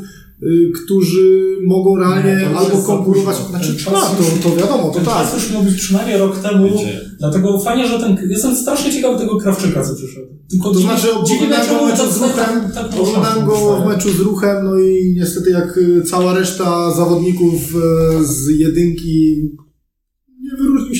którzy 0.84 1.58
mogą 1.68 1.96
realnie 1.98 2.32
już 2.50 2.58
albo 2.58 2.78
konkurować. 2.78 3.36
Znaczy, 3.50 3.76
czas 3.78 3.94
tak, 3.94 4.20
już- 4.20 4.44
to, 4.44 4.50
to 4.50 4.56
wiadomo, 4.56 4.84
to 4.84 4.92
Ten 4.96 5.06
tak. 5.06 5.14
czas 5.14 5.34
już 5.34 5.52
miał 5.52 5.64
być 5.64 5.76
przynajmniej 5.76 6.18
rok 6.18 6.38
temu. 6.40 6.64
Wiecie. 6.64 7.02
Dlatego 7.20 7.60
fajnie, 7.60 7.88
że 7.88 8.00
ten. 8.00 8.18
Jestem 8.30 8.56
strasznie 8.56 8.92
ciekawy 8.92 9.18
tego 9.20 9.38
Krawczyka, 9.38 9.84
co 9.84 9.96
przyszedł. 9.96 10.28
Tylko 10.50 10.72
To 10.74 10.80
znaczy 10.80 11.14
oglądałem 11.14 11.68
go 11.70 11.80
w 11.86 11.90
meczu 11.90 11.98
tak- 12.04 12.12
z 12.14 12.20
tak- 12.20 12.30
ruchem, 12.30 12.72
tak 12.72 12.92
mało 12.92 13.04
oglądałem 13.10 13.46
go 13.46 13.82
w 13.82 13.88
meczu 13.88 14.10
z 14.10 14.20
ruchem, 14.20 14.58
no 14.66 14.80
i 14.80 15.14
niestety 15.18 15.50
jak 15.50 15.80
cała 16.10 16.34
reszta 16.40 16.92
zawodników 16.96 17.62
z 18.24 18.48
jedynki 18.48 19.36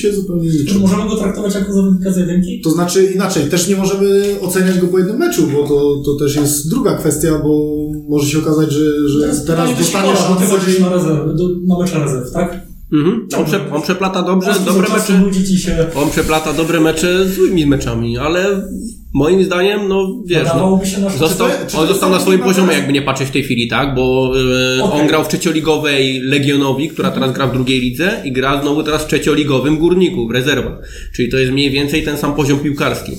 się 0.04 0.12
zupełnie 0.14 0.50
Czy 0.50 0.58
niczym. 0.58 0.80
możemy 0.80 1.08
go 1.08 1.16
traktować 1.16 1.54
jako 1.54 1.72
zawodnika 1.72 2.12
z 2.12 2.16
jedynki? 2.16 2.60
To 2.60 2.70
znaczy 2.70 3.04
inaczej, 3.14 3.44
też 3.50 3.68
nie 3.68 3.76
możemy 3.76 4.36
oceniać 4.40 4.78
go 4.80 4.86
po 4.86 4.98
jednym 4.98 5.16
meczu, 5.16 5.42
bo 5.52 5.68
to, 5.68 6.02
to 6.04 6.24
też 6.24 6.36
jest 6.36 6.70
druga 6.70 6.96
kwestia, 6.98 7.38
bo 7.44 7.74
może 8.08 8.26
się 8.26 8.38
okazać, 8.38 8.72
że, 8.72 9.08
że 9.08 9.20
teraz, 9.20 9.40
pytanie 9.40 9.74
dostanie 9.78 10.08
wyścigowe, 10.12 10.34
bo 10.34 10.34
Ty 10.40 10.46
szansę. 10.46 10.58
chodzisz 10.64 10.80
na, 10.80 10.88
rezerw, 10.88 11.36
do, 11.36 11.48
na 11.66 11.78
mecze 11.78 11.98
rezerw, 11.98 12.32
tak? 12.32 12.60
Mhm. 12.92 13.26
On, 13.38 13.44
prze, 13.44 13.72
on 13.72 13.82
przeplata 13.82 14.22
dobrze, 14.22 14.52
dużo 14.52 14.64
dobre 14.64 14.88
mecze. 14.96 15.18
Nudzi 15.18 15.44
ci 15.44 15.58
się. 15.58 15.86
On 15.96 16.10
przeplata 16.10 16.52
dobre 16.52 16.80
mecze 16.80 17.28
z 17.28 17.34
złymi 17.34 17.66
meczami, 17.66 18.18
ale 18.18 18.68
moim 19.14 19.44
zdaniem, 19.44 19.88
no 19.88 20.22
wiesz, 20.26 20.48
no, 20.56 20.80
na 21.00 21.10
został, 21.10 21.48
to- 21.48 21.72
to 21.72 21.78
on 21.80 21.86
został 21.88 22.10
na 22.10 22.20
swoim 22.20 22.40
poziomie, 22.40 22.72
jakby 22.72 22.92
nie 22.92 23.02
patrzeć 23.02 23.28
w 23.28 23.30
tej 23.30 23.42
chwili, 23.42 23.68
tak? 23.68 23.94
Bo 23.94 24.32
e, 24.78 24.82
Okej. 24.82 25.00
on 25.00 25.06
grał 25.06 25.24
w 25.24 25.28
trzecioligowej 25.28 26.20
Legionowi, 26.20 26.88
która 26.88 27.10
teraz 27.10 27.32
gra 27.32 27.46
w 27.46 27.52
drugiej 27.52 27.80
lidze 27.80 28.22
i 28.24 28.32
gra 28.32 28.62
znowu 28.62 28.82
teraz 28.82 29.02
w 29.02 29.06
trzecioligowym 29.06 29.78
Górniku, 29.78 30.28
w 30.28 30.30
rezerwach. 30.30 30.78
Czyli 31.16 31.28
to 31.28 31.38
jest 31.38 31.52
mniej 31.52 31.70
więcej 31.70 32.02
ten 32.02 32.18
sam 32.18 32.34
poziom 32.34 32.58
piłkarski. 32.58 33.12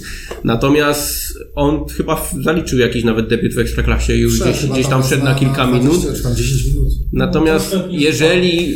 Natomiast 0.43 1.33
on 1.55 1.85
chyba 1.97 2.27
zaliczył 2.43 2.79
jakiś 2.79 3.03
nawet 3.03 3.27
debiut 3.27 3.53
w 3.53 3.59
Ekstraklasie 3.59 4.15
już 4.15 4.39
gdzieś, 4.39 4.65
gdzieś 4.65 4.87
tam 4.87 5.03
wszedł 5.03 5.23
na 5.23 5.35
kilka 5.35 5.67
minut. 5.67 5.99
20, 5.99 6.13
czy 6.13 6.23
tam 6.23 6.35
10 6.35 6.65
minut. 6.65 6.93
Natomiast 7.13 7.73
No, 7.73 7.83
jeżeli 7.89 8.75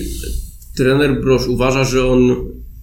trener 0.78 1.22
Brosz 1.22 1.48
uważa, 1.48 1.84
że 1.84 2.08
on 2.08 2.36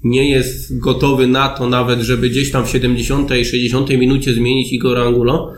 nie 0.04 0.30
jest 0.30 0.78
gotowy 0.78 1.26
na 1.26 1.48
to 1.48 1.68
nawet, 1.68 2.00
żeby 2.00 2.30
gdzieś 2.30 2.50
tam 2.50 2.66
w 2.66 2.70
70, 2.70 3.30
60 3.30 3.90
minucie 3.90 4.34
zmienić 4.34 4.72
Igora 4.72 5.02
Angulo, 5.02 5.52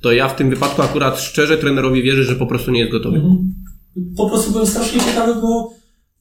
to 0.00 0.12
ja 0.12 0.28
w 0.28 0.36
tym 0.36 0.50
wypadku 0.50 0.82
akurat 0.82 1.20
szczerze 1.20 1.58
trenerowi 1.58 2.02
wierzę, 2.02 2.24
że 2.24 2.36
po 2.36 2.46
prostu 2.46 2.70
nie 2.70 2.80
jest 2.80 2.92
gotowy. 2.92 3.16
Mhm. 3.16 3.54
Po 4.16 4.28
prostu 4.28 4.52
byłem 4.52 4.66
strasznie 4.66 5.00
ciekawy, 5.00 5.40
bo 5.40 5.74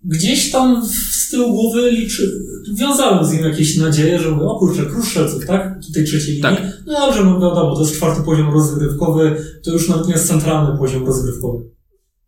gdzieś 0.03 0.51
tam 0.51 0.85
z 0.85 1.29
tyłu 1.29 1.51
głowy 1.51 1.91
liczy, 1.91 2.31
wiązałem 2.79 3.25
z 3.25 3.33
nim 3.33 3.43
jakieś 3.43 3.77
nadzieje, 3.77 4.19
że 4.19 4.31
mówię, 4.31 4.45
o 4.45 4.59
kurczę, 4.59 4.85
Kruszelców, 4.85 5.45
tak? 5.45 5.79
Tutaj 5.87 6.03
trzeciej 6.03 6.27
linii. 6.27 6.41
Tak. 6.41 6.61
No 6.85 6.93
dobrze, 6.93 7.23
no 7.23 7.33
wiadomo, 7.33 7.75
to 7.75 7.81
jest 7.81 7.95
czwarty 7.95 8.23
poziom 8.23 8.53
rozgrywkowy, 8.53 9.35
to 9.63 9.71
już 9.71 9.89
nawet 9.89 10.07
nie 10.07 10.13
jest 10.13 10.27
centralny 10.27 10.77
poziom 10.77 11.05
rozgrywkowy. 11.05 11.63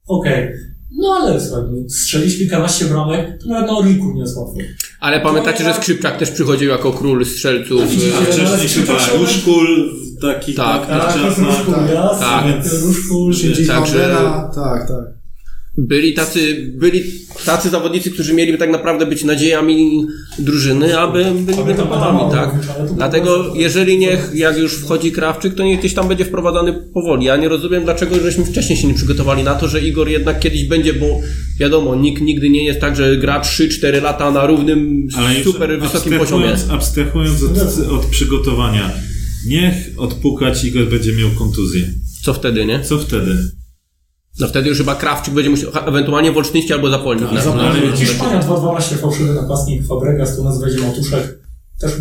Okej. 0.07 0.49
No 0.91 1.07
ale 1.21 1.41
słuchaj, 1.41 1.63
no, 1.71 1.89
strzelić 1.89 2.37
kilkanaście 2.37 2.85
bramek, 2.85 3.39
to 3.43 3.49
nawet 3.49 3.67
na 3.67 3.77
Orliku 3.77 4.13
nie 4.13 4.21
jest 4.21 4.37
łatwo. 4.37 4.57
Ale 4.99 5.21
pamiętacie, 5.21 5.63
że 5.63 5.73
Skrzypczak 5.73 6.17
też 6.19 6.31
przychodził 6.31 6.69
jako 6.69 6.91
król 6.93 7.25
strzelców. 7.25 7.81
No 7.81 7.87
widzicie, 7.87 8.17
A 8.17 8.25
wcześniej 8.25 8.69
chyba 8.69 8.93
Skrzypczak- 8.99 9.17
Ruszkul 9.19 9.67
w 10.17 10.21
takich 10.21 10.55
Tak, 10.55 10.87
takich 10.87 11.03
Tak, 11.03 11.13
czasach. 11.13 11.37
Różku, 11.37 11.71
jasne, 11.93 12.25
tak. 12.63 12.73
Różku, 12.81 13.33
Shinji 13.33 13.67
Także- 13.67 13.97
Bandera, 13.97 14.51
tak, 14.55 14.87
tak. 14.87 15.14
Byli 15.77 16.13
tacy, 16.13 16.71
byli 16.77 17.03
tacy 17.45 17.69
zawodnicy, 17.69 18.11
którzy 18.11 18.33
mieliby 18.33 18.57
tak 18.57 18.69
naprawdę 18.69 19.05
być 19.05 19.23
nadziejami 19.23 20.05
drużyny, 20.39 20.99
aby 20.99 21.25
byli 21.45 21.63
wiadomo, 21.63 22.29
tak? 22.31 22.49
Dlatego 22.95 23.53
jeżeli 23.55 23.97
niech, 23.97 24.31
jak 24.33 24.57
już 24.57 24.73
wchodzi 24.73 25.11
Krawczyk, 25.11 25.55
to 25.55 25.63
niech 25.63 25.79
gdzieś 25.79 25.93
tam 25.93 26.07
będzie 26.07 26.25
wprowadzany 26.25 26.73
powoli. 26.93 27.25
Ja 27.25 27.37
nie 27.37 27.49
rozumiem, 27.49 27.83
dlaczego 27.83 28.19
żeśmy 28.19 28.45
wcześniej 28.45 28.77
się 28.77 28.87
nie 28.87 28.93
przygotowali 28.93 29.43
na 29.43 29.55
to, 29.55 29.67
że 29.67 29.81
Igor 29.81 30.09
jednak 30.09 30.39
kiedyś 30.39 30.63
będzie, 30.63 30.93
bo 30.93 31.19
wiadomo, 31.59 31.95
nikt 31.95 32.21
nigdy 32.21 32.49
nie 32.49 32.65
jest 32.65 32.79
tak, 32.79 32.95
że 32.95 33.17
gra 33.17 33.41
3-4 33.41 34.01
lata 34.01 34.31
na 34.31 34.45
równym, 34.45 35.07
Ale 35.15 35.43
super 35.43 35.79
wysokim 35.79 36.17
poziomie. 36.19 36.55
abstrahując 36.71 37.43
od, 37.43 37.89
od 37.91 38.05
przygotowania, 38.05 38.91
niech 39.47 39.73
odpukać 39.97 40.63
Igor 40.63 40.89
będzie 40.89 41.13
miał 41.13 41.29
kontuzję. 41.29 41.87
Co 42.23 42.33
wtedy, 42.33 42.65
nie? 42.65 42.79
Co 42.83 42.99
wtedy? 42.99 43.37
No 44.39 44.47
wtedy 44.47 44.69
już 44.69 44.77
chyba 44.77 44.95
Krawczyk 44.95 45.33
będzie 45.33 45.49
musiał, 45.49 45.71
ewentualnie 45.87 46.31
Wolsztyński 46.31 46.73
albo 46.73 46.89
Zapolnik. 46.89 47.31
na- 47.31 47.41
że 47.41 47.97
Hiszpania 47.97 48.39
2-12 48.39 48.95
fałszywy 48.97 49.33
napastnik, 49.33 49.87
Fabregas, 49.87 50.35
tu 50.35 50.43
nas 50.43 50.61
będzie 50.61 50.77
Matuszek. 50.81 51.39
Też 51.81 51.91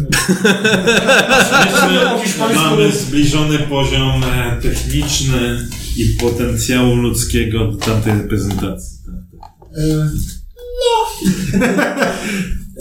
Mamy 2.55 2.93
zbliżony 2.93 3.59
poziom 3.59 4.24
e, 4.24 4.59
techniczny 4.62 5.69
i 5.97 6.05
potencjału 6.20 6.94
ludzkiego 6.97 7.66
do 7.66 7.77
tamtej 7.77 8.12
reprezentacji. 8.12 8.98
Tak, 9.06 9.40
tak. 9.40 9.51
E, 9.78 10.11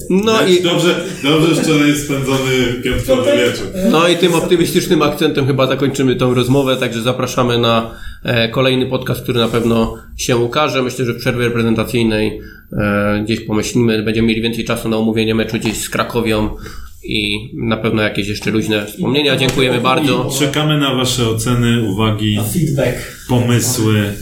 No 0.09 0.33
Tak, 0.37 0.49
i, 0.49 0.63
Dobrze, 0.63 0.95
dobrze 1.23 1.63
wczoraj 1.63 1.95
spędzony 1.97 2.73
piątkowy 2.83 3.31
wieczór. 3.37 3.67
no 3.91 4.07
i 4.07 4.17
tym 4.17 4.33
optymistycznym 4.35 5.01
akcentem 5.01 5.47
chyba 5.47 5.67
zakończymy 5.67 6.15
tą 6.15 6.33
rozmowę, 6.33 6.77
także 6.77 7.01
zapraszamy 7.01 7.57
na 7.57 7.91
e, 7.91 8.12
kolejny 8.51 8.85
podcast, 8.85 9.21
który 9.21 9.39
na 9.39 9.47
pewno 9.47 9.95
się 10.17 10.37
ukaże. 10.37 10.81
Myślę, 10.81 11.05
że 11.05 11.13
w 11.13 11.17
przerwie 11.17 11.45
reprezentacyjnej 11.45 12.39
e, 12.77 13.21
gdzieś 13.25 13.39
pomyślimy, 13.39 14.03
będziemy 14.03 14.27
mieli 14.27 14.41
więcej 14.41 14.65
czasu 14.65 14.89
na 14.89 14.97
omówienie 14.97 15.35
meczu 15.35 15.57
gdzieś 15.59 15.77
z 15.77 15.89
Krakowią 15.89 16.49
i 17.03 17.49
na 17.53 17.77
pewno 17.77 18.01
jakieś 18.01 18.27
jeszcze 18.27 18.51
luźne 18.51 18.85
wspomnienia. 18.85 19.35
Dziękujemy 19.35 19.81
bardzo. 19.81 20.29
Czekamy 20.39 20.77
na 20.79 20.95
Wasze 20.95 21.29
oceny, 21.29 21.83
uwagi, 21.89 22.37
A 22.39 22.43
feedback. 22.43 22.97
pomysły. 23.29 24.13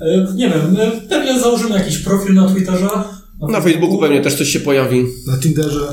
E, 0.00 0.26
Nie 0.34 0.48
wiem, 0.48 0.76
e, 0.80 0.90
pewnie 1.08 1.40
założymy 1.40 1.78
jakiś 1.78 1.98
profil 1.98 2.34
na 2.34 2.48
Twitterze. 2.48 2.88
Na 3.48 3.60
Facebooku 3.60 3.98
pewnie 3.98 4.20
też 4.20 4.34
coś 4.34 4.48
się 4.48 4.60
pojawi. 4.60 5.04
Na 5.26 5.38
Tinderze. 5.38 5.80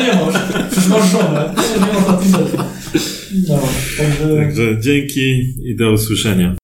Nie 0.00 0.06
masz. 0.14 0.42
Przecież 0.70 0.88
masz 0.88 1.10
żonę. 1.12 1.54
Nie 1.80 1.92
masz 1.92 2.06
na 2.08 2.16
Tinderze. 2.16 2.64
No, 3.48 3.62
także... 3.98 4.36
Także 4.36 4.80
dzięki 4.80 5.54
i 5.70 5.76
do 5.76 5.92
usłyszenia. 5.92 6.56